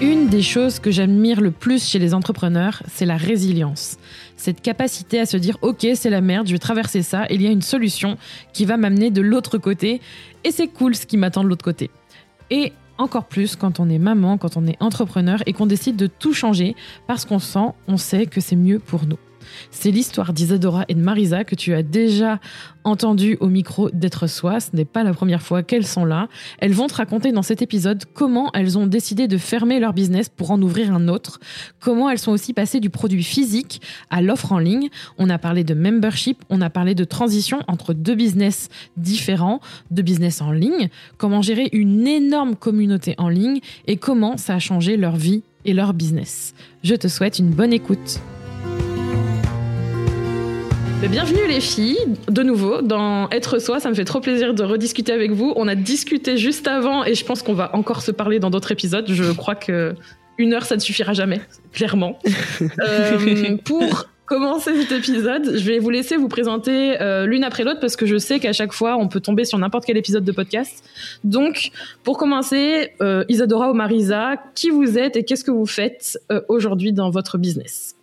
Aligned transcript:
Une 0.00 0.28
des 0.28 0.42
choses 0.42 0.78
que 0.78 0.92
j'admire 0.92 1.40
le 1.40 1.50
plus 1.50 1.84
chez 1.84 1.98
les 1.98 2.14
entrepreneurs, 2.14 2.84
c'est 2.86 3.04
la 3.04 3.16
résilience. 3.16 3.98
Cette 4.36 4.60
capacité 4.60 5.18
à 5.18 5.26
se 5.26 5.36
dire 5.36 5.58
ok 5.60 5.88
c'est 5.94 6.08
la 6.08 6.20
merde, 6.20 6.46
je 6.46 6.52
vais 6.52 6.60
traverser 6.60 7.02
ça, 7.02 7.26
il 7.30 7.42
y 7.42 7.48
a 7.48 7.50
une 7.50 7.62
solution 7.62 8.16
qui 8.52 8.64
va 8.64 8.76
m'amener 8.76 9.10
de 9.10 9.20
l'autre 9.20 9.58
côté 9.58 10.00
et 10.44 10.52
c'est 10.52 10.68
cool 10.68 10.94
ce 10.94 11.04
qui 11.04 11.16
m'attend 11.16 11.42
de 11.42 11.48
l'autre 11.48 11.64
côté. 11.64 11.90
Et 12.50 12.72
encore 12.96 13.24
plus 13.24 13.56
quand 13.56 13.80
on 13.80 13.88
est 13.88 13.98
maman, 13.98 14.38
quand 14.38 14.56
on 14.56 14.68
est 14.68 14.80
entrepreneur 14.80 15.42
et 15.46 15.52
qu'on 15.52 15.66
décide 15.66 15.96
de 15.96 16.06
tout 16.06 16.32
changer 16.32 16.76
parce 17.08 17.24
qu'on 17.24 17.40
sent, 17.40 17.72
on 17.88 17.96
sait 17.96 18.26
que 18.26 18.40
c'est 18.40 18.54
mieux 18.54 18.78
pour 18.78 19.04
nous. 19.04 19.18
C'est 19.70 19.90
l'histoire 19.90 20.32
d'Isadora 20.32 20.84
et 20.88 20.94
de 20.94 21.00
Marisa 21.00 21.44
que 21.44 21.54
tu 21.54 21.74
as 21.74 21.82
déjà 21.82 22.40
entendu 22.84 23.36
au 23.40 23.48
micro 23.48 23.90
d'être 23.90 24.26
soi. 24.26 24.60
Ce 24.60 24.74
n'est 24.74 24.84
pas 24.84 25.04
la 25.04 25.12
première 25.12 25.42
fois 25.42 25.62
qu'elles 25.62 25.86
sont 25.86 26.04
là. 26.04 26.28
Elles 26.58 26.72
vont 26.72 26.86
te 26.86 26.94
raconter 26.94 27.32
dans 27.32 27.42
cet 27.42 27.62
épisode 27.62 28.04
comment 28.14 28.50
elles 28.54 28.78
ont 28.78 28.86
décidé 28.86 29.28
de 29.28 29.38
fermer 29.38 29.80
leur 29.80 29.92
business 29.92 30.28
pour 30.28 30.50
en 30.50 30.60
ouvrir 30.60 30.92
un 30.92 31.08
autre, 31.08 31.38
comment 31.80 32.08
elles 32.10 32.18
sont 32.18 32.32
aussi 32.32 32.52
passées 32.52 32.80
du 32.80 32.90
produit 32.90 33.22
physique 33.22 33.82
à 34.10 34.22
l'offre 34.22 34.52
en 34.52 34.58
ligne. 34.58 34.88
On 35.18 35.30
a 35.30 35.38
parlé 35.38 35.64
de 35.64 35.74
membership, 35.74 36.42
on 36.48 36.60
a 36.60 36.70
parlé 36.70 36.94
de 36.94 37.04
transition 37.04 37.60
entre 37.68 37.94
deux 37.94 38.14
business 38.14 38.68
différents, 38.96 39.60
deux 39.90 40.02
business 40.02 40.40
en 40.40 40.52
ligne, 40.52 40.88
comment 41.16 41.42
gérer 41.42 41.68
une 41.72 42.06
énorme 42.06 42.56
communauté 42.56 43.14
en 43.18 43.28
ligne 43.28 43.60
et 43.86 43.96
comment 43.96 44.36
ça 44.36 44.54
a 44.54 44.58
changé 44.58 44.96
leur 44.96 45.16
vie 45.16 45.42
et 45.64 45.72
leur 45.72 45.92
business. 45.94 46.54
Je 46.82 46.94
te 46.94 47.08
souhaite 47.08 47.38
une 47.38 47.50
bonne 47.50 47.72
écoute. 47.72 48.20
Bienvenue 51.06 51.46
les 51.46 51.60
filles, 51.60 51.96
de 52.28 52.42
nouveau 52.42 52.82
dans 52.82 53.30
Être 53.30 53.60
Soi. 53.60 53.78
Ça 53.78 53.88
me 53.88 53.94
fait 53.94 54.04
trop 54.04 54.20
plaisir 54.20 54.52
de 54.52 54.62
rediscuter 54.64 55.12
avec 55.12 55.30
vous. 55.30 55.52
On 55.56 55.68
a 55.68 55.74
discuté 55.74 56.36
juste 56.36 56.66
avant 56.66 57.04
et 57.04 57.14
je 57.14 57.24
pense 57.24 57.42
qu'on 57.42 57.54
va 57.54 57.74
encore 57.74 58.02
se 58.02 58.10
parler 58.10 58.40
dans 58.40 58.50
d'autres 58.50 58.72
épisodes. 58.72 59.06
Je 59.08 59.32
crois 59.32 59.54
que 59.54 59.94
une 60.36 60.52
heure 60.52 60.64
ça 60.64 60.74
ne 60.74 60.80
suffira 60.80 61.14
jamais, 61.14 61.40
clairement. 61.72 62.18
euh, 62.80 63.56
pour 63.64 64.06
commencer 64.26 64.74
cet 64.82 64.92
épisode, 64.92 65.56
je 65.56 65.64
vais 65.64 65.78
vous 65.78 65.88
laisser 65.88 66.16
vous 66.16 66.28
présenter 66.28 67.00
euh, 67.00 67.26
l'une 67.26 67.44
après 67.44 67.64
l'autre 67.64 67.80
parce 67.80 67.96
que 67.96 68.04
je 68.04 68.18
sais 68.18 68.40
qu'à 68.40 68.52
chaque 68.52 68.72
fois 68.72 68.96
on 68.96 69.08
peut 69.08 69.20
tomber 69.20 69.44
sur 69.44 69.56
n'importe 69.58 69.84
quel 69.86 69.96
épisode 69.96 70.24
de 70.24 70.32
podcast. 70.32 70.84
Donc, 71.24 71.70
pour 72.02 72.18
commencer, 72.18 72.90
euh, 73.00 73.24
Isadora 73.28 73.70
ou 73.70 73.74
Marisa, 73.74 74.34
qui 74.54 74.70
vous 74.70 74.98
êtes 74.98 75.16
et 75.16 75.24
qu'est-ce 75.24 75.44
que 75.44 75.52
vous 75.52 75.66
faites 75.66 76.18
aujourd'hui 76.48 76.92
dans 76.92 77.10
votre 77.10 77.38
business? 77.38 77.97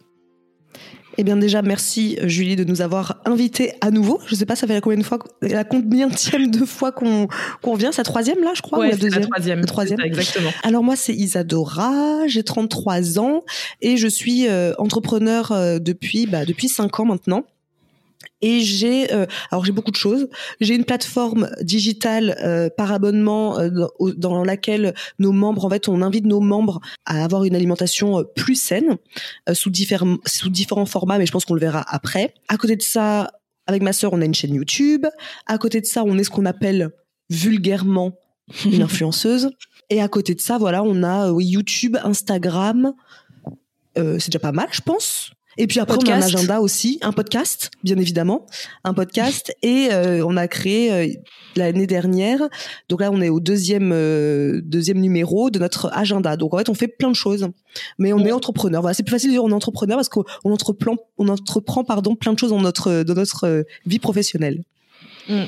Eh 1.17 1.23
bien 1.23 1.37
déjà, 1.37 1.61
merci 1.61 2.17
Julie 2.23 2.55
de 2.55 2.63
nous 2.63 2.81
avoir 2.81 3.21
invités 3.25 3.73
à 3.81 3.91
nouveau. 3.91 4.19
Je 4.27 4.35
sais 4.35 4.45
pas, 4.45 4.55
ça 4.55 4.67
fait 4.67 4.73
la 4.73 4.81
combien 4.81 4.97
de 4.97 5.03
fois, 5.03 5.19
la 5.41 5.63
combien 5.63 6.07
de 6.07 6.65
fois 6.65 6.91
qu'on 6.91 7.27
qu'on 7.61 7.75
vient, 7.75 7.91
c'est 7.91 8.01
la 8.01 8.05
troisième 8.05 8.43
là, 8.43 8.51
je 8.55 8.61
crois, 8.61 8.79
ouais, 8.79 8.87
ou 8.87 8.91
la 8.91 8.97
deuxième? 8.97 9.21
La 9.21 9.27
troisième. 9.27 9.59
La 9.59 9.65
troisième. 9.65 9.99
Ça, 9.99 10.05
exactement. 10.05 10.49
Alors 10.63 10.83
moi, 10.83 10.95
c'est 10.95 11.13
Isadora, 11.13 12.27
j'ai 12.27 12.43
33 12.43 13.19
ans 13.19 13.43
et 13.81 13.97
je 13.97 14.07
suis 14.07 14.47
euh, 14.47 14.73
entrepreneur 14.77 15.51
euh, 15.51 15.79
depuis 15.79 16.27
bah, 16.27 16.45
depuis 16.45 16.67
5 16.67 16.99
ans 16.99 17.05
maintenant. 17.05 17.45
Et 18.41 18.59
j'ai 18.61 19.13
euh, 19.13 19.25
alors 19.51 19.65
j'ai 19.65 19.71
beaucoup 19.71 19.91
de 19.91 19.95
choses. 19.95 20.27
J'ai 20.59 20.75
une 20.75 20.85
plateforme 20.85 21.49
digitale 21.61 22.37
euh, 22.43 22.69
par 22.69 22.91
abonnement 22.91 23.59
euh, 23.59 23.69
dans, 24.17 24.43
laquelle 24.43 24.93
nos 25.19 25.31
membres 25.31 25.65
en 25.65 25.69
fait 25.69 25.87
on 25.87 26.01
invite 26.01 26.25
nos 26.25 26.41
membres 26.41 26.81
à 27.05 27.23
avoir 27.23 27.45
une 27.45 27.55
alimentation 27.55 28.23
plus 28.35 28.55
saine 28.55 28.97
sous 29.53 29.69
différents 29.69 30.17
sous 30.25 30.49
différents 30.49 30.85
formats 30.85 31.17
mais 31.17 31.25
je 31.25 31.31
pense 31.31 31.45
qu'on 31.45 31.53
le 31.53 31.61
verra 31.61 31.85
après. 31.87 32.33
À 32.49 32.57
côté 32.57 32.75
de 32.75 32.81
ça, 32.81 33.31
avec 33.67 33.81
ma 33.81 33.93
sœur, 33.93 34.13
on 34.13 34.21
a 34.21 34.25
une 34.25 34.35
chaîne 34.35 34.53
YouTube. 34.53 35.05
À 35.45 35.57
côté 35.57 35.79
de 35.79 35.85
ça, 35.85 36.03
on 36.03 36.17
est 36.17 36.23
ce 36.23 36.29
qu'on 36.29 36.45
appelle 36.45 36.91
vulgairement 37.29 38.17
une 38.65 38.81
influenceuse. 38.83 39.49
Et 39.89 40.01
à 40.01 40.07
côté 40.07 40.35
de 40.35 40.41
ça, 40.41 40.57
voilà, 40.57 40.83
on 40.83 41.03
a 41.03 41.31
YouTube, 41.39 41.97
Instagram. 42.03 42.93
c'est 43.95 44.27
déjà 44.27 44.39
pas 44.39 44.51
mal, 44.51 44.67
je 44.71 44.81
pense. 44.81 45.31
Et 45.57 45.67
puis 45.67 45.79
après, 45.79 45.97
podcast. 45.97 46.17
on 46.17 46.21
a 46.21 46.23
un 46.23 46.27
agenda 46.27 46.61
aussi, 46.61 46.99
un 47.01 47.11
podcast, 47.11 47.71
bien 47.83 47.97
évidemment, 47.97 48.45
un 48.83 48.93
podcast. 48.93 49.53
Et 49.61 49.89
euh, 49.91 50.25
on 50.25 50.37
a 50.37 50.47
créé 50.47 50.91
euh, 50.91 51.07
l'année 51.55 51.87
dernière. 51.87 52.39
Donc 52.89 53.01
là, 53.01 53.11
on 53.11 53.21
est 53.21 53.29
au 53.29 53.39
deuxième 53.39 53.91
euh, 53.93 54.61
deuxième 54.63 54.99
numéro 54.99 55.49
de 55.49 55.59
notre 55.59 55.89
agenda. 55.93 56.37
Donc 56.37 56.53
en 56.53 56.57
fait, 56.57 56.69
on 56.69 56.73
fait 56.73 56.87
plein 56.87 57.09
de 57.09 57.15
choses, 57.15 57.47
mais 57.97 58.13
on 58.13 58.19
est 58.19 58.31
entrepreneur. 58.31 58.81
Voilà, 58.81 58.93
c'est 58.93 59.03
plus 59.03 59.13
facile 59.13 59.29
de 59.29 59.35
dire 59.35 59.43
on 59.43 59.49
est 59.49 59.53
entrepreneur 59.53 59.97
parce 59.97 60.09
qu'on 60.09 60.23
entreprend, 60.43 60.95
on 61.17 61.27
entreprend 61.29 61.83
pardon 61.83 62.15
plein 62.15 62.33
de 62.33 62.39
choses 62.39 62.49
dans 62.49 62.61
notre 62.61 63.03
dans 63.03 63.15
notre 63.15 63.65
vie 63.85 63.99
professionnelle. 63.99 64.63
Mmh. 65.29 65.43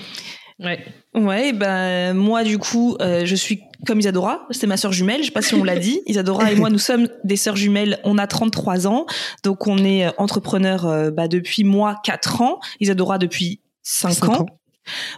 Ouais. 0.59 0.83
Ouais, 1.13 1.53
ben 1.53 2.13
moi 2.13 2.43
du 2.43 2.57
coup, 2.57 2.97
euh, 2.99 3.25
je 3.25 3.35
suis 3.35 3.61
comme 3.85 3.99
Isadora, 3.99 4.47
c'est 4.51 4.67
ma 4.67 4.77
sœur 4.77 4.91
jumelle, 4.91 5.21
je 5.21 5.27
sais 5.27 5.31
pas 5.31 5.41
si 5.41 5.55
on 5.55 5.63
l'a 5.63 5.77
dit. 5.77 6.01
Isadora 6.05 6.51
et 6.51 6.55
moi, 6.55 6.69
nous 6.69 6.79
sommes 6.79 7.07
des 7.23 7.35
sœurs 7.35 7.55
jumelles, 7.55 7.99
on 8.03 8.17
a 8.17 8.27
33 8.27 8.87
ans, 8.87 9.05
donc 9.43 9.67
on 9.67 9.77
est 9.77 10.07
entrepreneur 10.17 10.85
euh, 10.85 11.11
bah, 11.11 11.27
depuis 11.27 11.63
moi 11.63 11.95
4 12.03 12.41
ans, 12.41 12.59
Isadora 12.79 13.17
depuis 13.17 13.61
5, 13.83 14.13
5 14.13 14.29
ans. 14.29 14.41
ans. 14.41 14.45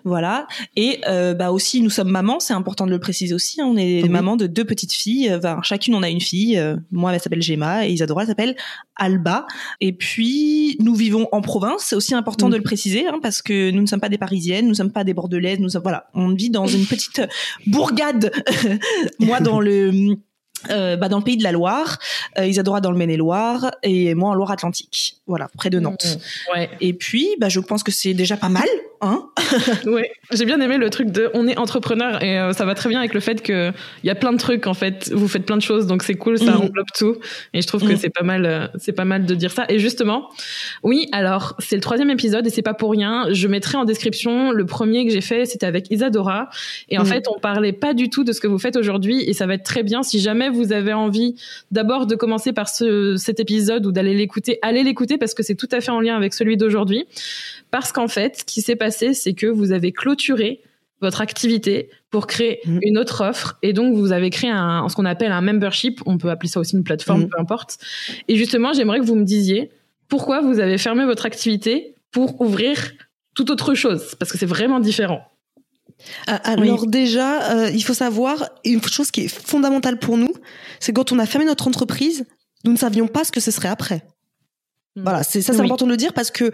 Voilà. 0.04 0.48
Et 0.76 1.02
euh, 1.08 1.34
bah 1.34 1.52
aussi, 1.52 1.82
nous 1.82 1.90
sommes 1.90 2.10
mamans, 2.10 2.40
c'est 2.40 2.54
important 2.54 2.86
de 2.86 2.92
le 2.92 3.00
préciser 3.00 3.34
aussi. 3.34 3.62
Hein. 3.62 3.66
on 3.68 3.78
est 3.78 4.04
oui. 4.04 4.10
mamans 4.10 4.36
de 4.36 4.48
deux 4.48 4.66
petites 4.66 4.94
filles. 4.94 5.34
Enfin, 5.34 5.60
chacune, 5.64 5.96
on 5.96 6.04
a 6.04 6.10
une 6.10 6.22
fille. 6.22 6.58
Euh, 6.58 6.76
moi, 6.92 7.14
elle 7.14 7.20
s'appelle 7.20 7.42
Gemma 7.42 7.88
et 7.88 7.92
Isadora 7.92 8.26
s'appelle 8.26 8.56
Alba. 8.96 9.48
Et 9.82 9.94
puis, 9.94 10.78
nous 10.80 10.96
vivons 10.96 11.28
en 11.32 11.42
province. 11.42 11.84
C'est 11.86 11.96
aussi 11.96 12.14
important 12.14 12.50
de 12.50 12.58
le 12.58 12.64
préciser 12.64 13.08
hein, 13.08 13.20
parce 13.22 13.42
que 13.42 13.72
nous 13.72 13.82
ne 13.82 13.88
sommes 13.88 14.02
pas 14.02 14.10
des 14.10 14.18
Parisiennes, 14.18 14.66
nous 14.66 14.72
ne 14.72 14.76
sommes 14.76 14.92
pas 14.92 15.04
des 15.04 15.14
Bordelaises. 15.14 15.60
Nous 15.60 15.70
sommes, 15.70 15.84
voilà, 15.84 16.08
on 16.14 16.34
vit 16.34 16.50
dans 16.50 16.68
une 16.68 16.86
petite 16.86 17.22
bourgade. 17.68 18.32
moi, 19.20 19.40
dans 19.40 19.60
le 19.60 20.18
euh, 20.70 20.98
bah, 20.98 21.08
dans 21.08 21.20
le 21.20 21.24
pays 21.24 21.38
de 21.38 21.44
la 21.44 21.52
Loire, 21.52 22.00
euh, 22.38 22.46
Isadora 22.46 22.82
dans 22.82 22.92
le 22.92 22.98
Maine-et-Loire 22.98 23.72
et 23.82 24.14
moi 24.14 24.32
en 24.32 24.34
Loire-Atlantique, 24.34 25.22
voilà, 25.26 25.48
près 25.58 25.70
de 25.70 25.80
Nantes. 25.80 26.06
Mmh, 26.06 26.52
ouais. 26.58 26.70
Et 26.82 26.94
puis, 26.94 27.30
bah, 27.40 27.48
je 27.48 27.62
pense 27.62 27.82
que 27.82 27.92
c'est 27.92 28.14
déjà 28.14 28.36
pas 28.36 28.50
mal, 28.50 28.68
hein 29.02 29.30
Ouais, 29.86 30.12
j'ai 30.32 30.46
bien 30.46 30.60
aimé 30.62 30.78
le 30.78 30.90
truc 30.90 31.12
de 31.12 31.30
on 31.34 31.48
est 31.48 31.58
entrepreneur 31.58 32.22
et 32.24 32.40
euh, 32.40 32.54
ça 32.54 32.66
va 32.66 32.76
très 32.76 32.90
bien 32.90 33.00
avec 33.00 33.14
le 33.14 33.20
fait 33.20 33.42
que 33.42 33.72
il 34.04 34.08
y 34.08 34.10
a 34.10 34.16
plein 34.16 34.32
de 34.32 34.38
trucs 34.38 34.68
en 34.68 34.74
fait, 34.74 35.12
vous 35.14 35.28
faites 35.28 35.46
plein 35.46 35.58
de 35.58 35.62
choses 35.62 35.88
donc 35.88 36.04
c'est 36.04 36.16
cool, 36.16 36.38
ça 36.38 36.52
mmh. 36.52 36.62
englobe 36.62 36.88
tout 36.96 37.18
et 37.54 37.62
je 37.62 37.68
trouve 37.68 37.88
que 37.88 37.94
mmh. 37.94 37.98
c'est 37.98 38.10
pas 38.10 38.24
mal, 38.24 38.46
euh, 38.46 38.68
c'est 38.78 38.94
pas 38.94 39.06
mal 39.06 39.26
de 39.26 39.36
dire 39.36 39.52
ça. 39.52 39.66
Et 39.70 39.80
justement, 39.80 40.30
oui, 40.84 41.08
alors 41.12 41.56
c'est 41.60 41.76
le 41.76 41.82
troisième 41.82 42.10
épisode 42.10 42.46
et 42.48 42.50
c'est 42.50 42.62
pas 42.62 42.74
pour 42.74 42.92
rien. 42.92 43.28
Je 43.32 43.48
mettrai 43.48 43.78
en 43.78 43.86
description 43.86 44.52
le 44.52 44.66
premier 44.66 45.06
que 45.06 45.12
j'ai 45.12 45.22
fait, 45.22 45.46
c'était 45.46 45.66
avec 45.66 45.90
Isadora 45.92 46.50
et 46.90 46.98
en 46.98 47.06
fait 47.06 47.28
on 47.28 47.40
parlait 47.40 47.74
pas 47.74 47.94
du 47.94 48.10
tout 48.10 48.24
de 48.24 48.32
ce 48.32 48.42
que 48.42 48.48
vous 48.48 48.60
faites 48.60 48.76
aujourd'hui 48.76 49.24
et 49.24 49.34
ça 49.34 49.46
va 49.46 49.56
être 49.56 49.64
très 49.64 49.84
bien 49.84 50.04
si 50.04 50.20
jamais 50.20 50.50
vous 50.50 50.74
avez 50.74 50.94
envie 50.94 51.36
d'abord 51.72 52.06
de 52.06 52.16
commencer 52.16 52.54
par 52.54 52.70
ce, 52.70 53.16
cet 53.18 53.40
épisode 53.40 53.86
ou 53.86 53.92
d'aller 53.92 54.14
l'écouter, 54.14 54.60
allez 54.62 54.84
l'écouter 54.84 55.18
parce 55.18 55.34
que 55.34 55.44
c'est 55.44 55.56
tout 55.56 55.70
à 55.72 55.82
fait 55.82 55.92
en 55.92 56.02
lien 56.02 56.16
avec 56.16 56.34
celui 56.34 56.58
d'aujourd'hui. 56.58 57.06
Parce 57.72 57.92
qu'en 57.92 58.08
fait, 58.08 58.40
ce 58.40 58.44
qui 58.44 58.62
s'est 58.62 58.76
passé, 58.76 58.89
c'est 58.92 59.34
que 59.34 59.48
vous 59.48 59.72
avez 59.72 59.92
clôturé 59.92 60.62
votre 61.02 61.22
activité 61.22 61.90
pour 62.10 62.28
créer 62.28 62.60
mmh. 62.66 62.80
une 62.82 62.98
autre 62.98 63.24
offre 63.24 63.58
et 63.62 63.74
donc 63.74 63.96
vous 63.96 64.12
avez 64.12 64.30
créé 64.30 64.50
un, 64.50 64.88
ce 64.90 64.96
qu'on 64.96 65.06
appelle 65.06 65.32
un 65.32 65.42
membership, 65.42 66.02
on 66.06 66.18
peut 66.18 66.30
appeler 66.30 66.50
ça 66.50 66.60
aussi 66.60 66.76
une 66.76 66.84
plateforme, 66.84 67.24
mmh. 67.24 67.30
peu 67.30 67.40
importe. 67.40 67.78
Et 68.28 68.36
justement, 68.36 68.74
j'aimerais 68.74 69.00
que 69.00 69.06
vous 69.06 69.16
me 69.16 69.24
disiez 69.24 69.72
pourquoi 70.08 70.42
vous 70.42 70.60
avez 70.60 70.78
fermé 70.78 71.06
votre 71.06 71.26
activité 71.26 71.96
pour 72.12 72.42
ouvrir 72.42 72.92
toute 73.36 73.50
autre 73.50 73.74
chose 73.76 74.16
parce 74.20 74.32
que 74.32 74.38
c'est 74.38 74.46
vraiment 74.46 74.80
différent. 74.80 75.22
Alors 76.26 76.84
oui. 76.84 76.88
déjà, 76.88 77.52
euh, 77.52 77.70
il 77.72 77.84
faut 77.84 77.94
savoir 77.94 78.50
une 78.64 78.82
chose 78.84 79.12
qui 79.12 79.22
est 79.22 79.28
fondamentale 79.28 80.00
pour 80.00 80.18
nous, 80.18 80.34
c'est 80.80 80.94
quand 80.94 81.12
on 81.12 81.20
a 81.20 81.26
fermé 81.26 81.46
notre 81.46 81.68
entreprise, 81.68 82.26
nous 82.64 82.72
ne 82.72 82.78
savions 82.78 83.08
pas 83.08 83.24
ce 83.26 83.32
que 83.32 83.40
ce 83.40 83.52
serait 83.52 83.68
après. 83.68 84.04
Mmh. 84.96 85.04
Voilà, 85.04 85.24
c'est 85.24 85.42
ça, 85.42 85.54
c'est 85.54 85.60
oui. 85.60 85.66
important 85.66 85.86
de 85.86 85.92
le 85.92 85.98
dire 85.98 86.14
parce 86.14 86.32
que 86.32 86.52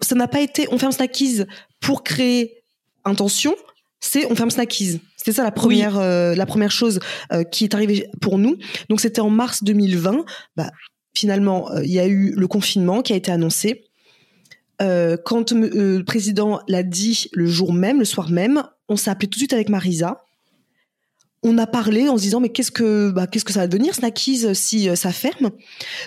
ça 0.00 0.14
n'a 0.14 0.28
pas 0.28 0.40
été 0.40 0.66
on 0.70 0.78
ferme 0.78 0.92
Snackies 0.92 1.42
pour 1.80 2.04
créer 2.04 2.62
intention, 3.04 3.54
c'est 4.00 4.30
on 4.30 4.34
ferme 4.34 4.50
Snackies. 4.50 5.00
C'était 5.16 5.32
ça 5.32 5.42
la 5.42 5.50
première 5.50 5.96
oui. 5.96 6.02
euh, 6.02 6.34
la 6.34 6.46
première 6.46 6.70
chose 6.70 7.00
euh, 7.32 7.42
qui 7.42 7.64
est 7.64 7.74
arrivée 7.74 8.06
pour 8.20 8.38
nous. 8.38 8.56
Donc 8.88 9.00
c'était 9.00 9.20
en 9.20 9.30
mars 9.30 9.64
2020. 9.64 10.24
Bah, 10.56 10.70
finalement, 11.14 11.70
euh, 11.72 11.84
il 11.84 11.90
y 11.90 11.98
a 11.98 12.06
eu 12.06 12.32
le 12.36 12.46
confinement 12.46 13.02
qui 13.02 13.12
a 13.12 13.16
été 13.16 13.32
annoncé. 13.32 13.84
Quand 14.78 15.52
le 15.52 16.02
président 16.02 16.60
l'a 16.68 16.82
dit 16.82 17.30
le 17.32 17.46
jour 17.46 17.72
même, 17.72 17.98
le 17.98 18.04
soir 18.04 18.28
même, 18.28 18.62
on 18.90 18.96
s'est 18.96 19.08
appelé 19.08 19.26
tout 19.26 19.36
de 19.36 19.38
suite 19.38 19.54
avec 19.54 19.70
Marisa. 19.70 20.25
On 21.46 21.58
a 21.58 21.66
parlé 21.66 22.08
en 22.08 22.16
se 22.16 22.22
disant 22.22 22.40
mais 22.40 22.48
qu'est-ce 22.48 22.72
que 22.72 23.10
bah, 23.10 23.26
qu'est-ce 23.26 23.44
que 23.44 23.52
ça 23.52 23.60
va 23.60 23.66
devenir 23.68 23.94
Snackies 23.94 24.54
si 24.54 24.94
ça 24.96 25.12
ferme? 25.12 25.50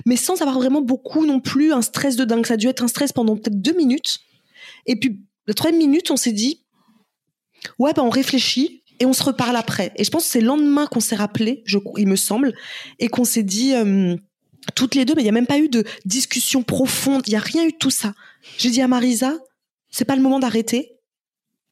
Mais 0.06 0.18
sans 0.18 0.42
avoir 0.42 0.58
vraiment 0.58 0.82
beaucoup 0.82 1.26
non 1.26 1.40
plus 1.40 1.72
un 1.72 1.82
stress 1.82 2.16
de 2.18 2.26
dingue. 2.26 2.46
Ça 2.46 2.56
a 2.56 2.58
dû 2.58 2.68
être 2.68 2.84
un 2.84 2.88
stress 2.88 3.14
pendant 3.14 3.36
peut-être 3.38 3.62
deux 3.62 3.74
minutes. 3.74 4.20
Et 4.86 5.00
puis 5.00 5.22
la 5.48 5.54
troisième 5.54 5.80
minute 5.80 6.12
on 6.12 6.18
s'est 6.18 6.34
dit 6.34 6.66
ouais 7.80 7.94
bah 7.94 8.04
on 8.04 8.10
réfléchit 8.10 8.84
et 9.00 9.06
on 9.06 9.14
se 9.14 9.24
reparle 9.24 9.56
après. 9.56 9.94
Et 9.96 10.04
je 10.04 10.12
pense 10.12 10.26
que 10.26 10.30
c'est 10.30 10.42
le 10.42 10.48
lendemain 10.48 10.88
qu'on 10.88 11.00
s'est 11.00 11.16
rappelé 11.16 11.64
je 11.66 11.78
il 11.98 12.08
me 12.08 12.18
semble 12.18 12.54
et 13.00 13.08
qu'on 13.08 13.26
s'est 13.26 13.44
dit 13.44 13.74
toutes 14.76 14.96
les 14.96 15.06
deux 15.06 15.16
mais 15.16 15.22
il 15.22 15.26
y 15.26 15.30
a 15.30 15.34
même 15.34 15.48
pas 15.48 15.60
eu 15.60 15.70
de 15.70 15.86
discussion 16.06 16.64
profonde. 16.64 17.24
Il 17.28 17.34
y 17.34 17.38
a 17.38 17.40
rien 17.40 17.66
eu 17.66 17.72
de 17.72 17.78
tout 17.78 17.92
ça. 17.92 18.14
J'ai 18.58 18.70
dit 18.70 18.82
à 18.82 18.88
Marisa 18.88 19.38
c'est 19.90 20.06
pas 20.06 20.16
le 20.16 20.22
moment 20.22 20.40
d'arrêter. 20.40 20.98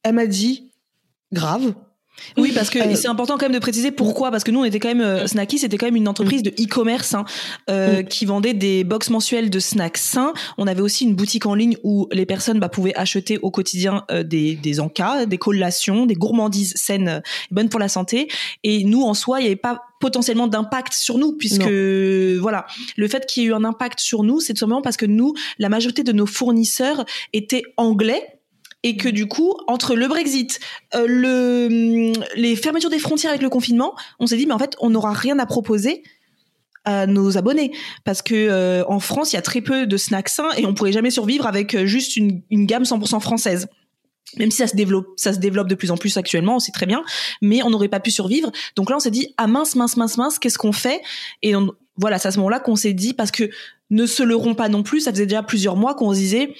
Elle 0.02 0.14
m'a 0.14 0.26
dit 0.26 0.72
grave 1.32 1.74
oui, 2.36 2.52
parce 2.54 2.70
que 2.70 2.78
euh, 2.78 2.94
c'est 2.94 3.08
important 3.08 3.36
quand 3.38 3.46
même 3.46 3.52
de 3.52 3.58
préciser 3.58 3.90
pourquoi. 3.90 4.30
Parce 4.30 4.44
que 4.44 4.50
nous, 4.50 4.60
on 4.60 4.64
était 4.64 4.78
quand 4.78 4.88
même 4.88 5.00
euh, 5.00 5.26
Snacky, 5.26 5.58
c'était 5.58 5.76
quand 5.76 5.86
même 5.86 5.96
une 5.96 6.08
entreprise 6.08 6.42
de 6.42 6.50
e-commerce 6.50 7.14
hein, 7.14 7.24
euh, 7.70 8.02
qui 8.02 8.26
vendait 8.26 8.54
des 8.54 8.84
box 8.84 9.10
mensuelles 9.10 9.50
de 9.50 9.58
snacks 9.58 9.98
sains. 9.98 10.32
On 10.56 10.66
avait 10.66 10.80
aussi 10.80 11.04
une 11.04 11.14
boutique 11.14 11.46
en 11.46 11.54
ligne 11.54 11.76
où 11.82 12.08
les 12.12 12.26
personnes 12.26 12.60
bah, 12.60 12.68
pouvaient 12.68 12.94
acheter 12.94 13.38
au 13.38 13.50
quotidien 13.50 14.04
euh, 14.10 14.22
des, 14.22 14.54
des 14.54 14.80
encas, 14.80 15.26
des 15.26 15.38
collations, 15.38 16.06
des 16.06 16.14
gourmandises 16.14 16.74
saines, 16.76 17.08
euh, 17.08 17.20
bonnes 17.50 17.68
pour 17.68 17.80
la 17.80 17.88
santé. 17.88 18.28
Et 18.64 18.84
nous, 18.84 19.02
en 19.02 19.14
soi, 19.14 19.40
il 19.40 19.42
n'y 19.42 19.48
avait 19.48 19.56
pas 19.56 19.82
potentiellement 20.00 20.46
d'impact 20.46 20.92
sur 20.92 21.18
nous 21.18 21.32
puisque 21.32 21.68
voilà 22.40 22.66
le 22.96 23.08
fait 23.08 23.26
qu'il 23.26 23.42
y 23.42 23.46
ait 23.46 23.48
eu 23.48 23.52
un 23.52 23.64
impact 23.64 23.98
sur 23.98 24.22
nous 24.22 24.38
c'est 24.38 24.52
tout 24.52 24.60
simplement 24.60 24.80
parce 24.80 24.96
que 24.96 25.06
nous 25.06 25.34
la 25.58 25.68
majorité 25.68 26.04
de 26.04 26.12
nos 26.12 26.26
fournisseurs 26.26 27.04
étaient 27.32 27.64
anglais 27.76 28.37
et 28.82 28.96
que 28.96 29.08
du 29.08 29.26
coup, 29.26 29.54
entre 29.66 29.94
le 29.94 30.06
Brexit, 30.06 30.60
euh, 30.94 31.06
le, 31.08 32.12
les 32.36 32.56
fermetures 32.56 32.90
des 32.90 32.98
frontières 32.98 33.30
avec 33.30 33.42
le 33.42 33.48
confinement, 33.48 33.94
on 34.20 34.26
s'est 34.26 34.36
dit, 34.36 34.46
mais 34.46 34.54
en 34.54 34.58
fait, 34.58 34.76
on 34.80 34.90
n'aura 34.90 35.12
rien 35.12 35.38
à 35.38 35.46
proposer 35.46 36.02
à 36.84 37.06
nos 37.06 37.36
abonnés. 37.36 37.72
Parce 38.04 38.22
que 38.22 38.34
euh, 38.34 38.84
en 38.86 39.00
France, 39.00 39.32
il 39.32 39.36
y 39.36 39.38
a 39.38 39.42
très 39.42 39.60
peu 39.60 39.86
de 39.86 39.96
snacks 39.96 40.28
sains 40.28 40.50
et 40.56 40.64
on 40.64 40.74
pourrait 40.74 40.92
jamais 40.92 41.10
survivre 41.10 41.46
avec 41.46 41.74
euh, 41.74 41.86
juste 41.86 42.16
une, 42.16 42.42
une 42.50 42.66
gamme 42.66 42.84
100% 42.84 43.20
française. 43.20 43.68
Même 44.36 44.50
si 44.50 44.58
ça 44.58 44.66
se 44.66 44.76
développe, 44.76 45.06
ça 45.16 45.32
se 45.32 45.38
développe 45.38 45.68
de 45.68 45.74
plus 45.74 45.90
en 45.90 45.96
plus 45.96 46.16
actuellement, 46.16 46.56
on 46.56 46.58
sait 46.58 46.72
très 46.72 46.86
bien, 46.86 47.02
mais 47.40 47.62
on 47.62 47.70
n'aurait 47.70 47.88
pas 47.88 48.00
pu 48.00 48.10
survivre. 48.10 48.52
Donc 48.76 48.90
là, 48.90 48.96
on 48.96 49.00
s'est 49.00 49.10
dit, 49.10 49.34
ah 49.38 49.46
mince, 49.46 49.74
mince, 49.74 49.96
mince, 49.96 50.18
mince, 50.18 50.38
qu'est-ce 50.38 50.58
qu'on 50.58 50.72
fait? 50.72 51.00
Et 51.42 51.56
on, 51.56 51.72
voilà, 51.96 52.18
c'est 52.18 52.28
à 52.28 52.30
ce 52.30 52.38
moment-là 52.38 52.60
qu'on 52.60 52.76
s'est 52.76 52.92
dit, 52.92 53.14
parce 53.14 53.30
que 53.30 53.50
ne 53.90 54.06
se 54.06 54.22
leurrons 54.22 54.54
pas 54.54 54.68
non 54.68 54.82
plus, 54.82 55.00
ça 55.00 55.12
faisait 55.12 55.26
déjà 55.26 55.42
plusieurs 55.42 55.76
mois 55.76 55.94
qu'on 55.94 56.12
se 56.12 56.18
disait, 56.18 56.54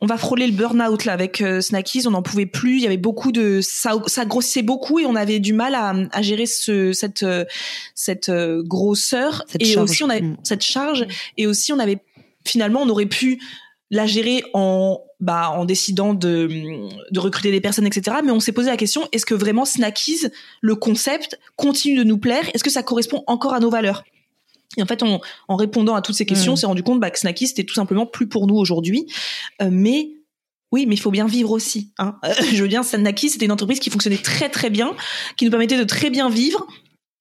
on 0.00 0.06
va 0.06 0.16
frôler 0.16 0.46
le 0.46 0.52
burn-out 0.52 1.04
là 1.04 1.12
avec 1.12 1.40
euh, 1.40 1.60
Snackies, 1.60 2.06
on 2.06 2.12
n'en 2.12 2.22
pouvait 2.22 2.46
plus, 2.46 2.76
il 2.76 2.82
y 2.82 2.86
avait 2.86 2.96
beaucoup 2.96 3.32
de 3.32 3.60
ça 3.62 3.92
ça 4.06 4.24
grossissait 4.24 4.62
beaucoup 4.62 4.98
et 4.98 5.06
on 5.06 5.14
avait 5.14 5.40
du 5.40 5.52
mal 5.52 5.74
à, 5.74 5.94
à 6.12 6.22
gérer 6.22 6.46
ce 6.46 6.92
cette 6.92 7.22
euh, 7.22 7.44
cette 7.94 8.30
euh, 8.30 8.62
grosseur. 8.62 9.44
Et 9.58 9.76
aussi 9.76 10.02
on 10.02 10.08
avait 10.08 10.22
mm. 10.22 10.36
cette 10.42 10.62
charge. 10.62 11.06
Et 11.36 11.46
aussi 11.46 11.72
on 11.72 11.78
avait 11.78 11.98
finalement 12.46 12.82
on 12.82 12.88
aurait 12.88 13.06
pu 13.06 13.40
la 13.90 14.06
gérer 14.06 14.42
en 14.54 15.00
bah 15.20 15.50
en 15.50 15.66
décidant 15.66 16.14
de 16.14 16.48
de 17.10 17.20
recruter 17.20 17.50
des 17.50 17.60
personnes 17.60 17.86
etc 17.86 18.18
mais 18.24 18.30
on 18.30 18.40
s'est 18.40 18.52
posé 18.52 18.70
la 18.70 18.78
question 18.78 19.06
est-ce 19.12 19.26
que 19.26 19.34
vraiment 19.34 19.66
Snackies 19.66 20.28
le 20.62 20.74
concept 20.76 21.38
continue 21.56 21.98
de 21.98 22.04
nous 22.04 22.16
plaire? 22.16 22.48
Est-ce 22.54 22.64
que 22.64 22.70
ça 22.70 22.82
correspond 22.82 23.22
encore 23.26 23.52
à 23.52 23.60
nos 23.60 23.68
valeurs? 23.68 24.04
Et 24.76 24.82
en 24.82 24.86
fait, 24.86 25.02
en 25.02 25.56
répondant 25.56 25.94
à 25.94 26.02
toutes 26.02 26.14
ces 26.14 26.26
questions, 26.26 26.52
on 26.52 26.54
mm. 26.54 26.58
s'est 26.58 26.66
rendu 26.66 26.82
compte 26.82 27.00
bah, 27.00 27.10
que 27.10 27.18
Snacky, 27.18 27.48
c'était 27.48 27.64
tout 27.64 27.74
simplement 27.74 28.06
plus 28.06 28.28
pour 28.28 28.46
nous 28.46 28.54
aujourd'hui. 28.54 29.06
Euh, 29.60 29.68
mais 29.70 30.12
oui, 30.70 30.86
mais 30.86 30.94
il 30.94 31.00
faut 31.00 31.10
bien 31.10 31.26
vivre 31.26 31.50
aussi. 31.50 31.92
Hein. 31.98 32.16
je 32.52 32.62
veux 32.62 32.68
dire, 32.68 32.84
Snacky, 32.84 33.30
c'était 33.30 33.46
une 33.46 33.52
entreprise 33.52 33.80
qui 33.80 33.90
fonctionnait 33.90 34.18
très 34.18 34.48
très 34.48 34.70
bien, 34.70 34.94
qui 35.36 35.44
nous 35.44 35.50
permettait 35.50 35.78
de 35.78 35.84
très 35.84 36.10
bien 36.10 36.30
vivre. 36.30 36.66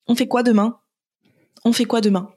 On 0.07 0.16
fait 0.16 0.28
quoi 0.28 0.44
demain? 0.44 0.78
On 1.66 1.74
fait 1.74 1.86
quoi 1.86 2.01
demain? 2.01 2.30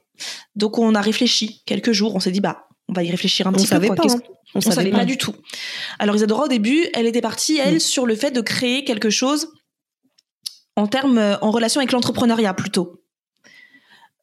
Donc 0.55 0.77
on 0.77 0.93
a 0.95 1.01
réfléchi 1.01 1.63
quelques 1.65 1.91
jours. 1.91 2.15
On 2.15 2.19
s'est 2.19 2.31
dit 2.31 2.41
bah 2.41 2.67
on 2.87 2.93
va 2.93 3.03
y 3.03 3.11
réfléchir 3.11 3.47
un 3.47 3.51
petit 3.51 3.67
peu. 3.67 3.79
Pas, 3.79 3.93
hein. 3.93 4.19
On, 4.55 4.61
savait, 4.61 4.75
savait 4.75 4.91
pas. 4.91 5.05
du 5.05 5.17
tout. 5.17 5.33
Alors 5.97 6.15
Isadora 6.15 6.45
au 6.45 6.47
début, 6.47 6.85
elle 6.93 7.07
était 7.07 7.21
partie 7.21 7.57
elle 7.57 7.75
mm. 7.75 7.79
sur 7.79 8.05
le 8.05 8.15
fait 8.15 8.31
de 8.31 8.41
créer 8.41 8.83
quelque 8.83 9.09
chose 9.09 9.47
en 10.75 10.87
termes 10.87 11.37
en 11.41 11.51
relation 11.51 11.79
avec 11.79 11.91
l'entrepreneuriat 11.91 12.53
plutôt. 12.53 13.02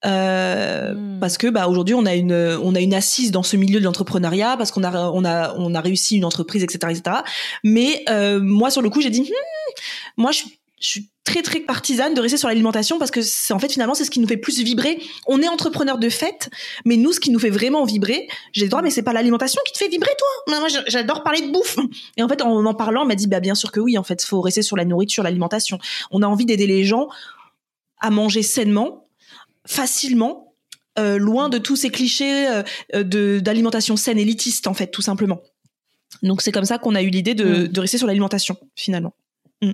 Euh, 0.06 0.94
hmm. 0.94 1.20
parce 1.20 1.36
que 1.36 1.46
bah 1.48 1.68
aujourd'hui 1.68 1.94
on 1.94 2.06
a 2.06 2.14
une 2.14 2.32
on 2.32 2.74
a 2.74 2.80
une 2.80 2.94
assise 2.94 3.32
dans 3.32 3.42
ce 3.42 3.58
milieu 3.58 3.80
de 3.80 3.84
l'entrepreneuriat 3.84 4.56
parce 4.56 4.70
qu'on 4.70 4.82
a 4.82 5.10
on 5.10 5.26
a 5.26 5.54
on 5.58 5.74
a 5.74 5.80
réussi 5.82 6.16
une 6.16 6.24
entreprise 6.24 6.64
etc 6.64 6.78
etc 6.88 7.18
mais 7.64 8.02
euh, 8.08 8.40
moi 8.40 8.70
sur 8.70 8.80
le 8.80 8.88
coup 8.88 9.02
j'ai 9.02 9.10
dit 9.10 9.20
hmm, 9.20 9.72
moi 10.16 10.30
je, 10.32 10.44
je 10.80 10.88
suis 10.88 11.10
très 11.24 11.42
très 11.42 11.60
partisane 11.60 12.14
de 12.14 12.20
rester 12.22 12.38
sur 12.38 12.48
l'alimentation 12.48 12.98
parce 12.98 13.10
que 13.10 13.20
c'est 13.20 13.52
en 13.52 13.58
fait 13.58 13.70
finalement 13.70 13.92
c'est 13.94 14.04
ce 14.04 14.10
qui 14.10 14.20
nous 14.20 14.26
fait 14.26 14.38
plus 14.38 14.62
vibrer. 14.62 14.98
On 15.26 15.42
est 15.42 15.48
entrepreneur 15.48 15.98
de 15.98 16.08
fait 16.08 16.48
mais 16.86 16.96
nous 16.96 17.12
ce 17.12 17.20
qui 17.20 17.30
nous 17.30 17.38
fait 17.38 17.50
vraiment 17.50 17.84
vibrer 17.84 18.26
j'ai 18.52 18.64
le 18.64 18.70
droit 18.70 18.80
mais 18.80 18.90
c'est 18.90 19.02
pas 19.02 19.12
l'alimentation 19.12 19.60
qui 19.66 19.74
te 19.74 19.78
fait 19.78 19.88
vibrer 19.88 20.12
toi! 20.18 20.58
Moi 20.58 20.68
j'adore 20.86 21.22
parler 21.22 21.42
de 21.42 21.52
bouffe! 21.52 21.76
Et 22.16 22.22
en 22.22 22.28
fait 22.28 22.40
en 22.40 22.64
en 22.64 22.74
parlant 22.74 23.02
on 23.02 23.06
m'a 23.06 23.16
dit 23.16 23.26
bah 23.26 23.40
bien 23.40 23.54
sûr 23.54 23.70
que 23.70 23.80
oui 23.80 23.98
en 23.98 24.02
fait 24.02 24.24
faut 24.24 24.40
rester 24.40 24.62
sur 24.62 24.76
la 24.78 24.86
nourriture 24.86 25.22
l'alimentation. 25.22 25.78
On 26.10 26.22
a 26.22 26.26
envie 26.26 26.46
d'aider 26.46 26.66
les 26.66 26.84
gens 26.84 27.08
à 28.00 28.08
manger 28.10 28.42
sainement 28.42 29.09
facilement, 29.70 30.54
euh, 30.98 31.16
loin 31.16 31.48
de 31.48 31.58
tous 31.58 31.76
ces 31.76 31.90
clichés 31.90 32.48
euh, 32.48 33.04
de 33.04 33.38
d'alimentation 33.38 33.96
saine 33.96 34.18
élitiste 34.18 34.66
en 34.66 34.74
fait, 34.74 34.88
tout 34.88 35.02
simplement. 35.02 35.40
Donc 36.24 36.42
c'est 36.42 36.50
comme 36.50 36.64
ça 36.64 36.78
qu'on 36.78 36.96
a 36.96 37.02
eu 37.02 37.08
l'idée 37.08 37.34
de, 37.34 37.44
mm. 37.44 37.68
de, 37.68 37.80
rester 37.80 37.96
sur 37.96 38.08
l'alimentation 38.08 38.56
finalement. 38.74 39.14
Mm. 39.62 39.70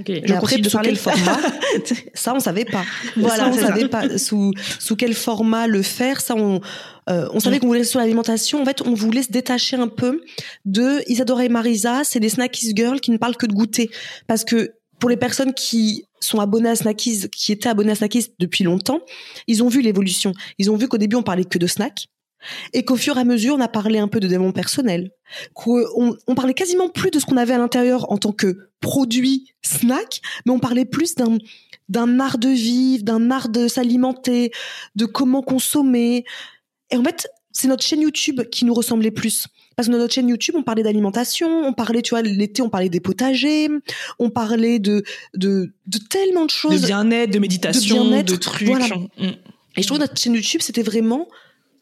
Okay. 0.00 0.22
Je 0.24 0.34
après, 0.34 0.58
de 0.58 0.68
sous 0.68 0.78
quel 0.78 0.96
format 0.96 1.38
Ça, 2.14 2.34
on 2.34 2.40
savait 2.40 2.66
pas. 2.66 2.84
Voilà, 3.16 3.48
on 3.48 3.54
savait 3.54 3.88
pas 3.88 4.18
sous 4.18 4.52
sous 4.78 4.96
quel 4.96 5.14
format 5.14 5.66
le 5.66 5.82
faire. 5.82 6.20
Ça, 6.22 6.34
on 6.34 6.60
euh, 7.10 7.28
on 7.32 7.40
savait 7.40 7.56
mm. 7.56 7.60
qu'on 7.60 7.66
voulait 7.68 7.80
rester 7.80 7.92
sur 7.92 8.00
l'alimentation. 8.00 8.62
En 8.62 8.64
fait, 8.64 8.80
on 8.82 8.94
voulait 8.94 9.22
se 9.22 9.30
détacher 9.30 9.76
un 9.76 9.88
peu 9.88 10.22
de 10.64 11.02
Isadora 11.06 11.44
et 11.44 11.48
Marisa. 11.50 12.04
C'est 12.04 12.20
des 12.20 12.30
snackies 12.30 12.72
girls 12.74 13.00
qui 13.00 13.10
ne 13.10 13.18
parlent 13.18 13.36
que 13.36 13.46
de 13.46 13.52
goûter, 13.52 13.90
parce 14.26 14.44
que 14.44 14.72
pour 14.98 15.10
les 15.10 15.18
personnes 15.18 15.52
qui 15.52 16.04
sont 16.20 16.40
abonnés 16.40 16.70
à 16.70 16.76
Snackies, 16.76 17.28
qui 17.30 17.52
étaient 17.52 17.68
abonnés 17.68 17.92
à 17.92 17.94
Snackies 17.94 18.28
depuis 18.38 18.64
longtemps, 18.64 19.00
ils 19.46 19.62
ont 19.62 19.68
vu 19.68 19.80
l'évolution. 19.80 20.32
Ils 20.58 20.70
ont 20.70 20.76
vu 20.76 20.88
qu'au 20.88 20.98
début, 20.98 21.16
on 21.16 21.22
parlait 21.22 21.44
que 21.44 21.58
de 21.58 21.66
snacks. 21.66 22.08
Et 22.72 22.84
qu'au 22.84 22.96
fur 22.96 23.16
et 23.16 23.20
à 23.20 23.24
mesure, 23.24 23.56
on 23.56 23.60
a 23.60 23.68
parlé 23.68 23.98
un 23.98 24.08
peu 24.08 24.20
de 24.20 24.28
démon 24.28 24.52
personnel. 24.52 25.10
Qu'on 25.54 26.16
on 26.26 26.34
parlait 26.34 26.54
quasiment 26.54 26.88
plus 26.88 27.10
de 27.10 27.18
ce 27.18 27.26
qu'on 27.26 27.36
avait 27.36 27.54
à 27.54 27.58
l'intérieur 27.58 28.10
en 28.12 28.18
tant 28.18 28.32
que 28.32 28.70
produit 28.80 29.52
snack, 29.62 30.20
mais 30.46 30.52
on 30.52 30.60
parlait 30.60 30.84
plus 30.84 31.16
d'un, 31.16 31.38
d'un 31.88 32.20
art 32.20 32.38
de 32.38 32.48
vivre, 32.48 33.02
d'un 33.02 33.30
art 33.30 33.48
de 33.48 33.66
s'alimenter, 33.66 34.52
de 34.94 35.04
comment 35.04 35.42
consommer. 35.42 36.24
Et 36.90 36.96
en 36.96 37.02
fait, 37.02 37.28
c'est 37.50 37.68
notre 37.68 37.84
chaîne 37.84 38.02
YouTube 38.02 38.42
qui 38.50 38.64
nous 38.64 38.74
ressemblait 38.74 39.10
plus. 39.10 39.48
Parce 39.78 39.86
que 39.86 39.92
dans 39.92 39.98
notre 39.98 40.12
chaîne 40.12 40.28
YouTube, 40.28 40.56
on 40.58 40.64
parlait 40.64 40.82
d'alimentation, 40.82 41.48
on 41.64 41.72
parlait, 41.72 42.02
tu 42.02 42.10
vois, 42.10 42.22
l'été, 42.22 42.62
on 42.62 42.68
parlait 42.68 42.88
des 42.88 42.98
potagers, 42.98 43.68
on 44.18 44.28
parlait 44.28 44.80
de, 44.80 45.04
de, 45.36 45.72
de 45.86 45.98
tellement 46.10 46.46
de 46.46 46.50
choses. 46.50 46.80
De 46.80 46.86
bien-être, 46.86 47.30
de 47.30 47.38
méditation, 47.38 48.10
de, 48.10 48.22
de 48.22 48.34
trucs. 48.34 48.66
Voilà. 48.66 48.88
Mm. 48.88 49.26
Et 49.76 49.82
je 49.82 49.86
trouve 49.86 49.98
que 49.98 50.02
notre 50.02 50.20
chaîne 50.20 50.34
YouTube, 50.34 50.62
c'était 50.62 50.82
vraiment, 50.82 51.28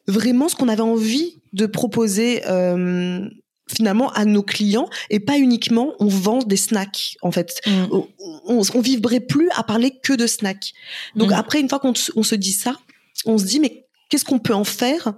vraiment 0.06 0.50
ce 0.50 0.56
qu'on 0.56 0.68
avait 0.68 0.82
envie 0.82 1.40
de 1.54 1.64
proposer, 1.64 2.42
euh, 2.46 3.26
finalement 3.66 4.12
à 4.12 4.26
nos 4.26 4.42
clients 4.42 4.90
et 5.08 5.18
pas 5.18 5.38
uniquement 5.38 5.94
on 5.98 6.06
vend 6.06 6.40
des 6.40 6.58
snacks 6.58 7.16
en 7.22 7.32
fait 7.32 7.60
mm. 7.66 7.86
on, 7.90 8.06
on, 8.46 8.80
vibrait 8.80 9.18
plus 9.18 9.48
à 9.56 9.64
parler 9.64 9.98
que 10.04 10.12
de 10.12 10.28
snacks 10.28 10.72
donc 11.16 11.30
mm. 11.30 11.32
après 11.34 11.58
une 11.58 11.68
fois 11.68 11.80
qu'on 11.80 11.92
on 12.14 12.22
se 12.22 12.34
dit 12.36 12.52
ça 12.52 12.78
on 13.24 13.38
se 13.38 13.44
dit 13.44 13.58
mais 13.58 13.88
qu'est-ce 14.08 14.24
qu'on 14.24 14.38
peut 14.38 14.54
en 14.54 14.62
faire 14.62 15.14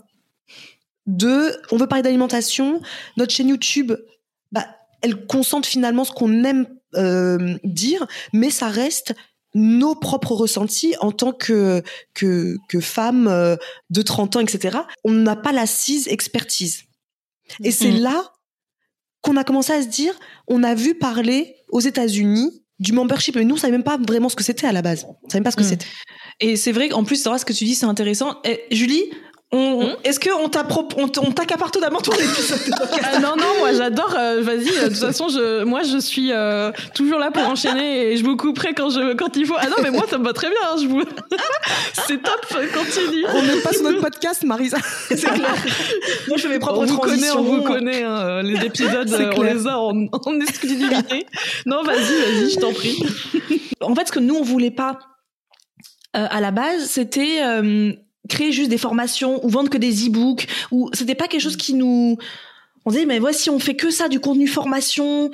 de, 1.09 1.57
on 1.73 1.79
veut 1.79 1.89
parler 1.89 2.03
d'alimentation, 2.03 2.81
notre 3.17 3.33
chaîne 3.33 3.49
YouTube, 3.49 3.93
bah, 4.53 4.67
elle 5.03 5.27
concentre 5.27 5.67
finalement 5.67 6.05
ce 6.05 6.13
qu'on 6.13 6.45
aime 6.45 6.67
euh, 6.95 7.57
dire, 7.65 8.07
mais 8.33 8.51
ça 8.51 8.69
reste 8.69 9.15
nos 9.55 9.95
propres 9.95 10.33
ressentis 10.33 10.95
en 11.01 11.11
tant 11.11 11.33
que 11.33 11.83
que, 12.13 12.57
que 12.69 12.81
femme 12.81 13.27
euh, 13.27 13.57
de 13.91 14.03
30 14.03 14.37
ans, 14.37 14.41
etc. 14.41 14.79
On 15.03 15.13
n'a 15.13 15.35
pas 15.35 15.53
l'assise 15.53 16.07
expertise. 16.09 16.85
Et 17.65 17.71
c'est 17.71 17.91
mm. 17.91 18.01
là 18.01 18.33
qu'on 19.23 19.37
a 19.37 19.45
commencé 19.45 19.73
à 19.73 19.83
se 19.83 19.89
dire, 19.89 20.13
on 20.47 20.63
a 20.63 20.75
vu 20.75 20.95
parler 20.95 21.57
aux 21.71 21.81
États-Unis 21.81 22.63
du 22.79 22.93
membership, 22.93 23.35
mais 23.35 23.45
nous, 23.45 23.55
on 23.55 23.59
savait 23.59 23.73
même 23.73 23.83
pas 23.83 23.97
vraiment 23.97 24.29
ce 24.29 24.37
que 24.37 24.45
c'était 24.45 24.67
à 24.67 24.73
la 24.73 24.83
base. 24.83 25.07
On 25.25 25.29
savait 25.29 25.41
même 25.41 25.45
pas 25.45 25.51
ce 25.51 25.57
que 25.57 25.63
mm. 25.63 25.69
c'était. 25.69 25.87
Et 26.41 26.57
c'est 26.57 26.73
vrai 26.73 26.91
qu'en 26.91 27.03
plus, 27.03 27.23
ce 27.23 27.45
que 27.45 27.53
tu 27.53 27.65
dis, 27.65 27.75
c'est 27.75 27.87
intéressant. 27.87 28.41
Et 28.45 28.63
Julie, 28.71 29.05
Hmm 29.51 29.79
est-ce 30.05 30.21
que 30.21 30.31
on 30.31 30.49
t'accapare 31.33 31.71
totalement 31.71 32.01
ton 32.01 32.13
épisode 32.13 32.75
ah, 33.03 33.19
Non, 33.19 33.37
non, 33.37 33.59
moi 33.59 33.73
j'adore. 33.73 34.15
Euh, 34.17 34.43
vas-y, 34.43 34.69
euh, 34.69 34.85
de 34.85 34.89
toute 34.89 34.99
façon, 34.99 35.29
je, 35.29 35.65
moi 35.65 35.83
je 35.83 35.99
suis 35.99 36.33
euh, 36.33 36.71
toujours 36.95 37.19
là 37.19 37.31
pour 37.31 37.47
enchaîner 37.47 38.13
et 38.13 38.17
je 38.17 38.25
vous 38.25 38.37
couperai 38.37 38.75
quand, 38.75 38.91
je, 38.91 39.15
quand 39.15 39.37
il 39.37 39.47
faut. 39.47 39.57
Ah 39.59 39.69
non, 39.69 39.77
mais 39.83 39.91
moi 39.91 40.05
ça 40.09 40.19
me 40.19 40.25
va 40.25 40.33
très 40.33 40.49
bien. 40.49 40.59
Hein, 40.71 40.77
je 40.81 40.87
vous... 40.87 41.03
C'est 42.07 42.23
top, 42.23 42.47
continue. 42.49 43.25
On 43.35 43.43
n'est 43.43 43.61
pas 43.61 43.73
sur 43.73 43.83
notre 43.85 44.01
podcast, 44.01 44.45
Marisa. 44.45 44.79
C'est 45.09 45.21
clair. 45.21 45.55
Moi 46.29 46.37
je 46.37 46.43
fais 46.43 46.49
mes 46.49 46.59
propres 46.59 46.81
on 46.81 46.87
vous 46.87 46.99
Connaît, 46.99 47.31
on 47.31 47.43
vous 47.43 47.63
connaît, 47.63 48.03
hein, 48.03 48.43
les 48.43 48.67
épisodes, 48.67 49.11
on 49.37 49.43
les 49.43 49.67
a 49.67 49.79
en, 49.79 50.07
en 50.13 50.41
exclusivité. 50.41 51.27
Non, 51.67 51.83
vas-y, 51.83 51.97
vas-y, 51.97 52.51
je 52.51 52.59
t'en 52.59 52.73
prie. 52.73 53.03
En 53.81 53.95
fait, 53.95 54.09
ce 54.09 54.13
que 54.13 54.21
nous 54.21 54.35
on 54.35 54.43
voulait 54.43 54.71
pas 54.71 54.99
à 56.13 56.41
la 56.41 56.51
base, 56.51 56.87
c'était 56.87 57.41
créer 58.29 58.53
juste 58.53 58.71
des 58.71 58.79
formations 58.79 59.45
ou 59.45 59.49
vendre 59.49 59.71
que 59.71 59.79
des 59.79 60.07
e-books 60.07 60.47
ou 60.71 60.91
c'était 60.93 61.15
pas 61.15 61.29
quelque 61.29 61.41
chose 61.41 61.57
qui 61.57 61.75
nous 61.75 62.19
on 62.85 62.91
disait 62.91 63.07
mais 63.07 63.19
voici 63.19 63.51
on 63.51 63.59
fait 63.59 63.77
que 63.77 63.91
ça 63.91 64.09
du 64.09 64.21
contenu 64.21 64.47
formation. 64.47 65.31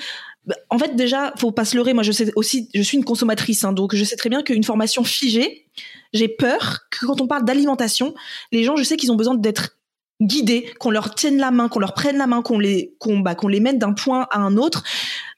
Bah, 0.47 0.57
en 0.69 0.79
fait 0.79 0.95
déjà 0.95 1.33
faut 1.39 1.53
pas 1.53 1.65
se 1.65 1.77
leurrer. 1.77 1.95
Moi 1.95 2.03
je 2.03 2.13
sais 2.13 2.31
aussi 2.37 2.69
je 2.75 2.83
suis 2.83 2.99
une 2.99 3.05
consommatrice 3.05 3.65
hein, 3.65 3.73
donc 3.73 3.95
je 3.95 4.05
sais 4.05 4.17
très 4.17 4.29
bien 4.29 4.43
qu'une 4.43 4.65
formation 4.65 5.05
figée 5.05 5.67
j'ai 6.13 6.29
peur 6.29 6.81
que 6.91 7.07
quand 7.07 7.21
on 7.21 7.27
parle 7.27 7.45
d'alimentation 7.45 8.15
les 8.53 8.63
gens 8.63 8.77
je 8.77 8.83
sais 8.83 8.97
qu'ils 8.97 9.11
ont 9.11 9.17
besoin 9.17 9.35
d'être 9.35 9.79
guidés 10.21 10.73
qu'on 10.79 10.91
leur 10.91 11.15
tienne 11.15 11.39
la 11.39 11.51
main 11.51 11.69
qu'on 11.69 11.81
leur 11.81 11.95
prenne 11.95 12.19
la 12.19 12.27
main 12.27 12.43
qu'on 12.43 12.59
les 12.59 12.95
qu'on 12.99 13.21
bah, 13.21 13.35
qu'on 13.35 13.49
les 13.49 13.61
mène 13.61 13.79
d'un 13.79 13.93
point 13.93 14.27
à 14.31 14.41
un 14.41 14.57
autre. 14.57 14.83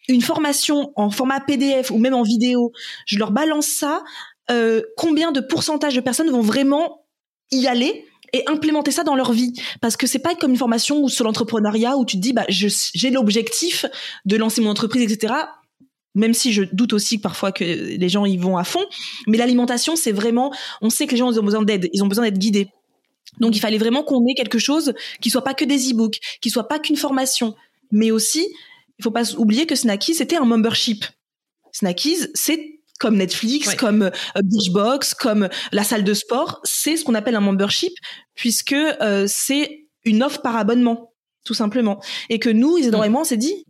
Une 0.08 0.22
formation 0.22 0.92
en 0.96 1.10
format 1.10 1.40
PDF 1.40 1.90
ou 1.90 1.98
même 1.98 2.14
en 2.14 2.22
vidéo 2.22 2.72
je 3.06 3.18
leur 3.18 3.30
balance 3.30 3.66
ça. 3.66 4.02
Euh, 4.50 4.82
combien 4.96 5.32
de 5.32 5.40
pourcentage 5.40 5.94
de 5.96 6.00
personnes 6.00 6.30
vont 6.30 6.40
vraiment 6.40 7.05
y 7.50 7.66
aller 7.66 8.04
et 8.32 8.42
implémenter 8.48 8.90
ça 8.90 9.04
dans 9.04 9.14
leur 9.14 9.32
vie. 9.32 9.52
Parce 9.80 9.96
que 9.96 10.06
c'est 10.06 10.18
pas 10.18 10.34
comme 10.34 10.50
une 10.50 10.56
formation 10.56 11.00
ou 11.00 11.08
sur 11.08 11.24
l'entrepreneuriat 11.24 11.96
où 11.96 12.04
tu 12.04 12.16
te 12.16 12.22
dis 12.22 12.32
bah 12.32 12.44
j'ai 12.48 13.10
l'objectif 13.10 13.86
de 14.24 14.36
lancer 14.36 14.60
mon 14.60 14.70
entreprise 14.70 15.02
etc 15.10 15.34
même 16.16 16.34
si 16.34 16.52
je 16.52 16.62
doute 16.62 16.94
aussi 16.94 17.18
parfois 17.18 17.52
que 17.52 17.62
les 17.62 18.08
gens 18.08 18.24
y 18.24 18.38
vont 18.38 18.56
à 18.56 18.64
fond. 18.64 18.84
Mais 19.28 19.36
l'alimentation 19.38 19.94
c'est 19.94 20.12
vraiment 20.12 20.52
on 20.80 20.90
sait 20.90 21.06
que 21.06 21.12
les 21.12 21.18
gens 21.18 21.28
ont 21.28 21.42
besoin 21.42 21.62
d'aide. 21.62 21.88
Ils 21.92 22.02
ont 22.02 22.08
besoin 22.08 22.24
d'être 22.24 22.38
guidés. 22.38 22.68
Donc 23.38 23.54
il 23.54 23.60
fallait 23.60 23.78
vraiment 23.78 24.02
qu'on 24.02 24.26
ait 24.26 24.34
quelque 24.34 24.58
chose 24.58 24.94
qui 25.20 25.30
soit 25.30 25.44
pas 25.44 25.54
que 25.54 25.64
des 25.64 25.92
e-books 25.92 26.18
qui 26.40 26.50
soit 26.50 26.66
pas 26.66 26.78
qu'une 26.78 26.96
formation. 26.96 27.54
Mais 27.92 28.10
aussi 28.10 28.48
il 28.98 29.02
faut 29.02 29.10
pas 29.10 29.34
oublier 29.34 29.66
que 29.66 29.76
Snackies 29.76 30.14
c'était 30.14 30.36
un 30.36 30.46
membership. 30.46 31.04
Snackies 31.72 32.28
c'est 32.34 32.75
comme 32.98 33.16
Netflix, 33.16 33.74
comme 33.74 34.02
euh, 34.02 34.42
Beachbox, 34.42 35.14
comme 35.14 35.48
la 35.72 35.84
salle 35.84 36.04
de 36.04 36.14
sport, 36.14 36.60
c'est 36.64 36.96
ce 36.96 37.04
qu'on 37.04 37.14
appelle 37.14 37.36
un 37.36 37.40
membership 37.40 37.92
puisque 38.34 38.72
euh, 38.72 39.26
c'est 39.28 39.86
une 40.04 40.22
offre 40.22 40.40
par 40.42 40.56
abonnement, 40.56 41.12
tout 41.44 41.54
simplement. 41.54 42.00
Et 42.28 42.38
que 42.38 42.50
nous, 42.50 42.78
Isidore 42.78 43.02
mm. 43.02 43.06
et 43.06 43.08
moi, 43.08 43.20
on 43.22 43.24
s'est 43.24 43.36
dit, 43.36 43.64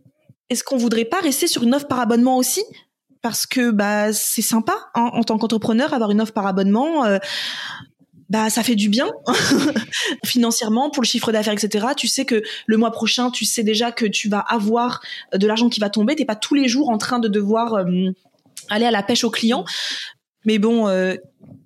est-ce 0.49 0.63
qu'on 0.63 0.77
voudrait 0.77 1.05
pas 1.05 1.19
rester 1.19 1.47
sur 1.47 1.63
une 1.63 1.73
offre 1.73 1.87
par 1.87 1.99
abonnement 1.99 2.37
aussi? 2.37 2.63
Parce 3.21 3.45
que 3.45 3.71
bah 3.71 4.13
c'est 4.13 4.43
sympa 4.43 4.77
hein, 4.93 5.09
en 5.11 5.23
tant 5.23 5.37
qu'entrepreneur 5.37 5.93
avoir 5.93 6.11
une 6.11 6.21
offre 6.21 6.33
par 6.33 6.45
abonnement. 6.45 7.03
Euh, 7.05 7.17
bah 8.29 8.49
ça 8.49 8.61
fait 8.61 8.75
du 8.75 8.89
bien 8.89 9.09
financièrement 10.25 10.89
pour 10.89 11.01
le 11.01 11.07
chiffre 11.07 11.31
d'affaires 11.31 11.53
etc 11.53 11.87
tu 11.95 12.09
sais 12.09 12.25
que 12.25 12.43
le 12.65 12.75
mois 12.75 12.91
prochain 12.91 13.31
tu 13.31 13.45
sais 13.45 13.63
déjà 13.63 13.93
que 13.93 14.05
tu 14.05 14.27
vas 14.27 14.39
avoir 14.39 14.99
de 15.33 15.47
l'argent 15.47 15.69
qui 15.69 15.79
va 15.79 15.89
tomber 15.89 16.13
t'es 16.13 16.25
pas 16.25 16.35
tous 16.35 16.53
les 16.53 16.67
jours 16.67 16.89
en 16.89 16.97
train 16.97 17.19
de 17.19 17.29
devoir 17.29 17.85
aller 18.69 18.85
à 18.85 18.91
la 18.91 19.03
pêche 19.03 19.23
aux 19.23 19.31
clients. 19.31 19.65
Mais 20.45 20.59
bon, 20.59 20.87
euh, 20.87 21.15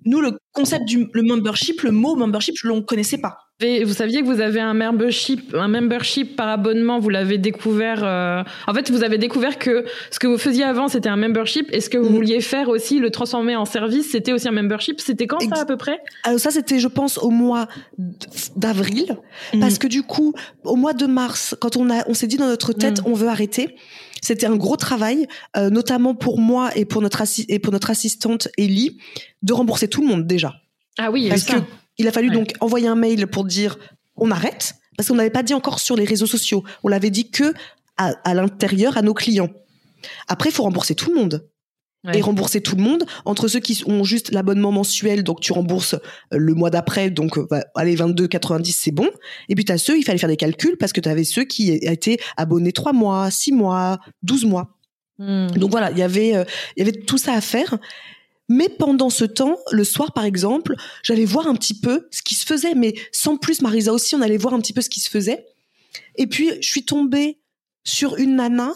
nous, 0.04 0.20
le 0.20 0.32
concept 0.52 0.84
du 0.84 1.08
le 1.12 1.22
membership, 1.22 1.82
le 1.82 1.92
mot 1.92 2.16
membership, 2.16 2.56
je 2.58 2.68
ne 2.68 2.80
connaissais 2.80 3.18
pas. 3.18 3.38
vous 3.60 3.92
saviez 3.92 4.22
que 4.22 4.26
vous 4.26 4.40
avez 4.40 4.60
un 4.60 4.74
membership, 4.74 5.54
un 5.54 5.68
membership 5.68 6.34
par 6.34 6.48
abonnement. 6.48 6.98
Vous 6.98 7.08
l'avez 7.08 7.38
découvert. 7.38 8.02
Euh, 8.02 8.42
en 8.66 8.74
fait, 8.74 8.90
vous 8.90 9.04
avez 9.04 9.18
découvert 9.18 9.58
que 9.58 9.84
ce 10.10 10.18
que 10.18 10.26
vous 10.26 10.38
faisiez 10.38 10.64
avant, 10.64 10.88
c'était 10.88 11.08
un 11.08 11.16
membership. 11.16 11.68
Et 11.72 11.80
ce 11.80 11.88
que 11.88 11.98
vous 11.98 12.10
mm. 12.10 12.14
vouliez 12.14 12.40
faire 12.40 12.68
aussi, 12.68 12.98
le 12.98 13.10
transformer 13.10 13.54
en 13.54 13.64
service, 13.64 14.10
c'était 14.10 14.32
aussi 14.32 14.48
un 14.48 14.52
membership. 14.52 15.00
C'était 15.00 15.28
quand 15.28 15.38
ça 15.40 15.62
à 15.62 15.64
peu 15.64 15.76
près? 15.76 16.00
Alors 16.24 16.40
ça, 16.40 16.50
c'était, 16.50 16.80
je 16.80 16.88
pense, 16.88 17.18
au 17.18 17.30
mois 17.30 17.68
d'avril, 18.56 19.16
mm. 19.54 19.60
parce 19.60 19.78
que 19.78 19.86
du 19.86 20.02
coup, 20.02 20.34
au 20.64 20.74
mois 20.74 20.92
de 20.92 21.06
mars, 21.06 21.54
quand 21.60 21.76
on 21.76 21.88
a, 21.88 22.02
on 22.08 22.14
s'est 22.14 22.26
dit 22.26 22.36
dans 22.36 22.48
notre 22.48 22.72
tête, 22.72 23.00
mm. 23.00 23.06
on 23.06 23.14
veut 23.14 23.28
arrêter. 23.28 23.76
C'était 24.22 24.46
un 24.46 24.56
gros 24.56 24.76
travail, 24.76 25.26
euh, 25.56 25.68
notamment 25.68 26.14
pour 26.14 26.38
moi 26.38 26.70
et 26.76 26.84
pour 26.84 27.02
notre 27.02 27.22
et 27.48 27.58
pour 27.58 27.72
notre 27.72 27.90
assistante 27.90 28.48
Ellie, 28.56 28.98
de 29.42 29.52
rembourser 29.52 29.88
tout 29.88 30.00
le 30.00 30.06
monde 30.06 30.26
déjà. 30.26 30.54
Ah 30.98 31.10
oui, 31.10 31.28
parce 31.28 31.44
que 31.44 31.56
il 31.98 32.08
a 32.08 32.12
fallu 32.12 32.30
donc 32.30 32.54
envoyer 32.60 32.88
un 32.88 32.94
mail 32.94 33.26
pour 33.26 33.44
dire 33.44 33.78
on 34.16 34.30
arrête 34.30 34.74
parce 34.96 35.08
qu'on 35.08 35.16
n'avait 35.16 35.30
pas 35.30 35.42
dit 35.42 35.54
encore 35.54 35.80
sur 35.80 35.96
les 35.96 36.04
réseaux 36.04 36.26
sociaux. 36.26 36.62
On 36.84 36.88
l'avait 36.88 37.10
dit 37.10 37.30
que 37.30 37.52
à, 37.96 38.14
à 38.24 38.34
l'intérieur 38.34 38.96
à 38.96 39.02
nos 39.02 39.14
clients. 39.14 39.50
Après, 40.28 40.50
il 40.50 40.52
faut 40.52 40.62
rembourser 40.62 40.94
tout 40.94 41.10
le 41.10 41.16
monde 41.16 41.48
et 42.12 42.20
rembourser 42.20 42.60
tout 42.60 42.76
le 42.76 42.82
monde. 42.82 43.04
Entre 43.24 43.48
ceux 43.48 43.60
qui 43.60 43.82
ont 43.86 44.04
juste 44.04 44.32
l'abonnement 44.32 44.72
mensuel 44.72 45.22
donc 45.22 45.40
tu 45.40 45.52
rembourses 45.52 45.94
euh, 45.94 45.98
le 46.38 46.54
mois 46.54 46.70
d'après 46.70 47.10
donc 47.10 47.38
euh, 47.38 47.46
bah, 47.48 47.64
allez 47.74 47.94
22,90 47.94 48.74
c'est 48.76 48.90
bon. 48.90 49.08
Et 49.48 49.54
puis 49.54 49.64
tu 49.64 49.72
as 49.72 49.78
ceux 49.78 49.96
il 49.98 50.02
fallait 50.02 50.18
faire 50.18 50.28
des 50.28 50.36
calculs 50.36 50.76
parce 50.78 50.92
que 50.92 51.00
tu 51.00 51.08
avais 51.08 51.24
ceux 51.24 51.44
qui 51.44 51.70
étaient 51.70 52.18
abonnés 52.36 52.72
3 52.72 52.92
mois 52.92 53.30
6 53.30 53.52
mois 53.52 53.98
12 54.22 54.46
mois. 54.46 54.76
Hmm. 55.18 55.48
donc 55.48 55.70
voilà 55.70 55.90
il 55.90 55.98
y 55.98 56.02
avait 56.02 56.34
euh, 56.34 56.44
il 56.76 56.84
y 56.84 56.88
avait 56.88 56.98
tout 56.98 57.18
ça 57.18 57.34
à 57.34 57.40
faire. 57.40 57.78
Mais 58.48 58.68
pendant 58.68 59.08
ce 59.08 59.24
temps, 59.24 59.56
le 59.70 59.84
soir 59.84 60.12
par 60.12 60.24
exemple, 60.24 60.74
j'allais 61.02 61.24
voir 61.24 61.46
un 61.46 61.54
petit 61.54 61.78
peu 61.78 62.08
ce 62.10 62.22
qui 62.22 62.34
se 62.34 62.44
faisait, 62.44 62.74
mais 62.74 62.92
sans 63.10 63.38
plus, 63.38 63.62
Marisa 63.62 63.92
aussi, 63.92 64.14
on 64.14 64.20
allait 64.20 64.36
voir 64.36 64.52
un 64.52 64.60
petit 64.60 64.74
peu 64.74 64.82
ce 64.82 64.90
qui 64.90 65.00
se 65.00 65.08
faisait. 65.08 65.46
Et 66.16 66.26
puis, 66.26 66.50
je 66.60 66.68
suis 66.68 66.84
tombée 66.84 67.38
sur 67.84 68.16
une 68.16 68.36
nana 68.36 68.74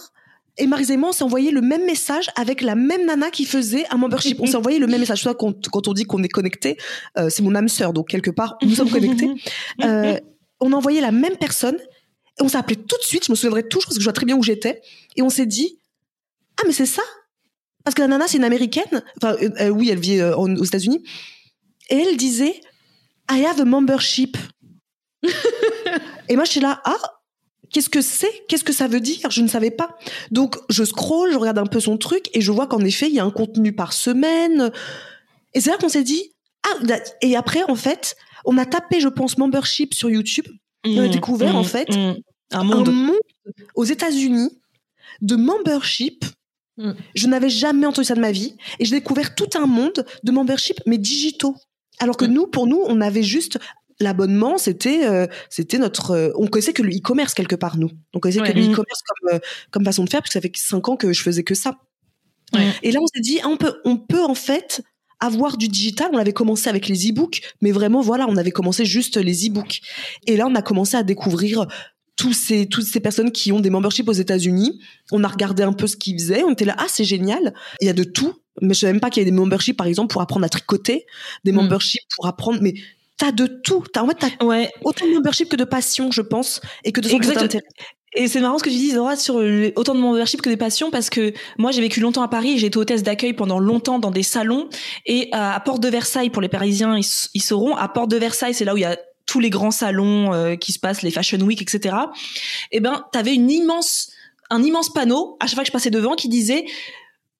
et 0.58 0.66
moi, 0.66 0.78
on 1.08 1.12
s'est 1.12 1.25
envoyé 1.25 1.50
le 1.50 1.60
même 1.60 1.84
message 1.84 2.30
avec 2.34 2.62
la 2.62 2.75
même 2.75 3.04
nana 3.04 3.30
qui 3.30 3.44
faisait 3.44 3.84
un 3.90 3.98
membership. 3.98 4.40
On 4.40 4.46
s'est 4.46 4.56
envoyé 4.56 4.78
le 4.78 4.86
même 4.86 5.00
message. 5.00 5.22
Soit 5.22 5.34
quand, 5.34 5.68
quand 5.68 5.88
on 5.88 5.92
dit 5.92 6.04
qu'on 6.04 6.22
est 6.22 6.28
connecté, 6.28 6.78
euh, 7.18 7.28
c'est 7.28 7.42
mon 7.42 7.54
âme 7.54 7.68
sœur, 7.68 7.92
donc 7.92 8.08
quelque 8.08 8.30
part, 8.30 8.56
nous 8.62 8.75
sommes 8.75 8.90
connectés. 8.90 9.30
Euh, 9.84 10.18
on 10.60 10.72
a 10.72 10.76
envoyé 10.76 11.00
la 11.00 11.12
même 11.12 11.36
personne. 11.36 11.76
Et 12.38 12.42
on 12.42 12.48
s'est 12.48 12.56
appelé 12.56 12.76
tout 12.76 12.96
de 12.96 13.04
suite. 13.04 13.26
Je 13.26 13.32
me 13.32 13.36
souviendrai 13.36 13.68
toujours 13.68 13.86
parce 13.86 13.96
que 13.96 14.00
je 14.00 14.06
vois 14.06 14.12
très 14.12 14.25
bien 14.25 14.36
où 14.36 14.42
j'étais. 14.42 14.80
Et 15.16 15.22
on 15.22 15.28
s'est 15.28 15.46
dit, 15.46 15.78
ah 16.58 16.62
mais 16.66 16.72
c'est 16.72 16.86
ça. 16.86 17.02
Parce 17.84 17.94
que 17.94 18.00
la 18.00 18.08
nana, 18.08 18.26
c'est 18.26 18.38
une 18.38 18.44
américaine. 18.44 19.02
Enfin, 19.22 19.36
euh, 19.60 19.68
oui, 19.68 19.90
elle 19.90 19.98
vit 19.98 20.22
aux 20.22 20.64
États-Unis. 20.64 21.02
Et 21.90 21.96
elle 21.96 22.16
disait, 22.16 22.60
I 23.30 23.44
have 23.44 23.60
a 23.60 23.64
membership. 23.64 24.36
et 26.28 26.36
moi, 26.36 26.44
je 26.44 26.50
suis 26.52 26.60
là, 26.60 26.80
ah, 26.84 27.15
Qu'est-ce 27.73 27.88
que 27.88 28.00
c'est? 28.00 28.44
Qu'est-ce 28.49 28.64
que 28.64 28.73
ça 28.73 28.88
veut 28.88 29.00
dire? 29.00 29.30
Je 29.30 29.42
ne 29.42 29.49
savais 29.49 29.70
pas. 29.70 29.96
Donc 30.30 30.56
je 30.68 30.85
scroll, 30.85 31.32
je 31.32 31.38
regarde 31.38 31.58
un 31.58 31.66
peu 31.66 31.80
son 31.80 31.96
truc 31.99 32.28
et 32.35 32.40
je 32.40 32.52
vois 32.52 32.66
qu'en 32.66 32.80
effet 32.80 33.08
il 33.08 33.14
y 33.14 33.20
a 33.20 33.25
un 33.25 33.30
contenu 33.30 33.73
par 33.73 33.92
semaine. 33.92 34.70
Et 35.54 35.61
c'est 35.61 35.70
là 35.70 35.76
qu'on 35.78 35.88
s'est 35.88 36.04
dit 36.04 36.32
ah 36.64 36.99
et 37.23 37.37
après 37.37 37.62
en 37.64 37.75
fait 37.75 38.16
on 38.44 38.58
a 38.58 38.66
tapé 38.66 39.00
je 39.00 39.08
pense 39.08 39.38
membership 39.38 39.94
sur 39.94 40.11
YouTube. 40.11 40.46
on 40.85 40.99
a 40.99 41.06
mmh, 41.06 41.11
découvert 41.11 41.56
en 41.56 41.62
mmh, 41.62 41.64
fait 41.64 41.90
mmh. 41.90 42.14
Un, 42.52 42.64
monde. 42.64 43.12
aux 43.75 43.85
États-Unis 43.85 44.50
de 45.20 45.37
membership. 45.37 46.25
Je 47.14 47.26
n'avais 47.26 47.49
jamais 47.49 47.87
entendu 47.87 48.06
ça 48.06 48.14
de 48.14 48.20
ma 48.20 48.32
vie 48.32 48.54
et 48.78 48.85
j'ai 48.85 48.96
découvert 48.96 49.35
tout 49.35 49.49
un 49.54 49.66
monde 49.66 50.04
de 50.23 50.30
membership 50.30 50.78
mais 50.85 50.99
digitaux. 50.99 51.56
Alors 51.99 52.18
que 52.18 52.26
nous, 52.26 52.46
pour 52.46 52.66
nous, 52.66 52.82
on 52.87 53.00
avait 53.00 53.23
juste 53.23 53.58
l'abonnement, 54.00 54.59
c'était 54.59 55.07
euh, 55.07 55.26
c'était 55.50 55.79
notre 55.79 56.11
euh, 56.12 56.31
on 56.37 56.47
connaissait 56.47 56.73
que 56.73 56.83
le 56.83 56.91
e-commerce 56.91 57.35
quelque 57.35 57.57
part 57.57 57.76
nous. 57.76 57.91
On 58.15 58.21
connaissait 58.21 58.41
que 58.41 58.53
le 58.53 58.73
e-commerce 58.73 59.00
comme 59.03 59.35
euh, 59.35 59.38
comme 59.71 59.85
façon 59.85 60.05
de 60.05 60.11
faire 60.11 60.21
parce 60.21 60.31
que 60.31 60.35
ça 60.35 60.41
fait 60.41 60.53
cinq 60.55 60.88
ans 60.88 60.97
que 60.97 61.12
je 61.12 61.23
faisais 61.23 61.45
que 61.45 61.55
ça. 61.55 61.79
Et 62.83 62.93
là 62.93 63.00
on 63.03 63.07
s'est 63.07 63.21
dit 63.21 63.41
ah, 63.43 63.49
on 63.49 63.57
peut 63.57 63.75
on 63.85 63.97
peut 63.97 64.23
en 64.23 64.35
fait 64.35 64.83
avoir 65.19 65.57
du 65.57 65.69
digital, 65.69 66.11
on 66.12 66.19
avait 66.19 66.35
commencé 66.35 66.69
avec 66.69 66.88
les 66.88 67.09
e-books, 67.09 67.41
mais 67.62 67.73
vraiment 67.73 68.03
voilà, 68.03 68.26
on 68.29 68.37
avait 68.37 68.50
commencé 68.50 68.85
juste 68.85 69.17
les 69.17 69.49
e-books. 69.49 69.81
Et 70.26 70.37
là 70.37 70.47
on 70.47 70.55
a 70.55 70.62
commencé 70.62 70.97
à 70.97 71.03
découvrir 71.03 71.67
tous 72.17 72.33
ces 72.33 72.67
toutes 72.67 72.85
ces 72.85 73.00
personnes 73.00 73.33
qui 73.33 73.53
ont 73.53 73.61
des 73.61 73.71
memberships 73.71 74.09
aux 74.09 74.12
États-Unis. 74.12 74.81
On 75.11 75.25
a 75.25 75.29
regardé 75.29 75.62
un 75.62 75.73
peu 75.73 75.87
ce 75.87 75.97
qu'ils 75.97 76.19
faisaient, 76.19 76.45
on 76.45 76.53
était 76.53 76.65
là 76.65 76.76
ah 76.79 76.87
c'est 76.88 77.05
génial, 77.05 77.55
il 77.81 77.87
y 77.87 77.91
a 77.91 77.95
de 77.95 78.05
tout. 78.05 78.35
Mais 78.62 78.73
je 78.73 78.81
savais 78.81 78.95
même 78.95 79.00
pas 79.00 79.11
qu'il 79.11 79.21
y 79.21 79.25
avait 79.25 79.31
des 79.31 79.37
memberships 79.37 79.76
par 79.76 79.87
exemple 79.87 80.12
pour 80.12 80.23
apprendre 80.23 80.47
à 80.47 80.49
tricoter, 80.49 81.07
des 81.45 81.53
mm. 81.53 81.57
memberships 81.57 82.07
pour 82.15 82.26
apprendre 82.26 82.59
mais 82.62 82.75
t'as 83.16 83.32
de 83.32 83.46
tout. 83.46 83.85
T'as 83.92 84.02
en 84.02 84.08
fait 84.08 84.18
t'as 84.18 84.44
ouais. 84.44 84.70
autant 84.82 85.06
de 85.06 85.12
membership 85.12 85.49
que 85.49 85.56
de 85.56 85.64
passion, 85.64 86.11
je 86.11 86.23
pense, 86.23 86.61
et 86.85 86.92
que 86.92 87.00
de. 87.00 87.08
Et 88.18 88.28
c'est 88.28 88.40
marrant 88.40 88.58
ce 88.58 88.64
que 88.64 88.70
tu 88.70 88.76
dis, 88.76 88.92
Zora, 88.92 89.14
sur 89.14 89.35
autant 89.76 89.94
de 89.94 90.00
membership 90.00 90.40
que 90.40 90.49
des 90.49 90.56
passions, 90.56 90.90
parce 90.90 91.11
que 91.11 91.35
moi, 91.58 91.70
j'ai 91.70 91.82
vécu 91.82 92.00
longtemps 92.00 92.23
à 92.23 92.28
Paris, 92.28 92.56
j'ai 92.56 92.68
été 92.68 92.78
hôtesse 92.78 93.02
d'accueil 93.02 93.35
pendant 93.35 93.58
longtemps 93.58 93.99
dans 93.99 94.11
des 94.11 94.23
salons, 94.23 94.70
et 95.04 95.28
à, 95.32 95.61
Porte 95.61 95.82
de 95.82 95.88
Versailles, 95.88 96.30
pour 96.30 96.40
les 96.40 96.49
Parisiens, 96.49 96.96
ils, 96.96 97.42
sauront, 97.42 97.76
à 97.76 97.88
Porte 97.88 98.11
de 98.11 98.16
Versailles, 98.16 98.54
c'est 98.54 98.64
là 98.64 98.73
où 98.73 98.78
il 98.78 98.82
y 98.82 98.87
a 98.87 98.96
tous 99.26 99.38
les 99.38 99.50
grands 99.50 99.70
salons 99.70 100.32
euh, 100.32 100.56
qui 100.56 100.73
se 100.73 100.78
passent, 100.78 101.02
les 101.02 101.11
Fashion 101.11 101.40
Week, 101.40 101.61
etc. 101.61 101.94
Et 102.70 102.78
eh 102.78 102.80
ben, 102.80 103.04
t'avais 103.12 103.35
une 103.35 103.50
immense, 103.50 104.11
un 104.49 104.62
immense 104.62 104.90
panneau, 104.90 105.37
à 105.40 105.46
chaque 105.46 105.56
fois 105.56 105.64
que 105.64 105.68
je 105.68 105.73
passais 105.73 105.90
devant, 105.90 106.14
qui 106.14 106.28
disait, 106.30 106.64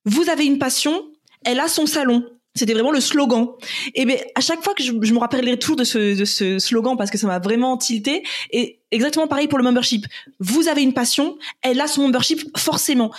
vous 0.05 0.29
avez 0.29 0.45
une 0.45 0.59
passion, 0.59 1.11
elle 1.45 1.61
a 1.61 1.69
son 1.69 1.87
salon. 1.87 2.23
C'était 2.57 2.73
vraiment 2.73 2.91
le 2.91 3.01
slogan. 3.01 3.49
Et 3.95 4.05
ben 4.05 4.19
à 4.35 4.41
chaque 4.41 4.63
fois 4.65 4.75
que 4.75 4.83
je, 4.83 4.93
je 5.01 5.13
me 5.13 5.19
rappellerai 5.19 5.59
toujours 5.59 5.77
de 5.77 5.85
ce, 5.85 6.19
de 6.19 6.25
ce 6.25 6.59
slogan 6.59 6.97
parce 6.97 7.11
que 7.11 7.19
ça 7.19 7.27
m'a 7.27 7.39
vraiment 7.39 7.77
tilté. 7.77 8.23
Et 8.51 8.81
exactement 8.91 9.27
pareil 9.27 9.47
pour 9.47 9.59
le 9.59 9.65
membership. 9.65 10.07
Vous 10.41 10.69
avez 10.69 10.83
une 10.83 10.95
passion, 10.95 11.39
elle 11.63 11.81
a 11.81 11.87
son 11.87 12.03
membership 12.03 12.41
forcément. 12.59 13.13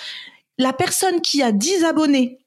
La 0.58 0.74
personne 0.74 1.22
qui 1.22 1.44
a 1.44 1.52
10 1.52 1.84
abonnés, 1.84 2.40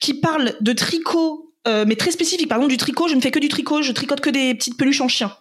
qui 0.00 0.14
parle 0.14 0.54
de 0.60 0.72
tricot, 0.72 1.52
euh, 1.66 1.84
mais 1.86 1.96
très 1.96 2.10
spécifique, 2.10 2.48
par 2.48 2.58
exemple 2.58 2.72
du 2.72 2.78
tricot, 2.78 3.08
je 3.08 3.14
ne 3.14 3.20
fais 3.20 3.30
que 3.30 3.38
du 3.38 3.48
tricot, 3.48 3.82
je 3.82 3.92
tricote 3.92 4.20
que 4.20 4.30
des 4.30 4.54
petites 4.54 4.76
peluches 4.76 5.00
en 5.00 5.08
chien. 5.08 5.36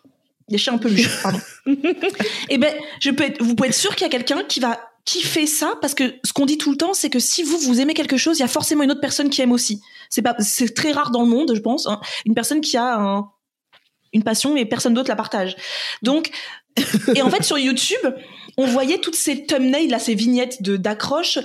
Des 0.50 0.58
chiens 0.58 0.74
en 0.74 0.78
peluche, 0.78 1.10
pardon. 1.24 1.40
et 2.50 2.58
ben, 2.58 2.74
je 3.00 3.12
peux 3.12 3.24
être, 3.24 3.42
vous 3.42 3.56
pouvez 3.56 3.70
être 3.70 3.76
sûr 3.76 3.96
qu'il 3.96 4.06
y 4.06 4.10
a 4.10 4.12
quelqu'un 4.12 4.44
qui 4.44 4.60
va 4.60 4.80
qui 5.06 5.22
fait 5.22 5.46
ça 5.46 5.76
parce 5.80 5.94
que 5.94 6.16
ce 6.26 6.34
qu'on 6.34 6.46
dit 6.46 6.58
tout 6.58 6.70
le 6.70 6.76
temps 6.76 6.94
c'est 6.94 7.10
que 7.10 7.20
si 7.20 7.42
vous 7.42 7.58
vous 7.58 7.80
aimez 7.80 7.94
quelque 7.94 8.18
chose 8.18 8.40
il 8.40 8.42
y 8.42 8.44
a 8.44 8.50
forcément 8.50 8.84
une 8.84 8.92
autre 8.92 9.00
personne 9.00 9.30
qui 9.30 9.42
aime 9.42 9.54
aussi 9.54 9.82
c'est 10.10 10.22
pas 10.22 10.36
c'est 10.40 10.74
très 10.74 10.92
rare 10.92 11.12
dans 11.12 11.22
le 11.22 11.28
monde 11.28 11.54
je 11.56 11.62
pense 11.62 11.88
hein. 11.88 12.00
une 12.26 12.34
personne 12.34 12.62
qui 12.62 12.78
a 12.78 12.96
un, 13.00 13.30
une 14.14 14.24
passion 14.24 14.56
et 14.56 14.66
personne 14.66 14.94
d'autre 14.94 15.10
la 15.10 15.16
partage 15.16 15.56
donc 16.02 16.32
et 17.16 17.22
en 17.22 17.30
fait 17.30 17.44
sur 17.44 17.58
YouTube 17.58 18.06
on 18.60 18.66
voyait 18.66 18.98
toutes 18.98 19.16
ces 19.16 19.46
thumbnails 19.46 19.88
là, 19.88 20.00
ces 20.00 20.16
vignettes 20.16 20.64
de 20.64 20.78
d'accroche. 20.78 21.38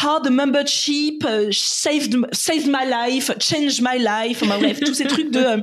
How 0.00 0.20
the 0.20 0.30
membership 0.30 1.24
uh, 1.24 1.50
saved 1.50 2.16
saved 2.32 2.68
my 2.68 2.86
life, 2.88 3.32
changed 3.40 3.82
my 3.82 3.98
life. 3.98 4.44
Bref, 4.46 4.78
tous 4.80 4.94
ces 4.94 5.04
trucs 5.04 5.30
de 5.30 5.40
euh, 5.40 5.56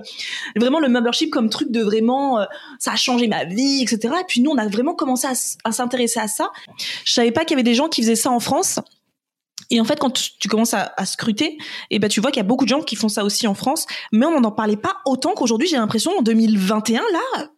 vraiment 0.57 0.79
le 0.79 0.89
membership 0.89 1.29
comme 1.29 1.49
truc 1.49 1.71
de 1.71 1.81
vraiment 1.81 2.41
euh, 2.41 2.45
ça 2.79 2.91
a 2.91 2.95
changé 2.97 3.27
ma 3.27 3.45
vie, 3.45 3.81
etc. 3.81 4.13
Et 4.19 4.25
puis 4.27 4.41
nous, 4.41 4.51
on 4.51 4.57
a 4.57 4.67
vraiment 4.67 4.93
commencé 4.93 5.27
à, 5.63 5.71
s'intéresser 5.71 6.19
à 6.19 6.27
ça. 6.27 6.51
Je 7.05 7.13
savais 7.13 7.31
pas 7.31 7.45
qu'il 7.45 7.51
y 7.51 7.53
avait 7.55 7.63
des 7.63 7.75
gens 7.75 7.87
qui 7.87 8.01
faisaient 8.01 8.15
ça 8.15 8.31
en 8.31 8.41
France. 8.41 8.79
Et 9.69 9.79
en 9.79 9.83
fait, 9.83 9.99
quand 9.99 10.11
tu 10.39 10.47
commences 10.47 10.73
à, 10.73 10.93
à 10.97 11.05
scruter, 11.05 11.45
et 11.45 11.57
eh 11.91 11.99
ben 11.99 12.07
tu 12.07 12.21
vois 12.21 12.31
qu'il 12.31 12.39
y 12.39 12.45
a 12.45 12.47
beaucoup 12.47 12.65
de 12.65 12.69
gens 12.69 12.81
qui 12.81 12.95
font 12.95 13.09
ça 13.09 13.23
aussi 13.23 13.47
en 13.47 13.53
France, 13.53 13.85
mais 14.11 14.25
on 14.25 14.41
n'en 14.41 14.51
parlait 14.51 14.77
pas 14.77 14.97
autant 15.05 15.33
qu'aujourd'hui. 15.33 15.67
J'ai 15.67 15.77
l'impression 15.77 16.11
en 16.17 16.21
2021 16.21 17.01
là, 17.01 17.49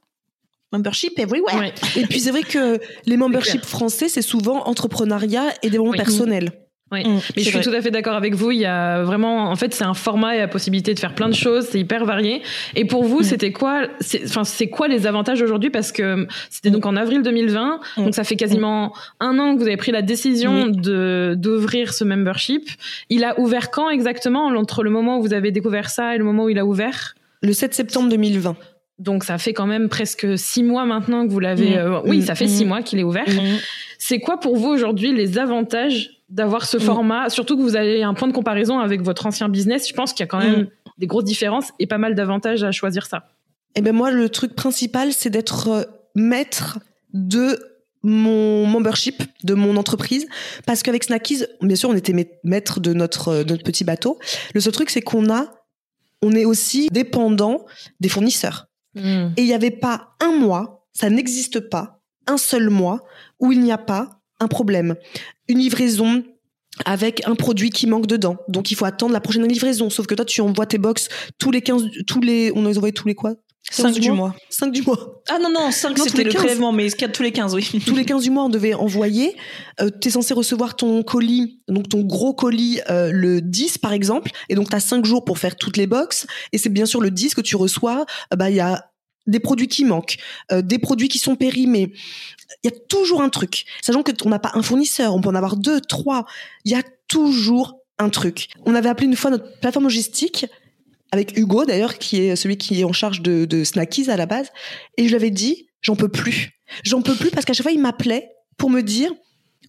membership 0.72 1.18
everywhere. 1.20 1.74
Et 1.96 2.06
puis 2.06 2.20
c'est 2.20 2.32
vrai 2.32 2.44
que 2.44 2.80
les 3.06 3.18
memberships 3.18 3.66
français, 3.66 4.10
c'est 4.10 4.22
souvent 4.22 4.64
entrepreneuriat 4.68 5.54
et 5.64 5.70
développement 5.70 5.94
personnel. 5.94 6.52
Oui, 6.52 6.61
mm, 6.92 7.20
mais 7.36 7.44
je 7.44 7.50
suis 7.50 7.62
tout 7.62 7.72
à 7.72 7.82
fait 7.82 7.92
d'accord 7.92 8.16
avec 8.16 8.36
vous. 8.36 8.52
Il 8.52 8.60
y 8.60 8.66
a 8.66 9.04
vraiment, 9.04 9.50
en 9.50 9.56
fait, 9.56 9.74
c'est 9.74 9.84
un 9.84 9.94
format 9.94 10.36
et 10.36 10.40
la 10.40 10.48
possibilité 10.48 10.94
de 10.94 11.00
faire 11.00 11.16
plein 11.16 11.30
de 11.30 11.36
choses. 11.36 11.68
C'est 11.72 11.80
hyper 11.80 12.06
varié. 12.06 12.42
Et 12.76 12.86
pour 12.86 13.04
vous, 13.04 13.22
mm. 13.22 13.24
c'était 13.24 13.52
quoi, 13.52 13.84
enfin, 14.26 14.44
c'est 14.44 14.68
quoi 14.68 14.88
les 14.88 15.08
avantages 15.08 15.42
aujourd'hui? 15.42 15.70
Parce 15.70 15.92
que 15.92 16.28
c'était 16.50 16.72
donc 16.72 16.86
en 16.86 16.96
avril 16.96 17.22
2020, 17.22 17.80
mm. 17.98 18.04
donc 18.04 18.16
ça 18.16 18.24
fait 18.24 18.36
quasiment 18.36 18.94
un 19.20 19.40
an 19.40 19.56
que 19.56 19.60
vous 19.60 19.68
avez 19.68 19.78
pris 19.78 19.92
la 19.92 20.02
décision 20.02 20.68
de 20.68 21.36
d'ouvrir 21.38 21.94
ce 21.94 22.04
membership. 22.04 22.70
Il 23.10 23.24
a 23.24 23.40
ouvert 23.40 23.72
quand 23.72 23.90
exactement 23.90 24.48
entre 24.48 24.84
le 24.84 24.90
moment 24.90 25.18
où 25.18 25.22
vous 25.22 25.34
avez 25.34 25.52
découvert 25.52 25.90
ça 25.90 26.16
et 26.16 26.18
le 26.18 26.24
moment 26.24 26.46
où 26.46 26.50
il 26.50 26.60
a 26.60 26.66
ouvert? 26.66 27.16
Le 27.42 27.54
7 27.54 27.74
septembre 27.74 28.10
2020. 28.10 28.56
Donc 29.00 29.24
ça 29.24 29.40
fait 29.40 29.54
quand 29.54 29.66
même 29.66 29.90
presque 29.90 30.38
six 30.38 30.62
mois 30.62 30.86
maintenant 30.86 31.26
que 31.26 31.32
vous 31.32 31.40
l'avez. 31.40 31.76
Euh, 31.76 32.02
oui, 32.06 32.22
ça 32.22 32.36
fait 32.36 32.48
six 32.48 32.66
mois 32.66 32.84
qu'il 32.84 33.00
est 33.00 33.04
ouvert. 33.04 33.26
C'est 33.98 34.20
quoi 34.20 34.40
pour 34.40 34.58
vous 34.58 34.70
aujourd'hui 34.70 35.14
les 35.14 35.38
avantages 35.38 36.21
d'avoir 36.32 36.66
ce 36.66 36.80
format 36.80 37.30
Surtout 37.30 37.58
que 37.58 37.62
vous 37.62 37.76
avez 37.76 38.04
un 38.04 38.14
point 38.14 38.28
de 38.28 38.34
comparaison 38.34 38.80
avec 38.80 39.02
votre 39.02 39.26
ancien 39.26 39.50
business. 39.50 39.88
Je 39.88 39.94
pense 39.94 40.14
qu'il 40.14 40.22
y 40.22 40.24
a 40.24 40.28
quand 40.28 40.40
même 40.40 40.68
des 40.98 41.08
grosses 41.08 41.26
différences 41.26 41.72
et 41.78 41.88
pas 41.88 41.98
mal 41.98 42.16
d'avantages 42.16 42.64
à 42.64 42.72
choisir 42.72 43.06
ça. 43.06 43.26
Eh 43.76 43.82
ben 43.82 43.94
moi, 43.94 44.12
le 44.12 44.30
truc 44.30 44.56
principal, 44.56 45.14
c'est 45.14 45.30
d'être 45.30 45.68
euh, 45.70 45.84
maître 46.16 46.80
de 47.14 47.60
mon 48.04 48.66
membership 48.66 49.24
de 49.44 49.54
mon 49.54 49.78
entreprise 49.78 50.26
parce 50.66 50.84
qu'avec 50.84 51.04
Snackies, 51.04 51.44
bien 51.62 51.76
sûr, 51.76 51.90
on 51.90 51.96
était 51.96 52.16
maître 52.44 52.80
de 52.80 52.94
notre, 52.94 53.30
euh, 53.30 53.44
de 53.44 53.52
notre 53.52 53.64
petit 53.64 53.84
bateau. 53.84 54.20
Le 54.54 54.62
seul 54.62 54.74
truc, 54.74 54.90
c'est 54.90 55.02
qu'on 55.02 55.32
a, 55.32 55.46
on 56.22 56.34
est 56.34 56.46
aussi 56.46 56.90
dépendant 56.92 57.66
des 58.00 58.10
fournisseurs. 58.10 58.68
Hmm. 58.96 59.30
Et 59.38 59.42
il 59.42 59.46
n'y 59.46 59.54
avait 59.54 59.72
pas 59.72 60.16
un 60.20 60.32
mois, 60.32 60.86
ça 60.94 61.10
n'existe 61.10 61.62
pas, 61.62 62.02
un 62.28 62.38
seul 62.38 62.70
mois 62.70 63.00
où 63.40 63.52
il 63.52 63.62
n'y 63.62 63.72
a 63.72 63.78
pas 63.78 64.22
un 64.40 64.48
problème. 64.48 64.96
Une 65.52 65.60
livraison 65.60 66.24
avec 66.86 67.28
un 67.28 67.36
produit 67.36 67.72
qui 67.72 67.86
manque 67.88 68.08
dedans. 68.08 68.38
Donc 68.48 68.72
il 68.72 68.76
faut 68.76 68.86
attendre 68.86 69.12
la 69.12 69.20
prochaine 69.20 69.46
livraison. 69.46 69.90
Sauf 69.90 70.08
que 70.08 70.16
toi, 70.16 70.24
tu 70.24 70.40
envoies 70.40 70.66
tes 70.66 70.78
box 70.78 71.10
tous 71.38 71.52
les 71.52 71.62
15, 71.62 71.90
tous 72.08 72.22
les, 72.22 72.54
on 72.56 72.66
les 72.66 72.78
envoie 72.78 72.94
tous 72.94 73.06
les 73.06 73.16
quoi? 73.16 73.36
5 73.70 74.00
du 74.00 74.12
mois? 74.12 74.34
5 74.50 74.72
du 74.72 74.82
mois. 74.82 75.22
Ah 75.28 75.40
non, 75.40 75.50
non, 75.52 75.70
5 75.72 76.00
c'était 76.00 76.24
le 76.24 76.32
prélèvement, 76.32 76.72
mais 76.72 76.90
tous 76.90 77.22
les 77.22 77.34
15, 77.34 77.54
oui. 77.54 77.70
tous 77.86 77.96
les 77.96 78.06
15 78.06 78.24
du 78.24 78.32
mois, 78.32 78.46
on 78.46 78.50
devait 78.50 78.74
envoyer. 78.74 79.36
Euh, 79.82 79.90
tu 80.02 80.08
es 80.08 80.12
censé 80.12 80.34
recevoir 80.34 80.78
ton 80.78 81.04
colis, 81.04 81.62
donc 81.68 81.90
ton 81.90 82.02
gros 82.02 82.34
colis, 82.34 82.80
euh, 82.90 83.12
le 83.12 83.42
10 83.42 83.78
par 83.78 83.92
exemple, 83.92 84.32
et 84.48 84.56
donc 84.56 84.70
tu 84.70 84.76
as 84.76 84.80
5 84.80 85.04
jours 85.04 85.26
pour 85.26 85.38
faire 85.38 85.58
toutes 85.58 85.76
les 85.76 85.88
box. 85.88 86.26
Et 86.54 86.58
c'est 86.58 86.70
bien 86.70 86.86
sûr 86.86 87.02
le 87.02 87.12
10 87.12 87.36
que 87.36 87.42
tu 87.42 87.58
reçois, 87.58 88.06
euh, 88.34 88.38
bah 88.38 88.50
il 88.50 88.56
y 88.56 88.62
a 88.62 88.92
des 89.28 89.40
produits 89.40 89.68
qui 89.68 89.86
manquent, 89.86 90.18
euh, 90.52 90.62
des 90.62 90.80
produits 90.80 91.08
qui 91.08 91.20
sont 91.20 91.36
périmés. 91.36 91.94
Il 92.64 92.72
y 92.72 92.74
a 92.74 92.78
toujours 92.90 93.22
un 93.22 93.30
truc. 93.30 93.66
Sachant 93.82 94.04
que 94.04 94.12
on 94.26 94.30
n'a 94.30 94.40
pas 94.40 94.52
un 94.54 94.62
fournisseur, 94.62 95.16
on 95.16 95.22
peut 95.22 95.30
en 95.30 95.36
avoir 95.36 95.58
deux, 95.58 95.82
trois. 95.82 96.26
Il 96.66 96.72
y 96.72 96.76
a 96.76 96.84
toujours 97.08 97.80
un 98.00 98.10
truc. 98.10 98.50
On 98.66 98.76
avait 98.76 98.90
appelé 98.90 99.08
une 99.08 99.16
fois 99.16 99.32
notre 99.32 99.60
plateforme 99.60 99.86
logistique 99.86 100.46
avec 101.12 101.38
Hugo 101.38 101.66
d'ailleurs, 101.66 101.98
qui 101.98 102.22
est 102.22 102.36
celui 102.36 102.58
qui 102.58 102.80
est 102.80 102.84
en 102.84 102.94
charge 102.94 103.22
de, 103.22 103.46
de 103.46 103.64
Snackies 103.64 104.10
à 104.10 104.18
la 104.18 104.26
base, 104.26 104.48
et 104.98 105.04
je 105.04 105.10
lui 105.10 105.16
avais 105.16 105.30
dit, 105.30 105.68
j'en 105.82 105.96
peux 105.96 106.08
plus. 106.08 106.52
J'en 106.84 107.02
peux 107.02 107.16
plus 107.16 107.32
parce 107.32 107.46
qu'à 107.46 107.54
chaque 107.54 107.64
fois 107.64 107.74
il 107.74 107.82
m'appelait 107.82 108.30
pour 108.58 108.70
me 108.70 108.82
dire, 108.82 109.12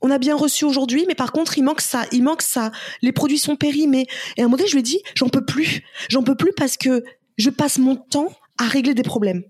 on 0.03 0.11
a 0.11 0.19
bien 0.19 0.37
reçu 0.37 0.65
aujourd'hui, 0.65 1.05
mais 1.09 1.15
par 1.15 1.33
contre, 1.33 1.59
il 1.59 1.63
manque 1.63 1.81
ça, 1.81 2.07
il 2.13 2.23
manque 2.23 2.43
ça. 2.43 2.73
Les 3.03 3.13
produits 3.13 3.39
sont 3.39 3.57
périmés. 3.57 4.07
Et 4.37 4.41
à 4.41 4.45
un 4.45 4.47
moment 4.47 4.57
donné, 4.57 4.69
je 4.69 4.75
lui 4.75 4.81
ai 4.81 4.85
dit, 4.85 5.01
j'en 5.15 5.29
peux 5.29 5.45
plus. 5.45 5.83
J'en 6.09 6.23
peux 6.23 6.35
plus 6.35 6.53
parce 6.57 6.77
que 6.77 7.05
je 7.39 7.51
passe 7.51 7.79
mon 7.79 7.97
temps 7.97 8.29
à 8.59 8.67
régler 8.67 8.95
des 8.95 9.05
problèmes. 9.05 9.45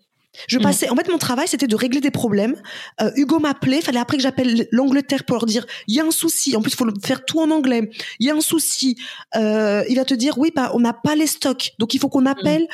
Je 0.48 0.58
mm. 0.58 0.62
passais, 0.62 0.88
en 0.88 0.96
fait, 0.96 1.08
mon 1.10 1.18
travail, 1.18 1.46
c'était 1.48 1.66
de 1.66 1.76
régler 1.76 2.00
des 2.00 2.10
problèmes. 2.10 2.56
Euh, 3.00 3.10
Hugo 3.16 3.38
m'appelait, 3.38 3.80
fallait 3.80 3.98
après 3.98 4.16
que 4.16 4.22
j'appelle 4.22 4.68
l'Angleterre 4.70 5.24
pour 5.24 5.36
leur 5.36 5.46
dire, 5.46 5.66
il 5.86 5.94
y 5.94 6.00
a 6.00 6.04
un 6.04 6.10
souci. 6.10 6.56
En 6.56 6.62
plus, 6.62 6.72
il 6.72 6.76
faut 6.76 6.86
faire 7.04 7.24
tout 7.24 7.40
en 7.40 7.50
anglais. 7.50 7.90
Il 8.18 8.26
y 8.26 8.30
a 8.30 8.34
un 8.34 8.40
souci. 8.40 8.96
Euh, 9.36 9.84
il 9.88 9.96
va 9.96 10.04
te 10.04 10.14
dire, 10.14 10.38
oui, 10.38 10.50
bah, 10.54 10.70
on 10.74 10.80
n'a 10.80 10.92
pas 10.92 11.14
les 11.14 11.26
stocks, 11.26 11.72
donc 11.78 11.94
il 11.94 12.00
faut 12.00 12.08
qu'on 12.08 12.26
appelle. 12.26 12.66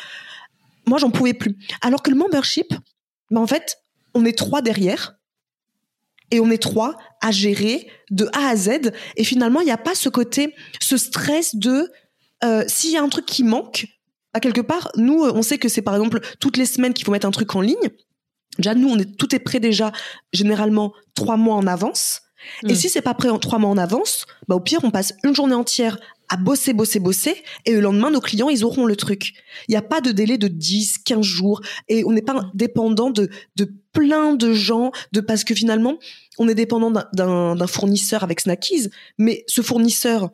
Moi, 0.87 0.99
j'en 0.99 1.11
pouvais 1.11 1.35
plus. 1.35 1.57
Alors 1.83 2.03
que 2.03 2.11
le 2.11 2.17
membership, 2.17 2.73
bah, 3.31 3.41
en 3.41 3.47
fait, 3.47 3.79
on 4.15 4.25
est 4.25 4.37
trois 4.37 4.63
derrière. 4.63 5.15
Et 6.31 6.41
on 6.41 6.51
est 6.51 6.63
trois 6.63 6.95
à 7.23 7.31
gérer 7.31 7.89
de 8.11 8.29
A 8.35 8.49
à 8.49 8.57
Z. 8.57 8.93
Et 9.17 9.25
finalement, 9.25 9.61
il 9.61 9.65
n'y 9.65 9.71
a 9.71 9.79
pas 9.79 9.95
ce 9.95 10.11
côté, 10.11 10.55
ce 10.79 10.99
stress 10.99 11.55
de, 11.55 11.91
euh, 12.45 12.65
s'il 12.69 12.91
y 12.91 12.99
a 12.99 13.03
un 13.03 13.09
truc 13.09 13.25
qui 13.25 13.45
manque, 13.45 13.87
à 14.39 14.41
quelque 14.41 14.61
part, 14.61 14.91
nous, 14.97 15.25
on 15.25 15.43
sait 15.43 15.59
que 15.59 15.69
c'est 15.69 15.83
par 15.83 15.95
exemple 15.95 16.21
toutes 16.39 16.57
les 16.57 16.67
semaines 16.67 16.95
qu'il 16.95 17.05
faut 17.05 17.13
mettre 17.13 17.27
un 17.27 17.33
truc 17.33 17.55
en 17.57 17.61
ligne. 17.61 17.91
Déjà, 18.57 18.75
nous, 18.75 18.89
on 18.89 18.99
est 18.99 19.17
tout 19.17 19.35
est 19.35 19.41
prêt 19.41 19.61
déjà 19.61 19.93
généralement 20.33 20.93
trois 21.15 21.37
mois 21.37 21.57
en 21.57 21.67
avance. 21.67 22.23
Et 22.63 22.73
hmm. 22.73 22.77
si 22.77 22.89
c'est 22.89 23.03
pas 23.03 23.15
prêt 23.15 23.29
en 23.29 23.39
trois 23.39 23.59
mois 23.59 23.71
en 23.71 23.77
avance, 23.77 24.27
bah 24.47 24.55
au 24.55 24.61
pire, 24.61 24.81
on 24.85 24.93
passe 24.93 25.13
une 25.25 25.35
journée 25.35 25.55
entière 25.55 25.99
à 26.29 26.37
bosser, 26.37 26.73
bosser, 26.73 27.01
bosser, 27.01 27.43
et 27.65 27.73
le 27.73 27.81
lendemain, 27.81 28.11
nos 28.11 28.21
clients, 28.21 28.49
ils 28.49 28.65
auront 28.65 28.85
le 28.85 28.97
truc. 28.97 29.33
Il 29.67 29.73
n'y 29.73 29.77
a 29.77 29.83
pas 29.83 30.01
de 30.01 30.13
délai 30.13 30.39
de 30.39 30.47
10, 30.47 30.99
15 30.99 31.23
jours, 31.23 31.63
et 31.89 32.05
on 32.05 32.13
n'est 32.13 32.23
pas 32.23 32.51
dépendant 32.55 33.11
de, 33.11 33.29
de 33.57 33.73
plein 33.93 34.35
de 34.35 34.53
gens, 34.53 34.93
de 35.13 35.21
parce 35.21 35.43
que 35.43 35.55
finalement, 35.55 35.99
on 36.39 36.49
est 36.49 36.55
dépendant 36.55 36.93
d'un 37.13 37.67
fournisseur 37.67 38.23
avec 38.23 38.41
Snackies, 38.41 38.91
mais 39.17 39.43
ce 39.49 39.63
fournisseur, 39.63 40.31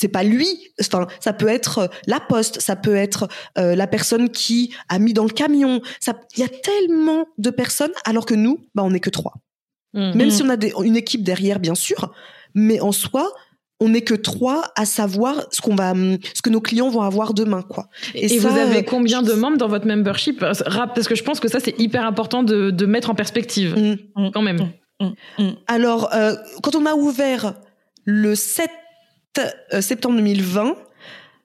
c'est 0.00 0.08
pas 0.08 0.22
lui. 0.22 0.46
Enfin, 0.80 1.06
ça 1.20 1.34
peut 1.34 1.48
être 1.48 1.78
euh, 1.78 1.86
la 2.06 2.20
poste, 2.20 2.60
ça 2.60 2.74
peut 2.74 2.96
être 2.96 3.28
euh, 3.58 3.76
la 3.76 3.86
personne 3.86 4.30
qui 4.30 4.72
a 4.88 4.98
mis 4.98 5.12
dans 5.12 5.24
le 5.24 5.30
camion. 5.30 5.82
il 6.36 6.40
y 6.40 6.42
a 6.42 6.48
tellement 6.48 7.26
de 7.36 7.50
personnes, 7.50 7.92
alors 8.06 8.24
que 8.24 8.34
nous, 8.34 8.60
bah, 8.74 8.82
on 8.82 8.90
n'est 8.90 9.00
que 9.00 9.10
trois. 9.10 9.34
Mmh. 9.92 10.12
Même 10.14 10.30
si 10.30 10.42
on 10.42 10.48
a 10.48 10.56
une 10.82 10.96
équipe 10.96 11.22
derrière, 11.22 11.60
bien 11.60 11.74
sûr, 11.74 12.14
mais 12.54 12.80
en 12.80 12.92
soi, 12.92 13.30
on 13.78 13.90
n'est 13.90 14.00
que 14.00 14.14
trois 14.14 14.72
à 14.74 14.86
savoir 14.86 15.46
ce 15.50 15.60
qu'on 15.60 15.74
va, 15.74 15.92
ce 15.92 16.40
que 16.42 16.48
nos 16.48 16.62
clients 16.62 16.88
vont 16.88 17.02
avoir 17.02 17.34
demain, 17.34 17.60
quoi. 17.60 17.88
Et, 18.14 18.38
vous 18.38 18.46
avez 18.46 18.84
combien 18.84 19.20
de 19.20 19.34
membres 19.34 19.58
dans 19.58 19.68
votre 19.68 19.86
membership 19.86 20.40
Parce 20.40 20.62
que 21.08 21.14
je 21.14 21.24
pense 21.24 21.40
que 21.40 21.48
ça, 21.48 21.60
c'est 21.60 21.78
hyper 21.78 22.06
important 22.06 22.42
de, 22.42 22.86
mettre 22.86 23.10
en 23.10 23.14
perspective, 23.14 23.76
mmh. 23.76 24.30
quand 24.32 24.42
même. 24.42 24.70
Mmh. 25.00 25.50
Alors, 25.66 26.14
euh, 26.14 26.36
quand 26.62 26.74
on 26.74 26.86
a 26.86 26.94
ouvert 26.94 27.54
le 28.06 28.34
7 28.34 28.70
euh, 28.70 28.74
septembre 29.80 30.16
2020. 30.16 30.76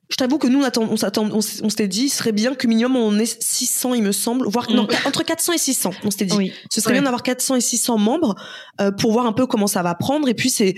Je 0.10 0.18
t'avoue 0.18 0.38
que 0.38 0.48
nous, 0.48 0.64
on, 0.64 0.98
s'attend, 0.98 1.30
on, 1.32 1.42
s'était 1.42 1.88
dit, 1.88 2.10
ce 2.10 2.18
serait 2.18 2.32
bien 2.32 2.54
que 2.54 2.68
minimum 2.68 2.96
on 2.96 3.18
ait 3.18 3.26
600, 3.26 3.96
il 3.96 4.04
me 4.04 4.12
semble, 4.12 4.48
voire 4.48 4.70
non, 4.70 4.84
mm. 4.84 5.08
entre 5.08 5.24
400 5.24 5.54
et 5.54 5.58
600. 5.58 5.92
On 6.04 6.12
s'était 6.12 6.26
dit, 6.26 6.52
ce 6.70 6.80
serait 6.80 6.94
bien 6.94 7.02
d'avoir 7.02 7.24
400 7.24 7.56
et 7.56 7.62
600 7.62 7.98
membres 7.98 8.36
euh, 8.82 8.92
pour 8.92 9.14
voir 9.14 9.26
un 9.26 9.34
peu 9.34 9.48
comment 9.48 9.66
ça 9.66 9.82
va 9.82 9.96
prendre. 9.96 10.28
Et 10.30 10.36
puis 10.36 10.52
c'est, 10.52 10.76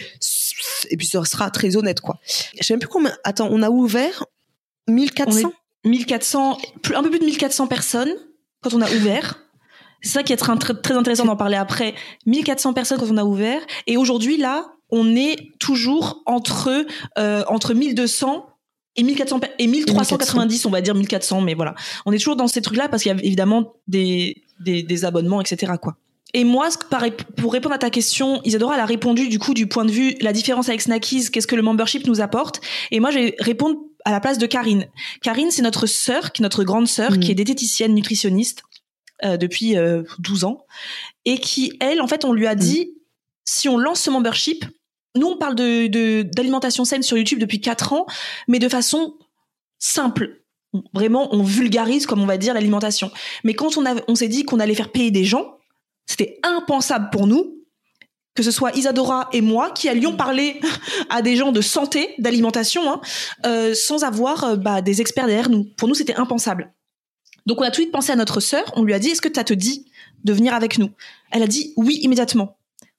et 0.89 0.97
puis 0.97 1.07
ça 1.07 1.23
sera 1.25 1.51
très 1.51 1.75
honnête, 1.75 1.99
quoi. 1.99 2.19
Je 2.57 2.65
sais 2.65 2.73
même 2.73 2.79
plus 2.79 2.87
combien. 2.87 3.11
Attends, 3.25 3.49
on 3.51 3.61
a 3.63 3.69
ouvert 3.69 4.25
1400. 4.87 5.51
1400, 5.83 6.57
un 6.95 7.03
peu 7.03 7.09
plus 7.09 7.19
de 7.19 7.25
1400 7.25 7.67
personnes 7.67 8.13
quand 8.61 8.73
on 8.73 8.81
a 8.81 8.89
ouvert. 8.91 9.43
C'est 10.01 10.11
ça 10.13 10.23
qui 10.23 10.31
est 10.31 10.37
très, 10.37 10.55
très 10.57 10.93
intéressant 10.93 11.25
d'en 11.25 11.35
parler 11.35 11.57
après. 11.57 11.95
1400 12.27 12.73
personnes 12.73 12.97
quand 12.97 13.11
on 13.11 13.17
a 13.17 13.25
ouvert. 13.25 13.61
Et 13.87 13.97
aujourd'hui, 13.97 14.37
là, 14.37 14.76
on 14.89 15.15
est 15.15 15.51
toujours 15.59 16.21
entre 16.25 16.85
euh, 17.17 17.43
entre 17.47 17.73
1200 17.73 18.45
et 18.95 19.03
1400 19.03 19.41
et 19.59 19.67
1390 19.67 20.65
on 20.65 20.69
va 20.69 20.81
dire 20.81 20.95
1400 20.95 21.41
mais 21.41 21.53
voilà 21.53 21.75
on 22.05 22.11
est 22.11 22.17
toujours 22.17 22.35
dans 22.35 22.47
ces 22.47 22.61
trucs 22.61 22.77
là 22.77 22.89
parce 22.89 23.03
qu'il 23.03 23.11
y 23.11 23.15
a 23.15 23.23
évidemment 23.23 23.73
des, 23.87 24.43
des, 24.59 24.83
des 24.83 25.05
abonnements 25.05 25.41
etc 25.41 25.73
quoi 25.81 25.97
et 26.33 26.43
moi, 26.43 26.69
pour 27.37 27.53
répondre 27.53 27.73
à 27.73 27.77
ta 27.77 27.89
question, 27.89 28.41
Isadora, 28.43 28.75
elle 28.75 28.81
a 28.81 28.85
répondu 28.85 29.29
du 29.29 29.39
coup 29.39 29.53
du 29.53 29.67
point 29.67 29.85
de 29.85 29.91
vue 29.91 30.15
la 30.19 30.33
différence 30.33 30.67
avec 30.67 30.81
Snackies, 30.81 31.31
qu'est-ce 31.31 31.47
que 31.47 31.55
le 31.55 31.61
membership 31.61 32.05
nous 32.05 32.19
apporte? 32.19 32.59
Et 32.91 32.99
moi, 32.99 33.11
je 33.11 33.19
vais 33.19 33.35
répondre 33.39 33.79
à 34.03 34.11
la 34.11 34.19
place 34.19 34.37
de 34.37 34.45
Karine. 34.45 34.87
Karine, 35.21 35.51
c'est 35.51 35.61
notre 35.61 35.85
sœur, 35.85 36.33
qui 36.33 36.41
notre 36.41 36.63
grande 36.63 36.87
sœur, 36.87 37.11
mmh. 37.11 37.19
qui 37.19 37.31
est 37.31 37.35
diététicienne 37.35 37.93
nutritionniste 37.93 38.63
euh, 39.23 39.37
depuis 39.37 39.77
euh, 39.77 40.03
12 40.19 40.43
ans, 40.43 40.65
et 41.25 41.39
qui, 41.39 41.77
elle, 41.79 42.01
en 42.01 42.07
fait, 42.07 42.25
on 42.25 42.33
lui 42.33 42.45
a 42.45 42.55
mmh. 42.55 42.59
dit, 42.59 42.93
si 43.45 43.69
on 43.69 43.77
lance 43.77 44.01
ce 44.01 44.09
membership, 44.09 44.65
nous, 45.17 45.27
on 45.27 45.37
parle 45.37 45.55
de 45.55 46.21
d'alimentation 46.21 46.85
saine 46.85 47.03
sur 47.03 47.17
YouTube 47.17 47.39
depuis 47.39 47.61
4 47.61 47.93
ans, 47.93 48.05
mais 48.47 48.59
de 48.59 48.69
façon 48.69 49.15
simple. 49.79 50.41
Vraiment, 50.93 51.33
on 51.33 51.43
vulgarise, 51.43 52.05
comme 52.05 52.21
on 52.21 52.25
va 52.25 52.37
dire, 52.37 52.53
l'alimentation. 52.53 53.11
Mais 53.43 53.53
quand 53.53 53.77
on, 53.77 53.83
on 54.07 54.15
s'est 54.15 54.27
dit 54.27 54.43
qu'on 54.43 54.59
allait 54.59 54.75
faire 54.75 54.91
payer 54.91 55.11
des 55.11 55.23
gens, 55.23 55.57
c'était 56.05 56.39
impensable 56.43 57.09
pour 57.11 57.27
nous 57.27 57.57
que 58.37 58.43
ce 58.43 58.51
soit 58.51 58.77
Isadora 58.77 59.29
et 59.33 59.41
moi 59.41 59.71
qui 59.71 59.89
allions 59.89 60.15
parler 60.15 60.61
à 61.09 61.23
des 61.23 61.35
gens 61.35 61.51
de 61.51 61.59
santé, 61.59 62.13
d'alimentation, 62.19 62.89
hein, 62.89 63.01
euh, 63.47 63.73
sans 63.73 64.03
avoir 64.03 64.43
euh, 64.43 64.55
bah, 64.55 64.83
des 64.83 65.01
experts 65.01 65.25
derrière 65.25 65.49
nous. 65.49 65.63
Pour 65.75 65.87
nous, 65.87 65.95
c'était 65.95 66.15
impensable. 66.15 66.71
Donc 67.47 67.59
on 67.59 67.63
a 67.63 67.71
tout 67.71 67.81
de 67.81 67.85
suite 67.85 67.91
pensé 67.91 68.11
à 68.11 68.15
notre 68.15 68.39
sœur. 68.39 68.63
On 68.75 68.83
lui 68.83 68.93
a 68.93 68.99
dit 68.99 69.09
Est-ce 69.09 69.23
que 69.23 69.39
as 69.39 69.43
te 69.43 69.55
dit 69.55 69.91
de 70.23 70.33
venir 70.33 70.53
avec 70.53 70.77
nous? 70.77 70.91
Elle 71.31 71.41
a 71.41 71.47
dit 71.47 71.73
oui 71.77 71.97
immédiatement. 72.03 72.56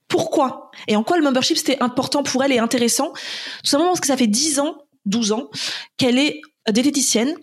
Pourquoi 0.09 0.71
Et 0.89 0.97
en 0.97 1.05
quoi 1.05 1.19
le 1.19 1.23
membership 1.23 1.57
c'était 1.57 1.83
important 1.83 2.23
pour 2.23 2.43
elle 2.43 2.53
et 2.53 2.59
intéressant 2.59 3.13
Tout 3.13 3.71
simplement 3.71 3.91
parce 3.91 4.01
que 4.01 4.07
ça 4.07 4.17
fait 4.17 4.27
10 4.27 4.59
ans, 4.61 4.79
12 5.07 5.33
ans 5.33 5.51
qu'elle 5.97 6.19
est 6.19 6.41
diététicienne 6.71 7.35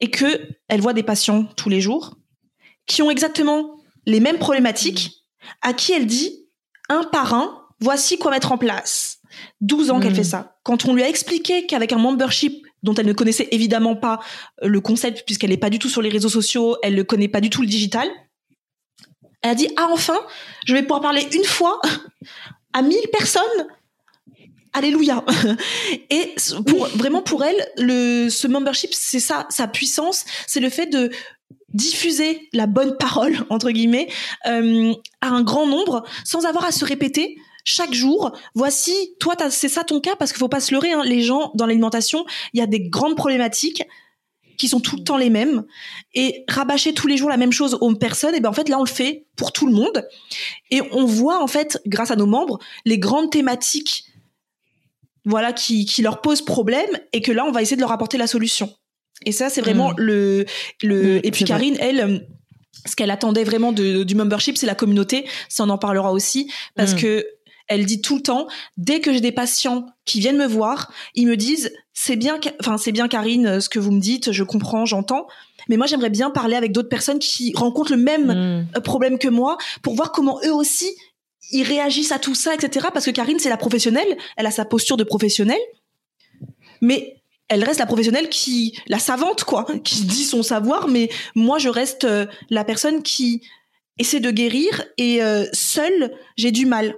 et 0.00 0.10
que 0.10 0.48
elle 0.68 0.80
voit 0.80 0.92
des 0.92 1.02
patients 1.02 1.44
tous 1.56 1.68
les 1.68 1.80
jours 1.80 2.16
qui 2.86 3.02
ont 3.02 3.10
exactement 3.10 3.76
les 4.06 4.20
mêmes 4.20 4.38
problématiques, 4.38 5.24
à 5.60 5.72
qui 5.72 5.92
elle 5.92 6.06
dit, 6.06 6.46
un 6.88 7.04
par 7.04 7.34
un, 7.34 7.62
voici 7.80 8.18
quoi 8.18 8.30
mettre 8.30 8.52
en 8.52 8.58
place. 8.58 9.18
12 9.60 9.90
ans 9.90 10.00
qu'elle 10.00 10.12
hmm. 10.12 10.16
fait 10.16 10.24
ça. 10.24 10.56
Quand 10.62 10.84
on 10.84 10.94
lui 10.94 11.02
a 11.02 11.08
expliqué 11.08 11.66
qu'avec 11.66 11.92
un 11.92 11.98
membership 11.98 12.66
dont 12.82 12.94
elle 12.94 13.06
ne 13.06 13.12
connaissait 13.12 13.48
évidemment 13.52 13.96
pas 13.96 14.20
euh, 14.62 14.68
le 14.68 14.80
concept 14.80 15.24
puisqu'elle 15.24 15.50
n'est 15.50 15.56
pas 15.56 15.70
du 15.70 15.78
tout 15.78 15.88
sur 15.88 16.02
les 16.02 16.08
réseaux 16.08 16.28
sociaux, 16.28 16.76
elle 16.82 16.94
ne 16.94 17.02
connaît 17.02 17.28
pas 17.28 17.40
du 17.40 17.48
tout 17.48 17.62
le 17.62 17.68
digital, 17.68 18.08
elle 19.42 19.50
a 19.50 19.54
dit 19.54 19.68
ah 19.76 19.88
enfin, 19.90 20.18
je 20.66 20.74
vais 20.74 20.82
pouvoir 20.82 21.00
parler 21.00 21.26
une 21.32 21.44
fois 21.44 21.80
à 22.72 22.82
1000 22.82 22.96
personnes. 23.12 23.42
Alléluia. 24.72 25.22
Et 26.10 26.34
pour 26.66 26.86
vraiment 26.88 27.20
pour 27.20 27.44
elle, 27.44 27.68
le 27.76 28.30
ce 28.30 28.46
membership, 28.46 28.90
c'est 28.94 29.20
ça 29.20 29.46
sa 29.50 29.68
puissance, 29.68 30.24
c'est 30.46 30.60
le 30.60 30.70
fait 30.70 30.86
de 30.86 31.10
diffuser 31.74 32.48
la 32.52 32.66
bonne 32.66 32.96
parole 32.96 33.46
entre 33.50 33.70
guillemets 33.70 34.08
euh, 34.46 34.94
à 35.20 35.28
un 35.28 35.42
grand 35.42 35.66
nombre 35.66 36.04
sans 36.24 36.46
avoir 36.46 36.64
à 36.64 36.72
se 36.72 36.84
répéter 36.84 37.36
chaque 37.64 37.92
jour. 37.92 38.32
Voici, 38.54 39.14
toi, 39.20 39.34
c'est 39.50 39.68
ça 39.68 39.84
ton 39.84 40.00
cas 40.00 40.16
parce 40.16 40.32
qu'il 40.32 40.40
faut 40.40 40.48
pas 40.48 40.60
se 40.60 40.72
leurrer. 40.72 40.92
Hein, 40.92 41.02
les 41.04 41.22
gens 41.22 41.52
dans 41.54 41.66
l'alimentation, 41.66 42.24
il 42.54 42.60
y 42.60 42.62
a 42.62 42.66
des 42.66 42.80
grandes 42.80 43.16
problématiques 43.16 43.84
qui 44.62 44.68
sont 44.68 44.80
tout 44.80 44.96
le 44.96 45.04
temps 45.04 45.16
les 45.16 45.30
mêmes 45.30 45.64
et 46.14 46.44
rabâcher 46.48 46.94
tous 46.94 47.06
les 47.06 47.16
jours 47.16 47.28
la 47.28 47.36
même 47.36 47.52
chose 47.52 47.76
aux 47.80 47.94
personnes 47.94 48.34
et 48.34 48.40
ben 48.40 48.48
en 48.48 48.52
fait 48.52 48.68
là 48.68 48.78
on 48.78 48.84
le 48.84 48.88
fait 48.88 49.26
pour 49.36 49.52
tout 49.52 49.66
le 49.66 49.72
monde 49.72 50.08
et 50.70 50.80
on 50.92 51.04
voit 51.04 51.42
en 51.42 51.46
fait 51.46 51.80
grâce 51.86 52.10
à 52.10 52.16
nos 52.16 52.26
membres 52.26 52.58
les 52.84 52.98
grandes 52.98 53.30
thématiques 53.30 54.04
voilà 55.24 55.52
qui 55.52 55.84
qui 55.84 56.02
leur 56.02 56.20
posent 56.20 56.42
problème 56.42 56.90
et 57.12 57.22
que 57.22 57.32
là 57.32 57.44
on 57.44 57.52
va 57.52 57.62
essayer 57.62 57.76
de 57.76 57.82
leur 57.82 57.92
apporter 57.92 58.18
la 58.18 58.26
solution 58.26 58.72
et 59.26 59.32
ça, 59.32 59.50
c'est 59.50 59.60
vraiment 59.60 59.90
mm. 59.90 59.94
le 59.98 60.44
le. 60.82 61.16
Mm, 61.16 61.20
et 61.22 61.30
puis 61.30 61.44
Karine, 61.44 61.76
elle 61.80 62.00
euh, 62.00 62.18
ce 62.86 62.96
qu'elle 62.96 63.10
attendait 63.10 63.44
vraiment 63.44 63.72
de, 63.72 64.02
du 64.02 64.14
membership, 64.14 64.56
c'est 64.56 64.66
la 64.66 64.74
communauté. 64.74 65.26
Ça, 65.48 65.64
on 65.64 65.68
en 65.68 65.78
parlera 65.78 66.12
aussi 66.12 66.50
parce 66.74 66.94
mm. 66.94 66.98
que 66.98 67.26
elle 67.72 67.86
dit 67.86 68.00
tout 68.00 68.16
le 68.16 68.22
temps, 68.22 68.48
dès 68.76 69.00
que 69.00 69.12
j'ai 69.12 69.20
des 69.20 69.32
patients 69.32 69.86
qui 70.04 70.20
viennent 70.20 70.36
me 70.36 70.46
voir, 70.46 70.92
ils 71.14 71.26
me 71.26 71.36
disent, 71.36 71.72
c'est 71.94 72.16
bien, 72.16 72.38
enfin 72.60 72.78
c'est 72.78 72.92
bien 72.92 73.08
Karine, 73.08 73.60
ce 73.60 73.68
que 73.68 73.78
vous 73.78 73.92
me 73.92 74.00
dites, 74.00 74.32
je 74.32 74.44
comprends, 74.44 74.84
j'entends, 74.84 75.26
mais 75.68 75.76
moi 75.76 75.86
j'aimerais 75.86 76.10
bien 76.10 76.30
parler 76.30 76.56
avec 76.56 76.72
d'autres 76.72 76.88
personnes 76.88 77.18
qui 77.18 77.52
rencontrent 77.54 77.92
le 77.92 77.98
même 77.98 78.66
euh, 78.76 78.80
problème 78.80 79.18
que 79.18 79.28
moi 79.28 79.56
pour 79.82 79.94
voir 79.94 80.12
comment 80.12 80.38
eux 80.44 80.52
aussi 80.52 80.94
ils 81.50 81.64
réagissent 81.64 82.12
à 82.12 82.18
tout 82.18 82.34
ça, 82.34 82.54
etc. 82.54 82.88
Parce 82.92 83.04
que 83.04 83.10
Karine 83.10 83.38
c'est 83.38 83.50
la 83.50 83.56
professionnelle, 83.56 84.16
elle 84.36 84.46
a 84.46 84.50
sa 84.50 84.64
posture 84.64 84.96
de 84.96 85.04
professionnelle, 85.04 85.60
mais 86.80 87.22
elle 87.48 87.64
reste 87.64 87.80
la 87.80 87.86
professionnelle 87.86 88.28
qui, 88.28 88.78
la 88.86 88.98
savante 88.98 89.44
quoi, 89.44 89.66
qui 89.84 90.04
dit 90.04 90.24
son 90.24 90.42
savoir, 90.42 90.88
mais 90.88 91.08
moi 91.34 91.58
je 91.58 91.68
reste 91.68 92.04
euh, 92.04 92.26
la 92.50 92.64
personne 92.64 93.02
qui 93.02 93.42
essaie 93.98 94.20
de 94.20 94.30
guérir 94.30 94.84
et 94.98 95.22
euh, 95.22 95.44
seule 95.52 96.12
j'ai 96.36 96.50
du 96.50 96.66
mal. 96.66 96.96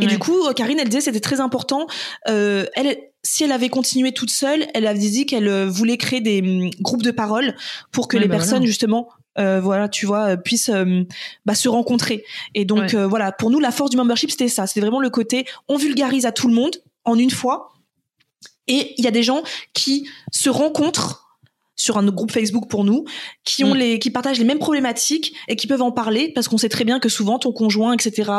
Et 0.00 0.06
du 0.06 0.18
coup, 0.18 0.46
euh, 0.46 0.52
Karine, 0.52 0.78
elle 0.78 0.88
disait 0.88 1.02
c'était 1.02 1.20
très 1.20 1.40
important. 1.40 1.86
elle, 2.26 2.96
si 3.22 3.44
elle 3.44 3.52
avait 3.52 3.68
continué 3.68 4.12
toute 4.12 4.30
seule, 4.30 4.66
elle 4.74 4.86
avait 4.86 4.98
dit 4.98 5.26
qu'elle 5.26 5.66
voulait 5.66 5.98
créer 5.98 6.20
des 6.20 6.42
mm, 6.42 6.70
groupes 6.80 7.02
de 7.02 7.10
parole 7.10 7.54
pour 7.90 8.08
que 8.08 8.16
les 8.16 8.28
bah 8.28 8.36
personnes 8.36 8.66
justement 8.66 9.08
voilà, 9.36 9.88
tu 9.88 10.06
vois, 10.06 10.36
puissent 10.36 10.70
bah, 11.46 11.54
se 11.54 11.68
rencontrer. 11.68 12.24
Et 12.54 12.64
donc 12.64 12.94
voilà, 12.94 13.32
pour 13.32 13.50
nous, 13.50 13.60
la 13.60 13.70
force 13.70 13.90
du 13.90 13.96
membership, 13.96 14.30
c'était 14.30 14.48
ça. 14.48 14.66
C'était 14.66 14.80
vraiment 14.80 15.00
le 15.00 15.10
côté, 15.10 15.46
on 15.68 15.76
vulgarise 15.76 16.26
à 16.26 16.32
tout 16.32 16.48
le 16.48 16.54
monde 16.54 16.76
en 17.04 17.18
une 17.18 17.30
fois, 17.30 17.72
et 18.68 18.94
il 18.96 19.04
y 19.04 19.08
a 19.08 19.10
des 19.10 19.22
gens 19.22 19.42
qui 19.74 20.08
se 20.30 20.48
rencontrent 20.48 21.31
sur 21.82 21.98
un 21.98 22.06
groupe 22.06 22.30
Facebook 22.30 22.68
pour 22.68 22.84
nous, 22.84 23.04
qui 23.44 23.64
ont 23.64 23.74
mm. 23.74 23.78
les, 23.78 23.98
qui 23.98 24.10
partagent 24.10 24.38
les 24.38 24.44
mêmes 24.44 24.60
problématiques 24.60 25.34
et 25.48 25.56
qui 25.56 25.66
peuvent 25.66 25.82
en 25.82 25.90
parler 25.90 26.30
parce 26.32 26.46
qu'on 26.46 26.58
sait 26.58 26.68
très 26.68 26.84
bien 26.84 27.00
que 27.00 27.08
souvent 27.08 27.40
ton 27.40 27.50
conjoint, 27.50 27.92
etc., 27.92 28.30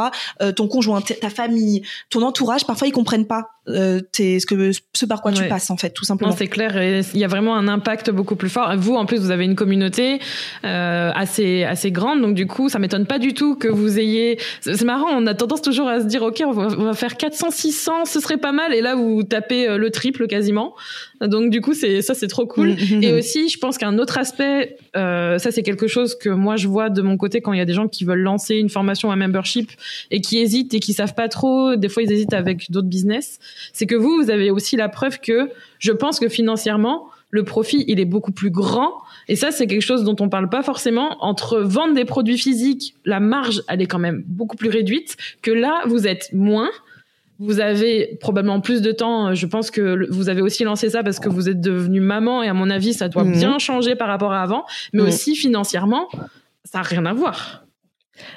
euh, 0.42 0.54
ton 0.54 0.70
conjoint, 0.70 1.02
ta 1.02 1.30
famille, 1.30 1.82
ton 2.10 2.22
entourage, 2.22 2.66
parfois 2.66 2.88
ils 2.88 2.94
comprennent 2.94 3.28
pas 3.28 3.50
euh, 3.70 4.02
ce 4.14 4.46
que 4.46 4.72
ce 4.94 5.06
par 5.06 5.22
quoi 5.22 5.32
tu 5.32 5.44
passes 5.48 5.70
en 5.70 5.78
fait, 5.78 5.92
tout 5.92 6.04
simplement. 6.04 6.34
C'est 6.36 6.48
clair, 6.48 6.82
il 6.82 7.20
y 7.20 7.24
a 7.24 7.28
vraiment 7.28 7.56
un 7.56 7.70
impact 7.70 8.12
beaucoup 8.12 8.36
plus 8.36 8.50
fort. 8.50 8.74
Vous, 8.78 8.96
en 8.96 9.06
plus, 9.06 9.20
vous 9.20 9.32
avez 9.32 9.46
une 9.46 9.56
communauté 9.56 10.20
euh, 10.66 11.12
assez 11.16 11.64
assez 11.64 11.92
grande, 11.92 12.22
donc 12.22 12.36
du 12.36 12.46
coup, 12.46 12.68
ça 12.68 12.80
m'étonne 12.80 13.06
pas 13.06 13.20
du 13.20 13.34
tout 13.34 13.56
que 13.56 13.70
vous 13.70 14.00
ayez. 14.00 14.38
C'est 14.62 14.84
marrant, 14.84 15.08
on 15.12 15.26
a 15.28 15.34
tendance 15.34 15.62
toujours 15.62 15.88
à 15.88 16.02
se 16.02 16.06
dire, 16.06 16.24
ok, 16.24 16.44
on 16.46 16.52
va, 16.52 16.68
on 16.78 16.84
va 16.84 16.94
faire 16.94 17.16
400, 17.16 17.52
600, 17.52 18.06
ce 18.06 18.20
serait 18.20 18.38
pas 18.38 18.52
mal, 18.52 18.74
et 18.74 18.82
là 18.82 18.96
vous 18.96 19.24
tapez 19.24 19.68
euh, 19.68 19.78
le 19.78 19.92
triple 19.92 20.28
quasiment. 20.28 20.76
Donc 21.22 21.50
du 21.50 21.62
coup, 21.62 21.74
c'est 21.74 22.02
ça, 22.02 22.14
c'est 22.14 22.28
trop 22.28 22.46
cool. 22.46 22.72
Mm-hmm. 22.72 23.04
Et 23.04 23.14
aussi, 23.14 23.33
je 23.50 23.58
pense 23.58 23.78
qu'un 23.78 23.98
autre 23.98 24.18
aspect, 24.18 24.78
euh, 24.96 25.38
ça 25.38 25.52
c'est 25.52 25.64
quelque 25.64 25.88
chose 25.88 26.16
que 26.16 26.30
moi 26.30 26.56
je 26.56 26.68
vois 26.68 26.90
de 26.90 27.02
mon 27.02 27.18
côté 27.18 27.42
quand 27.42 27.54
il 27.54 27.60
y 27.60 27.62
a 27.62 27.66
des 27.66 27.74
gens 27.74 27.88
qui 27.88 28.06
veulent 28.06 28.22
lancer 28.22 28.56
une 28.56 28.70
formation, 28.70 29.12
un 29.12 29.16
membership 29.16 29.72
et 30.12 30.22
qui 30.22 30.40
hésitent 30.40 30.74
et 30.74 30.80
qui 30.80 30.94
savent 30.94 31.16
pas 31.16 31.30
trop. 31.30 31.76
Des 31.76 31.90
fois, 31.90 32.04
ils 32.04 32.12
hésitent 32.12 32.34
avec 32.34 32.72
d'autres 32.72 32.88
business. 32.88 33.40
C'est 33.74 33.86
que 33.86 33.96
vous, 33.96 34.24
vous 34.24 34.30
avez 34.30 34.52
aussi 34.52 34.76
la 34.76 34.90
preuve 34.90 35.20
que 35.20 35.50
je 35.80 35.92
pense 35.92 36.20
que 36.20 36.30
financièrement, 36.30 37.08
le 37.30 37.44
profit 37.44 37.84
il 37.88 38.00
est 38.00 38.06
beaucoup 38.06 38.32
plus 38.32 38.52
grand. 38.52 38.94
Et 39.28 39.36
ça, 39.36 39.52
c'est 39.52 39.68
quelque 39.68 39.82
chose 39.82 40.04
dont 40.04 40.16
on 40.20 40.30
parle 40.30 40.50
pas 40.50 40.64
forcément. 40.64 41.18
Entre 41.24 41.60
vendre 41.60 41.94
des 41.94 42.06
produits 42.06 42.38
physiques, 42.38 42.96
la 43.06 43.20
marge, 43.20 43.64
elle 43.68 43.82
est 43.82 43.88
quand 43.88 44.00
même 44.00 44.24
beaucoup 44.28 44.56
plus 44.56 44.70
réduite. 44.70 45.18
Que 45.42 45.52
là, 45.52 45.82
vous 45.88 46.08
êtes 46.08 46.30
moins 46.34 46.70
vous 47.44 47.60
avez 47.60 48.18
probablement 48.20 48.62
plus 48.62 48.82
de 48.82 48.92
temps. 48.92 49.34
Je 49.34 49.46
pense 49.46 49.72
que 49.72 50.08
vous 50.12 50.30
avez 50.30 50.42
aussi 50.42 50.64
lancé 50.64 50.90
ça 50.90 51.04
parce 51.04 51.20
que 51.20 51.30
vous 51.30 51.50
êtes 51.50 51.62
devenue 51.62 52.00
maman 52.00 52.44
et 52.44 52.48
à 52.48 52.54
mon 52.54 52.70
avis, 52.70 52.94
ça 52.94 53.10
doit 53.10 53.24
mhm. 53.24 53.34
bien 53.34 53.60
changer 53.60 53.96
par 53.96 54.08
rapport 54.08 54.34
à 54.34 54.42
avant. 54.42 54.66
Mais 54.94 55.02
mhm. 55.02 55.08
aussi 55.08 55.36
financièrement, 55.36 56.08
ça 56.64 56.80
n'a 56.80 56.84
rien 56.84 57.06
à 57.06 57.14
voir. 57.14 57.66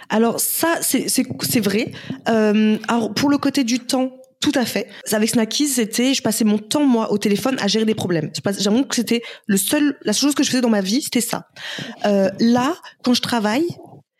Alors 0.09 0.41
ça, 0.41 0.79
c'est 0.81 1.61
vrai. 1.61 1.93
Euh, 2.29 2.77
alors 2.89 3.13
pour 3.15 3.31
le 3.31 3.39
côté 3.39 3.65
du 3.65 3.81
temps, 3.81 4.13
tout 4.41 4.53
à 4.55 4.65
fait. 4.65 4.89
Avec 5.13 5.31
Snackies, 5.31 5.69
c'était, 5.69 6.15
je 6.15 6.23
passais 6.23 6.45
mon 6.45 6.59
temps 6.59 6.85
moi 6.85 7.11
au 7.11 7.19
téléphone 7.19 7.57
à 7.61 7.69
gérer 7.69 7.85
des 7.85 7.95
problèmes. 7.95 8.31
J'avoue 8.59 8.85
que 8.85 8.95
c'était 8.95 9.23
le 9.47 9.57
seul, 9.57 9.97
la 10.03 10.13
seule 10.13 10.29
chose 10.29 10.35
que 10.35 10.43
je 10.43 10.51
faisais 10.51 10.61
dans 10.61 10.69
ma 10.69 10.83
vie, 10.83 11.03
c'était 11.03 11.21
ça. 11.21 11.49
Euh, 12.05 12.31
là, 12.39 12.77
quand 13.03 13.15
je 13.15 13.23
travaille, 13.23 13.67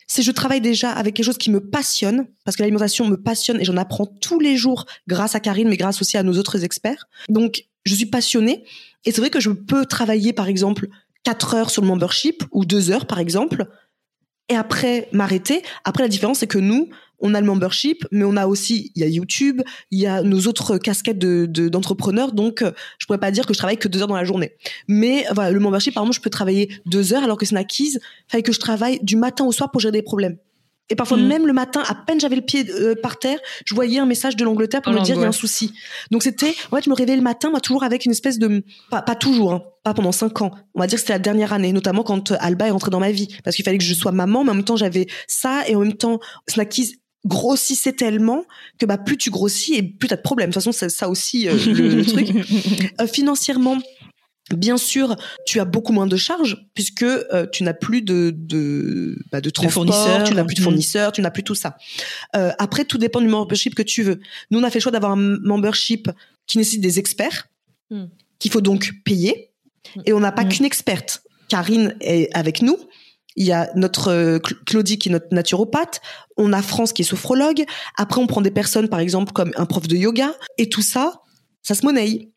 c'est 0.07 0.23
je 0.23 0.31
travaille 0.31 0.61
déjà 0.61 0.93
avec 0.93 1.15
quelque 1.15 1.27
chose 1.27 1.39
qui 1.39 1.51
me 1.51 1.61
passionne, 1.61 2.27
parce 2.45 2.57
que 2.57 2.63
l'alimentation 2.63 3.07
me 3.07 3.17
passionne 3.17 3.61
et 3.61 3.65
j'en 3.65 3.77
apprends 3.77 4.07
tous 4.07 4.41
les 4.41 4.57
jours 4.57 4.87
grâce 5.09 5.35
à 5.35 5.41
Karine, 5.41 5.69
mais 5.69 5.77
grâce 5.77 6.01
aussi 6.01 6.17
à 6.17 6.23
nos 6.23 6.39
autres 6.39 6.65
experts. 6.65 7.09
Donc, 7.29 7.65
je 7.85 7.95
suis 7.95 8.07
passionnée 8.07 8.65
et 9.05 9.13
c'est 9.13 9.21
vrai 9.21 9.31
que 9.31 9.41
je 9.41 9.51
peux 9.51 9.87
travailler, 9.87 10.33
par 10.33 10.49
exemple, 10.49 10.89
4 11.25 11.55
heures 11.55 11.71
sur 11.71 11.83
le 11.83 11.89
membership 11.89 12.45
ou 12.53 12.65
2 12.65 12.91
heures, 12.91 13.07
par 13.07 13.19
exemple, 13.19 13.67
et 14.49 14.55
après 14.55 15.09
m'arrêter. 15.13 15.63
Après, 15.85 16.05
la 16.05 16.09
différence, 16.09 16.39
c'est 16.39 16.47
que 16.47 16.59
nous, 16.59 16.89
on 17.21 17.35
a 17.35 17.41
le 17.41 17.47
membership, 17.47 18.07
mais 18.11 18.25
on 18.25 18.37
a 18.37 18.47
aussi, 18.47 18.93
il 18.95 19.03
y 19.03 19.05
a 19.05 19.09
YouTube, 19.09 19.63
il 19.91 19.99
y 19.99 20.07
a 20.07 20.23
nos 20.23 20.41
autres 20.43 20.79
casquettes 20.79 21.19
de, 21.19 21.69
d'entrepreneurs. 21.69 22.33
donc, 22.33 22.63
euh, 22.63 22.73
je 22.99 23.07
pourrais 23.07 23.19
pas 23.19 23.31
dire 23.31 23.47
que 23.47 23.55
je 23.55 23.59
travaille 23.59 23.79
que 23.79 23.89
deux 23.89 24.01
heures 24.01 24.09
dans 24.09 24.17
la 24.17 24.25
journée. 24.25 24.53
Mais 24.89 25.27
voilà, 25.35 25.51
le 25.51 25.61
membership, 25.61 25.95
par 25.95 26.03
exemple, 26.03 26.17
je 26.17 26.21
peux 26.21 26.31
travailler 26.31 26.71
deux 26.87 27.13
heures, 27.13 27.25
alors 27.25 27.39
que 27.39 27.47
Snackies, 27.47 27.99
fallait 28.29 28.43
que 28.43 28.53
je 28.53 28.61
travaille 28.61 28.99
du 29.03 29.17
matin 29.17 29.45
au 29.45 29.53
soir 29.53 29.71
pour 29.71 29.81
gérer 29.81 29.93
des 29.93 30.03
problèmes. 30.03 30.37
Et 30.89 30.95
parfois 30.95 31.17
mm. 31.17 31.27
même 31.27 31.47
le 31.47 31.53
matin, 31.53 31.83
à 31.87 31.95
peine 31.95 32.21
j'avais 32.21 32.37
le 32.37 32.43
pied 32.43 32.65
euh, 32.71 32.95
par 33.01 33.19
terre, 33.19 33.39
je 33.65 33.75
voyais 33.75 33.99
un 33.99 34.07
message 34.07 34.37
de 34.37 34.45
l'Angleterre 34.45 34.83
pour 34.83 34.93
me 34.93 35.01
dire 35.01 35.17
il 35.17 35.23
y 35.23 35.25
a 35.25 35.29
un 35.29 35.33
souci. 35.33 35.73
Donc 36.11 36.23
c'était, 36.23 36.55
en 36.71 36.77
fait, 36.77 36.85
je 36.85 36.91
me 36.91 36.95
réveillais 36.95 37.17
le 37.17 37.23
matin, 37.23 37.51
moi 37.51 37.61
toujours 37.61 37.83
avec 37.83 38.05
une 38.05 38.13
espèce 38.13 38.39
de, 38.39 38.65
pas, 38.91 39.03
pas 39.03 39.17
toujours, 39.17 39.53
hein, 39.53 39.63
pas 39.83 39.95
pendant 39.95 40.13
cinq 40.13 40.43
ans. 40.43 40.53
On 40.75 40.81
va 40.81 40.87
dire 40.87 40.97
que 40.97 41.01
c'était 41.01 41.15
la 41.15 41.19
dernière 41.19 41.53
année, 41.53 41.73
notamment 41.73 42.05
quand 42.05 42.33
Alba 42.39 42.69
est 42.69 42.71
entrée 42.71 42.91
dans 42.91 43.01
ma 43.01 43.11
vie, 43.11 43.29
parce 43.43 43.57
qu'il 43.57 43.65
fallait 43.65 43.79
que 43.79 43.85
je 43.85 43.95
sois 43.95 44.13
maman, 44.13 44.45
mais 44.45 44.51
en 44.51 44.55
même 44.55 44.65
temps 44.65 44.77
j'avais 44.77 45.07
ça 45.27 45.63
et 45.69 45.75
en 45.75 45.81
même 45.81 45.95
temps 45.95 46.21
Snackies 46.47 47.01
grossissait 47.27 47.93
tellement 47.93 48.45
que 48.79 48.87
bah 48.87 48.99
plus 48.99 49.17
tu 49.17 49.31
grossis 49.31 49.75
et 49.75 49.83
plus 49.83 50.09
t'as 50.09 50.17
de 50.17 50.23
problèmes. 50.23 50.51
De 50.51 50.55
toute 50.55 50.63
façon, 50.63 50.73
c'est 50.73 50.89
ça 50.89 51.09
aussi 51.09 51.49
euh, 51.49 51.55
le, 51.67 52.05
truc. 52.07 52.29
financièrement, 53.13 53.79
Bien 54.55 54.77
sûr, 54.77 55.17
tu 55.45 55.59
as 55.59 55.65
beaucoup 55.65 55.93
moins 55.93 56.07
de 56.07 56.17
charges 56.17 56.69
puisque 56.73 57.03
euh, 57.03 57.47
tu 57.51 57.65
n'as 57.65 57.75
plus 57.75 58.01
de 58.01 58.33
de, 58.33 59.19
bah, 59.33 59.41
de 59.41 59.51
transport, 59.51 60.23
tu 60.25 60.35
n'as 60.35 60.45
plus 60.45 60.55
de 60.55 60.61
mm. 60.61 60.65
fournisseurs, 60.65 61.11
tu 61.11 61.21
n'as 61.21 61.33
plus 61.33 61.43
tout 61.43 61.57
ça. 61.57 61.77
Euh, 62.37 62.53
après, 62.59 62.85
tout 62.85 62.97
dépend 62.97 63.21
du 63.21 63.27
membership 63.27 63.75
que 63.75 63.83
tu 63.83 64.05
veux. 64.05 64.21
Nous, 64.53 64.61
on 64.61 64.63
a 64.63 64.71
fait 64.71 64.79
le 64.79 64.85
choix 64.85 64.93
d'avoir 64.93 65.13
un 65.13 65.39
membership 65.43 66.09
qui 66.47 66.59
nécessite 66.59 66.81
des 66.81 67.01
experts, 67.01 67.49
mm. 67.91 68.05
qu'il 68.39 68.53
faut 68.53 68.61
donc 68.61 68.93
payer. 69.05 69.51
Mm. 69.97 70.01
Et 70.07 70.13
on 70.13 70.21
n'a 70.21 70.31
pas 70.31 70.45
qu'une 70.45 70.65
experte. 70.65 71.23
Karine 71.49 71.97
est 72.01 72.33
avec 72.33 72.63
nous. 72.63 72.79
Il 73.37 73.47
y 73.47 73.53
a 73.53 73.71
notre 73.75 74.09
euh, 74.09 74.39
Claudie 74.39 74.99
qui 74.99 75.11
est 75.11 75.13
notre 75.13 75.33
naturopathe. 75.33 76.01
On 76.37 76.53
a 76.53 76.63
France 76.63 76.93
qui 76.93 77.03
est 77.03 77.05
sophrologue. 77.05 77.65
Après, 77.97 78.21
on 78.21 78.27
prend 78.27 78.41
des 78.41 78.51
personnes, 78.51 78.89
par 78.89 79.01
exemple, 79.01 79.33
comme 79.33 79.53
un 79.57 79.67
prof 79.67 79.87
de 79.87 79.97
yoga. 79.97 80.35
Et 80.59 80.69
tout 80.69 80.83
ça, 80.83 81.21
ça 81.63 81.75
se 81.75 81.85
monnaie. 81.85 82.31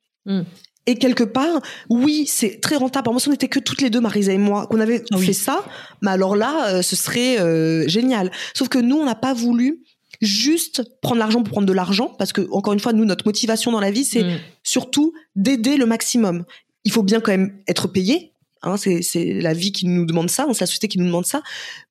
Et 0.86 0.96
quelque 0.96 1.24
part, 1.24 1.62
oui, 1.90 2.26
c'est 2.28 2.60
très 2.62 2.76
rentable. 2.76 3.10
Moi, 3.12 3.20
si 3.20 3.28
on 3.28 3.32
n'était 3.32 3.48
que 3.48 3.60
toutes 3.60 3.82
les 3.82 3.90
deux, 3.90 4.00
Marisa 4.00 4.34
et 4.34 4.38
moi, 4.38 4.66
qu'on 4.68 4.80
avait 4.80 5.04
fait 5.20 5.34
ça, 5.34 5.64
mais 6.02 6.10
alors 6.10 6.36
là, 6.36 6.70
euh, 6.70 6.82
ce 6.82 6.96
serait 6.96 7.40
euh, 7.40 7.88
génial. 7.88 8.32
Sauf 8.56 8.70
que 8.70 8.80
nous, 8.80 8.98
on 8.98 9.06
n'a 9.06 9.16
pas 9.16 9.34
voulu 9.36 9.84
juste 10.20 10.82
prendre 11.02 11.20
l'argent 11.20 11.44
pour 11.44 11.52
prendre 11.52 11.68
de 11.68 11.74
l'argent, 11.74 12.16
parce 12.18 12.34
que 12.34 12.48
encore 12.52 12.74
une 12.74 12.80
fois, 12.80 12.94
nous, 12.94 13.06
notre 13.06 13.28
motivation 13.28 13.72
dans 13.72 13.80
la 13.80 13.92
vie, 13.92 14.04
c'est 14.04 14.24
mm. 14.24 14.40
surtout 14.64 15.14
d'aider 15.36 15.78
le 15.78 15.86
maximum. 15.86 16.44
Il 16.86 16.92
faut 16.92 17.04
bien 17.04 17.20
quand 17.20 17.32
même 17.32 17.62
être 17.68 17.88
payé. 17.88 18.34
Hein, 18.62 18.76
c'est 18.78 19.34
la 19.34 19.54
vie 19.54 19.72
qui 19.72 19.88
nous 19.88 20.06
demande 20.06 20.30
ça, 20.30 20.46
c'est 20.54 20.62
la 20.62 20.68
société 20.68 20.88
qui 20.88 21.00
nous 21.00 21.06
demande 21.06 21.26
ça. 21.26 21.42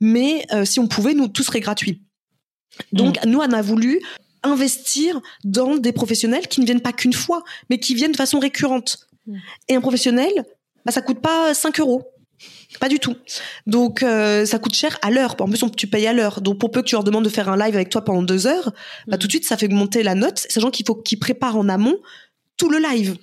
Mais 0.01 0.45
euh, 0.53 0.65
si 0.65 0.81
on 0.81 0.87
pouvait, 0.87 1.15
nous, 1.15 1.29
tout 1.29 1.43
serait 1.43 1.61
gratuit. 1.61 2.03
Donc, 2.93 3.25
mm. 3.25 3.31
nous, 3.31 3.39
on 3.39 3.53
a 3.53 3.63
voulu 3.63 4.01
investir 4.43 5.21
dans 5.45 5.77
des 5.77 5.93
professionnels 5.93 6.47
qui 6.47 6.61
ne 6.61 6.67
viennent 6.67 6.81
pas 6.81 6.93
qu'une 6.93 7.13
fois, 7.13 7.43
mais 7.71 7.79
qui 7.79 7.95
viennent 7.95 8.13
de 8.13 8.17
façon 8.17 8.39
récurrente. 8.39 9.09
Mm. 9.27 9.37
Et 9.69 9.75
un 9.77 9.81
professionnel, 9.81 10.33
bah, 10.85 10.93
ça 10.93 11.01
coûte 11.01 11.21
pas 11.21 11.55
5 11.55 11.81
euros. 11.81 12.03
Pas 12.81 12.89
du 12.89 13.01
tout. 13.01 13.17
Donc 13.67 14.03
euh, 14.03 14.47
ça 14.47 14.59
coûte 14.59 14.75
cher 14.75 14.99
à 15.03 15.11
l'heure. 15.11 15.35
En 15.41 15.49
plus, 15.49 15.65
tu 15.77 15.87
payes 15.87 16.07
à 16.07 16.13
l'heure. 16.13 16.41
Donc 16.41 16.59
pour 16.59 16.71
peu 16.71 16.83
que 16.83 16.87
tu 16.87 16.95
leur 16.95 17.03
demandes 17.03 17.25
de 17.25 17.31
faire 17.31 17.49
un 17.49 17.57
live 17.57 17.75
avec 17.75 17.89
toi 17.89 18.05
pendant 18.05 18.23
deux 18.23 18.47
heures, 18.47 18.73
bah, 19.07 19.17
mm. 19.17 19.19
tout 19.19 19.27
de 19.27 19.33
suite 19.33 19.47
ça 19.47 19.57
fait 19.57 19.69
monter 19.69 20.03
la 20.03 20.15
note. 20.15 20.39
Sachant 20.49 20.71
qu'il 20.71 20.87
faut 20.87 20.95
qu'ils 20.95 21.19
préparent 21.19 21.57
en 21.57 21.69
amont 21.69 21.97
tout 22.57 22.69
le 22.69 22.79
live. 22.79 23.17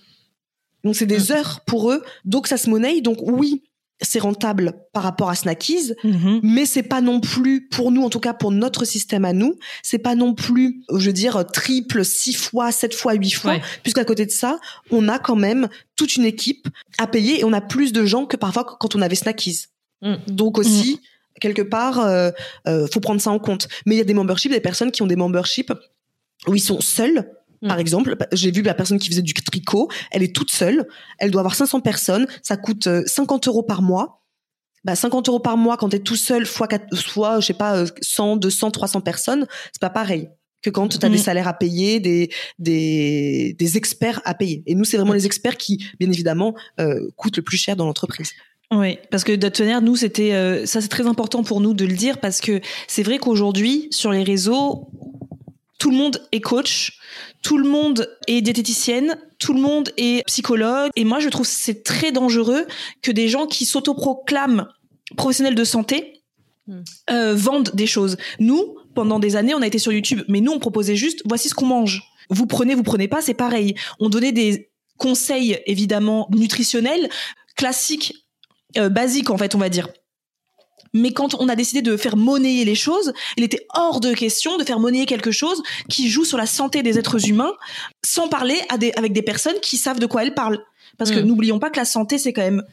Donc 0.85 0.95
c'est 0.95 1.05
des 1.05 1.17
mm. 1.17 1.31
heures 1.31 1.59
pour 1.65 1.91
eux. 1.91 2.01
Donc 2.23 2.47
ça 2.47 2.55
se 2.55 2.69
monnaie. 2.69 3.01
Donc 3.01 3.17
oui, 3.21 3.63
c'est 4.01 4.19
rentable 4.19 4.73
par 4.93 5.03
rapport 5.03 5.29
à 5.29 5.35
Snackies, 5.35 5.93
mm-hmm. 6.03 6.39
mais 6.43 6.65
c'est 6.65 6.83
pas 6.83 7.01
non 7.01 7.19
plus 7.19 7.67
pour 7.67 7.91
nous, 7.91 8.03
en 8.03 8.09
tout 8.09 8.19
cas 8.19 8.33
pour 8.33 8.51
notre 8.51 8.85
système 8.85 9.25
à 9.25 9.33
nous, 9.33 9.57
c'est 9.83 9.99
pas 9.99 10.15
non 10.15 10.33
plus, 10.33 10.83
je 10.93 11.07
veux 11.07 11.13
dire, 11.13 11.45
triple, 11.51 12.03
six 12.03 12.33
fois, 12.33 12.71
sept 12.71 12.93
fois, 12.93 13.13
huit 13.13 13.31
fois, 13.31 13.57
puisqu'à 13.83 14.05
côté 14.05 14.25
de 14.25 14.31
ça, 14.31 14.59
on 14.91 15.07
a 15.07 15.17
quand 15.17 15.35
même 15.35 15.69
toute 15.95 16.17
une 16.17 16.25
équipe 16.25 16.67
à 16.97 17.07
payer 17.07 17.39
et 17.39 17.43
on 17.45 17.53
a 17.53 17.61
plus 17.61 17.93
de 17.93 18.05
gens 18.05 18.25
que 18.25 18.37
parfois 18.37 18.65
quand 18.65 18.95
on 18.95 19.01
avait 19.01 19.15
Snackies. 19.15 19.65
Mm. 20.01 20.15
Donc 20.27 20.57
aussi, 20.57 20.95
mm. 20.95 21.39
quelque 21.39 21.61
part, 21.61 21.99
euh, 22.01 22.31
euh, 22.67 22.87
faut 22.91 22.99
prendre 22.99 23.21
ça 23.21 23.31
en 23.31 23.39
compte. 23.39 23.67
Mais 23.85 23.95
il 23.95 23.97
y 23.97 24.01
a 24.01 24.05
des 24.05 24.13
memberships, 24.13 24.51
des 24.51 24.59
personnes 24.59 24.91
qui 24.91 25.01
ont 25.01 25.07
des 25.07 25.15
memberships 25.15 25.73
où 26.47 26.53
ils 26.53 26.59
sont 26.59 26.81
seuls 26.81 27.25
Mm. 27.61 27.67
Par 27.67 27.79
exemple, 27.79 28.17
j'ai 28.31 28.51
vu 28.51 28.61
la 28.61 28.73
personne 28.73 28.99
qui 28.99 29.09
faisait 29.09 29.21
du 29.21 29.33
tricot, 29.33 29.89
elle 30.11 30.23
est 30.23 30.35
toute 30.35 30.51
seule, 30.51 30.87
elle 31.19 31.31
doit 31.31 31.41
avoir 31.41 31.55
500 31.55 31.81
personnes, 31.81 32.27
ça 32.41 32.57
coûte 32.57 32.87
50 33.05 33.47
euh, 33.47 33.51
euros 33.51 33.63
par 33.63 33.81
mois. 33.81 34.21
Bah, 34.83 34.95
50 34.95 35.29
euros 35.29 35.39
par 35.39 35.57
mois 35.57 35.77
quand 35.77 35.89
tu 35.89 35.95
es 35.95 35.99
tout 35.99 36.15
seul, 36.15 36.45
fois, 36.45 36.67
je 36.69 37.45
sais 37.45 37.53
pas, 37.53 37.85
100, 38.01 38.37
200, 38.37 38.71
300 38.71 39.01
personnes, 39.01 39.47
c'est 39.71 39.81
pas 39.81 39.89
pareil 39.89 40.29
que 40.61 40.69
quand 40.69 40.87
tu 40.87 41.03
as 41.03 41.09
des 41.09 41.17
mm. 41.17 41.19
salaires 41.19 41.47
à 41.47 41.53
payer, 41.53 41.99
des, 41.99 42.29
des, 42.59 43.55
des 43.57 43.77
experts 43.77 44.21
à 44.25 44.33
payer. 44.33 44.63
Et 44.65 44.75
nous, 44.75 44.83
c'est 44.83 44.97
vraiment 44.97 45.13
les 45.13 45.25
experts 45.25 45.57
qui, 45.57 45.85
bien 45.99 46.11
évidemment, 46.11 46.55
euh, 46.79 47.09
coûtent 47.15 47.37
le 47.37 47.43
plus 47.43 47.57
cher 47.57 47.75
dans 47.75 47.85
l'entreprise. 47.85 48.31
Oui, 48.71 48.97
parce 49.11 49.23
que 49.23 49.31
d'être 49.31 49.61
nous, 49.81 49.95
c'était 49.95 50.33
euh, 50.33 50.65
ça, 50.65 50.81
c'est 50.81 50.87
très 50.87 51.05
important 51.05 51.43
pour 51.43 51.61
nous 51.61 51.73
de 51.75 51.85
le 51.85 51.93
dire 51.93 52.19
parce 52.19 52.41
que 52.41 52.61
c'est 52.87 53.03
vrai 53.03 53.19
qu'aujourd'hui, 53.19 53.87
sur 53.91 54.11
les 54.11 54.23
réseaux, 54.23 54.89
tout 55.77 55.91
le 55.91 55.97
monde 55.97 56.21
est 56.31 56.41
coach, 56.41 56.99
tout 57.41 57.57
le 57.57 57.67
monde 57.67 58.09
est 58.27 58.41
diététicienne, 58.41 59.17
tout 59.39 59.53
le 59.53 59.59
monde 59.59 59.91
est 59.97 60.25
psychologue. 60.25 60.91
Et 60.95 61.03
moi, 61.03 61.19
je 61.19 61.29
trouve 61.29 61.45
c'est 61.45 61.83
très 61.83 62.11
dangereux 62.11 62.65
que 63.01 63.11
des 63.11 63.27
gens 63.27 63.45
qui 63.45 63.65
s'autoproclament 63.65 64.67
professionnels 65.17 65.55
de 65.55 65.63
santé 65.63 66.23
hmm. 66.67 66.81
euh, 67.11 67.35
vendent 67.35 67.71
des 67.73 67.87
choses. 67.87 68.17
Nous, 68.39 68.77
pendant 68.93 69.19
des 69.19 69.35
années, 69.35 69.53
on 69.53 69.61
a 69.61 69.67
été 69.67 69.79
sur 69.79 69.91
YouTube, 69.91 70.21
mais 70.27 70.41
nous, 70.41 70.51
on 70.51 70.59
proposait 70.59 70.95
juste, 70.95 71.21
voici 71.25 71.49
ce 71.49 71.53
qu'on 71.53 71.65
mange. 71.65 72.01
Vous 72.29 72.47
prenez, 72.47 72.73
vous 72.73 72.83
prenez 72.83 73.07
pas, 73.07 73.21
c'est 73.21 73.33
pareil. 73.33 73.75
On 73.99 74.09
donnait 74.09 74.31
des 74.31 74.71
conseils, 74.97 75.59
évidemment, 75.67 76.27
nutritionnels, 76.31 77.09
classiques, 77.55 78.13
euh, 78.77 78.89
basiques, 78.89 79.29
en 79.29 79.37
fait, 79.37 79.53
on 79.55 79.59
va 79.59 79.69
dire. 79.69 79.89
Mais 80.95 81.11
quand 81.11 81.35
on 81.35 81.49
a 81.49 81.55
décidé 81.55 81.81
de 81.81 81.97
faire 81.97 82.15
monnayer 82.15 82.63
les 82.63 82.73
choses, 82.73 83.13
il 83.35 83.43
était 83.43 83.67
hors 83.73 83.99
de 83.99 84.13
question 84.13 84.57
de 84.57 84.63
faire 84.63 84.79
monnayer 84.79 85.05
quelque 85.05 85.31
chose 85.31 85.61
qui 85.89 86.09
joue 86.09 86.23
sur 86.23 86.37
la 86.37 86.45
santé 86.45 86.83
des 86.83 86.97
êtres 86.97 87.27
humains 87.27 87.51
sans 88.03 88.29
parler 88.29 88.57
avec 88.69 89.11
des 89.11 89.21
personnes 89.21 89.59
qui 89.61 89.75
savent 89.75 89.99
de 89.99 90.05
quoi 90.05 90.23
elles 90.23 90.33
parlent. 90.33 90.63
Parce 90.97 91.11
que 91.11 91.19
mm. 91.19 91.25
n'oublions 91.25 91.59
pas 91.59 91.69
que 91.69 91.77
la 91.77 91.85
santé, 91.85 92.17
c'est 92.17 92.31
quand 92.31 92.41
même 92.41 92.63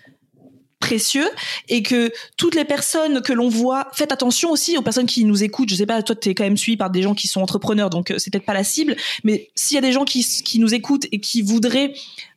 précieux 0.79 1.29
et 1.69 1.83
que 1.83 2.13
toutes 2.37 2.55
les 2.55 2.65
personnes 2.65 3.23
que 3.23 3.33
l'on 3.33 3.49
voit, 3.49 3.89
faites 3.93 4.13
attention 4.13 4.51
aussi 4.53 4.77
aux 4.77 4.83
personnes 4.83 5.07
qui 5.07 5.25
nous 5.25 5.43
écoutent. 5.43 5.71
Je 5.71 5.75
sais 5.75 5.87
pas, 5.87 6.01
toi, 6.03 6.15
tu 6.15 6.29
es 6.29 6.35
quand 6.35 6.45
même 6.45 6.57
suivi 6.57 6.77
par 6.77 6.91
des 6.91 7.03
gens 7.03 7.15
qui 7.15 7.27
sont 7.27 7.41
entrepreneurs, 7.41 7.91
donc 7.91 8.11
euh, 8.11 8.19
c'est 8.19 8.31
peut-être 8.31 8.47
pas 8.47 8.55
la 8.55 8.65
cible, 8.65 8.97
mais 9.25 9.51
s'il 9.55 9.75
y 9.75 9.79
a 9.79 9.81
des 9.81 9.93
gens 9.93 10.05
qui, 10.05 10.25
nous 10.59 10.75
écoutent 10.75 11.07
et 11.11 11.21
qui 11.21 11.43
voudraient 11.43 11.93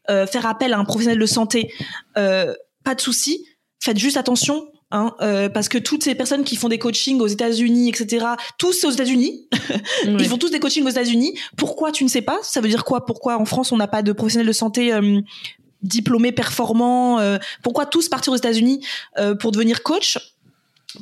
euh, 0.10 0.26
faire 0.26 0.46
appel 0.46 0.74
à 0.74 0.80
un 0.80 0.86
professionnel 0.86 1.20
de 1.20 1.26
santé, 1.26 1.74
euh, 2.18 2.54
pas 2.84 2.96
de 2.96 3.02
souci. 3.02 3.46
Faites 3.80 3.98
juste 3.98 4.18
attention 4.18 4.68
Hein, 4.92 5.16
euh, 5.22 5.50
parce 5.50 5.68
que 5.68 5.80
toutes 5.80 6.04
ces 6.04 6.14
personnes 6.14 6.44
qui 6.44 6.56
font 6.56 6.70
des 6.70 6.78
coachings 6.78 7.20
aux 7.20 7.28
États-Unis, 7.28 7.90
etc., 7.90 8.26
tous 8.60 8.84
aux 8.84 8.92
États-Unis, 8.92 9.48
ils 10.06 10.28
font 10.28 10.38
tous 10.38 10.52
des 10.52 10.60
coachings 10.60 10.86
aux 10.86 10.90
États-Unis. 10.90 11.38
Pourquoi 11.58 11.92
tu 11.92 12.04
ne 12.04 12.10
sais 12.10 12.22
pas? 12.22 12.38
Ça 12.44 12.62
veut 12.62 12.70
dire 12.70 12.86
quoi? 12.86 13.06
Pourquoi 13.06 13.38
en 13.38 13.46
France 13.46 13.72
on 13.72 13.78
n'a 13.78 13.88
pas 13.88 14.04
de 14.04 14.12
professionnels 14.12 14.48
de 14.48 14.54
santé 14.54 14.94
euh, 14.94 15.22
diplômés, 15.82 16.32
performants 16.32 17.20
euh, 17.20 17.40
Pourquoi 17.64 17.88
tous 17.88 18.10
partir 18.10 18.32
aux 18.32 18.36
États-Unis 18.36 18.86
pour 19.40 19.52
devenir 19.52 19.82
coach? 19.82 20.20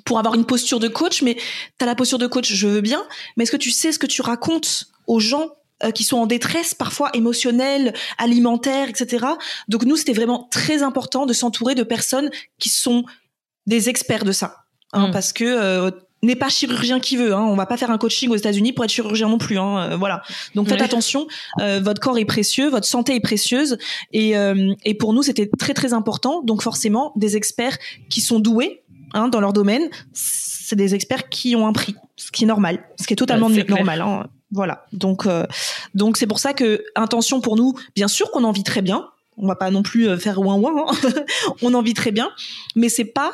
Pour 0.06 0.18
avoir 0.18 0.34
une 0.34 0.46
posture 0.46 0.80
de 0.80 0.88
coach, 0.88 1.22
mais 1.22 1.36
tu 1.36 1.84
as 1.84 1.86
la 1.86 1.94
posture 1.94 2.18
de 2.18 2.26
coach, 2.26 2.52
je 2.52 2.68
veux 2.68 2.82
bien, 2.82 3.06
mais 3.38 3.44
est-ce 3.44 3.52
que 3.52 3.58
tu 3.58 3.70
sais 3.70 3.92
ce 3.92 4.00
que 4.00 4.08
tu 4.08 4.24
racontes 4.24 4.88
aux 5.06 5.20
gens 5.20 5.50
qui 5.94 6.04
sont 6.04 6.18
en 6.18 6.26
détresse 6.26 6.74
parfois 6.74 7.12
émotionnelle, 7.14 7.94
alimentaire, 8.18 8.90
etc. 8.90 9.26
Donc 9.68 9.84
nous, 9.84 9.98
c'était 9.98 10.14
vraiment 10.14 10.48
très 10.50 10.82
important 10.82 11.26
de 11.26 11.34
s'entourer 11.34 11.76
de 11.76 11.84
personnes 11.84 12.32
qui 12.58 12.70
sont 12.70 13.04
des 13.68 13.90
experts 13.90 14.24
de 14.24 14.32
ça, 14.32 14.56
hein, 14.92 15.08
mm. 15.08 15.12
parce 15.12 15.34
que 15.34 15.44
euh, 15.46 15.92
n'est 16.22 16.36
pas 16.36 16.50
chirurgien 16.50 17.00
qui 17.00 17.18
veut. 17.18 17.34
Hein. 17.34 17.42
On 17.42 17.56
va 17.56 17.66
pas 17.66 17.78
faire 17.78 17.92
un 17.92 17.98
coaching 17.98 18.30
aux 18.30 18.36
États-Unis 18.36 18.72
pour 18.74 18.86
être 18.86 18.92
chirurgien 18.92 19.28
non 19.28 19.38
plus. 19.38 19.58
Hein. 19.58 19.92
Euh, 19.92 19.98
voilà. 19.98 20.22
Donc 20.56 20.70
faites 20.70 20.82
attention. 20.82 21.28
Euh, 21.60 21.80
votre 21.84 22.00
corps 22.00 22.18
est 22.18 22.26
précieux, 22.26 22.70
votre 22.70 22.88
santé 22.88 23.16
est 23.16 23.20
précieuse, 23.20 23.78
et, 24.12 24.34
et 24.86 24.94
pour 24.94 25.14
nous 25.14 25.24
c'était 25.24 25.50
très 25.58 25.74
très 25.74 25.94
important. 25.94 26.42
Donc 26.44 26.62
forcément 26.62 27.14
des 27.16 27.36
experts 27.36 27.78
qui 28.10 28.22
sont 28.22 28.40
doués 28.40 28.84
hein, 29.14 29.28
dans 29.28 29.42
leur 29.42 29.54
domaine, 29.54 29.90
c'est 30.14 30.76
des 30.76 30.96
experts 30.96 31.30
qui 31.30 31.56
ont 31.56 31.68
un 31.68 31.74
prix, 31.74 31.96
ce 32.16 32.32
qui 32.32 32.46
est 32.46 32.48
normal, 32.48 32.84
ce 33.00 33.06
qui 33.06 33.14
est 33.14 33.18
totalement 33.18 33.50
normal. 33.50 34.02
Hein. 34.02 34.28
Voilà. 34.52 34.86
Donc 34.94 35.28
donc 35.94 36.18
c'est 36.18 36.28
pour 36.28 36.40
ça 36.40 36.54
que 36.54 36.84
intention 36.96 37.42
pour 37.42 37.58
nous, 37.58 37.74
bien 37.96 38.08
sûr 38.08 38.32
qu'on 38.32 38.44
en 38.44 38.52
vit 38.52 38.64
très 38.64 38.82
bien 38.82 39.10
on 39.38 39.48
va 39.48 39.56
pas 39.56 39.72
non 39.72 39.84
plus 39.84 40.08
euh, 40.08 40.18
faire 40.18 40.40
ouin 40.40 40.56
ouin, 40.56 40.86
hein. 40.88 41.12
on 41.62 41.74
en 41.74 41.82
vit 41.82 41.94
très 41.94 42.12
bien, 42.12 42.32
mais 42.76 42.90
c'est 42.90 43.06
pas 43.06 43.34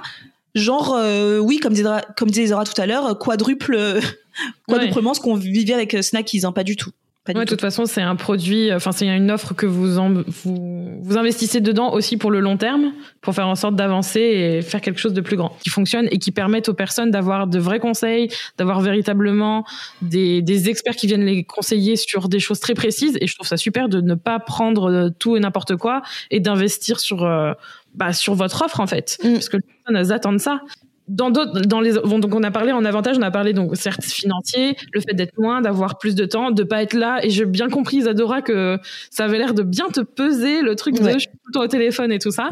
genre 0.56 0.96
euh, 0.96 1.38
oui 1.38 1.60
comme 1.60 1.74
disait 1.74 1.90
comme 2.18 2.30
disait 2.30 2.48
Zora 2.48 2.66
tout 2.66 2.80
à 2.82 2.86
l'heure 2.86 3.18
quadruple 3.20 4.00
quadruplement 4.68 5.14
ce 5.14 5.22
qu'on 5.22 5.36
vivait 5.36 5.74
avec 5.74 5.94
euh, 5.94 6.02
Snackies, 6.02 6.46
hein, 6.46 6.52
pas 6.52 6.64
du 6.64 6.76
tout. 6.76 6.92
De 7.34 7.44
toute 7.44 7.62
façon, 7.62 7.86
c'est 7.86 8.02
un 8.02 8.16
produit, 8.16 8.74
enfin, 8.74 8.92
c'est 8.92 9.08
une 9.08 9.32
offre 9.32 9.54
que 9.54 9.66
vous, 9.66 9.96
vous, 10.28 11.00
vous 11.02 11.18
investissez 11.18 11.62
dedans 11.62 11.94
aussi 11.94 12.18
pour 12.18 12.32
le 12.32 12.40
long 12.40 12.58
terme, 12.58 12.94
pour 13.22 13.34
faire 13.36 13.48
en 13.48 13.56
sorte 13.56 13.76
d'avancer 13.76 14.20
et 14.20 14.62
faire 14.62 14.82
quelque 14.82 15.00
chose 15.00 15.14
de 15.14 15.22
plus 15.22 15.38
grand, 15.38 15.56
qui 15.64 15.70
fonctionne 15.70 16.08
et 16.12 16.20
qui 16.20 16.32
permette 16.32 16.70
aux 16.70 16.74
personnes 16.74 17.12
d'avoir 17.12 17.48
de 17.48 17.60
vrais 17.60 17.80
conseils, 17.80 18.30
d'avoir 18.58 18.82
véritablement 18.82 19.66
des, 20.02 20.42
des 20.42 20.70
experts 20.70 20.96
qui 20.96 21.08
viennent 21.08 21.26
les 21.26 21.44
conseiller 21.44 21.96
sur 21.96 22.30
des 22.30 22.40
choses 22.40 22.60
très 22.60 22.74
précises. 22.74 23.18
Et 23.22 23.28
je 23.28 23.36
trouve 23.36 23.48
ça 23.48 23.58
super 23.58 23.90
de 23.90 24.02
ne 24.02 24.16
pas 24.16 24.40
prendre 24.40 25.10
tout 25.20 25.36
et 25.36 25.40
n'importe 25.40 25.76
quoi 25.76 26.02
et 26.32 26.40
d'investir 26.40 27.00
sur, 27.00 27.24
euh, 27.24 27.54
bah, 27.96 28.14
sur 28.14 28.36
votre 28.36 28.64
offre, 28.64 28.80
en 28.80 28.88
fait. 28.88 29.18
Mm. 29.24 29.34
Parce 29.34 29.50
que 29.50 29.58
les 29.58 29.64
personnes, 29.64 29.96
elles 29.96 30.14
attendent 30.14 30.40
ça 30.40 30.62
dans 31.10 31.32
d'autres, 31.32 31.62
dans 31.62 31.82
les, 31.82 31.94
donc 31.94 32.34
on 32.34 32.44
a 32.44 32.52
parlé 32.52 32.72
en 32.72 32.86
avantage, 32.86 33.18
on 33.18 33.24
a 33.24 33.32
parlé 33.32 33.54
donc 33.54 33.76
certes 33.76 34.04
financier, 34.04 34.78
le 34.94 35.02
fait 35.02 35.14
d'être 35.14 35.38
moins, 35.38 35.62
d'avoir 35.62 35.98
plus 35.98 36.16
de 36.16 36.26
temps, 36.26 36.52
de 36.52 36.64
pas 36.64 36.84
être 36.84 36.94
là. 36.94 37.20
Et 37.24 37.30
j'ai 37.30 37.46
bien 37.46 37.68
compris, 37.68 37.98
Isadora, 37.98 38.42
que 38.42 38.78
ça 39.10 39.26
avait 39.26 39.40
l'air 39.40 39.54
de 39.54 39.64
bien 39.64 39.90
te 39.90 40.02
peser 40.02 40.62
le 40.62 40.76
truc 40.76 40.96
de 40.96 41.10
je 41.10 41.20
suis 41.20 41.28
tout 41.28 41.38
le 41.48 41.54
temps 41.54 41.64
au 41.64 41.68
téléphone 41.68 42.12
et 42.12 42.20
tout 42.20 42.32
ça. 42.32 42.50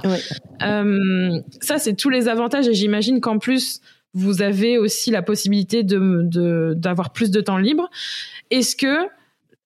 Euh, 0.64 1.40
ça, 1.62 1.78
c'est 1.78 1.96
tous 1.96 2.10
les 2.10 2.28
avantages. 2.28 2.68
Et 2.68 2.74
j'imagine 2.74 3.22
qu'en 3.22 3.38
plus, 3.38 3.80
vous 4.14 4.42
avez 4.42 4.78
aussi 4.78 5.12
la 5.12 5.22
possibilité 5.22 5.84
de 5.84 6.74
d'avoir 6.76 7.14
plus 7.14 7.30
de 7.30 7.40
temps 7.42 7.58
libre. 7.58 7.90
Est-ce 8.50 8.76
que 8.76 9.08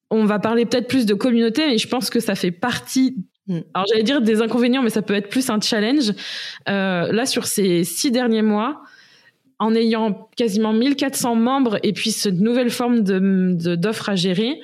on 0.10 0.26
va 0.26 0.40
parler 0.40 0.66
peut-être 0.66 0.90
plus 0.90 1.06
de 1.06 1.14
communauté, 1.14 1.66
mais 1.68 1.78
je 1.78 1.88
pense 1.88 2.10
que 2.10 2.20
ça 2.20 2.36
fait 2.36 2.52
partie. 2.52 3.16
Alors 3.50 3.86
j'allais 3.90 4.04
dire 4.04 4.22
des 4.22 4.42
inconvénients, 4.42 4.84
mais 4.84 4.90
ça 4.90 5.02
peut 5.02 5.16
être 5.16 5.30
plus 5.30 5.50
un 5.50 5.60
challenge. 5.60 6.12
Euh, 6.70 7.12
là, 7.12 7.26
sur 7.26 7.46
ces 7.46 7.84
six 7.84 8.12
derniers 8.12 8.42
mois, 8.42 8.82
en 9.60 9.76
ayant 9.76 10.30
quasiment 10.36 10.74
1400 10.74 11.36
membres 11.36 11.78
et 11.84 11.94
puis 11.94 12.12
cette 12.12 12.40
nouvelle 12.40 12.72
forme 12.72 13.04
de 13.04 13.76
d'offres 13.76 14.10
à 14.10 14.16
gérer, 14.16 14.60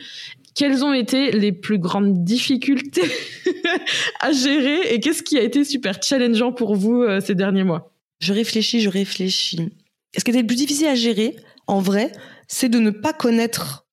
quelles 0.55 0.83
ont 0.83 0.93
été 0.93 1.31
les 1.31 1.51
plus 1.51 1.77
grandes 1.77 2.23
difficultés 2.23 3.09
à 4.19 4.31
gérer 4.31 4.93
et 4.93 4.99
qu'est-ce 4.99 5.21
qui 5.21 5.37
a 5.37 5.41
été 5.43 5.63
super 5.63 6.01
challengeant 6.01 6.51
pour 6.51 6.75
vous 6.75 7.03
euh, 7.03 7.19
ces 7.19 7.35
derniers 7.35 7.63
mois? 7.63 7.93
Je 8.19 8.33
réfléchis, 8.33 8.81
je 8.81 8.89
réfléchis. 8.89 9.69
Ce 10.17 10.23
qui 10.23 10.31
était 10.31 10.41
le 10.41 10.47
plus 10.47 10.55
difficile 10.55 10.87
à 10.87 10.95
gérer, 10.95 11.35
en 11.67 11.79
vrai, 11.79 12.11
c'est 12.47 12.69
de 12.69 12.79
ne 12.79 12.89
pas 12.89 13.13
connaître 13.13 13.85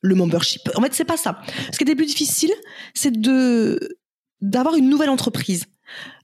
le 0.00 0.16
membership. 0.16 0.62
En 0.74 0.82
fait, 0.82 0.92
c'est 0.92 1.04
pas 1.04 1.16
ça. 1.16 1.40
Ce 1.70 1.78
qui 1.78 1.84
était 1.84 1.92
le 1.92 1.96
plus 1.96 2.06
difficile, 2.06 2.52
c'est 2.94 3.20
de 3.20 3.78
d'avoir 4.42 4.74
une 4.74 4.88
nouvelle 4.88 5.10
entreprise. 5.10 5.64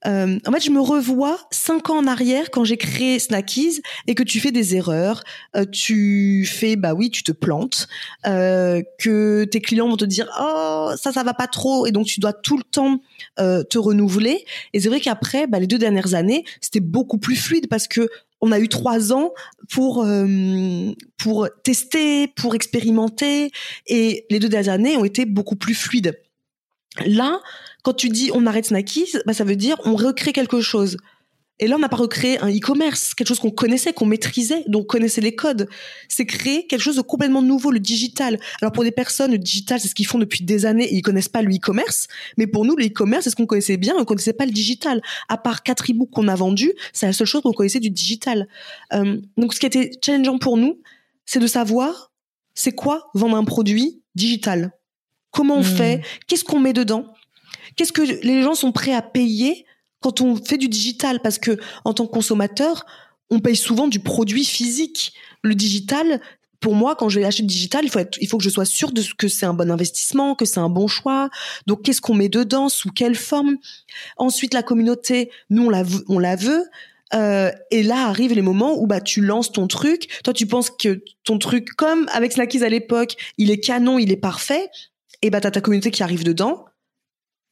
Euh, 0.07 0.39
en 0.47 0.53
fait, 0.53 0.65
je 0.65 0.71
me 0.71 0.81
revois 0.81 1.39
cinq 1.51 1.91
ans 1.91 1.99
en 1.99 2.07
arrière 2.07 2.51
quand 2.51 2.65
j'ai 2.65 2.77
créé 2.77 3.19
Snackies 3.19 3.83
et 4.07 4.15
que 4.15 4.23
tu 4.23 4.41
fais 4.41 4.53
des 4.53 4.77
erreurs, 4.77 5.23
euh, 5.57 5.65
tu 5.71 6.47
fais 6.47 6.77
bah 6.77 6.95
oui, 6.95 7.11
tu 7.11 7.23
te 7.23 7.33
plantes, 7.33 7.89
euh, 8.27 8.83
que 8.99 9.45
tes 9.45 9.61
clients 9.61 9.89
vont 9.89 9.97
te 9.97 10.05
dire 10.05 10.31
oh 10.41 10.93
ça 10.97 11.13
ça 11.13 11.23
va 11.23 11.35
pas 11.35 11.49
trop 11.49 11.87
et 11.87 11.93
donc 11.93 12.07
tu 12.07 12.21
dois 12.21 12.33
tout 12.33 12.57
le 12.57 12.63
temps 12.63 13.01
euh, 13.41 13.63
te 13.65 13.79
renouveler. 13.79 14.45
Et 14.73 14.81
c'est 14.81 14.89
vrai 14.89 15.01
qu'après, 15.01 15.47
bah, 15.47 15.59
les 15.59 15.67
deux 15.67 15.79
dernières 15.79 16.15
années, 16.15 16.45
c'était 16.61 16.81
beaucoup 16.81 17.19
plus 17.19 17.37
fluide 17.37 17.69
parce 17.69 17.89
que 17.89 18.09
on 18.41 18.53
a 18.53 18.61
eu 18.61 18.69
trois 18.69 19.13
ans 19.13 19.33
pour 19.71 20.05
euh, 20.05 20.93
pour 21.17 21.49
tester, 21.65 22.29
pour 22.29 22.55
expérimenter 22.55 23.51
et 23.87 24.27
les 24.31 24.39
deux 24.39 24.49
dernières 24.49 24.73
années 24.73 24.97
ont 24.97 25.05
été 25.05 25.25
beaucoup 25.25 25.57
plus 25.57 25.75
fluides. 25.75 26.17
Là, 27.07 27.41
quand 27.89 27.95
tu 27.95 28.11
dis 28.11 28.31
on 28.35 28.45
arrête 28.45 28.67
Snackies, 28.67 29.15
bah, 29.25 29.33
ça 29.33 29.45
veut 29.45 29.57
dire 29.57 29.81
on 29.87 29.97
recrée 29.97 30.35
quelque 30.35 30.61
chose. 30.61 30.99
Et 31.59 31.67
là, 31.67 31.77
on 31.77 31.79
n'a 31.79 31.89
pas 31.89 31.97
recréé 31.97 32.39
un 32.41 32.51
e-commerce, 32.51 33.15
quelque 33.15 33.29
chose 33.29 33.39
qu'on 33.39 33.51
connaissait, 33.51 33.95
qu'on 33.95 34.05
maîtrisait, 34.05 34.63
donc 34.67 34.83
on 34.83 34.87
connaissait 34.87 35.23
les 35.23 35.35
codes. 35.35 35.71
C'est 36.07 36.27
créer 36.27 36.67
quelque 36.67 36.83
chose 36.83 36.97
de 36.97 37.01
complètement 37.01 37.41
nouveau, 37.41 37.71
le 37.71 37.81
digital. 37.81 38.39
Alors 38.61 38.73
pour 38.73 38.85
des 38.85 38.91
personnes, 38.91 39.31
le 39.31 39.39
digital, 39.39 39.81
c'est 39.81 39.89
ce 39.89 39.95
qu'ils 39.95 40.07
font 40.07 40.19
depuis 40.19 40.45
des 40.45 40.67
années 40.67 40.85
et 40.85 40.97
ils 40.97 41.01
connaissent 41.01 41.31
pas 41.31 41.41
le 41.41 41.51
e-commerce. 41.51 42.09
Mais 42.37 42.47
pour 42.47 42.67
nous, 42.67 42.77
le 42.77 42.85
e-commerce, 42.85 43.25
c'est 43.25 43.31
ce 43.31 43.37
qu'on 43.37 43.47
connaissait 43.47 43.79
bien, 43.79 43.95
on 43.97 44.05
connaissait 44.05 44.35
pas 44.35 44.45
le 44.45 44.53
digital. 44.53 45.01
À 45.31 45.39
part 45.39 45.63
quatre 45.63 45.91
e-books 45.91 46.11
qu'on 46.11 46.29
a 46.29 46.35
vendus, 46.35 46.75
c'est 46.93 47.07
la 47.07 47.15
seule 47.15 47.27
chose 47.27 47.41
qu'on 47.41 47.55
connaissait 47.55 47.81
du 47.81 47.91
digital. 47.91 48.49
Euh, 48.93 49.19
donc 49.39 49.55
ce 49.55 49.61
qui 49.61 49.67
était 49.67 49.93
challengeant 50.05 50.37
pour 50.37 50.59
nous, 50.59 50.83
c'est 51.25 51.41
de 51.41 51.47
savoir 51.47 52.13
c'est 52.55 52.73
quoi 52.73 53.09
vendre 53.15 53.37
un 53.39 53.45
produit 53.45 54.03
digital. 54.15 54.73
Comment 55.31 55.57
on 55.57 55.61
hmm. 55.61 55.65
fait? 55.65 56.03
Qu'est-ce 56.27 56.45
qu'on 56.45 56.61
met 56.61 56.75
dedans? 56.75 57.15
Qu'est-ce 57.79 57.93
que 57.93 58.03
les 58.03 58.43
gens 58.43 58.57
sont 58.57 58.73
prêts 58.73 58.93
à 58.93 59.03
payer 59.03 59.65
quand 60.01 60.21
on 60.21 60.35
fait 60.35 60.59
du 60.59 60.69
digital? 60.69 61.21
Parce 61.23 61.39
que 61.39 61.59
en 61.85 61.95
tant 61.95 62.07
que 62.07 62.11
consommateur, 62.11 62.85
on 63.31 63.39
paye 63.39 63.55
souvent 63.55 63.87
du 63.87 64.01
produit 64.01 64.45
physique. 64.45 65.13
Le 65.43 65.55
digital, 65.55 66.21
pour 66.59 66.75
moi, 66.75 66.97
quand 66.97 67.09
je 67.09 67.21
vais 67.21 67.25
acheter 67.25 67.45
digital, 67.45 67.85
il 67.85 67.91
faut 67.91 68.01
il 68.21 68.27
faut 68.27 68.37
que 68.37 68.43
je 68.43 68.51
sois 68.51 68.65
sûr 68.65 68.91
de 68.91 69.01
que 69.17 69.29
c'est 69.29 69.47
un 69.47 69.55
bon 69.55 69.71
investissement, 69.71 70.35
que 70.35 70.45
c'est 70.45 70.59
un 70.59 70.69
bon 70.69 70.89
choix. 70.89 71.31
Donc, 71.69 71.83
qu'est-ce 71.83 72.01
qu'on 72.01 72.15
met 72.15 72.29
dedans, 72.29 72.69
sous 72.69 72.91
quelle 72.91 73.15
forme? 73.15 73.59
Ensuite, 74.17 74.55
la 74.55 74.65
communauté, 74.65 75.31
nous 75.49 75.67
on 75.67 75.71
la 75.71 75.85
on 76.09 76.19
la 76.19 76.35
veut. 76.35 76.65
Euh, 77.15 77.53
et 77.71 77.85
là 77.85 78.09
arrivent 78.09 78.35
les 78.35 78.43
moments 78.43 78.77
où 78.77 78.89
bah 78.89 79.01
tu 79.01 79.21
lances 79.21 79.53
ton 79.53 79.69
truc. 79.69 80.21
Toi, 80.25 80.35
tu 80.35 80.49
penses 80.49 80.71
que 80.71 81.01
ton 81.23 81.39
truc, 81.39 81.69
comme 81.77 82.09
avec 82.13 82.33
Snackies 82.33 82.65
à 82.65 82.69
l'époque, 82.69 83.15
il 83.39 83.53
est 83.53 83.61
canon, 83.61 84.01
il 84.01 84.11
est 84.11 84.17
parfait. 84.17 84.69
Et 85.23 85.31
bah 85.31 85.41
t'as 85.41 85.53
ta 85.53 85.61
communauté 85.61 85.93
qui 85.93 86.03
arrive 86.03 86.25
dedans 86.25 86.68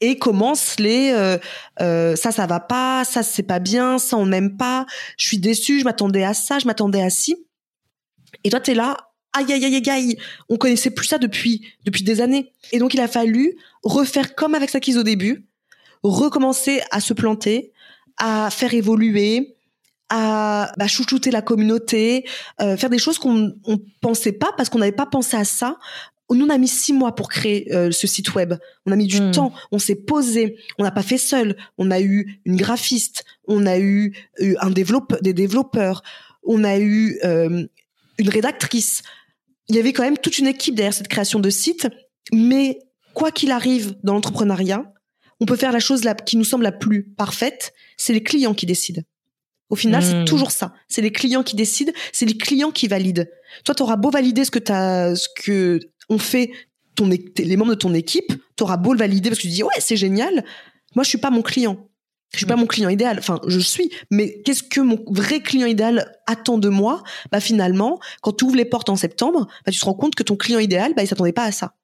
et 0.01 0.19
commence 0.19 0.79
les 0.79 1.13
euh, 1.13 1.39
euh, 1.81 2.17
ça 2.17 2.33
ça 2.33 2.47
va 2.47 2.61
pas 2.61 3.05
ça 3.05 3.23
c'est 3.23 3.43
pas 3.43 3.59
bien 3.59 3.99
ça 3.99 4.17
on 4.17 4.27
n'aime 4.27 4.57
pas 4.57 4.87
je 5.17 5.27
suis 5.27 5.39
déçue 5.39 5.81
je 5.81 5.85
m'attendais 5.85 6.25
à 6.25 6.35
ça 6.35 6.59
je 6.59 6.67
m'attendais 6.67 7.03
à 7.03 7.11
ci. 7.11 7.37
Et 8.45 8.51
toi 8.51 8.61
t'es 8.61 8.75
là 8.75 8.97
aïe 9.33 9.53
aïe 9.53 9.65
aïe 9.65 9.91
aïe 9.91 10.19
on 10.49 10.57
connaissait 10.57 10.91
plus 10.91 11.07
ça 11.07 11.19
depuis 11.19 11.67
depuis 11.85 12.03
des 12.03 12.21
années. 12.21 12.53
Et 12.73 12.79
donc 12.79 12.95
il 12.95 13.01
a 13.01 13.09
fallu 13.09 13.57
refaire 13.83 14.35
comme 14.35 14.55
avec 14.55 14.71
Sakis 14.71 14.97
au 14.97 15.03
début 15.03 15.47
recommencer 16.03 16.83
à 16.91 17.01
se 17.01 17.15
planter 17.15 17.73
à 18.19 18.51
faire 18.51 18.75
évoluer 18.75 19.57
à 20.09 20.71
bah, 20.79 20.87
chouchouter 20.87 21.31
la 21.31 21.43
communauté, 21.43 22.25
euh, 22.61 22.77
faire 22.77 22.91
des 22.91 22.99
choses 22.99 23.19
qu'on 23.19 23.55
on 23.65 23.79
pensait 24.01 24.33
pas 24.33 24.53
parce 24.57 24.69
qu'on 24.69 24.79
n'avait 24.79 24.93
pas 24.93 25.07
pensé 25.07 25.37
à 25.37 25.45
ça 25.45 25.79
nous 26.35 26.47
on 26.47 26.51
a 26.51 26.59
mis 26.59 26.69
six 26.69 26.93
mois 26.93 27.15
pour 27.15 27.29
créer 27.29 27.73
euh, 27.73 27.91
ce 27.91 28.07
site 28.07 28.35
web. 28.35 28.55
On 28.85 28.93
a 28.93 28.97
mis 28.97 29.07
du 29.07 29.21
hmm. 29.21 29.31
temps. 29.31 29.53
On 29.71 29.79
s'est 29.79 29.95
posé. 29.95 30.59
On 30.79 30.83
n'a 30.83 30.91
pas 30.91 31.03
fait 31.03 31.19
seul. 31.19 31.57
On 31.79 31.91
a 31.91 32.01
eu 32.01 32.41
une 32.45 32.57
graphiste. 32.57 33.25
On 33.47 33.67
a 33.67 33.79
eu, 33.79 34.12
un 34.61 34.71
développeur, 34.71 35.21
des 35.23 35.33
développeurs. 35.33 36.03
On 36.43 36.65
a 36.65 36.79
eu 36.79 37.19
euh, 37.25 37.65
une 38.19 38.29
rédactrice. 38.29 39.03
Il 39.69 39.77
y 39.77 39.79
avait 39.79 39.93
quand 39.93 40.03
même 40.03 40.19
toute 40.19 40.39
une 40.39 40.47
équipe 40.47 40.75
derrière 40.75 40.95
cette 40.95 41.09
création 41.09 41.39
de 41.39 41.51
site. 41.51 41.89
Mais 42.33 42.81
quoi 43.15 43.31
qu'il 43.31 43.53
arrive 43.53 43.97
dans 44.03 44.15
l'entrepreneuriat, 44.15 44.93
on 45.41 45.47
peut 45.47 45.57
faire 45.57 45.73
la 45.73 45.81
chose 45.81 46.03
qui 46.25 46.37
nous 46.37 46.45
semble 46.45 46.65
la 46.65 46.73
plus 46.73 47.05
parfaite. 47.05 47.73
C'est 47.97 48.12
les 48.12 48.23
clients 48.23 48.55
qui 48.55 48.67
décident. 48.67 49.03
Au 49.69 49.75
final, 49.75 50.03
c'est 50.03 50.23
hmm. 50.23 50.25
toujours 50.25 50.53
ça. 50.53 50.75
C'est 50.89 51.03
les 51.03 51.11
clients 51.11 51.43
qui 51.43 51.57
décident, 51.57 51.93
c'est 52.12 52.27
les 52.27 52.37
clients 52.37 52.71
qui 52.71 52.87
valident. 52.87 53.29
Toi, 53.65 53.75
tu 53.75 53.83
auras 53.83 53.97
beau 53.97 54.11
valider 54.11 54.45
ce 54.45 54.51
que 54.51 54.73
as, 54.73 55.17
ce 55.17 55.29
que 55.37 55.81
on 56.09 56.19
fait 56.19 56.51
ton, 56.95 57.09
les 57.09 57.57
membres 57.57 57.73
de 57.73 57.79
ton 57.79 57.95
équipe, 57.95 58.33
t'auras 58.57 58.77
beau 58.77 58.92
le 58.92 58.99
valider 58.99 59.29
parce 59.29 59.38
que 59.38 59.47
tu 59.47 59.53
dis 59.53 59.62
ouais 59.62 59.75
c'est 59.79 59.97
génial. 59.97 60.45
Moi 60.95 61.05
je 61.05 61.09
suis 61.09 61.19
pas 61.19 61.31
mon 61.31 61.42
client. 61.42 61.88
Je 62.33 62.38
suis 62.38 62.47
pas 62.47 62.57
mm. 62.57 62.61
mon 62.61 62.66
client 62.66 62.88
idéal. 62.88 63.19
Enfin, 63.19 63.40
je 63.47 63.59
suis. 63.59 63.90
Mais 64.11 64.42
qu'est-ce 64.42 64.62
que 64.62 64.81
mon 64.81 64.99
vrai 65.09 65.40
client 65.40 65.66
idéal 65.66 66.12
attend 66.27 66.59
de 66.59 66.69
moi? 66.69 67.03
Bah 67.31 67.40
finalement, 67.40 68.01
quand 68.21 68.33
tu 68.33 68.45
ouvres 68.45 68.57
les 68.57 68.64
portes 68.64 68.88
en 68.88 68.97
septembre, 68.97 69.47
bah, 69.64 69.73
tu 69.73 69.79
te 69.79 69.85
rends 69.85 69.95
compte 69.95 70.14
que 70.14 70.23
ton 70.23 70.37
client 70.37 70.59
idéal, 70.59 70.92
bah 70.95 71.03
il 71.03 71.07
s'attendait 71.07 71.33
pas 71.33 71.45
à 71.45 71.53
ça. 71.53 71.75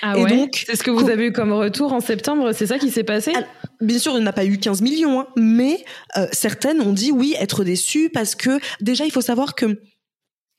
Ah 0.00 0.16
et 0.16 0.26
donc, 0.26 0.62
c'est 0.66 0.76
ce 0.76 0.84
que 0.84 0.90
vous 0.90 1.10
avez 1.10 1.26
eu 1.26 1.32
comme 1.32 1.52
retour 1.52 1.92
en 1.92 2.00
septembre, 2.00 2.52
c'est 2.52 2.68
ça 2.68 2.78
qui 2.78 2.90
s'est 2.90 3.02
passé? 3.02 3.32
Bien 3.80 3.98
sûr, 3.98 4.16
il 4.16 4.22
n'a 4.22 4.32
pas 4.32 4.44
eu 4.44 4.58
15 4.58 4.80
millions, 4.80 5.20
hein, 5.20 5.26
mais 5.36 5.84
euh, 6.16 6.28
certaines 6.30 6.80
ont 6.80 6.92
dit 6.92 7.10
oui, 7.10 7.34
être 7.40 7.64
déçues 7.64 8.08
parce 8.08 8.36
que 8.36 8.60
déjà, 8.80 9.04
il 9.04 9.10
faut 9.10 9.20
savoir 9.20 9.56
que 9.56 9.80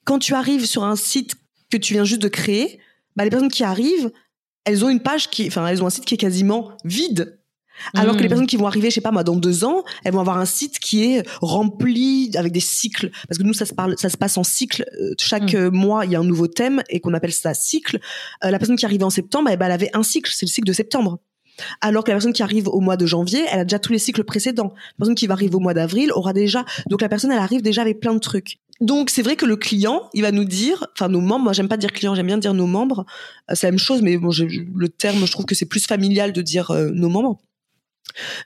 quand 0.03 0.19
tu 0.19 0.34
arrives 0.34 0.65
sur 0.65 0.84
un 0.84 0.97
site 0.97 1.36
que 1.71 1.77
tu 1.77 1.93
viens 1.93 2.03
juste 2.03 2.21
de 2.21 2.27
créer, 2.27 2.79
bah, 3.15 3.23
les 3.23 3.30
personnes 3.30 3.52
qui 3.52 3.63
arrivent, 3.63 4.12
elles 4.65 4.86
ont 4.86 4.89
une 4.89 5.02
page 5.02 5.30
qui, 5.30 5.47
enfin, 5.47 5.67
elles 5.67 5.84
ont 5.84 5.88
un 5.88 5.91
site 5.91 6.06
qui 6.06 6.13
est 6.13 6.17
quasiment 6.17 6.71
vide. 6.86 7.39
Alors 7.95 8.15
que 8.15 8.21
les 8.21 8.26
hmm. 8.26 8.30
personnes 8.30 8.47
qui 8.47 8.58
vont 8.58 8.67
arriver, 8.67 8.89
je 8.89 8.95
sais 8.95 9.02
pas 9.02 9.12
moi, 9.12 9.23
dans 9.23 9.36
deux 9.36 9.63
ans, 9.63 9.84
elles 10.04 10.13
vont 10.13 10.19
avoir 10.19 10.38
un 10.38 10.45
site 10.45 10.80
qui 10.80 11.04
est 11.04 11.28
rempli 11.41 12.32
avec 12.36 12.52
des 12.52 12.60
cycles. 12.60 13.10
Parce 13.28 13.38
que 13.38 13.43
nous, 13.43 13.54
ça 13.54 13.65
se 13.65 13.73
parle, 13.73 13.95
ça 13.97 14.10
se 14.10 14.17
passe 14.17 14.38
en 14.38 14.43
cycle. 14.43 14.86
Euh, 15.02 15.13
chaque 15.19 15.54
hmm. 15.54 15.58
euh, 15.58 15.71
mois, 15.71 16.06
il 16.06 16.12
y 16.12 16.15
a 16.15 16.19
un 16.19 16.23
nouveau 16.23 16.47
thème 16.47 16.84
et 16.89 16.99
qu'on 16.99 17.13
appelle 17.13 17.34
ça 17.34 17.54
cycle. 17.54 17.99
Euh, 18.43 18.52
la 18.52 18.60
personne 18.60 18.76
qui 18.76 18.86
arrive 18.86 19.04
en 19.04 19.10
septembre, 19.10 19.49
eh 19.52 19.58
ben, 19.58 19.65
elle 19.65 19.71
avait 19.71 19.89
un 19.93 20.04
cycle, 20.04 20.32
c'est 20.34 20.45
le 20.45 20.52
cycle 20.52 20.67
de 20.67 20.73
septembre. 20.73 21.19
Alors 21.82 22.04
que 22.04 22.10
la 22.10 22.15
personne 22.15 22.34
qui 22.34 22.41
arrive 22.41 22.67
au 22.67 22.80
mois 22.80 22.97
de 22.97 23.06
janvier, 23.06 23.43
elle 23.52 23.60
a 23.60 23.63
déjà 23.63 23.80
tous 23.80 23.91
les 23.91 23.99
cycles 23.99 24.23
précédents. 24.23 24.73
La 24.76 24.97
personne 24.99 25.15
qui 25.15 25.28
va 25.28 25.34
arriver 25.34 25.56
au 25.56 25.60
mois 25.60 25.73
d'avril 25.73 26.12
aura 26.13 26.34
déjà. 26.34 26.65
Donc 26.89 27.02
la 27.02 27.10
personne, 27.10 27.32
elle 27.32 27.38
arrive 27.38 27.62
déjà 27.62 27.82
avec 27.82 27.99
plein 27.99 28.13
de 28.13 28.19
trucs. 28.19 28.60
Donc 28.81 29.09
c'est 29.09 29.21
vrai 29.21 29.36
que 29.36 29.45
le 29.45 29.55
client, 29.55 30.09
il 30.13 30.23
va 30.23 30.31
nous 30.31 30.45
dire, 30.45 30.88
enfin 30.93 31.07
nos 31.07 31.21
membres, 31.21 31.45
moi 31.45 31.53
j'aime 31.53 31.67
pas 31.67 31.77
dire 31.77 31.91
client, 31.91 32.15
j'aime 32.15 32.27
bien 32.27 32.38
dire 32.38 32.53
nos 32.53 32.67
membres. 32.67 33.05
Euh, 33.49 33.55
c'est 33.55 33.67
la 33.67 33.71
même 33.71 33.79
chose, 33.79 34.01
mais 34.01 34.17
bon, 34.17 34.29
le 34.29 34.89
terme, 34.89 35.25
je 35.25 35.31
trouve 35.31 35.45
que 35.45 35.55
c'est 35.55 35.67
plus 35.67 35.86
familial 35.86 36.33
de 36.33 36.41
dire 36.41 36.71
euh, 36.71 36.89
nos 36.89 37.09
membres. 37.09 37.39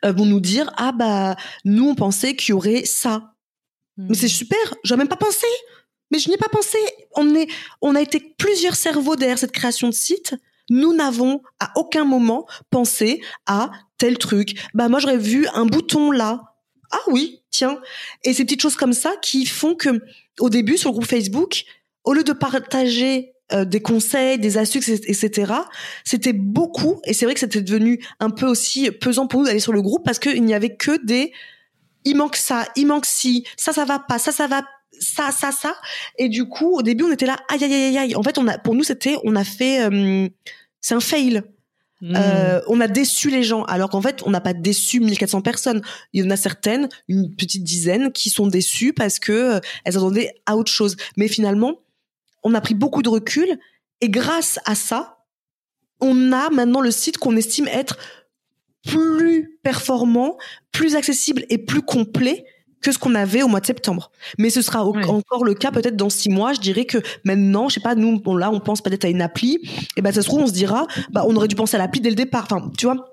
Euh, 0.05 0.11
vont 0.11 0.25
nous 0.25 0.39
dire 0.39 0.71
ah 0.77 0.91
bah 0.91 1.35
nous 1.65 1.89
on 1.89 1.95
pensait 1.95 2.35
qu'il 2.35 2.51
y 2.51 2.53
aurait 2.53 2.85
ça. 2.85 3.33
Mais 3.97 4.15
c'est 4.15 4.27
hmm. 4.27 4.29
super, 4.29 4.75
j'aurais 4.83 4.99
même 4.99 5.07
pas 5.07 5.15
pensé. 5.15 5.47
Mais 6.11 6.19
je 6.19 6.29
n'y 6.29 6.35
ai 6.35 6.37
pas 6.37 6.49
pensé. 6.49 6.77
On 7.15 7.35
est, 7.35 7.47
on 7.81 7.95
a 7.95 8.01
été 8.01 8.19
plusieurs 8.37 8.75
cerveaux 8.75 9.15
derrière 9.15 9.39
cette 9.39 9.51
création 9.51 9.89
de 9.89 9.93
site 9.93 10.35
nous 10.69 10.93
n'avons 10.93 11.41
à 11.59 11.71
aucun 11.75 12.03
moment 12.03 12.45
pensé 12.69 13.21
à 13.45 13.71
tel 13.97 14.17
truc. 14.17 14.59
Bah 14.73 14.89
moi 14.89 14.99
j'aurais 14.99 15.17
vu 15.17 15.47
un 15.53 15.65
bouton 15.65 16.11
là. 16.11 16.41
Ah 16.91 16.99
oui, 17.07 17.41
Et 18.23 18.33
ces 18.33 18.43
petites 18.43 18.61
choses 18.61 18.75
comme 18.75 18.93
ça 18.93 19.13
qui 19.21 19.45
font 19.45 19.75
que 19.75 20.01
au 20.39 20.49
début 20.49 20.77
sur 20.77 20.89
le 20.89 20.93
groupe 20.93 21.05
Facebook, 21.05 21.63
au 22.03 22.13
lieu 22.13 22.23
de 22.23 22.33
partager 22.33 23.33
euh, 23.53 23.65
des 23.65 23.81
conseils, 23.81 24.39
des 24.39 24.57
astuces, 24.57 24.89
etc. 24.89 25.53
C'était 26.03 26.33
beaucoup, 26.33 26.99
et 27.05 27.13
c'est 27.13 27.25
vrai 27.25 27.33
que 27.33 27.39
c'était 27.39 27.61
devenu 27.61 28.03
un 28.19 28.29
peu 28.29 28.45
aussi 28.45 28.91
pesant 28.91 29.27
pour 29.27 29.39
nous 29.39 29.45
d'aller 29.45 29.59
sur 29.59 29.73
le 29.73 29.81
groupe 29.81 30.03
parce 30.03 30.19
qu'il 30.19 30.43
n'y 30.43 30.53
avait 30.53 30.75
que 30.75 31.03
des 31.05 31.31
il 32.03 32.15
manque 32.15 32.35
ça, 32.35 32.67
il 32.75 32.87
manque 32.87 33.05
ci, 33.05 33.45
ça 33.57 33.73
ça 33.73 33.85
va 33.85 33.99
pas, 33.99 34.19
ça 34.19 34.31
ça 34.31 34.47
va 34.47 34.63
ça 34.99 35.31
ça 35.31 35.51
ça 35.51 35.75
et 36.17 36.27
du 36.27 36.47
coup 36.47 36.77
au 36.77 36.81
début 36.81 37.03
on 37.03 37.11
était 37.11 37.25
là 37.25 37.37
aïe 37.49 37.63
aïe 37.63 37.73
aïe 37.73 37.97
aïe 37.97 38.15
en 38.15 38.23
fait 38.23 38.37
on 38.37 38.47
a 38.47 38.57
pour 38.57 38.75
nous 38.75 38.83
c'était 38.83 39.15
on 39.23 39.35
a 39.35 39.43
fait 39.43 39.83
euh, 39.83 40.27
c'est 40.81 40.95
un 40.95 40.99
fail 40.99 41.43
hmm. 42.01 42.15
euh, 42.15 42.61
on 42.67 42.79
a 42.81 42.87
déçu 42.87 43.29
les 43.29 43.43
gens 43.43 43.63
alors 43.63 43.89
qu'en 43.89 44.01
fait 44.01 44.21
on 44.25 44.29
n'a 44.29 44.41
pas 44.41 44.53
déçu 44.53 44.99
1400 44.99 45.41
personnes 45.41 45.81
il 46.13 46.23
y 46.23 46.27
en 46.27 46.29
a 46.29 46.37
certaines 46.37 46.89
une 47.07 47.35
petite 47.35 47.63
dizaine 47.63 48.11
qui 48.11 48.29
sont 48.29 48.47
déçues 48.47 48.93
parce 48.93 49.19
que 49.19 49.31
euh, 49.31 49.59
elles 49.85 49.97
attendaient 49.97 50.33
à 50.45 50.57
autre 50.57 50.71
chose 50.71 50.95
mais 51.15 51.27
finalement 51.27 51.81
on 52.43 52.53
a 52.53 52.61
pris 52.61 52.73
beaucoup 52.73 53.01
de 53.01 53.09
recul 53.09 53.57
et 54.01 54.09
grâce 54.09 54.59
à 54.65 54.75
ça 54.75 55.17
on 55.99 56.31
a 56.31 56.49
maintenant 56.49 56.81
le 56.81 56.91
site 56.91 57.17
qu'on 57.17 57.35
estime 57.35 57.67
être 57.67 57.97
plus 58.87 59.59
performant, 59.63 60.37
plus 60.71 60.95
accessible 60.95 61.45
et 61.49 61.57
plus 61.57 61.81
complet 61.81 62.45
que 62.81 62.91
ce 62.91 62.99
qu'on 62.99 63.15
avait 63.15 63.43
au 63.43 63.47
mois 63.47 63.59
de 63.59 63.65
septembre. 63.65 64.11
Mais 64.37 64.49
ce 64.49 64.61
sera 64.61 64.83
encore 64.83 65.43
le 65.43 65.53
cas 65.53 65.71
peut-être 65.71 65.95
dans 65.95 66.09
six 66.09 66.29
mois. 66.29 66.53
Je 66.53 66.59
dirais 66.59 66.85
que 66.85 66.99
maintenant, 67.23 67.69
je 67.69 67.75
sais 67.75 67.79
pas, 67.79 67.95
nous, 67.95 68.21
là, 68.37 68.51
on 68.51 68.59
pense 68.59 68.81
peut-être 68.81 69.05
à 69.05 69.09
une 69.09 69.21
appli. 69.21 69.59
Et 69.95 70.01
ben, 70.01 70.11
ça 70.11 70.21
se 70.21 70.27
trouve, 70.27 70.41
on 70.41 70.47
se 70.47 70.53
dira, 70.53 70.87
bah, 71.11 71.23
on 71.27 71.35
aurait 71.35 71.47
dû 71.47 71.55
penser 71.55 71.75
à 71.75 71.79
l'appli 71.79 72.01
dès 72.01 72.09
le 72.09 72.15
départ. 72.15 72.47
Enfin, 72.49 72.71
tu 72.77 72.85
vois. 72.85 73.11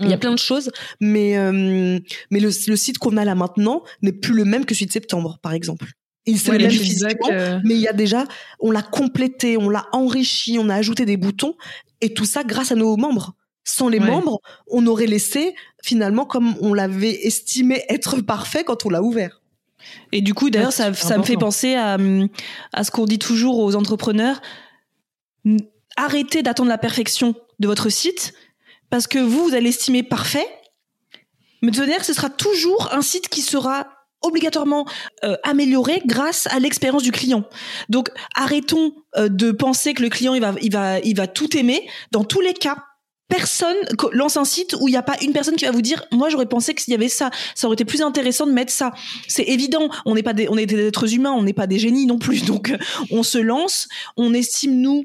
Il 0.00 0.08
y 0.08 0.12
a 0.12 0.16
mm. 0.16 0.20
plein 0.20 0.32
de 0.32 0.38
choses, 0.38 0.70
mais 1.00 1.36
euh, 1.36 1.98
mais 2.30 2.38
le, 2.38 2.50
site 2.50 2.98
qu'on 2.98 3.16
a 3.16 3.24
là 3.24 3.34
maintenant 3.34 3.82
n'est 4.00 4.12
plus 4.12 4.32
le 4.32 4.44
même 4.44 4.64
que 4.64 4.72
celui 4.72 4.86
de 4.86 4.92
septembre, 4.92 5.38
par 5.42 5.52
exemple. 5.52 5.86
Il 6.24 6.38
s'est 6.38 6.56
même 6.56 6.70
physiquement, 6.70 7.60
mais 7.64 7.74
il 7.74 7.80
y 7.80 7.88
a 7.88 7.92
déjà, 7.92 8.24
on 8.60 8.70
l'a 8.70 8.82
complété, 8.82 9.56
on 9.56 9.70
l'a 9.70 9.86
enrichi, 9.92 10.58
on 10.60 10.68
a 10.68 10.74
ajouté 10.74 11.04
des 11.04 11.16
boutons, 11.16 11.56
et 12.00 12.12
tout 12.14 12.26
ça 12.26 12.44
grâce 12.44 12.70
à 12.70 12.74
nos 12.74 12.96
membres. 12.96 13.34
Sans 13.70 13.88
les 13.88 14.00
membres, 14.00 14.40
on 14.68 14.86
aurait 14.86 15.06
laissé 15.06 15.54
finalement 15.82 16.24
comme 16.24 16.56
on 16.62 16.72
l'avait 16.72 17.26
estimé 17.26 17.84
être 17.90 18.22
parfait 18.22 18.64
quand 18.64 18.86
on 18.86 18.88
l'a 18.88 19.02
ouvert. 19.02 19.42
Et 20.10 20.22
du 20.22 20.32
coup, 20.32 20.48
d'ailleurs, 20.48 20.72
ça, 20.72 20.94
ça 20.94 21.18
me 21.18 21.22
fait 21.22 21.36
penser 21.36 21.74
à, 21.74 21.98
à 22.72 22.84
ce 22.84 22.90
qu'on 22.90 23.04
dit 23.04 23.18
toujours 23.18 23.58
aux 23.58 23.76
entrepreneurs. 23.76 24.40
Arrêtez 25.96 26.42
d'attendre 26.42 26.70
la 26.70 26.78
perfection 26.78 27.34
de 27.58 27.66
votre 27.66 27.90
site 27.90 28.32
parce 28.88 29.06
que 29.06 29.18
vous, 29.18 29.48
vous 29.48 29.54
allez 29.54 29.68
estimer 29.68 30.02
parfait. 30.02 30.46
Mais 31.60 31.70
de 31.70 31.84
ce 32.02 32.14
sera 32.14 32.30
toujours 32.30 32.88
un 32.94 33.02
site 33.02 33.28
qui 33.28 33.42
sera 33.42 33.86
obligatoirement 34.22 34.86
euh, 35.24 35.36
amélioré 35.42 36.00
grâce 36.06 36.46
à 36.46 36.58
l'expérience 36.58 37.02
du 37.02 37.12
client. 37.12 37.44
Donc 37.90 38.10
arrêtons 38.34 38.94
euh, 39.16 39.28
de 39.28 39.52
penser 39.52 39.92
que 39.92 40.02
le 40.02 40.08
client 40.08 40.34
il 40.34 40.40
va 40.40 40.54
il 40.62 40.72
va 40.72 40.98
il 41.00 41.16
va 41.16 41.26
tout 41.26 41.54
aimer. 41.56 41.86
Dans 42.12 42.24
tous 42.24 42.40
les 42.40 42.54
cas, 42.54 42.87
personne 43.28 43.76
lance 44.12 44.36
un 44.36 44.44
site 44.44 44.74
où 44.80 44.88
il 44.88 44.92
n'y 44.92 44.96
a 44.96 45.02
pas 45.02 45.16
une 45.22 45.32
personne 45.32 45.56
qui 45.56 45.66
va 45.66 45.70
vous 45.70 45.82
dire 45.82 46.04
moi 46.12 46.30
j'aurais 46.30 46.46
pensé 46.46 46.74
que 46.74 46.80
s'il 46.80 46.92
y 46.92 46.96
avait 46.96 47.08
ça. 47.08 47.30
Ça 47.54 47.66
aurait 47.66 47.74
été 47.74 47.84
plus 47.84 48.02
intéressant 48.02 48.46
de 48.46 48.52
mettre 48.52 48.72
ça. 48.72 48.92
C'est 49.28 49.44
évident. 49.44 49.88
On 50.06 50.14
n'est 50.14 50.22
pas 50.22 50.32
des 50.32 50.48
on 50.48 50.56
est 50.56 50.66
des 50.66 50.86
êtres 50.86 51.14
humains. 51.14 51.32
On 51.32 51.42
n'est 51.42 51.52
pas 51.52 51.66
des 51.66 51.78
génies 51.78 52.06
non 52.06 52.18
plus. 52.18 52.44
Donc 52.46 52.74
on 53.10 53.22
se 53.22 53.38
lance. 53.38 53.88
On 54.16 54.34
estime 54.34 54.80
nous 54.80 55.04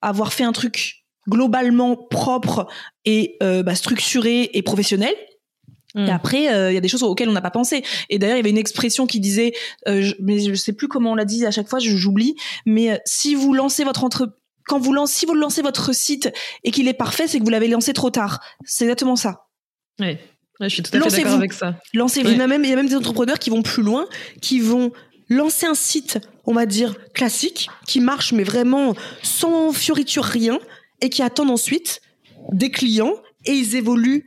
avoir 0.00 0.32
fait 0.32 0.44
un 0.44 0.52
truc 0.52 1.04
globalement 1.28 1.96
propre 1.96 2.68
et 3.04 3.36
euh, 3.42 3.62
bah, 3.62 3.74
structuré 3.74 4.50
et 4.54 4.62
professionnel. 4.62 5.14
Et 5.94 6.02
mm. 6.02 6.08
après, 6.10 6.52
euh, 6.52 6.70
il 6.70 6.74
y 6.74 6.78
a 6.78 6.80
des 6.80 6.88
choses 6.88 7.02
auxquelles 7.02 7.28
on 7.28 7.32
n'a 7.32 7.42
pas 7.42 7.50
pensé. 7.50 7.82
Et 8.08 8.18
d'ailleurs, 8.18 8.36
il 8.36 8.40
y 8.40 8.42
avait 8.42 8.50
une 8.50 8.58
expression 8.58 9.06
qui 9.06 9.20
disait, 9.20 9.52
euh, 9.88 10.02
je, 10.02 10.14
mais 10.20 10.38
je 10.38 10.54
sais 10.54 10.72
plus 10.72 10.88
comment 10.88 11.12
on 11.12 11.14
l'a 11.14 11.24
dit 11.24 11.44
à 11.44 11.50
chaque 11.50 11.68
fois, 11.68 11.78
j'oublie. 11.80 12.36
Mais 12.66 13.00
si 13.04 13.34
vous 13.34 13.52
lancez 13.52 13.84
votre 13.84 14.04
entre 14.04 14.38
quand 14.68 14.78
vous 14.78 14.92
lancez, 14.92 15.20
si 15.20 15.26
vous 15.26 15.34
lancez 15.34 15.62
votre 15.62 15.92
site 15.92 16.30
et 16.62 16.70
qu'il 16.70 16.86
est 16.86 16.94
parfait, 16.94 17.26
c'est 17.26 17.38
que 17.38 17.44
vous 17.44 17.50
l'avez 17.50 17.68
lancé 17.68 17.92
trop 17.92 18.10
tard. 18.10 18.40
C'est 18.64 18.84
exactement 18.84 19.16
ça. 19.16 19.46
Oui. 19.98 20.16
je 20.60 20.68
suis 20.68 20.82
tout 20.82 20.96
à 20.96 21.00
fait 21.00 21.22
d'accord 21.22 21.34
avec 21.34 21.52
ça. 21.52 21.74
Lancez-vous. 21.94 22.30
Il, 22.30 22.38
y 22.38 22.40
a 22.40 22.46
même, 22.46 22.64
il 22.64 22.70
y 22.70 22.72
a 22.72 22.76
même 22.76 22.88
des 22.88 22.96
entrepreneurs 22.96 23.38
qui 23.38 23.50
vont 23.50 23.62
plus 23.62 23.82
loin, 23.82 24.06
qui 24.40 24.60
vont 24.60 24.92
lancer 25.28 25.66
un 25.66 25.74
site, 25.74 26.20
on 26.44 26.54
va 26.54 26.66
dire, 26.66 26.94
classique, 27.12 27.68
qui 27.86 28.00
marche, 28.00 28.32
mais 28.32 28.44
vraiment 28.44 28.94
sans 29.22 29.72
fioriture, 29.72 30.24
rien, 30.24 30.58
et 31.00 31.10
qui 31.10 31.22
attendent 31.22 31.50
ensuite 31.50 32.00
des 32.52 32.70
clients, 32.70 33.14
et 33.44 33.52
ils 33.52 33.76
évoluent 33.76 34.26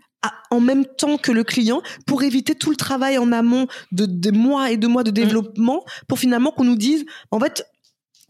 en 0.51 0.59
même 0.59 0.85
temps 0.85 1.17
que 1.17 1.31
le 1.31 1.43
client 1.43 1.81
pour 2.05 2.23
éviter 2.23 2.53
tout 2.53 2.69
le 2.69 2.75
travail 2.75 3.17
en 3.17 3.31
amont 3.31 3.67
de 3.91 4.05
des 4.05 4.31
mois 4.31 4.71
et 4.71 4.77
de 4.77 4.87
mois 4.87 5.03
de 5.03 5.09
développement 5.09 5.83
pour 6.07 6.19
finalement 6.19 6.51
qu'on 6.51 6.63
nous 6.63 6.75
dise 6.75 7.05
en 7.31 7.39
fait 7.39 7.65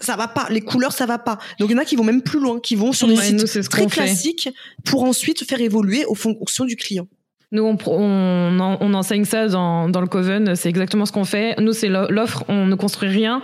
ça 0.02 0.16
va 0.16 0.28
pas, 0.28 0.47
les 0.49 0.62
couleurs 0.62 0.93
ça 0.93 1.06
va 1.06 1.18
pas. 1.18 1.38
Donc 1.60 1.70
il 1.70 1.74
y 1.74 1.76
en 1.76 1.82
a 1.82 1.86
qui 1.86 1.95
vont 1.95 2.04
même 2.04 2.22
plus 2.22 2.39
loin, 2.39 2.60
qui 2.60 2.76
vont 2.76 2.93
sur 2.93 3.08
des 3.08 3.18
sites 3.18 3.70
très 3.70 3.86
classiques 3.88 4.49
pour 4.84 5.04
ensuite 5.04 5.47
faire 5.47 5.62
évoluer 5.62 6.06
aux 6.06 6.16
fonctions 6.16 6.66
du 6.66 6.76
client. 6.76 7.08
Nous, 7.54 7.64
on, 7.64 7.78
on, 7.88 8.78
on, 8.80 8.93
enseigne 8.93 9.26
ça 9.26 9.49
dans, 9.49 9.89
dans 9.89 9.99
le 9.99 10.08
Coven, 10.08 10.56
c'est 10.56 10.70
exactement 10.70 11.06
ce 11.06 11.12
qu'on 11.12 11.26
fait. 11.26 11.60
Nous, 11.60 11.74
c'est 11.74 11.89
l'offre, 11.89 12.45
on 12.47 12.66
ne 12.66 12.76
construit 12.76 13.10
rien 13.10 13.43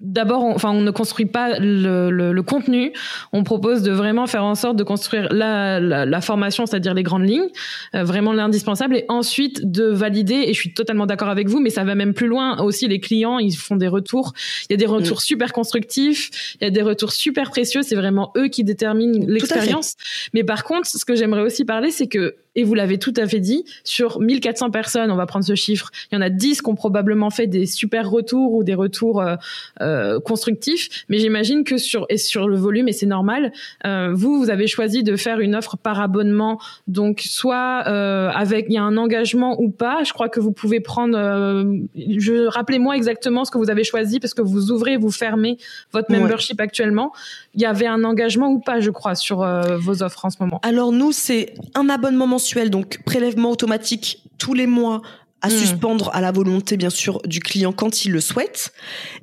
d'abord, 0.00 0.44
on, 0.44 0.54
enfin, 0.54 0.70
on 0.70 0.82
ne 0.82 0.90
construit 0.90 1.26
pas 1.26 1.58
le, 1.58 2.10
le, 2.10 2.32
le, 2.32 2.42
contenu. 2.42 2.92
On 3.32 3.44
propose 3.44 3.82
de 3.82 3.92
vraiment 3.92 4.26
faire 4.26 4.44
en 4.44 4.54
sorte 4.54 4.76
de 4.76 4.84
construire 4.84 5.28
la, 5.32 5.80
la, 5.80 6.04
la 6.04 6.20
formation, 6.20 6.66
c'est-à-dire 6.66 6.94
les 6.94 7.02
grandes 7.02 7.26
lignes, 7.26 7.48
euh, 7.94 8.04
vraiment 8.04 8.32
l'indispensable, 8.32 8.96
et 8.96 9.04
ensuite 9.08 9.70
de 9.70 9.84
valider. 9.84 10.34
Et 10.34 10.54
je 10.54 10.60
suis 10.60 10.74
totalement 10.74 11.06
d'accord 11.06 11.28
avec 11.28 11.48
vous, 11.48 11.60
mais 11.60 11.70
ça 11.70 11.84
va 11.84 11.94
même 11.94 12.14
plus 12.14 12.26
loin. 12.26 12.58
Aussi, 12.60 12.88
les 12.88 13.00
clients, 13.00 13.38
ils 13.38 13.56
font 13.56 13.76
des 13.76 13.88
retours. 13.88 14.32
Il 14.68 14.72
y 14.72 14.74
a 14.74 14.76
des 14.76 14.86
retours 14.86 15.18
mm. 15.18 15.20
super 15.20 15.52
constructifs. 15.52 16.56
Il 16.60 16.64
y 16.64 16.66
a 16.66 16.70
des 16.70 16.82
retours 16.82 17.12
super 17.12 17.50
précieux. 17.50 17.82
C'est 17.82 17.96
vraiment 17.96 18.32
eux 18.36 18.48
qui 18.48 18.64
déterminent 18.64 19.24
l'expérience. 19.26 19.94
Mais 20.34 20.44
par 20.44 20.64
contre, 20.64 20.86
ce 20.86 21.04
que 21.04 21.14
j'aimerais 21.14 21.42
aussi 21.42 21.64
parler, 21.64 21.90
c'est 21.90 22.06
que 22.06 22.36
et 22.56 22.64
vous 22.64 22.74
l'avez 22.74 22.98
tout 22.98 23.14
à 23.16 23.26
fait 23.28 23.38
dit, 23.38 23.64
sur 23.84 24.18
1400 24.20 24.70
personnes, 24.70 25.10
on 25.10 25.16
va 25.16 25.26
prendre 25.26 25.44
ce 25.44 25.54
chiffre, 25.54 25.90
il 26.10 26.16
y 26.16 26.18
en 26.18 26.22
a 26.22 26.30
10 26.30 26.62
qui 26.62 26.70
ont 26.70 26.74
probablement 26.74 27.30
fait 27.30 27.46
des 27.46 27.66
super 27.66 28.10
retours 28.10 28.54
ou 28.54 28.64
des 28.64 28.74
retours 28.74 29.20
euh, 29.20 29.36
euh, 29.82 30.18
constructifs. 30.20 31.04
Mais 31.08 31.18
j'imagine 31.18 31.64
que 31.64 31.76
sur, 31.76 32.06
et 32.08 32.16
sur 32.16 32.48
le 32.48 32.56
volume, 32.56 32.88
et 32.88 32.92
c'est 32.92 33.06
normal, 33.06 33.52
euh, 33.84 34.12
vous, 34.14 34.38
vous 34.38 34.50
avez 34.50 34.66
choisi 34.66 35.02
de 35.02 35.16
faire 35.16 35.38
une 35.38 35.54
offre 35.54 35.76
par 35.76 36.00
abonnement. 36.00 36.58
Donc, 36.88 37.20
soit 37.20 37.84
euh, 37.86 38.30
avec, 38.30 38.66
il 38.70 38.74
y 38.74 38.78
a 38.78 38.82
un 38.82 38.96
engagement 38.96 39.60
ou 39.60 39.70
pas. 39.70 40.02
Je 40.04 40.14
crois 40.14 40.30
que 40.30 40.40
vous 40.40 40.52
pouvez 40.52 40.80
prendre, 40.80 41.16
euh, 41.18 41.64
je, 41.94 42.46
rappelez-moi 42.46 42.96
exactement 42.96 43.44
ce 43.44 43.50
que 43.50 43.58
vous 43.58 43.70
avez 43.70 43.84
choisi 43.84 44.18
parce 44.18 44.32
que 44.32 44.42
vous 44.42 44.70
ouvrez, 44.70 44.96
vous 44.96 45.10
fermez 45.10 45.58
votre 45.92 46.10
membership 46.10 46.58
actuellement. 46.58 47.12
Il 47.54 47.60
y 47.60 47.66
avait 47.66 47.86
un 47.86 48.02
engagement 48.02 48.48
ou 48.48 48.60
pas, 48.60 48.80
je 48.80 48.90
crois, 48.90 49.14
sur 49.14 49.46
vos 49.78 50.02
offres 50.02 50.24
en 50.24 50.30
ce 50.30 50.36
moment? 50.40 50.58
Alors, 50.62 50.92
nous, 50.92 51.12
c'est 51.12 51.54
un 51.74 51.88
abonnement 51.90 52.26
mensuel 52.26 52.45
donc 52.70 53.02
prélèvement 53.04 53.50
automatique 53.50 54.22
tous 54.38 54.54
les 54.54 54.66
mois 54.66 55.02
à 55.42 55.48
hmm. 55.48 55.50
suspendre 55.50 56.10
à 56.14 56.20
la 56.20 56.32
volonté 56.32 56.76
bien 56.76 56.90
sûr 56.90 57.20
du 57.24 57.40
client 57.40 57.72
quand 57.72 58.04
il 58.04 58.12
le 58.12 58.20
souhaite. 58.20 58.72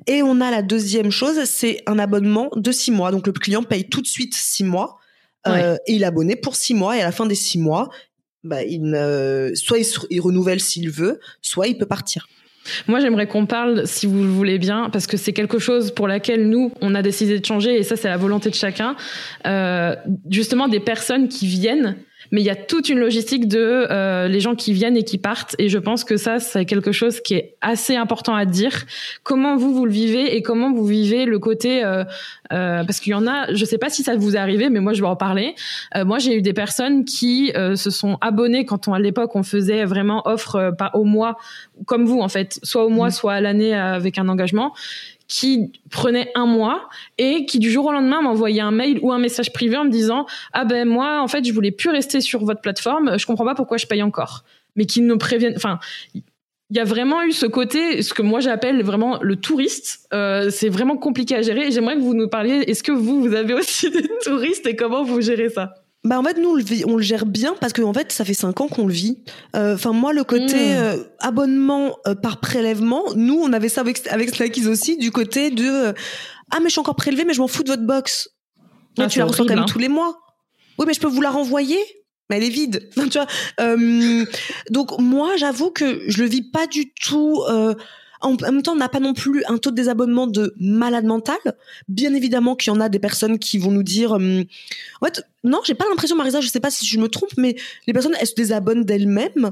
Et 0.06 0.22
on 0.22 0.40
a 0.40 0.50
la 0.50 0.62
deuxième 0.62 1.10
chose, 1.10 1.44
c'est 1.44 1.82
un 1.86 1.98
abonnement 1.98 2.50
de 2.54 2.72
six 2.72 2.90
mois. 2.90 3.10
Donc 3.10 3.26
le 3.26 3.32
client 3.32 3.62
paye 3.62 3.88
tout 3.88 4.00
de 4.00 4.06
suite 4.06 4.34
six 4.34 4.64
mois 4.64 4.98
euh, 5.46 5.76
et 5.86 5.94
il 5.94 6.02
est 6.02 6.06
abonné 6.06 6.36
pour 6.36 6.56
six 6.56 6.74
mois 6.74 6.96
et 6.96 7.00
à 7.00 7.04
la 7.04 7.12
fin 7.12 7.26
des 7.26 7.34
six 7.34 7.58
mois, 7.58 7.90
bah, 8.44 8.62
il, 8.62 8.82
soit 9.54 9.78
il, 10.10 10.20
renouvelle 10.20 10.60
s'il 10.60 10.90
veut, 10.90 11.20
soit 11.42 11.66
il 11.66 11.78
peut 11.78 11.86
partir. 11.86 12.26
Moi, 12.86 13.00
j'aimerais 13.00 13.26
qu'on 13.26 13.46
parle, 13.46 13.86
si 13.86 14.06
vous 14.06 14.22
le 14.22 14.28
voulez 14.28 14.58
bien, 14.58 14.88
parce 14.90 15.06
que 15.06 15.16
c'est 15.16 15.32
quelque 15.32 15.58
chose 15.58 15.90
pour 15.90 16.08
laquelle 16.08 16.48
nous, 16.48 16.72
on 16.80 16.94
a 16.94 17.02
décidé 17.02 17.38
de 17.38 17.44
changer, 17.44 17.76
et 17.76 17.82
ça, 17.82 17.96
c'est 17.96 18.08
la 18.08 18.16
volonté 18.16 18.48
de 18.48 18.54
chacun. 18.54 18.96
Euh, 19.46 19.94
justement, 20.30 20.68
des 20.68 20.80
personnes 20.80 21.28
qui 21.28 21.46
viennent 21.46 21.96
mais 22.30 22.40
il 22.40 22.44
y 22.44 22.50
a 22.50 22.56
toute 22.56 22.88
une 22.88 22.98
logistique 22.98 23.48
de 23.48 23.86
euh, 23.90 24.28
les 24.28 24.40
gens 24.40 24.54
qui 24.54 24.72
viennent 24.72 24.96
et 24.96 25.04
qui 25.04 25.18
partent. 25.18 25.54
Et 25.58 25.68
je 25.68 25.78
pense 25.78 26.04
que 26.04 26.16
ça 26.16 26.38
c'est 26.38 26.64
quelque 26.64 26.92
chose 26.92 27.20
qui 27.20 27.34
est 27.34 27.56
assez 27.60 27.96
important 27.96 28.34
à 28.34 28.44
dire. 28.44 28.84
Comment 29.22 29.56
vous 29.56 29.74
vous 29.74 29.86
le 29.86 29.92
vivez 29.92 30.36
et 30.36 30.42
comment 30.42 30.72
vous 30.72 30.86
vivez 30.86 31.24
le 31.24 31.38
côté 31.38 31.84
euh, 31.84 32.04
euh, 32.52 32.84
parce 32.84 33.00
qu'il 33.00 33.12
y 33.12 33.14
en 33.14 33.26
a 33.26 33.52
je 33.52 33.64
sais 33.64 33.78
pas 33.78 33.88
si 33.88 34.02
ça 34.02 34.16
vous 34.16 34.36
est 34.36 34.38
arrivé 34.38 34.68
mais 34.68 34.80
moi 34.80 34.92
je 34.92 35.00
vais 35.00 35.08
en 35.08 35.16
parler. 35.16 35.54
Euh, 35.96 36.04
moi 36.04 36.18
j'ai 36.18 36.36
eu 36.36 36.42
des 36.42 36.52
personnes 36.52 37.04
qui 37.04 37.52
euh, 37.56 37.76
se 37.76 37.90
sont 37.90 38.18
abonnées 38.20 38.64
quand 38.64 38.88
on 38.88 38.94
à 38.94 38.98
l'époque 38.98 39.34
on 39.34 39.42
faisait 39.42 39.84
vraiment 39.84 40.22
offre 40.26 40.74
pas 40.76 40.90
au 40.94 41.04
mois 41.04 41.36
comme 41.86 42.04
vous 42.04 42.20
en 42.20 42.28
fait 42.28 42.60
soit 42.62 42.84
au 42.84 42.90
mois 42.90 43.08
mmh. 43.08 43.12
soit 43.12 43.32
à 43.34 43.40
l'année 43.40 43.74
avec 43.74 44.18
un 44.18 44.28
engagement 44.28 44.72
qui 45.28 45.72
prenait 45.90 46.30
un 46.34 46.46
mois 46.46 46.88
et 47.18 47.46
qui 47.46 47.58
du 47.58 47.70
jour 47.70 47.86
au 47.86 47.92
lendemain 47.92 48.22
m'envoyait 48.22 48.60
un 48.60 48.70
mail 48.70 48.98
ou 49.02 49.12
un 49.12 49.18
message 49.18 49.52
privé 49.52 49.76
en 49.76 49.84
me 49.84 49.90
disant 49.90 50.26
ah 50.52 50.64
ben 50.64 50.86
moi 50.86 51.20
en 51.22 51.28
fait 51.28 51.44
je 51.44 51.52
voulais 51.52 51.70
plus 51.70 51.90
rester 51.90 52.20
sur 52.20 52.44
votre 52.44 52.60
plateforme 52.60 53.18
je 53.18 53.26
comprends 53.26 53.44
pas 53.44 53.54
pourquoi 53.54 53.76
je 53.76 53.86
paye 53.86 54.02
encore 54.02 54.44
mais 54.76 54.86
qui 54.86 55.00
nous 55.00 55.18
préviennent 55.18 55.56
enfin 55.56 55.78
il 56.70 56.78
y 56.78 56.80
a 56.80 56.84
vraiment 56.84 57.22
eu 57.22 57.32
ce 57.32 57.46
côté, 57.46 58.02
ce 58.02 58.14
que 58.14 58.22
moi 58.22 58.40
j'appelle 58.40 58.82
vraiment 58.82 59.18
le 59.22 59.36
touriste. 59.36 60.08
Euh, 60.12 60.50
c'est 60.50 60.68
vraiment 60.68 60.96
compliqué 60.96 61.36
à 61.36 61.42
gérer. 61.42 61.70
J'aimerais 61.70 61.94
que 61.94 62.00
vous 62.00 62.14
nous 62.14 62.28
parliez. 62.28 62.64
Est-ce 62.66 62.82
que 62.82 62.90
vous, 62.90 63.20
vous 63.20 63.34
avez 63.34 63.54
aussi 63.54 63.90
des 63.92 64.08
touristes 64.24 64.66
et 64.66 64.74
comment 64.74 65.04
vous 65.04 65.20
gérez 65.20 65.50
ça? 65.50 65.83
Bah 66.04 66.18
en 66.18 66.22
fait 66.22 66.38
nous 66.38 66.50
on 66.86 66.96
le, 66.96 67.02
gère 67.02 67.24
bien 67.24 67.54
parce 67.60 67.72
que 67.72 67.80
en 67.80 67.94
fait 67.94 68.12
ça 68.12 68.24
fait 68.24 68.34
cinq 68.34 68.60
ans 68.60 68.68
qu'on 68.68 68.86
le 68.86 68.92
vit. 68.92 69.22
Euh, 69.56 69.74
enfin 69.74 69.92
moi 69.92 70.12
le 70.12 70.22
côté 70.22 70.74
hmm. 70.74 70.76
euh, 70.76 71.04
abonnement 71.18 71.96
euh, 72.06 72.14
par 72.14 72.40
prélèvement, 72.40 73.04
nous 73.16 73.40
on 73.40 73.52
avait 73.52 73.70
ça 73.70 73.80
avec 73.80 74.06
avec 74.08 74.34
Snackies 74.34 74.66
aussi 74.66 74.98
du 74.98 75.10
côté 75.10 75.50
de 75.50 75.94
ah 76.50 76.58
mais 76.60 76.66
je 76.66 76.72
suis 76.72 76.80
encore 76.80 76.96
prélevé 76.96 77.24
mais 77.24 77.32
je 77.32 77.40
m'en 77.40 77.48
fous 77.48 77.62
de 77.62 77.70
votre 77.70 77.86
box. 77.86 78.28
Ah, 78.98 79.06
tu 79.06 79.18
la 79.18 79.24
reçois 79.24 79.46
quand 79.46 79.54
même 79.54 79.64
hein. 79.64 79.66
tous 79.68 79.78
les 79.78 79.88
mois. 79.88 80.18
Oui 80.78 80.84
mais 80.86 80.94
je 80.94 81.00
peux 81.00 81.08
vous 81.08 81.22
la 81.22 81.30
renvoyer? 81.30 81.78
mais 82.30 82.38
elle 82.38 82.44
est 82.44 82.50
vide. 82.50 82.88
tu 82.94 83.02
vois. 83.10 83.26
Euh, 83.60 84.24
donc 84.70 84.98
moi, 84.98 85.36
j'avoue 85.36 85.70
que 85.70 86.02
je 86.08 86.22
le 86.22 86.28
vis 86.28 86.42
pas 86.42 86.66
du 86.66 86.92
tout. 86.94 87.42
Euh, 88.24 88.28
en 88.28 88.52
même 88.52 88.62
temps, 88.62 88.72
on 88.72 88.76
n'a 88.76 88.88
pas 88.88 89.00
non 89.00 89.14
plus 89.14 89.44
un 89.46 89.58
taux 89.58 89.70
de 89.70 89.76
désabonnement 89.76 90.26
de 90.26 90.54
malade 90.58 91.04
mental. 91.04 91.38
Bien 91.88 92.14
évidemment 92.14 92.56
qu'il 92.56 92.72
y 92.72 92.76
en 92.76 92.80
a 92.80 92.88
des 92.88 92.98
personnes 92.98 93.38
qui 93.38 93.58
vont 93.58 93.70
nous 93.70 93.82
dire, 93.82 94.16
euh, 94.16 94.42
en 95.00 95.06
fait, 95.06 95.24
non, 95.42 95.60
j'ai 95.64 95.74
pas 95.74 95.84
l'impression, 95.88 96.16
Marisa, 96.16 96.40
je 96.40 96.48
sais 96.48 96.60
pas 96.60 96.70
si 96.70 96.86
je 96.86 96.98
me 96.98 97.08
trompe, 97.08 97.32
mais 97.36 97.56
les 97.86 97.92
personnes, 97.92 98.16
elles 98.20 98.26
se 98.26 98.34
désabonnent 98.34 98.84
d'elles-mêmes. 98.84 99.50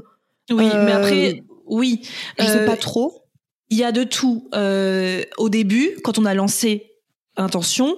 Oui, 0.49 0.65
mais 0.65 0.91
après, 0.91 1.43
oui, 1.65 2.01
je 2.37 2.45
sais 2.45 2.65
pas 2.65 2.77
trop. 2.77 3.23
Il 3.69 3.77
y 3.77 3.83
a 3.83 3.91
de 3.91 4.03
tout. 4.03 4.49
au 5.37 5.49
début, 5.49 5.91
quand 6.03 6.19
on 6.19 6.25
a 6.25 6.33
lancé 6.33 6.89
Intention, 7.35 7.97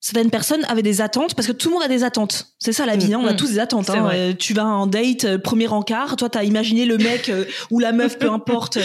certaines 0.00 0.30
personnes 0.30 0.64
avaient 0.64 0.82
des 0.82 1.00
attentes 1.00 1.34
parce 1.34 1.46
que 1.46 1.52
tout 1.52 1.68
le 1.68 1.74
monde 1.74 1.84
a 1.84 1.88
des 1.88 2.02
attentes. 2.02 2.54
C'est 2.58 2.72
ça 2.72 2.84
la 2.86 2.96
vie, 2.96 3.10
mm, 3.10 3.14
hein, 3.14 3.20
on 3.22 3.26
a 3.26 3.34
mm. 3.34 3.36
tous 3.36 3.50
des 3.50 3.58
attentes. 3.58 3.90
Hein. 3.90 4.10
Euh, 4.12 4.32
tu 4.36 4.54
vas 4.54 4.66
en 4.66 4.86
date, 4.86 5.24
euh, 5.24 5.38
premier 5.38 5.68
encart, 5.68 6.16
toi 6.16 6.28
t'as 6.28 6.42
imaginé 6.42 6.86
le 6.86 6.98
mec 6.98 7.28
euh, 7.28 7.44
ou 7.70 7.78
la 7.78 7.92
meuf, 7.92 8.18
peu 8.18 8.30
importe. 8.30 8.78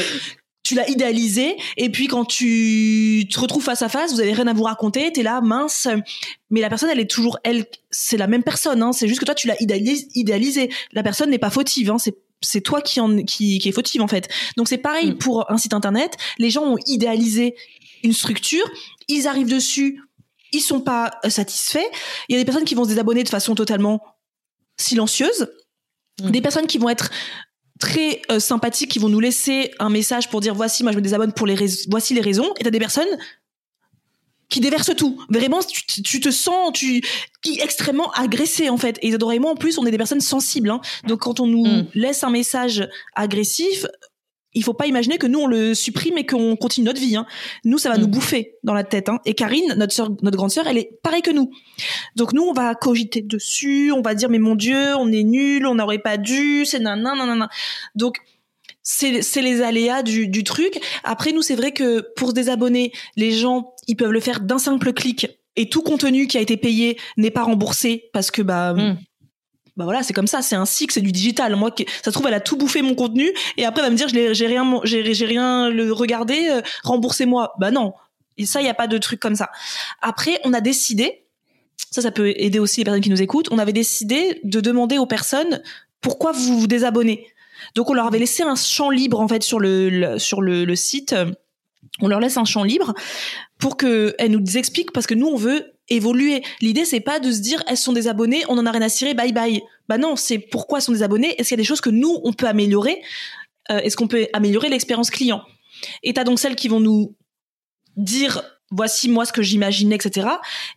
Tu 0.66 0.74
l'as 0.74 0.89
idéalisé 0.89 1.55
et 1.78 1.89
puis 1.89 2.07
quand 2.07 2.26
tu 2.26 3.26
te 3.32 3.39
retrouves 3.39 3.63
face 3.63 3.84
à 3.84 3.88
face, 3.88 4.11
vous 4.11 4.20
avez 4.20 4.34
rien 4.34 4.47
à 4.47 4.53
vous 4.53 4.63
raconter, 4.63 5.13
t'es 5.13 5.22
là 5.22 5.39
mince, 5.39 5.88
mais 6.49 6.59
la 6.59 6.70
personne 6.70 6.89
elle 6.89 6.99
est 6.99 7.09
toujours 7.09 7.38
elle, 7.43 7.66
c'est 7.91 8.18
la 8.18 8.26
même 8.26 8.43
personne, 8.43 8.82
hein, 8.82 8.91
c'est 8.91 9.07
juste 9.07 9.20
que 9.20 9.26
toi 9.26 9.36
tu 9.36 9.47
l'as 9.47 9.55
idéalisé. 9.61 10.72
La 10.91 11.03
personne 11.03 11.30
n'est 11.30 11.38
pas 11.38 11.51
fautive, 11.51 11.91
hein, 11.91 11.99
c'est 11.99 12.18
c'est 12.41 12.61
toi 12.61 12.82
qui 12.82 12.99
en 12.99 13.24
qui, 13.24 13.59
qui 13.59 13.70
est 13.70 13.72
fautive 13.72 14.01
en 14.01 14.07
fait. 14.07 14.28
Donc 14.57 14.68
c'est 14.68 14.80
pareil 14.80 15.11
mm. 15.11 15.18
pour 15.20 15.49
un 15.51 15.57
site 15.57 15.74
internet, 15.74 16.18
les 16.39 16.49
gens 16.49 16.63
ont 16.63 16.78
idéalisé 16.88 17.55
une 18.03 18.13
structure, 18.13 18.66
ils 19.07 19.28
arrivent 19.28 19.49
dessus, 19.49 20.01
ils 20.51 20.61
sont 20.61 20.82
pas 20.82 21.11
euh, 21.24 21.30
satisfaits. 21.30 21.88
Il 22.28 22.34
y 22.34 22.36
a 22.36 22.41
des 22.41 22.45
personnes 22.45 22.66
qui 22.66 22.74
vont 22.74 22.86
se 22.86 22.89
désabonner 22.89 23.24
de 23.24 23.30
façon 23.30 23.53
totalement 23.53 24.01
silencieuse. 24.78 25.47
Mmh. 26.22 26.32
Des 26.32 26.41
personnes 26.41 26.68
qui 26.68 26.78
vont 26.78 26.89
être 26.89 27.11
très 27.86 28.23
euh, 28.31 28.39
sympathiques, 28.39 28.89
qui 28.89 28.99
vont 28.99 29.09
nous 29.09 29.19
laisser 29.19 29.71
un 29.79 29.89
message 29.89 30.29
pour 30.29 30.41
dire 30.41 30.55
voici, 30.55 30.81
moi 30.81 30.91
je 30.91 30.97
me 30.97 31.01
désabonne 31.01 31.33
pour 31.33 31.45
les 31.45 31.55
voici 31.88 32.15
les 32.15 32.21
raisons. 32.21 32.51
Et 32.59 32.63
t'as 32.63 32.71
des 32.71 32.79
personnes 32.79 33.07
qui 34.49 34.59
déversent 34.59 34.95
tout. 34.95 35.21
Vraiment, 35.29 35.59
tu, 35.61 36.19
te 36.19 36.31
sens 36.31 36.71
tu 36.73 37.03
qui 37.43 37.59
extrêmement 37.61 38.11
agressé 38.11 38.69
en 38.69 38.77
fait. 38.77 38.97
Et 39.01 39.09
Isadora 39.09 39.36
et 39.36 39.39
moi 39.39 39.51
en 39.51 39.55
plus, 39.55 39.77
on 39.77 39.86
est 39.86 39.91
des 39.91 39.97
personnes 39.97 40.21
sensibles. 40.21 40.71
Hein. 40.71 40.81
Donc 41.07 41.19
quand 41.19 41.39
on 41.39 41.45
nous 41.45 41.65
mmh. 41.65 41.88
laisse 41.93 42.23
un 42.23 42.31
message 42.31 42.88
agressif, 43.15 43.86
il 44.56 44.64
faut 44.64 44.74
pas 44.74 44.88
imaginer 44.88 45.18
que 45.18 45.28
nous 45.28 45.39
on 45.39 45.47
le 45.47 45.76
supprime 45.76 46.18
et 46.18 46.26
qu'on 46.26 46.56
continue 46.56 46.86
notre 46.86 46.99
vie. 46.99 47.16
Hein. 47.16 47.26
Nous, 47.64 47.78
ça 47.78 47.89
va 47.89 47.97
nous 47.97 48.08
mm. 48.08 48.12
bouffer 48.12 48.56
dans 48.64 48.74
la 48.74 48.84
tête. 48.84 49.10
Hein. 49.10 49.20
Et 49.26 49.34
Karine, 49.34 49.76
notre 49.78 50.38
grande 50.38 50.51
sœur, 50.51 50.66
elle 50.68 50.78
est 50.78 50.99
pareille 51.03 51.22
que 51.22 51.32
nous. 51.32 51.51
Donc 52.16 52.34
nous, 52.34 52.43
on 52.43 52.53
va 52.53 52.74
cogiter 52.74 53.22
dessus, 53.22 53.91
on 53.91 54.01
va 54.01 54.16
dire 54.16 54.30
mais 54.30 54.39
mon 54.39 54.56
Dieu, 54.56 54.95
on 54.95 55.12
est 55.12 55.24
nul, 55.24 55.68
on 55.68 55.76
n'aurait 55.76 55.99
pas 55.99 56.18
dû, 56.18 56.66
c'est 56.66 56.80
nan 56.80 57.01
nan 57.03 57.47
Donc 57.95 58.18
c'est 58.82 59.41
les 59.41 59.62
aléas 59.62 60.03
du, 60.03 60.28
du 60.28 60.43
truc. 60.43 60.80
Après 61.03 61.32
nous, 61.32 61.41
c'est 61.41 61.56
vrai 61.56 61.72
que 61.72 62.01
pour 62.16 62.30
se 62.30 62.34
désabonner, 62.34 62.91
les 63.16 63.32
gens 63.32 63.74
ils 63.88 63.95
peuvent 63.95 64.12
le 64.12 64.20
faire 64.20 64.39
d'un 64.39 64.60
simple 64.60 64.93
clic 64.93 65.28
et 65.56 65.70
tout 65.70 65.82
contenu 65.82 66.28
qui 66.28 66.38
a 66.38 66.41
été 66.41 66.58
payé 66.58 66.97
n'est 67.18 67.32
pas 67.32 67.43
remboursé 67.43 68.10
parce 68.14 68.32
que 68.32 68.41
bah 68.41 68.74
mm 68.74 68.97
bah 69.78 69.84
voilà, 69.84 70.03
c'est 70.03 70.13
comme 70.13 70.28
ça, 70.28 70.41
c'est 70.41 70.55
un 70.55 70.65
cycle, 70.65 70.93
c'est 70.93 71.01
du 71.01 71.11
digital. 71.11 71.55
Moi, 71.55 71.71
ça 71.78 72.05
se 72.05 72.09
trouve, 72.11 72.28
elle 72.28 72.34
a 72.34 72.39
tout 72.39 72.55
bouffé 72.55 72.82
mon 72.82 72.95
contenu 72.95 73.32
et 73.57 73.65
après 73.65 73.82
elle 73.82 73.88
va 73.88 73.91
me 73.91 73.97
dire, 73.97 74.07
j'ai 74.07 74.47
rien, 74.47 74.80
j'ai 74.84 75.26
rien 75.26 75.69
le 75.69 75.91
regardé, 75.91 76.47
euh, 76.49 76.61
remboursez-moi. 76.84 77.53
Bah 77.59 77.71
non, 77.71 77.93
et 78.38 78.45
ça, 78.45 78.61
il 78.61 78.65
y 78.65 78.69
a 78.69 78.73
pas 78.73 78.88
de 78.88 78.97
truc 78.97 79.19
comme 79.19 79.36
ça. 79.36 79.49
Après, 80.01 80.39
on 80.43 80.53
a 80.53 80.61
décidé, 80.61 81.26
ça, 81.91 82.01
ça 82.01 82.11
peut 82.11 82.34
aider 82.38 82.59
aussi 82.59 82.82
les 82.82 82.86
personnes 82.86 83.01
qui 83.01 83.09
nous 83.09 83.21
écoutent. 83.21 83.49
On 83.51 83.59
avait 83.59 83.73
décidé 83.73 84.39
de 84.43 84.59
demander 84.59 84.97
aux 84.97 85.05
personnes 85.05 85.61
pourquoi 86.01 86.32
vous 86.32 86.59
vous 86.59 86.67
désabonnez? 86.67 87.28
Donc, 87.73 87.89
on 87.89 87.93
leur 87.93 88.07
avait 88.07 88.19
laissé 88.19 88.43
un 88.43 88.55
champ 88.55 88.89
libre 88.89 89.19
en 89.19 89.28
fait 89.28 89.43
sur 89.43 89.59
le, 89.59 90.19
sur 90.19 90.41
le, 90.41 90.65
le 90.65 90.76
site. 90.76 91.15
On 92.01 92.07
leur 92.07 92.19
laisse 92.19 92.38
un 92.38 92.45
champ 92.45 92.63
libre 92.63 92.93
pour 93.57 93.78
que 93.78 94.13
elles 94.19 94.32
nous 94.32 94.57
expliquent 94.57 94.91
parce 94.91 95.07
que 95.07 95.13
nous 95.13 95.28
on 95.28 95.38
veut 95.38 95.74
évoluer. 95.89 96.43
L'idée, 96.61 96.86
c'est 96.86 96.99
pas 96.99 97.19
de 97.19 97.31
se 97.31 97.39
dire, 97.39 97.63
elles 97.67 97.77
sont 97.77 97.93
des 97.93 98.07
abonnés, 98.07 98.43
on 98.49 98.57
en 98.57 98.65
a 98.65 98.71
rien 98.71 98.81
à 98.81 98.89
cirer, 98.89 99.13
bye 99.13 99.31
bye. 99.31 99.61
Bah 99.88 99.97
non, 99.97 100.15
c'est 100.15 100.39
pourquoi 100.39 100.79
elles 100.79 100.83
sont 100.83 100.93
des 100.93 101.03
abonnés. 101.03 101.36
Est-ce 101.39 101.49
qu'il 101.49 101.57
y 101.57 101.59
a 101.59 101.63
des 101.63 101.67
choses 101.67 101.81
que 101.81 101.89
nous, 101.89 102.19
on 102.23 102.33
peut 102.33 102.47
améliorer 102.47 103.01
euh, 103.71 103.79
Est-ce 103.79 103.95
qu'on 103.95 104.07
peut 104.07 104.27
améliorer 104.33 104.69
l'expérience 104.69 105.09
client? 105.09 105.43
Et 106.03 106.13
t'as 106.13 106.23
donc 106.23 106.39
celles 106.39 106.55
qui 106.55 106.67
vont 106.67 106.79
nous 106.79 107.15
dire, 107.97 108.41
voici 108.71 109.09
moi 109.09 109.25
ce 109.25 109.33
que 109.33 109.41
j'imaginais, 109.41 109.95
etc. 109.95 110.27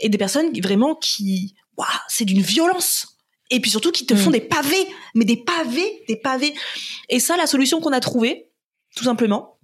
Et 0.00 0.09
des 0.09 0.18
personnes 0.18 0.52
vraiment 0.61 0.94
qui, 0.94 1.54
waouh, 1.76 1.88
c'est 2.09 2.24
d'une 2.24 2.42
violence. 2.42 3.18
Et 3.50 3.61
puis 3.61 3.70
surtout 3.70 3.92
qui 3.92 4.04
te 4.04 4.14
font 4.14 4.30
mm. 4.30 4.34
des 4.34 4.40
pavés, 4.40 4.86
mais 5.14 5.24
des 5.24 5.36
pavés, 5.36 6.04
des 6.06 6.16
pavés. 6.16 6.54
Et 7.09 7.18
ça, 7.18 7.36
la 7.36 7.46
solution 7.46 7.80
qu'on 7.80 7.92
a 7.92 8.00
trouvée, 8.00 8.50
tout 8.94 9.04
simplement, 9.04 9.59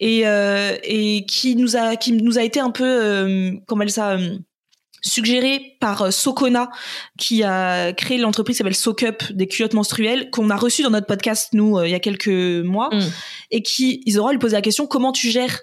et, 0.00 0.26
euh, 0.26 0.76
et 0.82 1.24
qui 1.26 1.56
nous 1.56 1.76
a 1.76 1.96
qui 1.96 2.12
nous 2.12 2.38
a 2.38 2.42
été 2.42 2.60
un 2.60 2.70
peu 2.70 2.84
euh, 2.84 3.52
comment 3.66 3.82
elle 3.82 3.90
ça 3.90 4.12
euh, 4.12 4.36
suggéré 5.04 5.76
par 5.80 6.02
euh, 6.02 6.10
Socona, 6.10 6.70
qui 7.18 7.42
a 7.42 7.92
créé 7.92 8.18
l'entreprise 8.18 8.56
qui 8.56 8.58
s'appelle 8.58 8.74
Socup 8.74 9.32
des 9.32 9.46
culottes 9.46 9.74
menstruelles, 9.74 10.30
qu'on 10.30 10.50
a 10.50 10.56
reçu 10.56 10.82
dans 10.82 10.90
notre 10.90 11.06
podcast, 11.06 11.50
nous, 11.52 11.78
euh, 11.78 11.86
il 11.86 11.90
y 11.90 11.94
a 11.94 12.00
quelques 12.00 12.28
mois, 12.28 12.88
mm. 12.92 13.02
et 13.52 13.62
qui, 13.62 14.02
Isora 14.06 14.32
lui 14.32 14.38
posait 14.38 14.56
la 14.56 14.62
question, 14.62 14.86
comment 14.86 15.12
tu 15.12 15.30
gères 15.30 15.60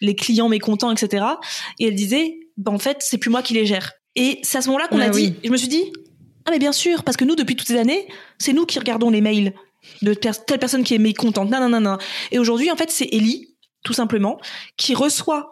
les 0.00 0.16
clients 0.16 0.48
mécontents, 0.48 0.90
etc. 0.90 1.24
Et 1.78 1.86
elle 1.86 1.94
disait, 1.94 2.34
bah, 2.56 2.72
en 2.72 2.78
fait, 2.78 2.98
c'est 3.00 3.18
plus 3.18 3.30
moi 3.30 3.42
qui 3.42 3.54
les 3.54 3.66
gère. 3.66 3.92
Et 4.16 4.40
c'est 4.42 4.58
à 4.58 4.62
ce 4.62 4.68
moment-là 4.68 4.88
qu'on 4.88 5.00
a 5.00 5.08
dit, 5.08 5.34
je 5.44 5.50
me 5.50 5.56
suis 5.56 5.68
dit, 5.68 5.84
ah 6.44 6.50
mais 6.50 6.58
bien 6.58 6.72
sûr, 6.72 7.04
parce 7.04 7.16
que 7.16 7.24
nous, 7.24 7.36
depuis 7.36 7.56
toutes 7.56 7.68
ces 7.68 7.78
années, 7.78 8.08
c'est 8.38 8.52
nous 8.52 8.66
qui 8.66 8.78
regardons 8.78 9.10
les 9.10 9.20
mails 9.20 9.54
de 10.02 10.12
telle 10.14 10.58
personne 10.58 10.84
qui 10.84 10.94
est 10.94 10.98
mécontente, 10.98 11.50
non, 11.50 11.60
non, 11.60 11.68
non, 11.68 11.80
non. 11.80 11.98
Et 12.30 12.38
aujourd'hui, 12.38 12.70
en 12.70 12.76
fait, 12.76 12.90
c'est 12.90 13.08
Ellie, 13.12 13.54
tout 13.84 13.92
simplement, 13.92 14.38
qui 14.76 14.94
reçoit 14.94 15.51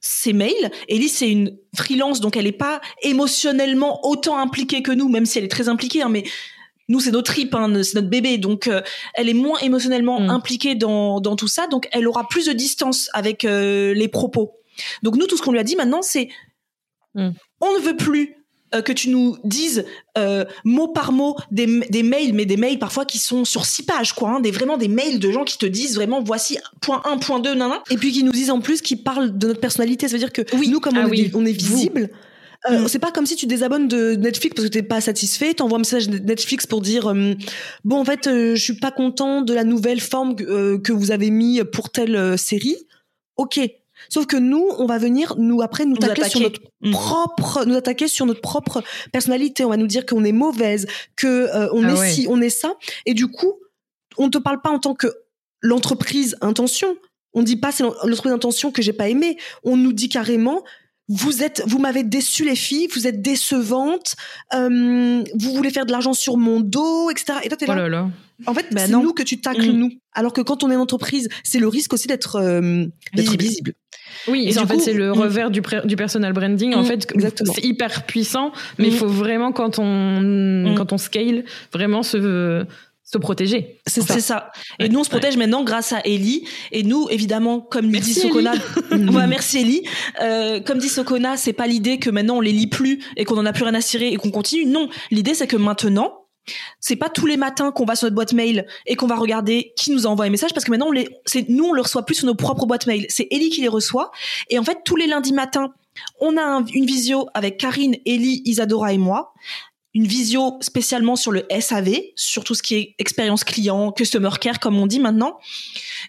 ses 0.00 0.32
mails. 0.32 0.70
Ellie, 0.88 1.08
c'est 1.08 1.30
une 1.30 1.56
freelance, 1.76 2.20
donc 2.20 2.36
elle 2.36 2.44
n'est 2.44 2.52
pas 2.52 2.80
émotionnellement 3.02 4.06
autant 4.06 4.38
impliquée 4.38 4.82
que 4.82 4.92
nous, 4.92 5.08
même 5.08 5.26
si 5.26 5.38
elle 5.38 5.44
est 5.44 5.48
très 5.48 5.68
impliquée. 5.68 6.02
Hein, 6.02 6.08
mais 6.08 6.24
nous, 6.88 7.00
c'est 7.00 7.10
notre 7.12 7.32
trip, 7.32 7.54
hein, 7.54 7.70
c'est 7.82 7.94
notre 7.94 8.08
bébé, 8.08 8.38
donc 8.38 8.66
euh, 8.66 8.80
elle 9.14 9.28
est 9.28 9.34
moins 9.34 9.58
émotionnellement 9.60 10.20
mm. 10.20 10.30
impliquée 10.30 10.74
dans, 10.74 11.20
dans 11.20 11.36
tout 11.36 11.48
ça, 11.48 11.66
donc 11.68 11.88
elle 11.92 12.08
aura 12.08 12.26
plus 12.28 12.46
de 12.46 12.52
distance 12.52 13.10
avec 13.12 13.44
euh, 13.44 13.94
les 13.94 14.08
propos. 14.08 14.52
Donc 15.02 15.16
nous, 15.16 15.26
tout 15.26 15.36
ce 15.36 15.42
qu'on 15.42 15.52
lui 15.52 15.60
a 15.60 15.64
dit 15.64 15.76
maintenant, 15.76 16.02
c'est 16.02 16.28
mm. 17.14 17.30
on 17.60 17.72
ne 17.74 17.78
veut 17.78 17.96
plus 17.96 18.39
euh, 18.74 18.82
que 18.82 18.92
tu 18.92 19.10
nous 19.10 19.36
dises 19.44 19.84
euh, 20.16 20.44
mot 20.64 20.88
par 20.88 21.12
mot 21.12 21.36
des, 21.50 21.66
des, 21.88 22.02
mails, 22.02 22.34
mais 22.34 22.44
des 22.44 22.56
mails 22.56 22.78
parfois 22.78 23.04
qui 23.04 23.18
sont 23.18 23.44
sur 23.44 23.66
six 23.66 23.82
pages, 23.82 24.12
quoi, 24.12 24.30
hein, 24.30 24.40
des 24.40 24.50
vraiment 24.50 24.76
des 24.76 24.88
mails 24.88 25.18
de 25.18 25.30
gens 25.30 25.44
qui 25.44 25.58
te 25.58 25.66
disent 25.66 25.96
vraiment 25.96 26.22
voici 26.22 26.58
point 26.80 27.02
1, 27.04 27.18
point 27.18 27.40
2, 27.40 27.54
nan, 27.54 27.72
et 27.90 27.96
puis 27.96 28.12
qui 28.12 28.22
nous 28.22 28.32
disent 28.32 28.50
en 28.50 28.60
plus 28.60 28.80
qui 28.80 28.96
parlent 28.96 29.36
de 29.36 29.48
notre 29.48 29.60
personnalité. 29.60 30.08
Ça 30.08 30.12
veut 30.12 30.18
dire 30.18 30.32
que 30.32 30.42
oui. 30.56 30.68
nous, 30.68 30.80
comme 30.80 30.96
ah 30.96 31.06
on, 31.08 31.12
est, 31.12 31.34
on, 31.34 31.44
est, 31.44 31.52
visible. 31.52 32.10
Euh, 32.70 32.80
mm. 32.80 32.88
C'est 32.88 32.98
pas 32.98 33.10
comme 33.10 33.26
si 33.26 33.36
tu 33.36 33.46
désabonnes 33.46 33.88
de 33.88 34.14
Netflix 34.14 34.54
parce 34.54 34.68
que 34.68 34.72
t'es 34.72 34.82
pas 34.82 35.00
satisfait. 35.00 35.54
T'envoies 35.54 35.76
un 35.76 35.80
message 35.80 36.08
Netflix 36.08 36.66
pour 36.66 36.80
dire 36.80 37.08
euh, 37.08 37.34
bon 37.84 37.96
en 37.96 38.04
fait 38.04 38.26
euh, 38.26 38.54
je 38.54 38.62
suis 38.62 38.76
pas 38.76 38.90
content 38.90 39.42
de 39.42 39.54
la 39.54 39.64
nouvelle 39.64 40.00
forme 40.00 40.36
que, 40.36 40.76
que 40.76 40.92
vous 40.92 41.10
avez 41.10 41.30
mis 41.30 41.62
pour 41.64 41.90
telle 41.90 42.38
série. 42.38 42.76
Ok, 43.36 43.58
Sauf 44.08 44.26
que 44.26 44.36
nous, 44.36 44.66
on 44.78 44.86
va 44.86 44.98
venir 44.98 45.34
nous 45.38 45.62
après 45.62 45.86
nous, 45.86 45.96
attaquer, 45.96 46.28
sur 46.28 46.40
notre 46.40 46.60
mm. 46.80 46.90
propre, 46.92 47.64
nous 47.66 47.76
attaquer 47.76 48.08
sur 48.08 48.26
notre 48.26 48.40
propre 48.40 48.82
personnalité. 49.12 49.64
On 49.64 49.70
va 49.70 49.76
nous 49.76 49.86
dire 49.86 50.06
qu'on 50.06 50.24
est 50.24 50.32
mauvaise, 50.32 50.86
que 51.16 51.26
euh, 51.26 51.68
on 51.72 51.84
ah 51.84 51.92
est 51.92 52.10
ci, 52.10 52.26
on 52.28 52.40
est 52.40 52.50
ça. 52.50 52.74
Et 53.06 53.14
du 53.14 53.28
coup, 53.28 53.54
on 54.16 54.30
te 54.30 54.38
parle 54.38 54.60
pas 54.60 54.70
en 54.70 54.78
tant 54.78 54.94
que 54.94 55.08
l'entreprise 55.60 56.36
intention. 56.40 56.96
On 57.32 57.42
dit 57.42 57.56
pas 57.56 57.70
c'est 57.70 57.84
l'entreprise 57.84 58.32
intention 58.32 58.72
que 58.72 58.82
j'ai 58.82 58.92
pas 58.92 59.08
aimé. 59.08 59.36
On 59.62 59.76
nous 59.76 59.92
dit 59.92 60.08
carrément 60.08 60.62
vous 61.10 61.42
êtes, 61.42 61.62
vous 61.66 61.80
m'avez 61.80 62.04
déçu 62.04 62.44
les 62.44 62.54
filles, 62.54 62.86
vous 62.94 63.08
êtes 63.08 63.20
décevantes, 63.20 64.14
euh, 64.54 65.24
vous 65.34 65.54
voulez 65.54 65.70
faire 65.70 65.84
de 65.84 65.90
l'argent 65.90 66.12
sur 66.12 66.36
mon 66.36 66.60
dos, 66.60 67.10
etc. 67.10 67.40
Et 67.42 67.48
toi 67.48 67.56
t'es 67.56 67.66
là. 67.66 67.72
Oh 67.72 67.76
là, 67.76 67.88
là. 67.88 68.10
En 68.46 68.54
fait, 68.54 68.66
bah 68.70 68.82
c'est 68.86 68.92
nous 68.92 69.12
que 69.12 69.24
tu 69.24 69.40
tacles 69.40 69.72
mm. 69.72 69.76
nous. 69.76 69.90
Alors 70.12 70.32
que 70.32 70.40
quand 70.40 70.62
on 70.62 70.70
est 70.70 70.74
une 70.74 70.80
entreprise, 70.80 71.28
c'est 71.42 71.58
le 71.58 71.66
risque 71.66 71.92
aussi 71.92 72.06
d'être 72.06 72.36
euh, 72.36 72.86
visible. 73.14 73.74
Oui, 74.28 74.48
et 74.48 74.58
en 74.58 74.66
fait, 74.66 74.78
c'est 74.78 74.92
le 74.92 75.10
mm. 75.10 75.18
revers 75.18 75.50
du, 75.50 75.62
du 75.84 75.96
personal 75.96 76.32
branding. 76.32 76.74
En 76.74 76.82
mm, 76.82 76.86
fait, 76.86 77.12
c'est 77.54 77.64
hyper 77.64 78.04
puissant, 78.04 78.52
mais 78.78 78.88
il 78.88 78.94
faut 78.94 79.08
vraiment 79.08 79.52
quand 79.52 79.78
on 79.78 80.74
quand 80.76 80.92
on 80.92 80.98
scale, 80.98 81.44
vraiment 81.72 82.02
se 82.02 82.66
se 83.12 83.18
protéger. 83.18 83.80
C'est 83.86 84.02
ça. 84.02 84.20
ça. 84.20 84.52
Et 84.78 84.88
nous, 84.88 85.00
on 85.00 85.04
se 85.04 85.10
protège 85.10 85.36
maintenant 85.36 85.64
grâce 85.64 85.92
à 85.92 86.00
Ellie. 86.04 86.44
Et 86.70 86.84
nous, 86.84 87.08
évidemment, 87.10 87.60
comme 87.60 87.90
dit 87.90 88.14
Sokona, 88.14 88.52
ouais, 88.92 89.26
merci 89.26 89.58
Ellie. 89.58 89.82
Euh, 90.22 90.60
comme 90.60 90.78
dit 90.78 90.88
Sokona, 90.88 91.36
c'est 91.36 91.52
pas 91.52 91.66
l'idée 91.66 91.98
que 91.98 92.08
maintenant 92.08 92.36
on 92.36 92.40
les 92.40 92.52
lit 92.52 92.68
plus 92.68 93.00
et 93.16 93.24
qu'on 93.24 93.36
en 93.36 93.46
a 93.46 93.52
plus 93.52 93.64
rien 93.64 93.74
à 93.74 93.80
cirer 93.80 94.12
et 94.12 94.16
qu'on 94.16 94.30
continue. 94.30 94.66
Non, 94.66 94.88
l'idée 95.10 95.34
c'est 95.34 95.48
que 95.48 95.56
maintenant, 95.56 96.19
c'est 96.80 96.96
pas 96.96 97.08
tous 97.08 97.26
les 97.26 97.36
matins 97.36 97.72
qu'on 97.72 97.84
va 97.84 97.96
sur 97.96 98.06
notre 98.06 98.14
boîte 98.14 98.32
mail 98.32 98.66
et 98.86 98.96
qu'on 98.96 99.06
va 99.06 99.16
regarder 99.16 99.72
qui 99.76 99.92
nous 99.92 100.06
envoie 100.06 100.24
un 100.24 100.30
message 100.30 100.52
parce 100.52 100.64
que 100.64 100.70
maintenant 100.70 100.90
c'est 101.26 101.48
nous 101.48 101.64
on 101.64 101.72
le 101.72 101.82
reçoit 101.82 102.04
plus 102.04 102.16
sur 102.16 102.26
nos 102.26 102.34
propres 102.34 102.66
boîtes 102.66 102.86
mail. 102.86 103.06
C'est 103.08 103.28
Ellie 103.30 103.50
qui 103.50 103.60
les 103.60 103.68
reçoit 103.68 104.10
et 104.48 104.58
en 104.58 104.64
fait 104.64 104.78
tous 104.84 104.96
les 104.96 105.06
lundis 105.06 105.32
matins 105.32 105.72
on 106.20 106.36
a 106.36 106.64
une 106.72 106.86
visio 106.86 107.26
avec 107.34 107.58
Karine, 107.58 107.96
Ellie, 108.06 108.42
Isadora 108.44 108.92
et 108.92 108.98
moi 108.98 109.34
une 109.94 110.06
visio 110.06 110.56
spécialement 110.60 111.16
sur 111.16 111.32
le 111.32 111.44
SAV, 111.58 112.00
sur 112.14 112.44
tout 112.44 112.54
ce 112.54 112.62
qui 112.62 112.76
est 112.76 112.94
expérience 112.98 113.42
client, 113.42 113.90
customer 113.90 114.30
care 114.40 114.60
comme 114.60 114.78
on 114.78 114.86
dit 114.86 115.00
maintenant. 115.00 115.38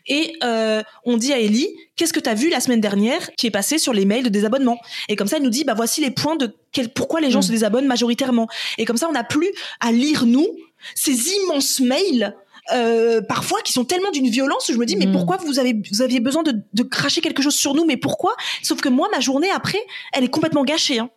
Et 0.08 0.34
euh, 0.44 0.84
on 1.04 1.18
dit 1.18 1.34
à 1.34 1.40
Ellie, 1.40 1.68
qu'est-ce 1.96 2.14
que 2.14 2.20
tu 2.20 2.30
as 2.30 2.36
vu 2.36 2.50
la 2.50 2.60
semaine 2.60 2.82
dernière 2.82 3.32
qui 3.38 3.48
est 3.48 3.52
passé 3.52 3.80
sur 3.80 3.94
les 3.94 4.06
mails 4.06 4.24
de 4.24 4.30
désabonnement? 4.30 4.78
Et 5.10 5.16
comme 5.16 5.28
ça, 5.28 5.38
elle 5.38 5.44
nous 5.44 5.50
dit, 5.50 5.64
bah 5.64 5.74
voici 5.74 6.02
les 6.02 6.12
points 6.12 6.36
de 6.36 6.56
quel, 6.72 6.90
pourquoi 6.90 7.22
les 7.22 7.32
gens 7.32 7.40
mm. 7.40 7.44
se 7.44 7.52
désabonnent 7.52 7.88
majoritairement. 7.88 8.48
Et 8.78 8.86
comme 8.86 8.98
ça, 8.98 9.10
on 9.10 9.14
n'a 9.14 9.24
plus 9.24 9.52
à 9.80 9.92
lire 9.92 10.26
nous 10.26 10.48
ces 10.96 11.30
immenses 11.30 11.80
mails. 11.80 12.36
Euh, 12.72 13.22
parfois 13.22 13.60
qui 13.62 13.74
sont 13.74 13.86
tellement 13.86 14.12
d'une 14.12 14.30
violence 14.30 14.70
je 14.72 14.78
me 14.78 14.86
dis 14.86 14.96
mais 14.96 15.08
mm. 15.08 15.14
pourquoi 15.14 15.38
vous 15.38 15.58
avez 15.58 15.82
vous 15.92 16.04
aviez 16.04 16.20
besoin 16.20 16.44
de, 16.44 16.54
de 16.74 16.84
cracher 16.84 17.20
quelque 17.20 17.42
chose 17.42 17.56
sur 17.56 17.74
nous? 17.74 17.86
Mais 17.86 17.98
pourquoi? 17.98 18.36
Sauf 18.62 18.82
que 18.82 18.88
moi 18.88 19.10
ma 19.12 19.20
journée 19.20 19.50
après 19.50 19.80
elle 20.14 20.24
est 20.24 20.30
complètement 20.30 20.64
gâchée 20.64 21.00
hein. 21.00 21.10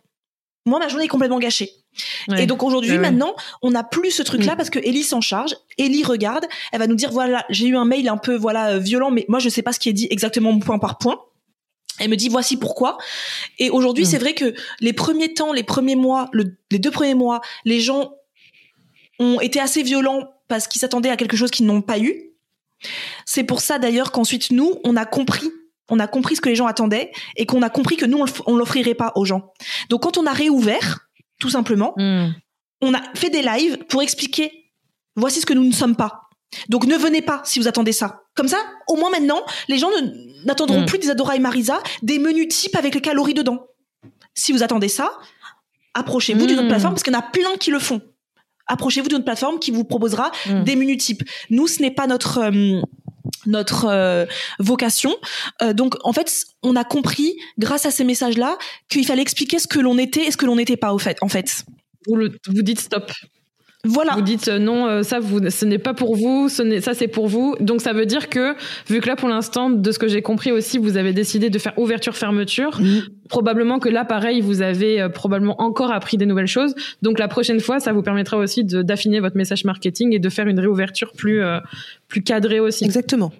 Moi 0.64 0.78
ma 0.78 0.88
journée 0.88 1.04
est 1.04 1.08
complètement 1.08 1.38
gâchée 1.38 1.70
et 2.36 2.46
donc 2.46 2.62
aujourd'hui, 2.62 2.98
maintenant, 2.98 3.34
on 3.62 3.70
n'a 3.70 3.84
plus 3.84 4.10
ce 4.10 4.22
truc-là 4.22 4.54
mm. 4.54 4.56
parce 4.56 4.70
que 4.70 4.78
Ellie 4.78 5.02
s'en 5.02 5.20
charge. 5.20 5.54
Ellie 5.78 6.04
regarde, 6.04 6.46
elle 6.72 6.80
va 6.80 6.86
nous 6.86 6.94
dire 6.94 7.10
voilà, 7.10 7.44
j'ai 7.50 7.66
eu 7.66 7.76
un 7.76 7.84
mail 7.84 8.08
un 8.08 8.16
peu 8.16 8.36
voilà 8.36 8.70
euh, 8.70 8.78
violent, 8.78 9.10
mais 9.10 9.24
moi 9.28 9.38
je 9.38 9.48
sais 9.48 9.62
pas 9.62 9.72
ce 9.72 9.78
qui 9.78 9.88
est 9.88 9.92
dit 9.92 10.08
exactement 10.10 10.58
point 10.58 10.78
par 10.78 10.98
point. 10.98 11.20
Elle 12.00 12.10
me 12.10 12.16
dit 12.16 12.28
voici 12.28 12.56
pourquoi. 12.56 12.98
Et 13.58 13.70
aujourd'hui, 13.70 14.04
mm. 14.04 14.08
c'est 14.08 14.18
vrai 14.18 14.34
que 14.34 14.54
les 14.80 14.92
premiers 14.92 15.34
temps, 15.34 15.52
les 15.52 15.62
premiers 15.62 15.96
mois, 15.96 16.30
les 16.32 16.78
deux 16.78 16.90
premiers 16.90 17.14
mois, 17.14 17.40
les 17.64 17.80
gens 17.80 18.12
ont 19.20 19.40
été 19.40 19.60
assez 19.60 19.82
violents 19.82 20.28
parce 20.48 20.66
qu'ils 20.66 20.80
s'attendaient 20.80 21.10
à 21.10 21.16
quelque 21.16 21.36
chose 21.36 21.50
qu'ils 21.50 21.66
n'ont 21.66 21.82
pas 21.82 21.98
eu. 21.98 22.30
C'est 23.24 23.44
pour 23.44 23.60
ça 23.60 23.78
d'ailleurs 23.78 24.12
qu'ensuite 24.12 24.50
nous, 24.50 24.74
on 24.84 24.96
a 24.96 25.06
compris 25.06 25.50
on 25.90 25.98
a 25.98 26.06
compris 26.06 26.36
ce 26.36 26.40
que 26.40 26.48
les 26.48 26.54
gens 26.54 26.66
attendaient 26.66 27.12
et 27.36 27.46
qu'on 27.46 27.62
a 27.62 27.70
compris 27.70 27.96
que 27.96 28.06
nous 28.06 28.24
on 28.46 28.56
l'offrirait 28.56 28.94
pas 28.94 29.12
aux 29.16 29.24
gens. 29.24 29.52
Donc 29.90 30.02
quand 30.02 30.18
on 30.18 30.26
a 30.26 30.32
réouvert, 30.32 31.08
tout 31.38 31.50
simplement. 31.50 31.94
Hmm. 31.96 32.30
On 32.80 32.94
a 32.94 33.00
fait 33.14 33.30
des 33.30 33.42
lives 33.42 33.78
pour 33.88 34.02
expliquer 34.02 34.72
voici 35.16 35.40
ce 35.40 35.46
que 35.46 35.54
nous 35.54 35.64
ne 35.64 35.72
sommes 35.72 35.96
pas. 35.96 36.22
Donc 36.68 36.86
ne 36.86 36.96
venez 36.96 37.22
pas 37.22 37.42
si 37.44 37.58
vous 37.58 37.68
attendez 37.68 37.92
ça. 37.92 38.22
Comme 38.34 38.48
ça, 38.48 38.58
au 38.88 38.96
moins 38.96 39.10
maintenant, 39.10 39.40
les 39.68 39.78
gens 39.78 39.90
n'attendront 40.44 40.82
hmm. 40.82 40.86
plus 40.86 40.98
des 40.98 41.10
Adora 41.10 41.36
et 41.36 41.38
Marisa, 41.38 41.80
des 42.02 42.18
menus 42.18 42.48
types 42.48 42.76
avec 42.76 42.94
les 42.94 43.00
calories 43.00 43.34
dedans. 43.34 43.66
Si 44.34 44.52
vous 44.52 44.62
attendez 44.62 44.88
ça, 44.88 45.10
approchez-vous 45.94 46.46
d'une 46.46 46.56
autre 46.56 46.66
hmm. 46.66 46.68
plateforme 46.68 46.94
parce 46.94 47.02
qu'il 47.02 47.12
y 47.12 47.16
en 47.16 47.20
a 47.20 47.22
plein 47.22 47.56
qui 47.58 47.70
le 47.70 47.78
font. 47.78 48.00
Approchez-vous 48.66 49.08
d'une 49.08 49.16
autre 49.16 49.26
plateforme 49.26 49.58
qui 49.58 49.70
vous 49.70 49.84
proposera 49.84 50.32
des 50.64 50.74
menus 50.74 50.96
types. 51.04 51.22
Nous, 51.50 51.66
ce 51.66 51.82
n'est 51.82 51.90
pas 51.90 52.06
notre 52.06 52.38
euh, 52.38 52.80
notre 53.46 53.86
euh, 53.86 54.26
vocation. 54.58 55.14
Euh, 55.62 55.72
donc 55.72 55.96
en 56.04 56.12
fait, 56.12 56.44
on 56.62 56.76
a 56.76 56.84
compris 56.84 57.36
grâce 57.58 57.86
à 57.86 57.90
ces 57.90 58.04
messages-là 58.04 58.58
qu'il 58.88 59.06
fallait 59.06 59.22
expliquer 59.22 59.58
ce 59.58 59.66
que 59.66 59.78
l'on 59.78 59.98
était 59.98 60.26
et 60.26 60.30
ce 60.30 60.36
que 60.36 60.46
l'on 60.46 60.56
n'était 60.56 60.76
pas 60.76 60.92
au 60.92 60.98
fait. 60.98 61.18
En 61.20 61.28
fait. 61.28 61.64
Vous, 62.06 62.16
vous 62.48 62.62
dites 62.62 62.80
stop. 62.80 63.10
Voilà. 63.84 64.14
Vous 64.14 64.22
dites 64.22 64.48
euh, 64.48 64.58
non, 64.58 64.86
euh, 64.86 65.02
ça, 65.02 65.20
vous, 65.20 65.50
ce 65.50 65.64
n'est 65.64 65.78
pas 65.78 65.94
pour 65.94 66.16
vous, 66.16 66.48
ce 66.48 66.80
ça, 66.80 66.94
c'est 66.94 67.08
pour 67.08 67.28
vous. 67.28 67.54
Donc, 67.60 67.80
ça 67.80 67.92
veut 67.92 68.06
dire 68.06 68.28
que, 68.28 68.54
vu 68.88 69.00
que 69.00 69.06
là, 69.06 69.16
pour 69.16 69.28
l'instant, 69.28 69.70
de 69.70 69.92
ce 69.92 69.98
que 69.98 70.08
j'ai 70.08 70.22
compris 70.22 70.52
aussi, 70.52 70.78
vous 70.78 70.96
avez 70.96 71.12
décidé 71.12 71.50
de 71.50 71.58
faire 71.58 71.78
ouverture-fermeture. 71.78 72.80
Probablement 73.28 73.78
que 73.78 73.88
là, 73.88 74.04
pareil, 74.04 74.40
vous 74.40 74.62
avez 74.62 75.00
euh, 75.00 75.08
probablement 75.08 75.60
encore 75.60 75.92
appris 75.92 76.16
des 76.16 76.26
nouvelles 76.26 76.46
choses. 76.46 76.74
Donc, 77.02 77.18
la 77.18 77.28
prochaine 77.28 77.60
fois, 77.60 77.80
ça 77.80 77.92
vous 77.92 78.02
permettra 78.02 78.38
aussi 78.38 78.64
d'affiner 78.64 79.20
votre 79.20 79.36
message 79.36 79.64
marketing 79.64 80.14
et 80.14 80.18
de 80.18 80.28
faire 80.28 80.46
une 80.46 80.60
réouverture 80.60 81.12
plus, 81.12 81.42
plus 82.08 82.22
cadrée 82.22 82.60
aussi. 82.60 82.84
Exactement. 82.84 83.32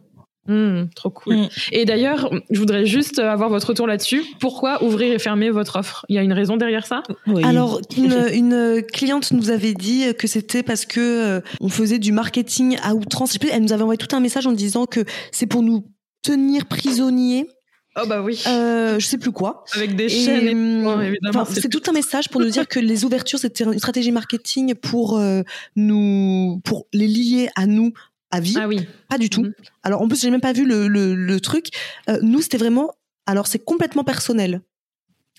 Mmh, 0.46 0.90
trop 0.94 1.10
cool. 1.10 1.36
Mmh. 1.36 1.48
Et 1.72 1.84
d'ailleurs, 1.84 2.30
je 2.50 2.58
voudrais 2.58 2.84
juste 2.84 3.18
avoir 3.18 3.48
votre 3.48 3.68
retour 3.68 3.86
là-dessus. 3.86 4.22
Pourquoi 4.40 4.82
ouvrir 4.84 5.12
et 5.12 5.18
fermer 5.18 5.50
votre 5.50 5.76
offre? 5.76 6.04
Il 6.08 6.16
y 6.16 6.18
a 6.18 6.22
une 6.22 6.32
raison 6.32 6.56
derrière 6.56 6.86
ça? 6.86 7.02
Alors, 7.42 7.80
une, 7.96 8.82
cliente 8.92 9.32
nous 9.32 9.50
avait 9.50 9.74
dit 9.74 10.14
que 10.18 10.26
c'était 10.26 10.62
parce 10.62 10.84
que 10.84 11.00
euh, 11.00 11.40
on 11.60 11.68
faisait 11.68 11.98
du 11.98 12.12
marketing 12.12 12.76
à 12.82 12.94
outrance. 12.94 13.36
Elle 13.50 13.62
nous 13.62 13.72
avait 13.72 13.82
envoyé 13.82 13.98
tout 13.98 14.14
un 14.14 14.20
message 14.20 14.46
en 14.46 14.52
disant 14.52 14.86
que 14.86 15.00
c'est 15.32 15.46
pour 15.46 15.62
nous 15.62 15.86
tenir 16.22 16.66
prisonniers. 16.66 17.48
Oh 17.96 18.06
bah 18.08 18.22
oui. 18.22 18.42
Euh, 18.48 18.98
je 18.98 19.06
sais 19.06 19.18
plus 19.18 19.30
quoi. 19.30 19.64
Avec 19.74 19.94
des 19.94 20.08
chaînes. 20.08 20.84
Hum, 20.86 21.02
évidemment. 21.02 21.44
C'est 21.44 21.68
tout 21.68 21.82
un 21.88 21.92
message 21.92 22.28
pour 22.28 22.40
nous 22.40 22.50
dire 22.50 22.66
que 22.66 22.80
les 22.80 23.04
ouvertures 23.04 23.38
c'était 23.38 23.64
une 23.64 23.78
stratégie 23.78 24.10
marketing 24.10 24.74
pour 24.74 25.16
euh, 25.16 25.42
nous, 25.76 26.60
pour 26.64 26.86
les 26.92 27.06
lier 27.06 27.50
à 27.54 27.66
nous 27.66 27.92
à 28.30 28.40
vie. 28.40 28.54
Ah 28.58 28.66
oui. 28.66 28.86
Pas 29.08 29.18
du 29.18 29.30
tout. 29.30 29.42
Mhm. 29.42 29.54
Alors 29.82 30.02
en 30.02 30.08
plus, 30.08 30.20
j'ai 30.20 30.30
même 30.30 30.40
pas 30.40 30.52
vu 30.52 30.64
le, 30.66 30.88
le, 30.88 31.40
truc. 31.40 31.68
Euh, 32.08 32.18
nous, 32.22 32.40
c'était 32.40 32.58
vraiment. 32.58 32.90
Alors 33.26 33.46
c'est 33.46 33.58
complètement 33.58 34.04
personnel. 34.04 34.62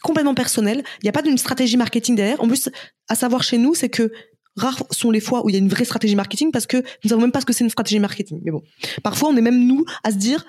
Complètement 0.02 0.36
personnel. 0.36 0.84
Il 1.02 1.06
n'y 1.06 1.10
a 1.10 1.14
pas 1.14 1.22
d'une 1.22 1.38
stratégie 1.38 1.78
marketing 1.78 2.16
derrière. 2.16 2.42
En 2.42 2.48
plus, 2.48 2.70
à 3.10 3.16
savoir 3.16 3.44
chez 3.44 3.58
nous, 3.58 3.76
c'est 3.76 3.90
que 3.90 4.12
rares 4.56 4.84
sont 4.92 5.12
les 5.12 5.20
fois 5.20 5.46
où 5.46 5.50
il 5.50 5.54
y 5.54 5.56
a 5.56 5.60
une 5.60 5.70
vraie 5.70 5.86
stratégie 5.86 6.16
marketing 6.16 6.52
parce 6.52 6.68
que 6.68 6.78
nous 6.78 7.10
savons 7.10 7.22
même 7.22 7.32
pas 7.32 7.42
ce 7.42 7.46
que 7.46 7.54
c'est 7.54 7.64
une 7.64 7.70
stratégie 7.70 8.00
marketing. 8.00 8.40
Mais 8.44 8.52
bon, 8.52 8.64
parfois 9.04 9.30
on 9.30 9.38
est 9.38 9.42
même 9.42 9.66
nous 9.66 9.86
à 10.04 10.12
se 10.12 10.16
dire 10.16 10.46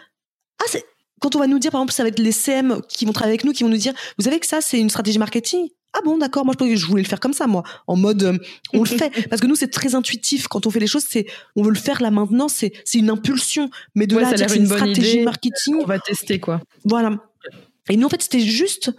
ah 0.60 0.64
c'est 0.68 0.84
quand 1.20 1.34
on 1.34 1.38
va 1.38 1.46
nous 1.46 1.58
dire 1.58 1.70
par 1.70 1.80
exemple 1.80 1.92
ça 1.92 2.02
va 2.02 2.08
être 2.08 2.18
les 2.18 2.32
CM 2.32 2.80
qui 2.88 3.04
vont 3.04 3.12
travailler 3.12 3.32
avec 3.32 3.44
nous 3.44 3.52
qui 3.52 3.64
vont 3.64 3.68
nous 3.68 3.76
dire 3.76 3.94
vous 4.18 4.24
savez 4.24 4.38
que 4.38 4.46
ça 4.46 4.60
c'est 4.60 4.78
une 4.78 4.90
stratégie 4.90 5.18
marketing? 5.18 5.68
Ah 5.96 6.00
bon 6.04 6.18
d'accord 6.18 6.44
moi 6.44 6.54
je 6.58 6.86
voulais 6.86 7.02
le 7.02 7.08
faire 7.08 7.20
comme 7.20 7.32
ça 7.32 7.46
moi 7.46 7.62
en 7.86 7.96
mode 7.96 8.22
euh, 8.22 8.38
on 8.72 8.80
le 8.80 8.86
fait. 8.86 9.10
Parce 9.30 9.40
que 9.40 9.46
nous 9.46 9.54
c'est 9.54 9.70
très 9.70 9.94
intuitif. 9.94 10.48
Quand 10.48 10.66
on 10.66 10.70
fait 10.70 10.80
les 10.80 10.86
choses 10.86 11.04
c'est 11.08 11.26
on 11.54 11.62
veut 11.62 11.70
le 11.70 11.78
faire 11.78 12.02
là 12.02 12.10
maintenant 12.10 12.48
c'est 12.48 12.72
c'est 12.84 12.98
une 12.98 13.10
impulsion. 13.10 13.70
Mais 13.94 14.06
de 14.06 14.16
là 14.18 14.28
à 14.28 14.36
c'est 14.36 14.56
une, 14.56 14.66
stratégie 14.66 15.20
marketing 15.20 15.76
on 15.80 15.86
va 15.86 15.98
tester 15.98 16.40
quoi. 16.40 16.60
voilà. 16.84 17.18
Et 17.88 17.96
nous 17.96 18.06
en 18.06 18.10
fait 18.10 18.22
c'était 18.22 18.40
juste 18.40 18.92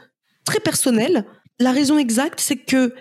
très 0.46 0.60
personnel. 0.60 1.26
La 1.60 1.72
raison 1.72 1.98
exacte 1.98 2.40
c'est 2.40 2.58
que 2.58 2.94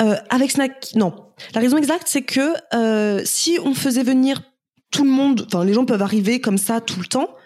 euh, 0.00 0.16
avec 0.28 0.50
Snack 0.50 0.92
non. 0.94 1.14
La 1.54 1.60
raison 1.60 1.76
exacte 1.76 2.06
c'est 2.06 2.22
que 2.22 2.54
euh, 2.74 3.22
si 3.24 3.58
on 3.64 3.74
faisait 3.74 4.02
venir 4.02 4.42
tout 4.90 5.04
le 5.04 5.10
monde 5.10 5.46
enfin 5.46 5.64
les 5.64 5.72
gens 5.72 5.84
peuvent 5.84 6.02
arriver 6.02 6.40
comme 6.40 6.58
ça 6.58 6.80
tout 6.80 7.00
le 7.00 7.06
temps 7.06 7.36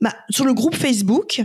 bah 0.00 0.14
sur 0.30 0.44
le 0.44 0.54
groupe 0.54 0.76
Facebook 0.76 1.42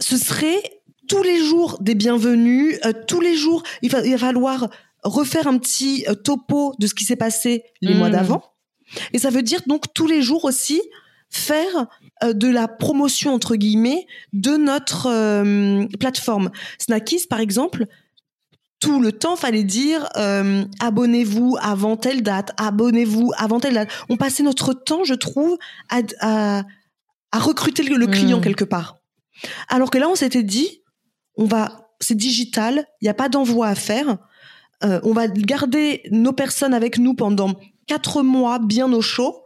ce 0.00 0.16
serait 0.16 0.62
tous 1.10 1.24
les 1.24 1.44
jours 1.44 1.76
des 1.80 1.96
bienvenus, 1.96 2.78
euh, 2.84 2.92
tous 3.08 3.20
les 3.20 3.34
jours, 3.34 3.64
il 3.82 3.90
va, 3.90 4.00
il 4.06 4.12
va, 4.12 4.18
falloir 4.18 4.70
refaire 5.02 5.48
un 5.48 5.58
petit 5.58 6.04
euh, 6.08 6.14
topo 6.14 6.72
de 6.78 6.86
ce 6.86 6.94
qui 6.94 7.04
s'est 7.04 7.16
passé 7.16 7.64
les 7.80 7.94
mois 7.94 8.08
mmh. 8.08 8.12
d'avant. 8.12 8.44
Et 9.12 9.18
ça 9.18 9.30
veut 9.30 9.42
dire 9.42 9.60
donc 9.66 9.92
tous 9.92 10.06
les 10.06 10.22
jours 10.22 10.44
aussi 10.44 10.80
faire 11.28 11.88
euh, 12.22 12.32
de 12.32 12.46
la 12.46 12.68
promotion 12.68 13.34
entre 13.34 13.56
guillemets 13.56 14.06
de 14.32 14.56
notre 14.56 15.08
plateforme. 15.96 16.52
Snackies 16.78 17.26
par 17.28 17.40
exemple, 17.40 17.86
tout 18.78 19.00
le 19.00 19.10
temps 19.10 19.34
fallait 19.34 19.64
dire 19.64 20.08
abonnez-vous 20.78 21.56
avant 21.60 21.96
telle 21.96 22.22
date, 22.22 22.52
abonnez-vous 22.56 23.32
avant 23.36 23.58
telle 23.58 23.74
date. 23.74 23.90
On 24.10 24.16
passait 24.16 24.44
notre 24.44 24.74
temps, 24.74 25.02
je 25.02 25.14
trouve, 25.14 25.58
à, 25.88 26.62
à, 27.32 27.38
recruter 27.40 27.82
le, 27.82 28.06
client 28.06 28.38
mmh. 28.38 28.42
quelque 28.42 28.64
part. 28.64 28.98
Alors 29.68 29.90
que 29.90 29.98
là, 29.98 30.08
on 30.08 30.14
s'était 30.14 30.42
dit, 30.42 30.79
on 31.40 31.46
va, 31.46 31.88
c'est 31.98 32.16
digital, 32.16 32.84
il 33.00 33.06
n'y 33.06 33.08
a 33.08 33.14
pas 33.14 33.30
d'envoi 33.30 33.66
à 33.66 33.74
faire. 33.74 34.18
Euh, 34.84 35.00
on 35.02 35.12
va 35.12 35.26
garder 35.26 36.02
nos 36.10 36.32
personnes 36.32 36.74
avec 36.74 36.98
nous 36.98 37.14
pendant 37.14 37.54
quatre 37.86 38.22
mois 38.22 38.58
bien 38.58 38.92
au 38.92 39.00
chaud. 39.00 39.42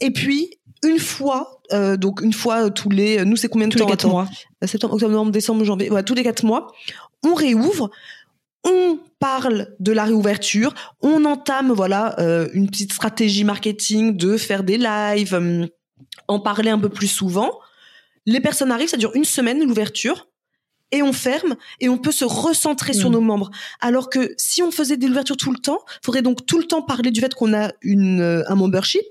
Et 0.00 0.10
puis, 0.10 0.50
une 0.84 0.98
fois, 0.98 1.62
euh, 1.72 1.96
donc 1.96 2.20
une 2.20 2.34
fois 2.34 2.70
tous 2.70 2.90
les, 2.90 3.24
nous 3.24 3.36
c'est 3.36 3.48
combien 3.48 3.68
de 3.68 3.72
tous 3.72 3.78
temps 3.78 3.86
les 3.86 3.90
quatre 3.90 4.08
mois 4.08 4.28
euh, 4.62 4.66
Septembre, 4.66 4.94
octobre, 4.94 5.10
novembre, 5.10 5.32
décembre, 5.32 5.64
janvier. 5.64 5.90
Ouais, 5.90 6.02
tous 6.02 6.14
les 6.14 6.22
quatre 6.22 6.44
mois, 6.44 6.70
on 7.24 7.34
réouvre. 7.34 7.90
On 8.64 8.98
parle 9.18 9.74
de 9.80 9.90
la 9.90 10.04
réouverture, 10.04 10.74
on 11.00 11.24
entame 11.24 11.72
voilà 11.72 12.14
une 12.54 12.68
petite 12.68 12.92
stratégie 12.92 13.42
marketing 13.42 14.16
de 14.16 14.36
faire 14.36 14.62
des 14.62 14.78
lives, 14.78 15.68
en 16.28 16.38
parler 16.38 16.70
un 16.70 16.78
peu 16.78 16.88
plus 16.88 17.08
souvent. 17.08 17.50
Les 18.24 18.38
personnes 18.38 18.70
arrivent, 18.70 18.88
ça 18.88 18.96
dure 18.96 19.16
une 19.16 19.24
semaine 19.24 19.64
l'ouverture 19.66 20.28
et 20.92 21.02
on 21.02 21.12
ferme 21.12 21.56
et 21.80 21.88
on 21.88 21.98
peut 21.98 22.12
se 22.12 22.24
recentrer 22.24 22.92
sur 22.92 23.10
mm. 23.10 23.14
nos 23.14 23.20
membres. 23.20 23.50
Alors 23.80 24.10
que 24.10 24.34
si 24.36 24.62
on 24.62 24.70
faisait 24.70 24.96
des 24.96 25.08
ouvertures 25.08 25.36
tout 25.36 25.50
le 25.50 25.58
temps, 25.58 25.80
il 25.86 26.06
faudrait 26.06 26.22
donc 26.22 26.46
tout 26.46 26.58
le 26.58 26.64
temps 26.64 26.82
parler 26.82 27.10
du 27.10 27.20
fait 27.20 27.34
qu'on 27.34 27.54
a 27.54 27.72
une, 27.82 28.20
euh, 28.20 28.44
un 28.46 28.54
membership 28.54 29.06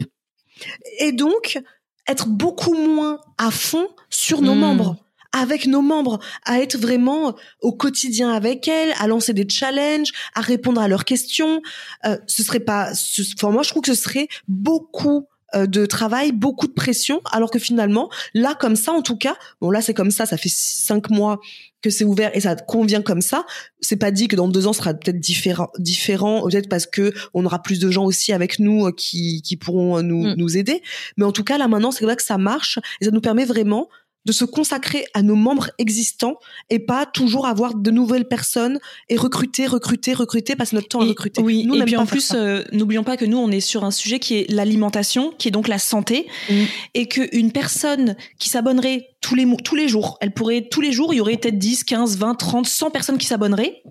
et 0.99 1.11
donc 1.11 1.59
être 2.07 2.27
beaucoup 2.27 2.75
moins 2.75 3.19
à 3.37 3.51
fond 3.51 3.87
sur 4.09 4.41
nos 4.41 4.55
mm. 4.55 4.59
membres 4.59 4.95
avec 5.33 5.65
nos 5.65 5.81
membres, 5.81 6.19
à 6.43 6.59
être 6.59 6.77
vraiment 6.77 7.35
au 7.61 7.71
quotidien 7.71 8.31
avec 8.31 8.67
elles, 8.67 8.93
à 8.99 9.07
lancer 9.07 9.33
des 9.33 9.47
challenges, 9.47 10.11
à 10.33 10.41
répondre 10.41 10.81
à 10.81 10.87
leurs 10.87 11.05
questions. 11.05 11.61
Euh, 12.05 12.17
ce 12.27 12.43
serait 12.43 12.59
pas, 12.59 12.93
ce, 12.93 13.21
moi 13.45 13.63
je 13.63 13.69
trouve 13.69 13.81
que 13.81 13.93
ce 13.93 14.01
serait 14.01 14.27
beaucoup 14.47 15.27
de 15.55 15.85
travail, 15.85 16.31
beaucoup 16.31 16.67
de 16.67 16.73
pression, 16.73 17.21
alors 17.31 17.51
que 17.51 17.59
finalement, 17.59 18.09
là 18.33 18.55
comme 18.59 18.75
ça, 18.75 18.91
en 18.91 19.01
tout 19.01 19.17
cas, 19.17 19.35
bon 19.59 19.69
là 19.69 19.81
c'est 19.81 19.93
comme 19.93 20.11
ça, 20.11 20.25
ça 20.25 20.37
fait 20.37 20.51
cinq 20.51 21.09
mois 21.09 21.39
que 21.81 21.89
c'est 21.89 22.05
ouvert 22.05 22.31
et 22.35 22.41
ça 22.41 22.55
convient 22.55 23.01
comme 23.01 23.21
ça. 23.21 23.45
C'est 23.79 23.95
pas 23.95 24.11
dit 24.11 24.27
que 24.27 24.35
dans 24.35 24.47
deux 24.47 24.67
ans 24.67 24.73
ce 24.73 24.79
sera 24.79 24.93
peut-être 24.93 25.19
différent, 25.19 25.69
différent, 25.79 26.47
peut-être 26.47 26.69
parce 26.69 26.85
que 26.85 27.13
on 27.33 27.45
aura 27.45 27.61
plus 27.61 27.79
de 27.79 27.89
gens 27.89 28.05
aussi 28.05 28.33
avec 28.33 28.59
nous 28.59 28.87
euh, 28.87 28.91
qui, 28.91 29.41
qui 29.41 29.57
pourront 29.57 29.97
euh, 29.97 30.01
nous, 30.01 30.27
mm. 30.27 30.35
nous 30.37 30.57
aider. 30.57 30.81
Mais 31.17 31.25
en 31.25 31.31
tout 31.31 31.43
cas, 31.43 31.57
là 31.57 31.67
maintenant, 31.67 31.91
c'est 31.91 32.05
vrai 32.05 32.15
que 32.15 32.23
ça 32.23 32.37
marche 32.37 32.79
et 33.01 33.05
ça 33.05 33.11
nous 33.11 33.21
permet 33.21 33.45
vraiment 33.45 33.89
de 34.25 34.31
se 34.31 34.45
consacrer 34.45 35.05
à 35.13 35.23
nos 35.23 35.35
membres 35.35 35.71
existants 35.77 36.37
et 36.69 36.79
pas 36.79 37.05
toujours 37.05 37.47
avoir 37.47 37.73
de 37.73 37.91
nouvelles 37.91 38.27
personnes 38.27 38.79
et 39.09 39.17
recruter, 39.17 39.65
recruter, 39.65 40.13
recruter, 40.13 40.55
passer 40.55 40.75
notre 40.75 40.89
temps 40.89 41.01
à 41.01 41.05
recruter. 41.05 41.41
Oui, 41.41 41.65
nous, 41.65 41.75
et 41.75 41.85
puis 41.85 41.95
en 41.95 42.05
plus, 42.05 42.33
euh, 42.33 42.63
n'oublions 42.71 43.03
pas 43.03 43.17
que 43.17 43.25
nous, 43.25 43.37
on 43.37 43.49
est 43.49 43.61
sur 43.61 43.83
un 43.83 43.91
sujet 43.91 44.19
qui 44.19 44.35
est 44.35 44.51
l'alimentation, 44.51 45.31
qui 45.37 45.47
est 45.47 45.51
donc 45.51 45.67
la 45.67 45.79
santé, 45.79 46.27
mm. 46.49 46.53
et 46.93 47.07
qu'une 47.07 47.51
personne 47.51 48.15
qui 48.37 48.49
s'abonnerait 48.49 49.09
tous 49.21 49.35
les, 49.35 49.47
tous 49.63 49.75
les 49.75 49.87
jours, 49.87 50.17
elle 50.21 50.33
pourrait, 50.33 50.67
tous 50.69 50.81
les 50.81 50.91
jours, 50.91 51.13
il 51.13 51.17
y 51.17 51.21
aurait 51.21 51.37
peut-être 51.37 51.57
10, 51.57 51.83
15, 51.83 52.17
20, 52.17 52.35
30, 52.35 52.67
100 52.67 52.91
personnes 52.91 53.17
qui 53.17 53.27
s'abonneraient. 53.27 53.81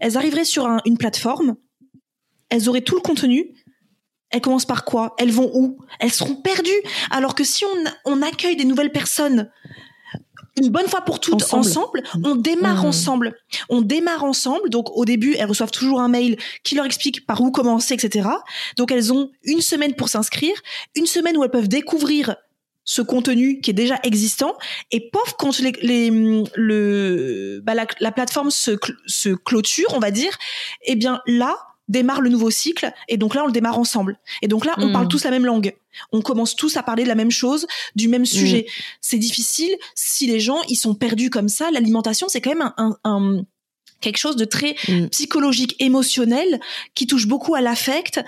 Elles 0.00 0.16
arriveraient 0.16 0.44
sur 0.44 0.66
une 0.86 0.96
plateforme, 0.96 1.56
elles 2.48 2.68
auraient 2.68 2.80
tout 2.80 2.94
le 2.94 3.00
contenu, 3.00 3.52
elles 4.30 4.40
commencent 4.40 4.66
par 4.66 4.84
quoi? 4.84 5.14
Elles 5.18 5.32
vont 5.32 5.50
où? 5.54 5.78
Elles 6.00 6.12
seront 6.12 6.36
perdues? 6.36 6.82
Alors 7.10 7.34
que 7.34 7.44
si 7.44 7.64
on, 7.64 7.84
on 8.04 8.22
accueille 8.22 8.56
des 8.56 8.64
nouvelles 8.64 8.92
personnes 8.92 9.50
une 10.56 10.70
bonne 10.70 10.88
fois 10.88 11.02
pour 11.02 11.20
toutes 11.20 11.52
ensemble, 11.52 12.02
on 12.24 12.34
démarre 12.34 12.84
mmh. 12.84 12.88
ensemble. 12.88 13.34
On 13.68 13.82
démarre 13.82 14.24
ensemble. 14.24 14.70
Donc 14.70 14.90
au 14.96 15.04
début, 15.04 15.34
elles 15.38 15.48
reçoivent 15.48 15.70
toujours 15.70 16.00
un 16.00 16.08
mail 16.08 16.38
qui 16.64 16.74
leur 16.74 16.86
explique 16.86 17.26
par 17.26 17.40
où 17.42 17.50
commencer, 17.50 17.94
etc. 17.94 18.28
Donc 18.78 18.90
elles 18.90 19.12
ont 19.12 19.30
une 19.44 19.60
semaine 19.60 19.94
pour 19.94 20.08
s'inscrire, 20.08 20.56
une 20.94 21.06
semaine 21.06 21.36
où 21.36 21.44
elles 21.44 21.50
peuvent 21.50 21.68
découvrir 21.68 22.36
ce 22.84 23.02
contenu 23.02 23.60
qui 23.60 23.70
est 23.70 23.74
déjà 23.74 23.98
existant 24.04 24.56
et 24.92 25.10
pof 25.10 25.34
quand 25.38 25.58
les, 25.58 25.72
les 25.82 26.08
le 26.54 27.60
bah, 27.64 27.74
la, 27.74 27.84
la, 27.98 28.12
plateforme 28.12 28.52
se, 28.52 28.78
se 29.06 29.30
clôture 29.30 29.88
on 29.92 29.98
va 29.98 30.12
dire 30.12 30.30
eh 30.84 30.94
bien 30.94 31.20
là 31.26 31.58
démarre 31.88 32.20
le 32.20 32.30
nouveau 32.30 32.50
cycle 32.50 32.92
et 33.08 33.16
donc 33.16 33.34
là 33.34 33.42
on 33.44 33.46
le 33.46 33.52
démarre 33.52 33.78
ensemble 33.78 34.18
et 34.42 34.48
donc 34.48 34.64
là 34.64 34.74
on 34.78 34.92
parle 34.92 35.06
hmm. 35.06 35.08
tous 35.08 35.24
la 35.24 35.30
même 35.30 35.46
langue 35.46 35.74
on 36.12 36.20
commence 36.20 36.56
tous 36.56 36.76
à 36.76 36.82
parler 36.82 37.04
de 37.04 37.08
la 37.08 37.14
même 37.14 37.30
chose 37.30 37.66
du 37.94 38.08
même 38.08 38.26
sujet 38.26 38.66
hmm. 38.66 38.82
c'est 39.00 39.18
difficile 39.18 39.74
si 39.94 40.26
les 40.26 40.40
gens 40.40 40.60
ils 40.68 40.76
sont 40.76 40.94
perdus 40.94 41.30
comme 41.30 41.48
ça 41.48 41.70
l'alimentation 41.70 42.28
c'est 42.28 42.40
quand 42.40 42.54
même 42.54 42.72
un, 42.76 42.96
un, 43.04 43.42
quelque 44.00 44.18
chose 44.18 44.36
de 44.36 44.44
très 44.44 44.74
hmm. 44.88 45.06
psychologique 45.08 45.76
émotionnel 45.78 46.60
qui 46.94 47.06
touche 47.06 47.26
beaucoup 47.26 47.54
à 47.54 47.60
l'affect 47.60 48.20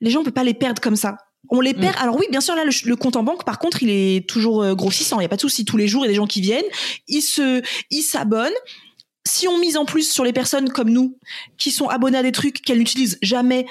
les 0.00 0.10
gens 0.10 0.20
on 0.20 0.24
peut 0.24 0.30
pas 0.30 0.44
les 0.44 0.54
perdre 0.54 0.80
comme 0.80 0.96
ça 0.96 1.16
on 1.50 1.60
les 1.60 1.74
perd. 1.74 1.94
Alors 1.98 2.16
oui, 2.16 2.26
bien 2.30 2.40
sûr, 2.40 2.54
là, 2.54 2.64
le, 2.64 2.96
compte 2.96 3.16
en 3.16 3.22
banque, 3.22 3.44
par 3.44 3.58
contre, 3.58 3.82
il 3.82 3.90
est 3.90 4.26
toujours 4.26 4.62
euh, 4.62 4.74
grossissant. 4.74 5.16
Il 5.16 5.20
n'y 5.20 5.26
a 5.26 5.28
pas 5.28 5.36
de 5.36 5.40
souci. 5.40 5.64
Tous 5.64 5.76
les 5.76 5.88
jours, 5.88 6.04
il 6.04 6.06
y 6.06 6.08
a 6.08 6.12
des 6.12 6.16
gens 6.16 6.26
qui 6.26 6.40
viennent, 6.40 6.64
ils 7.06 7.22
se, 7.22 7.62
ils 7.90 8.02
s'abonnent 8.02 8.52
si 9.34 9.48
on 9.48 9.58
mise 9.58 9.76
en 9.76 9.84
plus 9.84 10.10
sur 10.10 10.22
les 10.22 10.32
personnes 10.32 10.68
comme 10.68 10.90
nous, 10.90 11.18
qui 11.58 11.72
sont 11.72 11.88
abonnées 11.88 12.18
à 12.18 12.22
des 12.22 12.30
trucs 12.30 12.62
qu'elles 12.62 12.78
n'utilisent 12.78 13.18
jamais, 13.20 13.66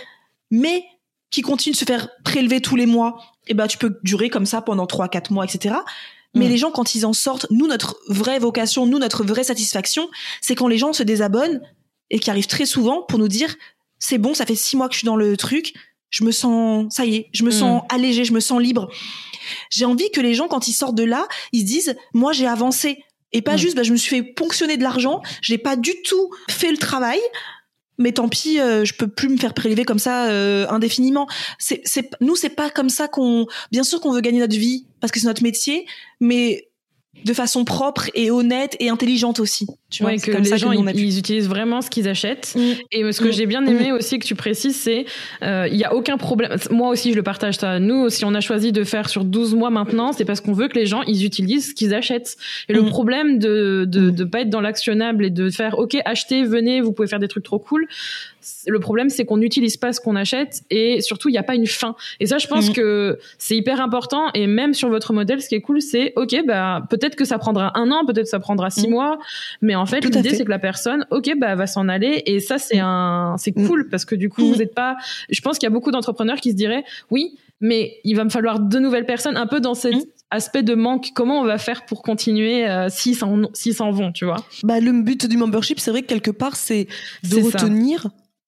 mais 0.51 0.83
qui 1.29 1.41
continuent 1.41 1.73
de 1.73 1.77
se 1.77 1.85
faire 1.85 2.09
prélever 2.25 2.59
tous 2.59 2.75
les 2.75 2.85
mois, 2.85 3.17
eh 3.47 3.53
ben 3.53 3.67
tu 3.67 3.77
peux 3.77 3.97
durer 4.03 4.29
comme 4.29 4.45
ça 4.45 4.61
pendant 4.61 4.85
3 4.87 5.07
4 5.07 5.31
mois 5.31 5.45
etc. 5.45 5.75
Mais 6.35 6.47
mm. 6.47 6.49
les 6.49 6.57
gens 6.57 6.71
quand 6.71 6.95
ils 6.95 7.05
en 7.05 7.13
sortent, 7.13 7.47
nous 7.49 7.67
notre 7.67 7.97
vraie 8.09 8.39
vocation, 8.39 8.85
nous 8.85 8.99
notre 8.99 9.23
vraie 9.23 9.45
satisfaction, 9.45 10.09
c'est 10.41 10.55
quand 10.55 10.67
les 10.67 10.77
gens 10.77 10.91
se 10.91 11.03
désabonnent 11.03 11.61
et 12.09 12.19
qui 12.19 12.29
arrivent 12.29 12.47
très 12.47 12.65
souvent 12.65 13.03
pour 13.03 13.17
nous 13.17 13.29
dire 13.29 13.55
c'est 13.99 14.17
bon, 14.17 14.33
ça 14.33 14.45
fait 14.45 14.55
six 14.55 14.75
mois 14.75 14.89
que 14.89 14.95
je 14.95 14.99
suis 14.99 15.05
dans 15.05 15.15
le 15.15 15.37
truc, 15.37 15.73
je 16.09 16.25
me 16.25 16.31
sens 16.31 16.93
ça 16.93 17.05
y 17.05 17.15
est, 17.15 17.29
je 17.31 17.45
me 17.45 17.51
sens 17.51 17.83
mm. 17.83 17.95
allégé, 17.95 18.25
je 18.25 18.33
me 18.33 18.41
sens 18.41 18.61
libre. 18.61 18.91
J'ai 19.69 19.85
envie 19.85 20.11
que 20.11 20.19
les 20.19 20.33
gens 20.33 20.49
quand 20.49 20.67
ils 20.67 20.73
sortent 20.73 20.95
de 20.95 21.05
là, 21.05 21.25
ils 21.53 21.61
se 21.61 21.65
disent 21.65 21.95
moi 22.13 22.33
j'ai 22.33 22.47
avancé, 22.47 23.01
et 23.33 23.41
pas 23.41 23.55
mm. 23.55 23.57
juste, 23.57 23.75
bah, 23.75 23.83
je 23.83 23.91
me 23.91 23.97
suis 23.97 24.15
fait 24.15 24.23
ponctionner 24.23 24.77
de 24.77 24.83
l'argent, 24.83 25.21
j'ai 25.41 25.57
pas 25.57 25.75
du 25.75 25.91
tout 26.03 26.29
fait 26.49 26.71
le 26.71 26.77
travail, 26.77 27.19
mais 27.97 28.11
tant 28.11 28.27
pis, 28.27 28.59
euh, 28.59 28.85
je 28.85 28.93
peux 28.93 29.07
plus 29.07 29.29
me 29.29 29.37
faire 29.37 29.53
prélever 29.53 29.85
comme 29.85 29.99
ça 29.99 30.27
euh, 30.27 30.65
indéfiniment. 30.69 31.27
C'est, 31.59 31.81
c'est, 31.83 32.09
nous, 32.21 32.35
c'est 32.35 32.49
pas 32.49 32.69
comme 32.69 32.89
ça 32.89 33.07
qu'on. 33.07 33.45
Bien 33.71 33.83
sûr 33.83 34.01
qu'on 34.01 34.11
veut 34.11 34.21
gagner 34.21 34.39
notre 34.39 34.55
vie 34.55 34.87
parce 34.99 35.11
que 35.11 35.19
c'est 35.19 35.27
notre 35.27 35.43
métier, 35.43 35.85
mais 36.19 36.69
de 37.25 37.33
façon 37.33 37.63
propre 37.63 38.09
et 38.15 38.31
honnête 38.31 38.75
et 38.79 38.89
intelligente 38.89 39.39
aussi. 39.39 39.67
Tu 39.89 40.03
vois, 40.03 40.17
que 40.17 40.31
les 40.31 40.57
gens 40.57 40.71
ils, 40.71 41.17
utilisent 41.17 41.47
vraiment 41.47 41.81
ce 41.81 41.89
qu'ils 41.89 42.09
achètent. 42.09 42.53
Mm. 42.55 42.61
Et 42.91 43.11
ce 43.11 43.21
que 43.21 43.29
mm. 43.29 43.31
j'ai 43.31 43.45
bien 43.45 43.65
aimé 43.65 43.91
mm. 43.91 43.95
aussi 43.95 44.19
que 44.19 44.25
tu 44.25 44.35
précises, 44.35 44.75
c'est 44.75 45.05
euh, 45.41 45.67
il 45.71 45.77
y 45.77 45.83
a 45.83 45.93
aucun 45.93 46.17
problème. 46.17 46.57
Moi 46.71 46.89
aussi, 46.89 47.11
je 47.11 47.15
le 47.15 47.23
partage 47.23 47.57
ça. 47.57 47.79
Nous, 47.79 48.09
si 48.09 48.25
on 48.25 48.33
a 48.33 48.41
choisi 48.41 48.71
de 48.71 48.83
faire 48.83 49.09
sur 49.09 49.23
12 49.23 49.55
mois 49.55 49.69
maintenant, 49.69 50.11
c'est 50.11 50.25
parce 50.25 50.41
qu'on 50.41 50.53
veut 50.53 50.67
que 50.67 50.75
les 50.75 50.85
gens 50.85 51.03
ils 51.03 51.25
utilisent 51.25 51.69
ce 51.69 51.73
qu'ils 51.73 51.93
achètent. 51.93 52.35
Et 52.67 52.73
le 52.73 52.83
problème 52.85 53.39
de 53.39 53.85
de 53.87 54.09
de 54.09 54.23
pas 54.23 54.41
être 54.41 54.49
dans 54.49 54.61
l'actionnable 54.61 55.25
et 55.25 55.29
de 55.29 55.49
faire 55.49 55.77
OK, 55.77 55.95
achetez, 56.05 56.43
venez, 56.43 56.81
vous 56.81 56.91
pouvez 56.91 57.07
faire 57.07 57.19
des 57.19 57.27
trucs 57.27 57.45
trop 57.45 57.59
cool 57.59 57.87
le 58.67 58.79
problème, 58.79 59.09
c'est 59.09 59.25
qu'on 59.25 59.37
n'utilise 59.37 59.77
pas 59.77 59.93
ce 59.93 59.99
qu'on 59.99 60.15
achète 60.15 60.63
et 60.69 61.01
surtout, 61.01 61.29
il 61.29 61.33
n'y 61.33 61.37
a 61.37 61.43
pas 61.43 61.55
une 61.55 61.67
fin. 61.67 61.95
Et 62.19 62.25
ça, 62.25 62.37
je 62.37 62.47
pense 62.47 62.69
mm. 62.69 62.73
que 62.73 63.19
c'est 63.37 63.55
hyper 63.55 63.81
important. 63.81 64.29
Et 64.33 64.47
même 64.47 64.73
sur 64.73 64.89
votre 64.89 65.13
modèle, 65.13 65.41
ce 65.41 65.49
qui 65.49 65.55
est 65.55 65.61
cool, 65.61 65.81
c'est 65.81 66.13
OK, 66.15 66.35
bah 66.45 66.83
peut-être 66.89 67.15
que 67.15 67.25
ça 67.25 67.37
prendra 67.37 67.77
un 67.77 67.91
an, 67.91 68.05
peut-être 68.05 68.25
que 68.25 68.29
ça 68.29 68.39
prendra 68.39 68.69
six 68.69 68.87
mm. 68.87 68.91
mois, 68.91 69.19
mais 69.61 69.75
en 69.75 69.85
fait, 69.85 70.03
l'idée 70.03 70.35
c'est 70.35 70.45
que 70.45 70.49
la 70.49 70.59
personne, 70.59 71.05
OK, 71.11 71.31
bah 71.37 71.55
va 71.55 71.67
s'en 71.67 71.89
aller. 71.89 72.23
Et 72.25 72.39
ça, 72.39 72.57
c'est 72.57 72.77
mm. 72.77 72.85
un, 72.85 73.35
c'est 73.37 73.53
cool 73.53 73.89
parce 73.89 74.05
que 74.05 74.15
du 74.15 74.29
coup, 74.29 74.45
vous 74.45 74.55
n'êtes 74.57 74.73
pas. 74.73 74.97
Je 75.29 75.41
pense 75.41 75.57
qu'il 75.57 75.67
y 75.67 75.71
a 75.71 75.73
beaucoup 75.73 75.91
d'entrepreneurs 75.91 76.37
qui 76.37 76.51
se 76.51 76.55
diraient, 76.55 76.83
oui, 77.11 77.37
mais 77.61 77.99
il 78.03 78.15
va 78.15 78.23
me 78.23 78.29
falloir 78.29 78.59
de 78.59 78.79
nouvelles 78.79 79.05
personnes, 79.05 79.37
un 79.37 79.47
peu 79.47 79.59
dans 79.59 79.73
cet 79.73 79.95
aspect 80.31 80.63
de 80.63 80.75
manque. 80.75 81.11
Comment 81.15 81.39
on 81.39 81.45
va 81.45 81.57
faire 81.57 81.85
pour 81.85 82.01
continuer 82.01 82.67
euh, 82.67 82.87
s'ils 82.89 83.15
s'en 83.15 83.91
vont, 83.91 84.11
tu 84.11 84.25
vois? 84.25 84.43
Bah 84.63 84.79
le 84.79 84.91
but 85.01 85.25
du 85.27 85.37
membership, 85.37 85.79
c'est 85.79 85.91
vrai 85.91 86.01
que 86.01 86.07
quelque 86.07 86.31
part, 86.31 86.55
c'est 86.55 86.87
de 87.23 87.41
retenir 87.41 88.07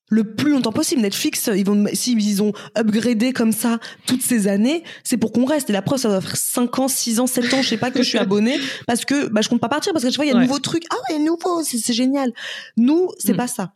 le 0.10 0.24
plus 0.36 0.52
longtemps 0.52 0.72
possible. 0.72 1.02
Netflix, 1.02 1.50
ils 1.54 1.66
vont, 1.66 1.86
s'ils 1.94 2.22
ils 2.22 2.44
ont 2.44 2.54
upgradé 2.78 3.34
comme 3.34 3.52
ça 3.52 3.80
toutes 4.06 4.22
ces 4.22 4.48
années, 4.48 4.84
c'est 5.04 5.18
pour 5.18 5.32
qu'on 5.32 5.46
reste. 5.46 5.70
Et 5.70 5.74
la 5.74 5.82
preuve, 5.82 6.00
ça 6.00 6.10
doit 6.10 6.22
faire 6.22 6.38
5 6.38 6.80
ans, 6.80 6.88
6 6.88 7.20
ans, 7.20 7.28
7 7.28 7.54
ans, 7.54 7.62
je 7.62 7.70
sais 7.70 7.78
pas 7.78 7.92
que 7.92 8.04
je 8.04 8.10
suis 8.10 8.18
abonnée 8.18 8.58
parce 8.88 9.06
que, 9.06 9.28
bah, 9.28 9.42
je 9.42 9.50
compte 9.50 9.62
pas 9.62 9.70
partir 9.70 9.94
parce 9.94 10.06
que 10.06 10.12
je 10.12 10.16
vois, 10.16 10.26
il 10.26 10.30
y 10.30 10.32
a 10.32 10.36
de 10.36 10.42
nouveaux 10.42 10.60
trucs. 10.60 10.84
Ah 10.92 10.98
ouais, 11.10 11.20
nouveau, 11.20 11.64
c'est 11.64 11.94
génial. 11.94 12.34
Nous, 12.78 13.10
c'est 13.18 13.34
mm. 13.34 13.38
pas 13.38 13.48
ça. 13.48 13.74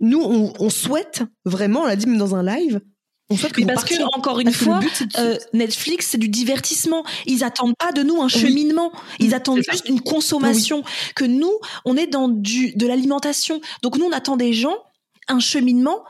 Nous, 0.00 0.20
on, 0.20 0.52
on 0.58 0.70
souhaite 0.70 1.22
vraiment, 1.44 1.82
on 1.82 1.86
l'a 1.86 1.96
dit 1.96 2.06
même 2.06 2.18
dans 2.18 2.34
un 2.34 2.42
live, 2.42 2.80
on 3.30 3.36
souhaite 3.36 3.56
mais 3.56 3.66
parce 3.66 3.84
que 3.84 3.94
encore 4.14 4.40
une 4.40 4.52
fois, 4.52 4.80
euh, 5.18 5.38
Netflix 5.54 6.08
c'est 6.10 6.18
du 6.18 6.28
divertissement. 6.28 7.02
Ils 7.26 7.44
attendent 7.44 7.76
pas 7.78 7.92
de 7.92 8.02
nous 8.02 8.20
un 8.20 8.28
cheminement. 8.28 8.92
Ils 9.20 9.30
mm. 9.30 9.34
attendent 9.34 9.62
juste 9.62 9.88
une 9.88 10.00
consommation. 10.02 10.82
Que 11.14 11.24
nous, 11.24 11.52
on 11.86 11.96
est 11.96 12.06
dans 12.06 12.28
du 12.28 12.74
de 12.74 12.86
l'alimentation. 12.86 13.60
Donc 13.82 13.96
nous, 13.96 14.04
on 14.04 14.12
attend 14.12 14.36
des 14.36 14.52
gens 14.52 14.76
un 15.28 15.40
cheminement, 15.40 16.04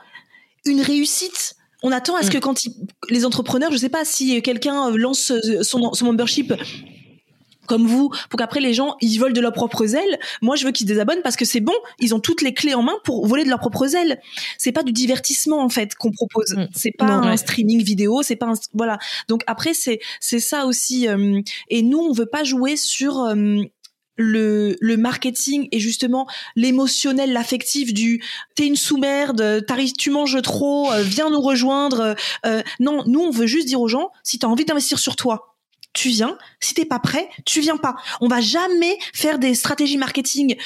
une 0.65 0.81
réussite. 0.81 1.55
On 1.81 1.91
attend 1.91 2.15
à 2.15 2.23
ce 2.23 2.27
mm. 2.27 2.31
que 2.31 2.37
quand 2.37 2.59
les 3.09 3.25
entrepreneurs, 3.25 3.71
je 3.71 3.77
sais 3.77 3.89
pas 3.89 4.05
si 4.05 4.41
quelqu'un 4.41 4.91
lance 4.91 5.33
son, 5.61 5.93
son 5.93 6.05
membership 6.05 6.53
comme 7.67 7.87
vous, 7.87 8.09
pour 8.29 8.37
qu'après 8.37 8.59
les 8.59 8.73
gens 8.73 8.95
ils 9.01 9.17
volent 9.17 9.33
de 9.33 9.41
leurs 9.41 9.53
propres 9.53 9.95
ailes. 9.95 10.19
Moi, 10.41 10.55
je 10.55 10.65
veux 10.65 10.71
qu'ils 10.71 10.85
se 10.85 10.91
désabonnent 10.91 11.21
parce 11.23 11.35
que 11.35 11.45
c'est 11.45 11.59
bon, 11.59 11.73
ils 11.99 12.13
ont 12.13 12.19
toutes 12.19 12.41
les 12.41 12.53
clés 12.53 12.73
en 12.73 12.83
main 12.83 12.95
pour 13.03 13.25
voler 13.25 13.43
de 13.43 13.49
leurs 13.49 13.59
propres 13.59 13.95
ailes. 13.95 14.19
C'est 14.57 14.71
pas 14.71 14.83
du 14.83 14.91
divertissement 14.91 15.63
en 15.63 15.69
fait 15.69 15.95
qu'on 15.95 16.11
propose. 16.11 16.55
Mm. 16.55 16.67
C'est 16.73 16.91
pas 16.97 17.05
un 17.05 17.37
streaming 17.37 17.83
vidéo, 17.83 18.21
c'est 18.21 18.35
pas 18.35 18.47
un 18.47 18.53
voilà. 18.73 18.97
Donc 19.27 19.41
après 19.47 19.73
c'est 19.73 19.99
c'est 20.19 20.39
ça 20.39 20.65
aussi. 20.65 21.07
Euh, 21.07 21.41
et 21.69 21.81
nous, 21.81 21.99
on 21.99 22.11
veut 22.11 22.25
pas 22.25 22.43
jouer 22.43 22.75
sur 22.75 23.19
euh, 23.19 23.61
le, 24.15 24.95
marketing 24.95 25.67
et 25.71 25.79
justement 25.79 26.27
l'émotionnel, 26.55 27.33
l'affectif 27.33 27.93
du 27.93 28.23
t'es 28.55 28.67
une 28.67 28.75
sous-merde, 28.75 29.65
tu 29.97 30.09
manges 30.09 30.41
trop, 30.41 30.91
euh, 30.91 31.01
viens 31.01 31.29
nous 31.29 31.41
rejoindre. 31.41 32.15
Euh, 32.45 32.61
non, 32.79 33.03
nous 33.07 33.21
on 33.21 33.31
veut 33.31 33.47
juste 33.47 33.67
dire 33.67 33.81
aux 33.81 33.87
gens 33.87 34.11
si 34.23 34.39
t'as 34.39 34.47
envie 34.47 34.65
d'investir 34.65 34.99
sur 34.99 35.15
toi, 35.15 35.55
tu 35.93 36.09
viens. 36.09 36.37
Si 36.59 36.73
t'es 36.73 36.85
pas 36.85 36.99
prêt, 36.99 37.29
tu 37.45 37.61
viens 37.61 37.77
pas. 37.77 37.95
On 38.21 38.27
va 38.27 38.41
jamais 38.41 38.97
faire 39.13 39.39
des 39.39 39.55
stratégies 39.55 39.97
marketing 39.97 40.57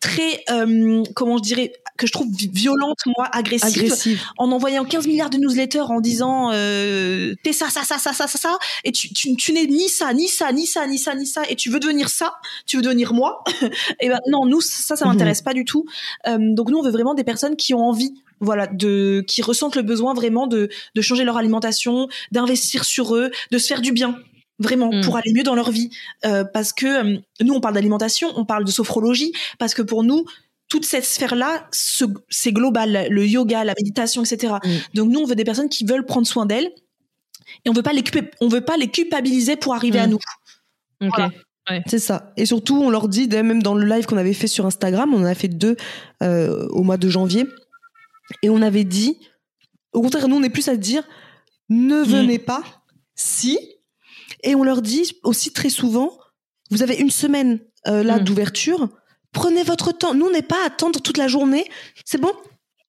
très 0.00 0.44
euh, 0.50 1.02
comment 1.14 1.38
je 1.38 1.42
dirais 1.42 1.72
que 1.96 2.06
je 2.06 2.12
trouve 2.12 2.28
violente 2.32 2.98
moi 3.06 3.28
agressive, 3.32 4.20
en 4.36 4.52
envoyant 4.52 4.84
15 4.84 5.08
milliards 5.08 5.30
de 5.30 5.38
newsletters 5.38 5.80
en 5.80 6.00
disant 6.00 6.50
euh, 6.52 7.34
t'es 7.42 7.52
ça 7.52 7.68
ça 7.68 7.82
ça 7.82 7.98
ça 7.98 8.12
ça 8.12 8.28
ça 8.28 8.38
ça 8.38 8.58
et 8.84 8.92
tu 8.92 9.12
tu, 9.12 9.34
tu 9.34 9.52
n'es 9.52 9.66
ni 9.66 9.88
ça 9.88 10.12
ni 10.12 10.28
ça 10.28 10.52
ni 10.52 10.66
ça 10.66 10.86
ni 10.86 10.98
ça 10.98 11.14
ni 11.14 11.26
ça 11.26 11.42
et 11.48 11.56
tu 11.56 11.70
veux 11.70 11.80
devenir 11.80 12.08
ça 12.08 12.34
tu 12.66 12.76
veux 12.76 12.82
devenir 12.82 13.12
moi 13.12 13.42
et 14.00 14.08
ben 14.08 14.20
non 14.28 14.46
nous 14.46 14.60
ça 14.60 14.94
ça 14.96 15.04
m'intéresse 15.06 15.42
pas 15.42 15.54
du 15.54 15.64
tout. 15.64 15.84
Euh, 16.28 16.38
donc 16.40 16.70
nous 16.70 16.78
on 16.78 16.82
veut 16.82 16.92
vraiment 16.92 17.14
des 17.14 17.24
personnes 17.24 17.56
qui 17.56 17.74
ont 17.74 17.84
envie 17.84 18.14
voilà 18.40 18.68
de 18.68 19.24
qui 19.26 19.42
ressentent 19.42 19.74
le 19.74 19.82
besoin 19.82 20.14
vraiment 20.14 20.46
de 20.46 20.68
de 20.94 21.02
changer 21.02 21.24
leur 21.24 21.36
alimentation 21.36 22.08
d'investir 22.30 22.84
sur 22.84 23.16
eux 23.16 23.32
de 23.50 23.58
se 23.58 23.66
faire 23.66 23.80
du 23.80 23.90
bien 23.90 24.16
vraiment 24.58 24.90
mm. 24.92 25.02
pour 25.02 25.16
aller 25.16 25.32
mieux 25.32 25.42
dans 25.42 25.54
leur 25.54 25.70
vie. 25.70 25.90
Euh, 26.24 26.44
parce 26.44 26.72
que 26.72 26.86
euh, 26.86 27.18
nous 27.40 27.54
on 27.54 27.60
parle 27.60 27.74
d'alimentation 27.74 28.28
on 28.36 28.44
parle 28.44 28.64
de 28.64 28.70
sophrologie 28.70 29.32
parce 29.58 29.74
que 29.74 29.82
pour 29.82 30.02
nous 30.04 30.24
toute 30.68 30.84
cette 30.84 31.04
sphère 31.04 31.34
là 31.34 31.68
c'est 32.28 32.52
global. 32.52 33.06
Le 33.10 33.26
yoga 33.26 33.64
la 33.64 33.74
méditation 33.78 34.22
etc 34.22 34.54
mm. 34.64 34.68
donc 34.94 35.10
nous 35.10 35.20
on 35.20 35.26
veut 35.26 35.36
des 35.36 35.44
personnes 35.44 35.68
qui 35.68 35.84
veulent 35.84 36.06
prendre 36.06 36.26
soin 36.26 36.46
d'elles. 36.46 36.70
Et 37.64 37.70
on 37.70 37.72
veut 37.72 37.82
pas 37.82 37.92
les 37.92 38.04
on 38.40 38.48
veut 38.48 38.60
pas 38.60 38.76
les 38.76 38.88
culpabiliser 38.88 39.56
pour 39.56 39.74
arriver 39.74 39.98
à 39.98 40.06
mm. 40.06 40.10
nous. 40.10 40.18
C'est 41.86 41.98
ça. 41.98 42.32
Et 42.36 42.46
surtout, 42.46 42.80
on 42.80 42.90
leur 42.90 43.08
dit, 43.08 43.28
même 43.28 43.62
dans 43.62 43.74
le 43.74 43.86
live 43.86 44.06
qu'on 44.06 44.16
avait 44.16 44.32
fait 44.32 44.46
sur 44.46 44.66
Instagram, 44.66 45.12
on 45.12 45.20
en 45.20 45.24
a 45.24 45.34
fait 45.34 45.48
deux 45.48 45.76
euh, 46.22 46.66
au 46.70 46.82
mois 46.82 46.96
de 46.96 47.08
janvier, 47.08 47.46
et 48.42 48.50
on 48.50 48.62
avait 48.62 48.84
dit, 48.84 49.18
au 49.92 50.02
contraire, 50.02 50.28
nous, 50.28 50.36
on 50.36 50.42
est 50.42 50.50
plus 50.50 50.68
à 50.68 50.76
dire, 50.76 51.02
ne 51.68 52.02
venez 52.02 52.38
pas 52.38 52.62
si 53.14 53.58
et 54.42 54.54
on 54.54 54.64
leur 54.64 54.82
dit 54.82 55.12
aussi 55.22 55.52
très 55.52 55.70
souvent, 55.70 56.18
Vous 56.70 56.82
avez 56.82 56.96
une 56.96 57.10
semaine 57.10 57.60
euh, 57.86 58.02
là 58.02 58.18
mm. 58.18 58.24
d'ouverture. 58.24 58.88
Prenez 59.32 59.62
votre 59.62 59.92
temps. 59.92 60.14
Nous, 60.14 60.26
on 60.26 60.30
n'est 60.30 60.42
pas 60.42 60.62
à 60.62 60.66
attendre 60.66 61.00
toute 61.00 61.18
la 61.18 61.28
journée. 61.28 61.64
C'est 62.04 62.20
bon? 62.20 62.32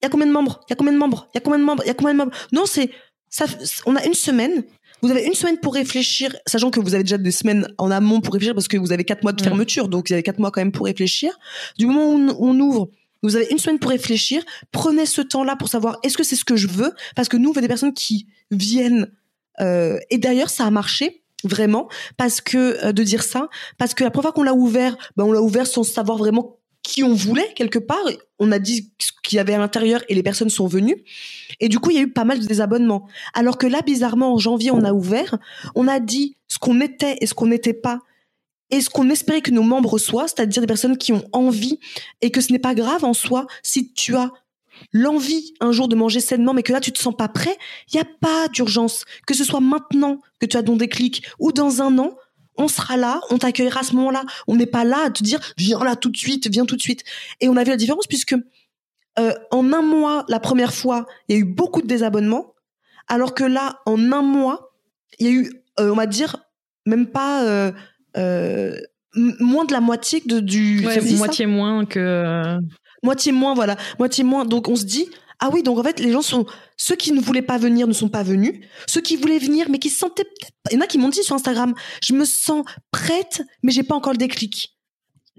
Il 0.01 0.05
y 0.05 0.07
a 0.07 0.09
combien 0.09 0.27
de 0.27 0.31
membres? 0.31 0.61
Il 0.67 0.71
y 0.71 0.73
a 0.73 0.75
combien 0.75 0.93
de 0.93 0.97
membres? 0.97 1.27
Il 1.33 1.37
y 1.37 1.39
a 1.39 1.41
combien 1.41 1.59
de 1.59 1.63
membres? 1.63 1.83
Il 1.85 1.87
y 1.87 1.91
a 1.91 1.93
combien 1.93 2.13
de 2.13 2.17
membres? 2.17 2.31
Non, 2.51 2.65
c'est 2.65 2.91
ça. 3.29 3.45
On 3.85 3.95
a 3.95 4.05
une 4.05 4.13
semaine. 4.13 4.63
Vous 5.01 5.11
avez 5.11 5.25
une 5.25 5.33
semaine 5.33 5.57
pour 5.57 5.75
réfléchir, 5.75 6.35
sachant 6.45 6.71
que 6.71 6.79
vous 6.81 6.93
avez 6.93 7.03
déjà 7.03 7.17
des 7.17 7.31
semaines 7.31 7.67
en 7.77 7.89
amont 7.89 8.19
pour 8.19 8.33
réfléchir 8.33 8.53
parce 8.53 8.67
que 8.67 8.75
vous 8.75 8.91
avez 8.91 9.05
quatre 9.05 9.23
mois 9.23 9.31
de 9.31 9.41
mm. 9.41 9.45
fermeture, 9.45 9.87
donc 9.87 10.09
vous 10.09 10.13
avez 10.13 10.23
quatre 10.23 10.39
mois 10.39 10.51
quand 10.51 10.59
même 10.61 10.73
pour 10.73 10.87
réfléchir. 10.87 11.37
Du 11.77 11.85
moment 11.85 12.09
où 12.11 12.45
on 12.45 12.59
ouvre, 12.59 12.89
vous 13.23 13.35
avez 13.35 13.47
une 13.49 13.59
semaine 13.59 13.79
pour 13.79 13.91
réfléchir. 13.91 14.43
Prenez 14.71 15.05
ce 15.05 15.21
temps-là 15.21 15.55
pour 15.55 15.69
savoir 15.69 15.99
est-ce 16.03 16.17
que 16.17 16.23
c'est 16.23 16.35
ce 16.35 16.45
que 16.45 16.55
je 16.55 16.67
veux, 16.67 16.93
parce 17.15 17.29
que 17.29 17.37
nous, 17.37 17.49
on 17.49 17.53
veut 17.53 17.61
des 17.61 17.67
personnes 17.67 17.93
qui 17.93 18.27
viennent. 18.51 19.09
Euh, 19.61 19.99
et 20.09 20.17
d'ailleurs, 20.17 20.49
ça 20.49 20.65
a 20.65 20.71
marché 20.71 21.23
vraiment 21.43 21.87
parce 22.17 22.41
que 22.41 22.85
euh, 22.85 22.91
de 22.91 23.03
dire 23.03 23.23
ça, 23.23 23.49
parce 23.77 23.93
que 23.93 24.03
la 24.03 24.11
première 24.11 24.31
fois 24.31 24.33
qu'on 24.33 24.43
l'a 24.43 24.53
ouvert, 24.53 24.97
ben 25.15 25.25
on 25.25 25.31
l'a 25.31 25.41
ouvert 25.41 25.67
sans 25.67 25.83
savoir 25.83 26.17
vraiment 26.17 26.59
qui 26.83 27.03
on 27.03 27.13
voulait 27.13 27.53
quelque 27.55 27.79
part. 27.79 27.97
On 28.39 28.51
a 28.51 28.59
dit 28.59 28.91
ce 28.99 29.11
qu'il 29.23 29.37
y 29.37 29.39
avait 29.39 29.53
à 29.53 29.57
l'intérieur 29.57 30.01
et 30.09 30.15
les 30.15 30.23
personnes 30.23 30.49
sont 30.49 30.67
venues. 30.67 31.03
Et 31.59 31.69
du 31.69 31.79
coup, 31.79 31.91
il 31.91 31.97
y 31.97 31.99
a 31.99 32.03
eu 32.03 32.11
pas 32.11 32.23
mal 32.23 32.39
de 32.39 32.45
désabonnements. 32.45 33.07
Alors 33.33 33.57
que 33.57 33.67
là, 33.67 33.81
bizarrement, 33.81 34.33
en 34.33 34.37
janvier, 34.37 34.71
on 34.71 34.83
a 34.83 34.93
ouvert, 34.93 35.37
on 35.75 35.87
a 35.87 35.99
dit 35.99 36.37
ce 36.47 36.57
qu'on 36.57 36.81
était 36.81 37.17
et 37.21 37.27
ce 37.27 37.33
qu'on 37.33 37.47
n'était 37.47 37.73
pas. 37.73 37.99
Et 38.71 38.81
ce 38.81 38.89
qu'on 38.89 39.09
espérait 39.09 39.41
que 39.41 39.51
nos 39.51 39.63
membres 39.63 39.97
soient, 39.97 40.27
c'est-à-dire 40.27 40.61
des 40.61 40.67
personnes 40.67 40.97
qui 40.97 41.11
ont 41.11 41.23
envie 41.33 41.79
et 42.21 42.29
que 42.31 42.39
ce 42.39 42.51
n'est 42.51 42.59
pas 42.59 42.75
grave 42.75 43.03
en 43.03 43.13
soi 43.13 43.47
si 43.63 43.93
tu 43.93 44.15
as 44.15 44.31
l'envie 44.93 45.53
un 45.59 45.71
jour 45.71 45.87
de 45.87 45.95
manger 45.95 46.19
sainement, 46.19 46.53
mais 46.53 46.63
que 46.63 46.71
là 46.71 46.79
tu 46.79 46.91
te 46.91 46.99
sens 46.99 47.15
pas 47.15 47.27
prêt, 47.27 47.57
il 47.91 47.95
n'y 47.95 48.01
a 48.01 48.07
pas 48.19 48.47
d'urgence. 48.49 49.05
Que 49.25 49.33
ce 49.33 49.43
soit 49.43 49.59
maintenant 49.59 50.19
que 50.39 50.45
tu 50.45 50.57
as 50.57 50.63
ton 50.63 50.75
déclic 50.75 51.27
ou 51.39 51.51
dans 51.51 51.81
un 51.81 51.97
an, 51.97 52.15
on 52.57 52.67
sera 52.67 52.97
là, 52.97 53.21
on 53.29 53.37
t'accueillera 53.37 53.79
à 53.79 53.83
ce 53.83 53.95
moment-là. 53.95 54.23
On 54.47 54.55
n'est 54.55 54.65
pas 54.65 54.83
là 54.83 55.05
à 55.05 55.09
te 55.09 55.23
dire 55.23 55.39
viens 55.57 55.83
là 55.83 55.95
tout 55.95 56.09
de 56.09 56.17
suite, 56.17 56.47
viens 56.49 56.65
tout 56.65 56.75
de 56.75 56.81
suite. 56.81 57.03
Et 57.39 57.47
on 57.47 57.55
a 57.55 57.63
vu 57.63 57.69
la 57.69 57.77
différence 57.77 58.05
puisque 58.05 58.35
euh, 59.17 59.33
en 59.51 59.73
un 59.73 59.81
mois, 59.81 60.25
la 60.27 60.39
première 60.39 60.73
fois, 60.73 61.05
il 61.27 61.35
y 61.35 61.37
a 61.37 61.41
eu 61.41 61.45
beaucoup 61.45 61.81
de 61.81 61.87
désabonnements, 61.87 62.53
alors 63.07 63.33
que 63.33 63.43
là, 63.43 63.79
en 63.85 64.11
un 64.11 64.21
mois, 64.21 64.71
il 65.19 65.25
y 65.25 65.29
a 65.29 65.33
eu, 65.33 65.51
euh, 65.79 65.91
on 65.91 65.95
va 65.95 66.05
dire, 66.05 66.37
même 66.85 67.07
pas 67.07 67.43
euh, 67.43 68.81
moins 69.15 69.65
de 69.65 69.73
la 69.73 69.81
moitié 69.81 70.21
de, 70.25 70.39
du. 70.39 70.81
moitié 71.17 71.47
moins 71.47 71.85
que 71.85 72.59
moitié 73.03 73.31
moins, 73.31 73.53
voilà, 73.53 73.77
moitié 73.97 74.23
moins. 74.23 74.45
Donc 74.45 74.67
on 74.67 74.75
se 74.75 74.85
dit, 74.85 75.07
ah 75.39 75.49
oui, 75.53 75.63
donc 75.63 75.77
en 75.77 75.83
fait, 75.83 75.99
les 75.99 76.11
gens 76.11 76.21
sont 76.21 76.45
ceux 76.77 76.95
qui 76.95 77.11
ne 77.11 77.21
voulaient 77.21 77.41
pas 77.41 77.57
venir 77.57 77.87
ne 77.87 77.93
sont 77.93 78.09
pas 78.09 78.23
venus, 78.23 78.61
ceux 78.87 79.01
qui 79.01 79.15
voulaient 79.15 79.39
venir 79.39 79.67
mais 79.69 79.79
qui 79.79 79.89
se 79.89 79.97
sentaient 79.97 80.23
peut-être. 80.23 80.53
Il 80.71 80.75
y 80.75 80.77
en 80.77 80.81
a 80.81 80.87
qui 80.87 80.97
m'ont 80.97 81.09
dit 81.09 81.23
sur 81.23 81.35
Instagram, 81.35 81.73
je 82.03 82.13
me 82.13 82.25
sens 82.25 82.65
prête, 82.91 83.41
mais 83.63 83.71
j'ai 83.71 83.83
pas 83.83 83.95
encore 83.95 84.13
le 84.13 84.17
déclic. 84.17 84.75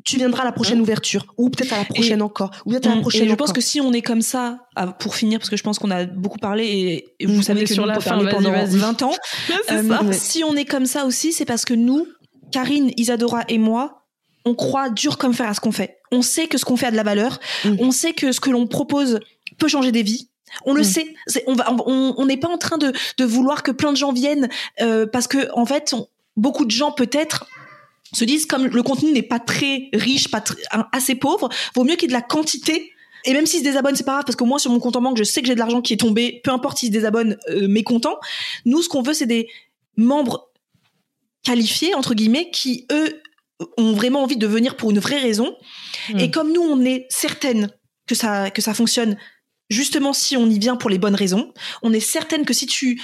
Tu 0.06 0.16
viendras 0.16 0.42
à 0.42 0.44
la 0.46 0.52
prochaine 0.52 0.78
hein 0.78 0.82
ouverture, 0.82 1.26
ou 1.36 1.50
peut-être 1.50 1.74
à 1.74 1.78
la 1.78 1.84
prochaine 1.84 2.22
encore, 2.22 2.50
ou 2.64 2.70
peut-être 2.70 2.86
à 2.86 2.94
la 2.94 3.00
prochaine. 3.02 3.24
Et 3.24 3.28
je 3.28 3.34
pense 3.34 3.52
que 3.52 3.60
si 3.60 3.82
on 3.82 3.92
est 3.92 4.00
comme 4.00 4.22
ça, 4.22 4.66
pour 4.98 5.14
finir, 5.14 5.38
parce 5.38 5.50
que 5.50 5.58
je 5.58 5.62
pense 5.62 5.78
qu'on 5.78 5.90
a 5.90 6.06
beaucoup 6.06 6.38
parlé 6.38 7.04
et, 7.20 7.26
vous 7.26 7.42
savez 7.42 7.64
que 7.64 7.74
sur 7.74 7.84
la 7.84 8.00
fin, 8.00 8.24
pendant 8.30 8.52
20 8.52 9.02
ans. 9.02 9.12
Euh, 9.70 10.12
si 10.12 10.42
on 10.42 10.56
est 10.56 10.64
comme 10.64 10.86
ça 10.86 11.04
aussi, 11.04 11.32
c'est 11.32 11.44
parce 11.44 11.64
que 11.64 11.74
nous, 11.74 12.06
Karine, 12.50 12.90
Isadora 12.96 13.44
et 13.48 13.58
moi, 13.58 13.99
on 14.44 14.54
croit 14.54 14.90
dur 14.90 15.18
comme 15.18 15.34
fer 15.34 15.48
à 15.48 15.54
ce 15.54 15.60
qu'on 15.60 15.72
fait. 15.72 15.98
On 16.12 16.22
sait 16.22 16.46
que 16.46 16.58
ce 16.58 16.64
qu'on 16.64 16.76
fait 16.76 16.86
a 16.86 16.90
de 16.90 16.96
la 16.96 17.02
valeur. 17.02 17.38
Mm. 17.64 17.76
On 17.80 17.90
sait 17.90 18.12
que 18.12 18.32
ce 18.32 18.40
que 18.40 18.50
l'on 18.50 18.66
propose 18.66 19.20
peut 19.58 19.68
changer 19.68 19.92
des 19.92 20.02
vies. 20.02 20.28
On 20.64 20.74
le 20.74 20.80
mm. 20.80 20.84
sait. 20.84 21.14
on 21.46 21.54
va, 21.54 21.74
on 21.86 22.26
n'est 22.26 22.36
pas 22.36 22.48
en 22.48 22.58
train 22.58 22.78
de, 22.78 22.92
vouloir 23.24 23.62
que 23.62 23.70
plein 23.70 23.92
de 23.92 23.96
gens 23.96 24.12
viennent 24.12 24.48
euh, 24.80 25.06
parce 25.06 25.26
que 25.26 25.48
en 25.54 25.66
fait, 25.66 25.94
beaucoup 26.36 26.64
de 26.64 26.70
gens 26.70 26.92
peut-être 26.92 27.46
se 28.12 28.24
disent 28.24 28.46
comme 28.46 28.66
le 28.66 28.82
contenu 28.82 29.12
n'est 29.12 29.22
pas 29.22 29.38
très 29.38 29.88
riche, 29.92 30.30
pas 30.30 30.42
assez 30.92 31.14
pauvre, 31.14 31.48
vaut 31.76 31.84
mieux 31.84 31.94
qu'il 31.94 32.02
y 32.02 32.04
ait 32.06 32.08
de 32.08 32.12
la 32.12 32.22
quantité. 32.22 32.92
Et 33.24 33.34
même 33.34 33.46
s'ils 33.46 33.60
se 33.60 33.64
désabonnent, 33.64 33.94
c'est 33.94 34.04
pas 34.04 34.14
grave 34.14 34.24
parce 34.24 34.36
qu'au 34.36 34.46
moins 34.46 34.58
sur 34.58 34.72
mon 34.72 34.80
compte 34.80 34.96
en 34.96 35.02
banque, 35.02 35.18
je 35.18 35.24
sais 35.24 35.42
que 35.42 35.46
j'ai 35.46 35.54
de 35.54 35.58
l'argent 35.58 35.82
qui 35.82 35.92
est 35.92 35.98
tombé. 35.98 36.40
Peu 36.42 36.50
importe 36.50 36.78
s'ils 36.78 36.88
se 36.88 36.92
désabonnent, 36.92 37.36
euh, 37.50 37.68
mécontents. 37.68 38.18
Nous, 38.64 38.82
ce 38.82 38.88
qu'on 38.88 39.02
veut, 39.02 39.12
c'est 39.12 39.26
des 39.26 39.48
membres 39.96 40.50
qualifiés 41.44 41.94
entre 41.94 42.14
guillemets 42.14 42.50
qui 42.50 42.86
eux 42.92 43.19
ont 43.76 43.92
vraiment 43.92 44.22
envie 44.22 44.36
de 44.36 44.46
venir 44.46 44.76
pour 44.76 44.90
une 44.90 44.98
vraie 44.98 45.20
raison. 45.20 45.54
Et 46.18 46.28
hmm. 46.28 46.30
comme 46.30 46.52
nous, 46.52 46.62
on 46.62 46.84
est 46.84 47.06
certaine 47.08 47.70
que 48.06 48.14
ça, 48.14 48.50
que 48.50 48.62
ça 48.62 48.74
fonctionne, 48.74 49.16
justement 49.68 50.12
si 50.12 50.36
on 50.36 50.48
y 50.48 50.58
vient 50.58 50.76
pour 50.76 50.90
les 50.90 50.98
bonnes 50.98 51.14
raisons, 51.14 51.52
on 51.82 51.92
est 51.92 52.00
certaine 52.00 52.44
que 52.44 52.54
si 52.54 52.66
tu 52.66 53.00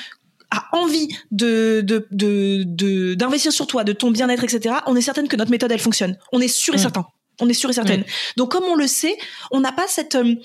as 0.50 0.64
envie 0.72 1.08
de, 1.30 1.84
de, 1.84 3.14
d'investir 3.14 3.52
sur 3.52 3.66
toi, 3.66 3.84
de 3.84 3.92
ton 3.92 4.10
bien-être, 4.10 4.44
etc., 4.44 4.76
on 4.86 4.96
est 4.96 5.00
certaine 5.00 5.28
que 5.28 5.36
notre 5.36 5.50
méthode, 5.50 5.72
elle 5.72 5.80
fonctionne. 5.80 6.16
On 6.32 6.40
est 6.40 6.48
sûr 6.48 6.74
et 6.74 6.78
hmm. 6.78 6.80
certain. 6.80 7.06
On 7.40 7.48
est 7.48 7.54
sûr 7.54 7.68
et 7.68 7.74
certaine. 7.74 8.04
Donc, 8.36 8.52
comme 8.52 8.64
on 8.64 8.76
le 8.76 8.86
sait, 8.86 9.16
on 9.50 9.60
n'a 9.60 9.72
pas 9.72 9.86
cette, 9.88 10.14
euh, 10.14 10.36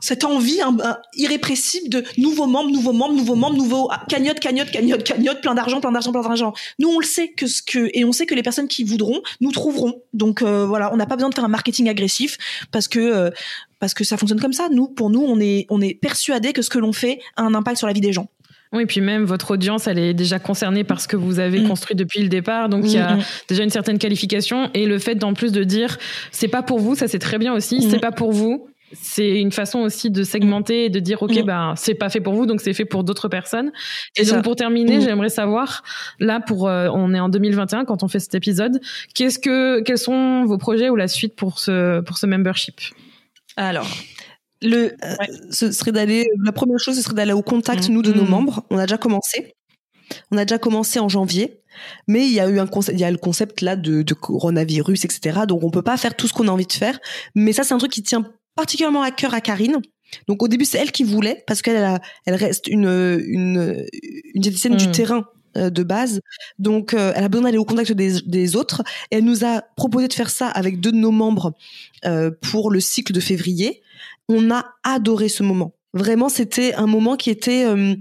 cette 0.00 0.24
envie 0.24 0.60
irrépressible 1.14 1.88
de 1.88 2.04
nouveaux 2.16 2.46
membres, 2.46 2.70
nouveaux 2.70 2.92
membres, 2.92 3.14
nouveaux 3.14 3.34
membres, 3.34 3.56
nouveaux 3.56 3.88
ah, 3.90 4.04
cagnotte, 4.08 4.40
cagnotte, 4.40 4.70
cagnotte, 4.70 5.04
cagnotte, 5.04 5.40
plein 5.40 5.54
d'argent, 5.54 5.80
plein 5.80 5.92
d'argent, 5.92 6.12
plein 6.12 6.22
d'argent. 6.22 6.52
Nous, 6.78 6.88
on 6.88 6.98
le 6.98 7.06
sait 7.06 7.28
que 7.28 7.46
ce 7.46 7.62
que 7.62 7.90
et 7.94 8.04
on 8.04 8.12
sait 8.12 8.26
que 8.26 8.34
les 8.34 8.42
personnes 8.42 8.68
qui 8.68 8.84
voudront, 8.84 9.20
nous 9.40 9.52
trouveront. 9.52 10.02
Donc 10.12 10.42
euh, 10.42 10.66
voilà, 10.66 10.92
on 10.92 10.96
n'a 10.96 11.06
pas 11.06 11.16
besoin 11.16 11.30
de 11.30 11.34
faire 11.34 11.44
un 11.44 11.48
marketing 11.48 11.88
agressif 11.88 12.38
parce 12.70 12.88
que 12.88 12.98
euh, 12.98 13.30
parce 13.78 13.94
que 13.94 14.04
ça 14.04 14.16
fonctionne 14.16 14.40
comme 14.40 14.52
ça. 14.52 14.68
Nous, 14.70 14.88
pour 14.88 15.10
nous, 15.10 15.22
on 15.22 15.40
est 15.40 15.66
on 15.70 15.80
est 15.80 15.94
persuadé 15.94 16.52
que 16.52 16.62
ce 16.62 16.70
que 16.70 16.78
l'on 16.78 16.92
fait 16.92 17.20
a 17.36 17.42
un 17.42 17.54
impact 17.54 17.78
sur 17.78 17.86
la 17.86 17.92
vie 17.92 18.00
des 18.00 18.12
gens. 18.12 18.28
Oui, 18.72 18.84
puis 18.84 19.00
même 19.00 19.24
votre 19.24 19.52
audience, 19.52 19.86
elle 19.86 19.98
est 19.98 20.12
déjà 20.12 20.38
concernée 20.38 20.84
par 20.84 21.00
ce 21.00 21.08
que 21.08 21.16
vous 21.16 21.38
avez 21.38 21.60
mm. 21.60 21.68
construit 21.68 21.96
depuis 21.96 22.20
le 22.20 22.28
départ, 22.28 22.68
donc 22.68 22.84
il 22.84 22.92
y 22.92 22.98
a 22.98 23.14
mm, 23.14 23.18
mm. 23.18 23.24
déjà 23.48 23.62
une 23.62 23.70
certaine 23.70 23.98
qualification 23.98 24.70
et 24.74 24.84
le 24.84 24.98
fait 24.98 25.14
d'en 25.14 25.32
plus 25.32 25.52
de 25.52 25.64
dire 25.64 25.96
c'est 26.32 26.48
pas 26.48 26.62
pour 26.62 26.78
vous, 26.78 26.94
ça 26.94 27.08
c'est 27.08 27.18
très 27.18 27.38
bien 27.38 27.54
aussi, 27.54 27.80
c'est 27.88 27.98
pas 27.98 28.12
pour 28.12 28.30
vous, 28.30 28.68
c'est 28.92 29.40
une 29.40 29.52
façon 29.52 29.80
aussi 29.80 30.10
de 30.10 30.22
segmenter 30.22 30.86
et 30.86 30.90
de 30.90 30.98
dire 31.00 31.22
ok 31.22 31.44
ben 31.44 31.74
c'est 31.76 31.94
pas 31.94 32.08
fait 32.08 32.20
pour 32.20 32.34
vous 32.34 32.46
donc 32.46 32.60
c'est 32.60 32.72
fait 32.72 32.84
pour 32.84 33.04
d'autres 33.04 33.28
personnes. 33.28 33.72
Et 34.16 34.24
donc 34.24 34.42
pour 34.42 34.56
terminer 34.56 35.00
j'aimerais 35.00 35.28
savoir 35.28 35.82
là 36.18 36.40
pour 36.40 36.68
euh, 36.68 36.88
on 36.92 37.14
est 37.14 37.20
en 37.20 37.28
2021 37.28 37.84
quand 37.84 38.02
on 38.02 38.08
fait 38.08 38.20
cet 38.20 38.34
épisode 38.34 38.80
qu'est-ce 39.14 39.38
que 39.38 39.80
quels 39.80 39.98
sont 39.98 40.44
vos 40.44 40.58
projets 40.58 40.90
ou 40.90 40.96
la 40.96 41.08
suite 41.08 41.36
pour 41.36 41.58
ce 41.58 42.00
pour 42.00 42.18
ce 42.18 42.26
membership? 42.26 42.80
Alors 43.56 43.88
le 44.62 44.94
euh, 45.04 45.14
ce 45.50 45.70
serait 45.70 45.92
d'aller 45.92 46.26
la 46.42 46.52
première 46.52 46.78
chose 46.78 46.96
ce 46.96 47.02
serait 47.02 47.14
d'aller 47.14 47.32
au 47.32 47.42
contact 47.42 47.88
nous 47.88 48.02
de 48.02 48.12
nos 48.12 48.24
membres. 48.24 48.64
On 48.70 48.78
a 48.78 48.86
déjà 48.86 48.98
commencé. 48.98 49.54
On 50.30 50.38
a 50.38 50.44
déjà 50.44 50.58
commencé 50.58 50.98
en 50.98 51.08
janvier 51.08 51.60
mais 52.06 52.26
il 52.26 52.32
y 52.32 52.40
a 52.40 52.48
eu 52.48 52.58
un 52.58 52.66
concept, 52.66 52.98
il 52.98 53.00
y 53.00 53.04
a 53.04 53.10
le 53.10 53.18
concept 53.18 53.60
là 53.60 53.76
de, 53.76 54.02
de 54.02 54.14
coronavirus, 54.14 55.04
etc. 55.04 55.40
Donc 55.46 55.62
on 55.62 55.70
peut 55.70 55.82
pas 55.82 55.96
faire 55.96 56.16
tout 56.16 56.26
ce 56.26 56.32
qu'on 56.32 56.48
a 56.48 56.50
envie 56.50 56.66
de 56.66 56.72
faire. 56.72 56.98
Mais 57.34 57.52
ça, 57.52 57.64
c'est 57.64 57.74
un 57.74 57.78
truc 57.78 57.92
qui 57.92 58.02
tient 58.02 58.24
particulièrement 58.58 59.02
à 59.02 59.12
cœur 59.12 59.34
à 59.34 59.40
Karine. 59.40 59.78
Donc 60.26 60.42
au 60.42 60.48
début 60.48 60.64
c'est 60.64 60.78
elle 60.78 60.90
qui 60.90 61.04
voulait 61.04 61.44
parce 61.46 61.62
qu'elle 61.62 62.00
elle 62.26 62.34
reste 62.34 62.66
une 62.66 62.88
une 63.24 63.86
une 64.34 64.40
diététicienne 64.40 64.76
du 64.76 64.88
hmm. 64.88 64.92
terrain 64.92 65.24
euh, 65.56 65.70
de 65.70 65.82
base. 65.84 66.20
Donc 66.58 66.92
euh, 66.92 67.12
elle 67.14 67.22
a 67.22 67.28
besoin 67.28 67.44
d'aller 67.44 67.58
au 67.58 67.64
contact 67.64 67.92
des, 67.92 68.20
des, 68.22 68.56
autres 68.56 68.82
et 69.10 69.18
elle 69.18 69.24
nous 69.24 69.44
a 69.44 69.62
proposé 69.76 70.08
de 70.08 70.12
faire 70.12 70.30
ça 70.30 70.48
avec 70.48 70.80
deux 70.80 70.90
de 70.90 70.96
nos 70.96 71.12
membres 71.12 71.52
euh, 72.04 72.32
pour 72.50 72.72
le 72.72 72.80
cycle 72.80 73.12
de 73.12 73.20
février. 73.20 73.80
On 74.28 74.50
a 74.50 74.66
adoré 74.82 75.28
ce 75.28 75.44
moment. 75.44 75.74
Vraiment, 75.94 76.28
c'était 76.28 76.74
un 76.74 76.86
moment 76.86 77.16
qui 77.16 77.30
était 77.30 77.64
euh, 77.64 77.94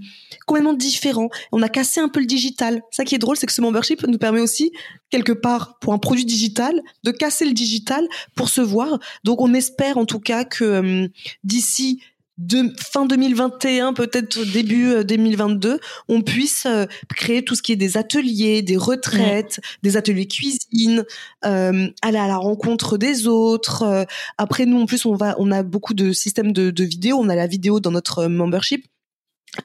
complètement 0.45 0.73
différent. 0.73 1.29
On 1.51 1.61
a 1.61 1.69
cassé 1.69 2.01
un 2.01 2.09
peu 2.09 2.19
le 2.19 2.25
digital. 2.25 2.81
Ça 2.91 3.05
qui 3.05 3.15
est 3.15 3.17
drôle, 3.17 3.38
c'est 3.38 3.45
que 3.45 3.53
ce 3.53 3.61
membership 3.61 4.05
nous 4.05 4.17
permet 4.17 4.41
aussi, 4.41 4.71
quelque 5.09 5.31
part, 5.31 5.79
pour 5.79 5.93
un 5.93 5.97
produit 5.97 6.25
digital, 6.25 6.81
de 7.03 7.11
casser 7.11 7.45
le 7.45 7.53
digital 7.53 8.05
pour 8.35 8.49
se 8.49 8.59
voir. 8.59 8.99
Donc, 9.23 9.41
on 9.41 9.53
espère 9.53 9.97
en 9.97 10.05
tout 10.05 10.19
cas 10.19 10.43
que 10.43 10.63
euh, 10.63 11.07
d'ici 11.43 12.01
de 12.38 12.71
fin 12.77 13.05
2021, 13.05 13.93
peut-être 13.93 14.43
début 14.51 15.03
2022, 15.03 15.69
euh, 15.69 15.77
on 16.07 16.21
puisse 16.21 16.67
euh, 16.67 16.85
créer 17.15 17.43
tout 17.43 17.55
ce 17.55 17.63
qui 17.63 17.71
est 17.71 17.77
des 17.77 17.97
ateliers, 17.97 18.61
des 18.61 18.77
retraites, 18.77 19.59
des 19.81 19.97
ateliers 19.97 20.27
cuisine, 20.27 21.03
euh, 21.45 21.88
aller 22.01 22.17
à 22.17 22.27
la 22.27 22.38
rencontre 22.38 22.97
des 22.97 23.27
autres. 23.27 24.05
après, 24.38 24.65
nous, 24.65 24.79
en 24.79 24.85
plus, 24.85 25.05
on 25.05 25.15
va, 25.15 25.35
on 25.39 25.51
a 25.51 25.63
beaucoup 25.63 25.93
de 25.93 26.13
systèmes 26.13 26.53
de, 26.53 26.69
de 26.69 26.83
vidéos. 26.83 27.17
On 27.19 27.29
a 27.29 27.35
la 27.35 27.47
vidéo 27.47 27.79
dans 27.79 27.91
notre 27.91 28.27
membership 28.27 28.85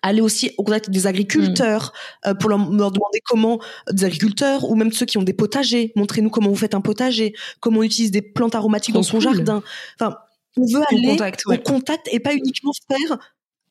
aller 0.01 0.23
aussi 0.23 0.53
au 0.57 0.63
contact 0.63 0.89
des 0.89 1.07
agriculteurs 1.07 1.93
mm. 2.25 2.35
pour 2.39 2.49
leur, 2.49 2.59
demander 2.59 3.21
comment 3.25 3.61
des 3.91 4.05
agriculteurs 4.05 4.65
ou 4.71 4.75
même 4.75 4.93
ceux 4.93 5.05
qui 5.05 5.19
ont 5.19 5.23
des 5.23 5.35
potagers 5.35 5.93
montrez-nous 5.97 6.31
comment 6.31 6.49
vous 6.49 6.57
faites 6.57 6.75
un 6.75 6.81
potager 6.81 7.35
comment 7.61 7.81
on 7.81 7.83
utilise 7.83 8.11
des 8.11 8.23
plantes 8.23 8.55
aromatiques 8.55 8.95
dans 8.95 9.03
son 9.03 9.21
jardin 9.21 9.63
enfin 10.01 10.17
on 10.57 10.67
veut 10.67 10.83
aller 10.91 11.17
au 11.47 11.57
contact 11.59 12.09
et 12.13 12.21
pas 12.21 12.35
uniquement 12.35 12.73
faire 12.89 13.19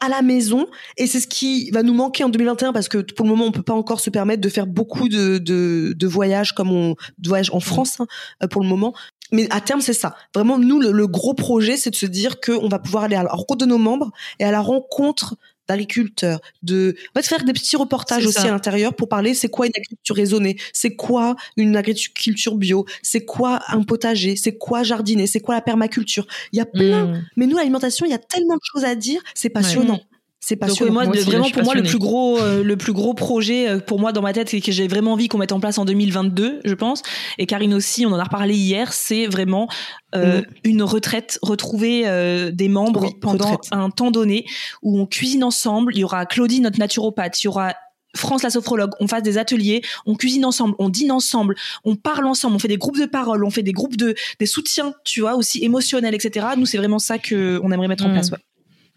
à 0.02 0.10
la 0.10 0.22
maison. 0.22 0.68
Et 0.98 1.08
c'est 1.08 1.20
ce 1.20 1.28
qui 1.28 1.70
va 1.72 1.84
nous 1.84 1.94
manquer 1.94 2.24
en 2.24 2.30
2021 2.30 2.74
parce 2.74 2.90
que 2.90 2.98
pour 2.98 3.26
le 3.26 3.30
moment 3.30 3.46
on 3.46 3.52
peut 3.52 3.62
pas 3.62 3.74
encore 3.74 4.00
se 4.00 4.10
permettre 4.10 4.42
de 4.42 4.50
faire 4.50 4.68
beaucoup 4.68 5.08
de, 5.08 5.38
de, 5.38 6.08
voyages 6.08 6.54
comme 6.54 6.72
on 6.72 6.96
de 7.20 7.30
voyages 7.30 7.52
en 7.54 7.58
mm. 7.58 7.62
France 7.62 8.00
hein, 8.00 8.08
euh, 8.44 8.48
pour 8.48 8.62
le 8.62 8.68
moment. 8.68 8.94
Mais 9.32 9.48
à 9.52 9.62
terme 9.62 9.80
c'est 9.80 9.94
ça. 9.94 10.16
Vraiment 10.36 10.58
nous 10.58 10.80
le, 10.80 11.08
gros 11.08 11.34
projet 11.34 11.78
c'est 11.78 11.92
de 11.92 11.96
se 11.96 12.08
dire 12.08 12.42
qu'on 12.42 12.68
va 12.68 12.80
pouvoir 12.80 13.06
aller 13.06 13.16
à 13.16 13.24
la 13.24 13.30
rencontre 13.30 13.66
de 13.66 13.70
nos 13.70 13.78
membres 13.78 14.12
et 14.40 14.44
à 14.44 14.52
la 14.52 14.60
rencontre 14.60 15.36
d'agriculteurs, 15.72 16.40
de 16.64 16.96
faire 17.22 17.44
des 17.44 17.54
petits 17.54 17.76
reportages 17.76 18.26
aussi 18.26 18.40
à 18.40 18.52
l'intérieur 18.52 18.94
pour 18.94 19.08
parler 19.08 19.34
c'est 19.34 19.50
quoi 19.50 19.66
une 19.68 19.74
agriculture 19.76 20.16
raisonnée, 20.16 20.58
c'est 20.74 20.96
quoi 20.96 21.36
une 21.58 21.76
agriculture 21.76 22.56
bio, 22.56 22.86
c'est 23.02 23.26
quoi 23.26 23.62
un 23.70 23.84
potager, 23.84 24.36
c'est 24.36 24.58
quoi 24.58 24.84
jardiner, 24.84 25.28
c'est 25.28 25.40
quoi 25.40 25.56
la 25.56 25.62
permaculture. 25.62 26.28
Il 26.52 26.58
y 26.58 26.62
a 26.62 26.66
plein. 26.66 27.06
Mmh. 27.06 27.26
Mais 27.38 27.48
nous 27.48 27.58
l'alimentation, 27.58 28.06
il 28.06 28.10
y 28.10 28.16
a 28.16 28.20
tellement 28.20 28.56
de 28.56 28.62
choses 28.64 28.84
à 28.84 28.96
dire, 28.96 29.22
c'est 29.34 29.50
passionnant. 29.50 30.00
C'est 30.44 30.56
passionnant. 30.56 30.92
moi, 30.92 31.06
vraiment 31.06 31.52
pour 31.52 31.64
moi 31.64 31.76
le 31.76 31.84
plus 31.84 32.00
gros 32.00 32.40
euh, 32.40 32.64
le 32.64 32.76
plus 32.76 32.94
gros 32.94 33.14
projet 33.14 33.70
euh, 33.70 33.80
pour 33.80 34.00
moi 34.00 34.12
dans 34.12 34.24
ma 34.24 34.34
tête 34.34 34.50
c'est 34.50 34.60
que 34.60 34.72
j'ai 34.72 34.88
vraiment 34.88 35.14
envie 35.14 35.28
qu'on 35.28 35.38
mette 35.38 35.52
en 35.52 35.60
place 35.60 35.78
en 35.78 35.86
2022, 35.86 36.62
je 36.66 36.74
pense. 36.74 37.04
Et 37.38 37.46
Karine 37.46 37.76
aussi, 37.76 38.08
on 38.08 38.10
en 38.10 38.18
a 38.18 38.24
reparlé 38.24 38.56
hier, 38.56 38.92
c'est 38.92 39.28
vraiment 39.28 39.68
euh, 40.16 40.42
mm. 40.42 40.46
une 40.64 40.84
retraite, 40.84 41.38
retrouver 41.44 42.06
des 42.52 42.70
membres 42.70 43.12
pendant 43.22 43.62
un 43.72 43.92
temps 43.92 44.10
donné 44.10 44.46
où 44.82 45.00
on 45.00 45.06
cuisine 45.06 45.44
ensemble. 45.44 45.96
Il 45.96 46.00
y 46.00 46.04
aura 46.04 46.26
Claudie 46.26 46.60
notre 46.60 46.80
naturopathe, 46.80 47.44
il 47.44 47.46
y 47.46 47.48
aura 47.48 47.76
France 48.16 48.44
la 48.44 48.50
sophrologue, 48.50 48.92
on 49.00 49.08
fasse 49.08 49.24
des 49.24 49.38
ateliers, 49.38 49.82
on 50.06 50.16
cuisine 50.16 50.44
ensemble, 50.44 50.76
on 50.80 50.90
dîne 50.90 51.12
ensemble, 51.12 51.56
on 51.86 51.96
parle 51.96 52.26
ensemble, 52.26 52.56
on 52.56 52.60
fait 52.60 52.68
des 52.68 52.78
groupes 52.78 53.00
de 53.00 53.06
parole, 53.06 53.46
on 53.46 53.52
fait 53.52 53.64
des 53.64 53.72
groupes 53.72 53.96
de 53.96 54.16
des 54.40 54.46
soutiens, 54.48 54.94
tu 55.06 55.22
vois, 55.22 55.36
aussi 55.36 55.64
émotionnels, 55.64 56.16
etc. 56.16 56.48
Nous, 56.58 56.66
c'est 56.66 56.78
vraiment 56.78 57.00
ça 57.00 57.20
que 57.20 57.60
on 57.64 57.72
aimerait 57.72 57.88
mettre 57.88 58.06
en 58.06 58.10
mm. 58.10 58.14
place. 58.14 58.32
Ouais. 58.32 58.40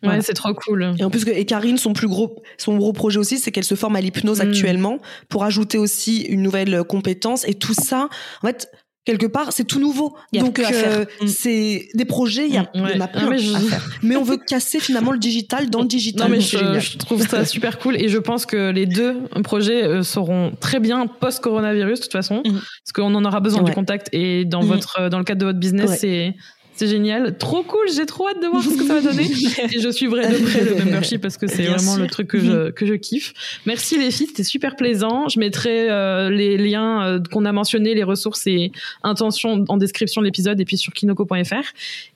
Ouais, 0.04 0.20
c'est 0.22 0.34
trop 0.34 0.54
cool. 0.54 0.94
Et 0.98 1.04
en 1.04 1.10
plus, 1.10 1.26
et 1.28 1.44
Karine, 1.44 1.78
son 1.78 1.92
plus 1.92 2.08
gros, 2.08 2.42
son 2.58 2.76
gros 2.76 2.92
projet 2.92 3.18
aussi, 3.18 3.38
c'est 3.38 3.50
qu'elle 3.50 3.64
se 3.64 3.74
forme 3.74 3.96
à 3.96 4.00
l'hypnose 4.00 4.38
mm. 4.38 4.48
actuellement 4.48 4.98
pour 5.28 5.44
ajouter 5.44 5.78
aussi 5.78 6.22
une 6.22 6.42
nouvelle 6.42 6.84
compétence. 6.84 7.46
Et 7.48 7.54
tout 7.54 7.74
ça, 7.74 8.08
en 8.42 8.46
fait, 8.46 8.68
quelque 9.04 9.26
part, 9.26 9.52
c'est 9.52 9.64
tout 9.64 9.80
nouveau. 9.80 10.16
Donc, 10.32 10.58
euh, 10.58 11.04
mm. 11.20 11.26
c'est 11.26 11.88
des 11.94 12.04
projets, 12.04 12.46
il 12.46 12.54
y, 12.54 12.56
a, 12.56 12.62
mm, 12.74 12.96
en 12.96 13.00
a 13.00 13.08
plein 13.08 13.28
mais 13.28 13.54
à 13.54 13.58
faire. 13.58 13.88
Mais 14.02 14.16
on 14.16 14.22
veut 14.22 14.38
casser 14.38 14.80
finalement 14.80 15.12
le 15.12 15.18
digital 15.18 15.70
dans 15.70 15.82
le 15.82 15.86
digital. 15.86 16.28
Non, 16.28 16.34
mais 16.34 16.40
je, 16.40 16.96
trouve 16.98 17.26
ça 17.26 17.44
super 17.44 17.78
cool 17.78 17.96
et 17.96 18.08
je 18.08 18.18
pense 18.18 18.46
que 18.46 18.70
les 18.70 18.86
deux 18.86 19.22
projets 19.42 19.84
euh, 19.84 20.02
seront 20.02 20.52
très 20.60 20.80
bien 20.80 21.06
post-coronavirus, 21.06 22.00
de 22.00 22.04
toute 22.04 22.12
façon, 22.12 22.42
parce 22.42 22.92
qu'on 22.94 23.14
en 23.14 23.24
aura 23.24 23.40
besoin 23.40 23.62
du 23.62 23.72
contact 23.72 24.08
et 24.12 24.44
dans 24.44 24.60
votre, 24.60 25.08
dans 25.08 25.18
le 25.18 25.24
cadre 25.24 25.40
de 25.40 25.46
votre 25.46 25.58
business, 25.58 25.98
c'est 26.00 26.34
c'est 26.76 26.88
génial, 26.88 27.38
trop 27.38 27.62
cool. 27.62 27.86
J'ai 27.94 28.04
trop 28.04 28.28
hâte 28.28 28.42
de 28.42 28.48
voir 28.48 28.62
ce 28.62 28.70
que 28.70 28.84
ça 28.84 28.94
va 28.94 29.00
donner. 29.00 29.24
Et 29.72 29.80
je 29.80 29.90
suivrai 29.90 30.26
de 30.26 30.44
près 30.44 30.64
le 30.64 30.74
membership 30.84 31.20
parce 31.20 31.36
que 31.36 31.46
c'est 31.46 31.62
vraiment 31.62 31.96
le 31.96 32.08
truc 32.08 32.26
que 32.26 32.40
je 32.40 32.70
que 32.70 32.84
je 32.84 32.94
kiffe. 32.94 33.32
Merci 33.64 33.96
les 33.96 34.10
filles, 34.10 34.26
c'était 34.26 34.42
super 34.42 34.74
plaisant. 34.74 35.28
Je 35.28 35.38
mettrai 35.38 35.88
euh, 35.88 36.30
les 36.30 36.56
liens 36.56 37.06
euh, 37.06 37.20
qu'on 37.30 37.44
a 37.44 37.52
mentionnés, 37.52 37.94
les 37.94 38.02
ressources 38.02 38.46
et 38.48 38.72
intentions 39.04 39.64
en 39.68 39.76
description 39.76 40.20
de 40.20 40.26
l'épisode 40.26 40.60
et 40.60 40.64
puis 40.64 40.76
sur 40.76 40.92
kinoko.fr. 40.92 41.62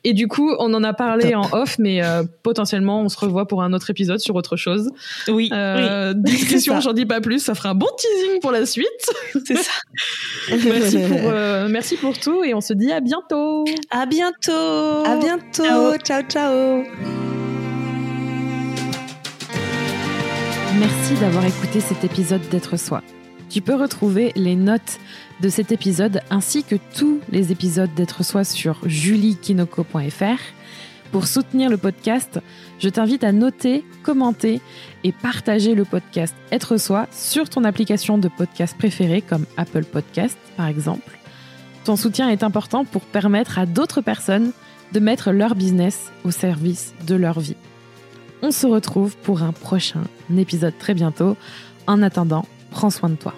Et 0.03 0.13
du 0.13 0.27
coup, 0.27 0.53
on 0.59 0.75
en 0.75 0.83
a 0.83 0.93
parlé 0.93 1.37
en 1.37 1.49
off, 1.53 1.79
mais 1.79 2.05
euh, 2.05 2.25
potentiellement 2.43 3.03
on 3.03 3.09
se 3.09 3.19
revoit 3.19 3.47
pour 3.47 3.63
un 3.63 3.73
autre 3.73 3.91
épisode 3.91 4.19
sur 4.19 4.35
autre 4.35 4.57
chose. 4.57 4.91
Oui. 5.29 5.51
oui. 5.53 6.15
Discussion, 6.17 6.81
j'en 6.81 6.93
dis 6.93 7.07
pas 7.07 7.21
plus. 7.21 7.39
Ça 7.39 7.55
fera 7.55 7.71
un 7.71 7.75
bon 7.75 7.87
teasing 7.97 8.41
pour 8.41 8.51
la 8.51 8.67
suite. 8.67 8.87
C'est 9.47 9.57
ça. 9.57 9.71
merci 10.51 10.99
pour 11.09 11.33
merci 11.69 11.97
pour 11.97 12.19
tout 12.19 12.43
et 12.43 12.55
on 12.55 12.61
se 12.61 12.73
dit 12.73 12.91
à 12.91 13.01
bientôt. 13.01 13.65
À 13.91 14.07
bientôt. 14.07 14.48
À 14.51 15.17
bientôt. 15.17 15.97
Ciao, 15.99 16.23
ciao. 16.23 16.85
Merci 20.79 21.15
d'avoir 21.21 21.45
écouté 21.45 21.81
cet 21.81 22.05
épisode 22.05 22.47
d'être 22.49 22.77
soi. 22.77 23.03
Tu 23.51 23.61
peux 23.61 23.75
retrouver 23.75 24.33
les 24.37 24.57
notes 24.57 24.99
de 25.41 25.49
cet 25.49 25.73
épisode 25.73 26.21
ainsi 26.31 26.65
que 26.65 26.77
tous 26.95 27.21
les 27.31 27.53
épisodes 27.53 27.93
d'être 27.95 28.23
soi 28.23 28.45
sur 28.45 28.79
juliekinoko.fr. 28.85 30.41
Pour 31.11 31.27
soutenir 31.27 31.71
le 31.71 31.79
podcast, 31.79 32.39
je 32.79 32.89
t'invite 32.89 33.25
à 33.25 33.33
noter, 33.33 33.85
commenter 34.03 34.61
et 35.05 35.13
partager 35.13 35.75
le 35.75 35.85
podcast 35.85 36.35
Être 36.53 36.77
soi 36.77 37.07
sur 37.11 37.49
ton 37.49 37.65
application 37.65 38.19
de 38.19 38.29
podcast 38.29 38.77
préférée 38.77 39.23
comme 39.23 39.47
Apple 39.57 39.85
Podcast 39.85 40.39
par 40.57 40.67
exemple. 40.67 41.18
Ton 41.89 41.97
soutien 41.97 42.29
est 42.29 42.43
important 42.43 42.85
pour 42.85 43.01
permettre 43.01 43.59
à 43.59 43.65
d'autres 43.65 44.03
personnes 44.03 44.53
de 44.93 45.01
mettre 45.01 45.33
leur 45.33 45.55
business 45.55 46.13
au 46.23 46.31
service 46.31 46.93
de 47.07 47.15
leur 47.15 47.41
vie. 47.41 47.57
On 48.43 48.51
se 48.51 48.67
retrouve 48.67 49.17
pour 49.17 49.43
un 49.43 49.53
prochain 49.53 50.03
épisode 50.37 50.77
très 50.79 50.93
bientôt. 50.93 51.35
En 51.87 52.03
attendant, 52.03 52.45
prends 52.73 52.91
soin 52.91 53.09
de 53.09 53.15
toi. 53.15 53.33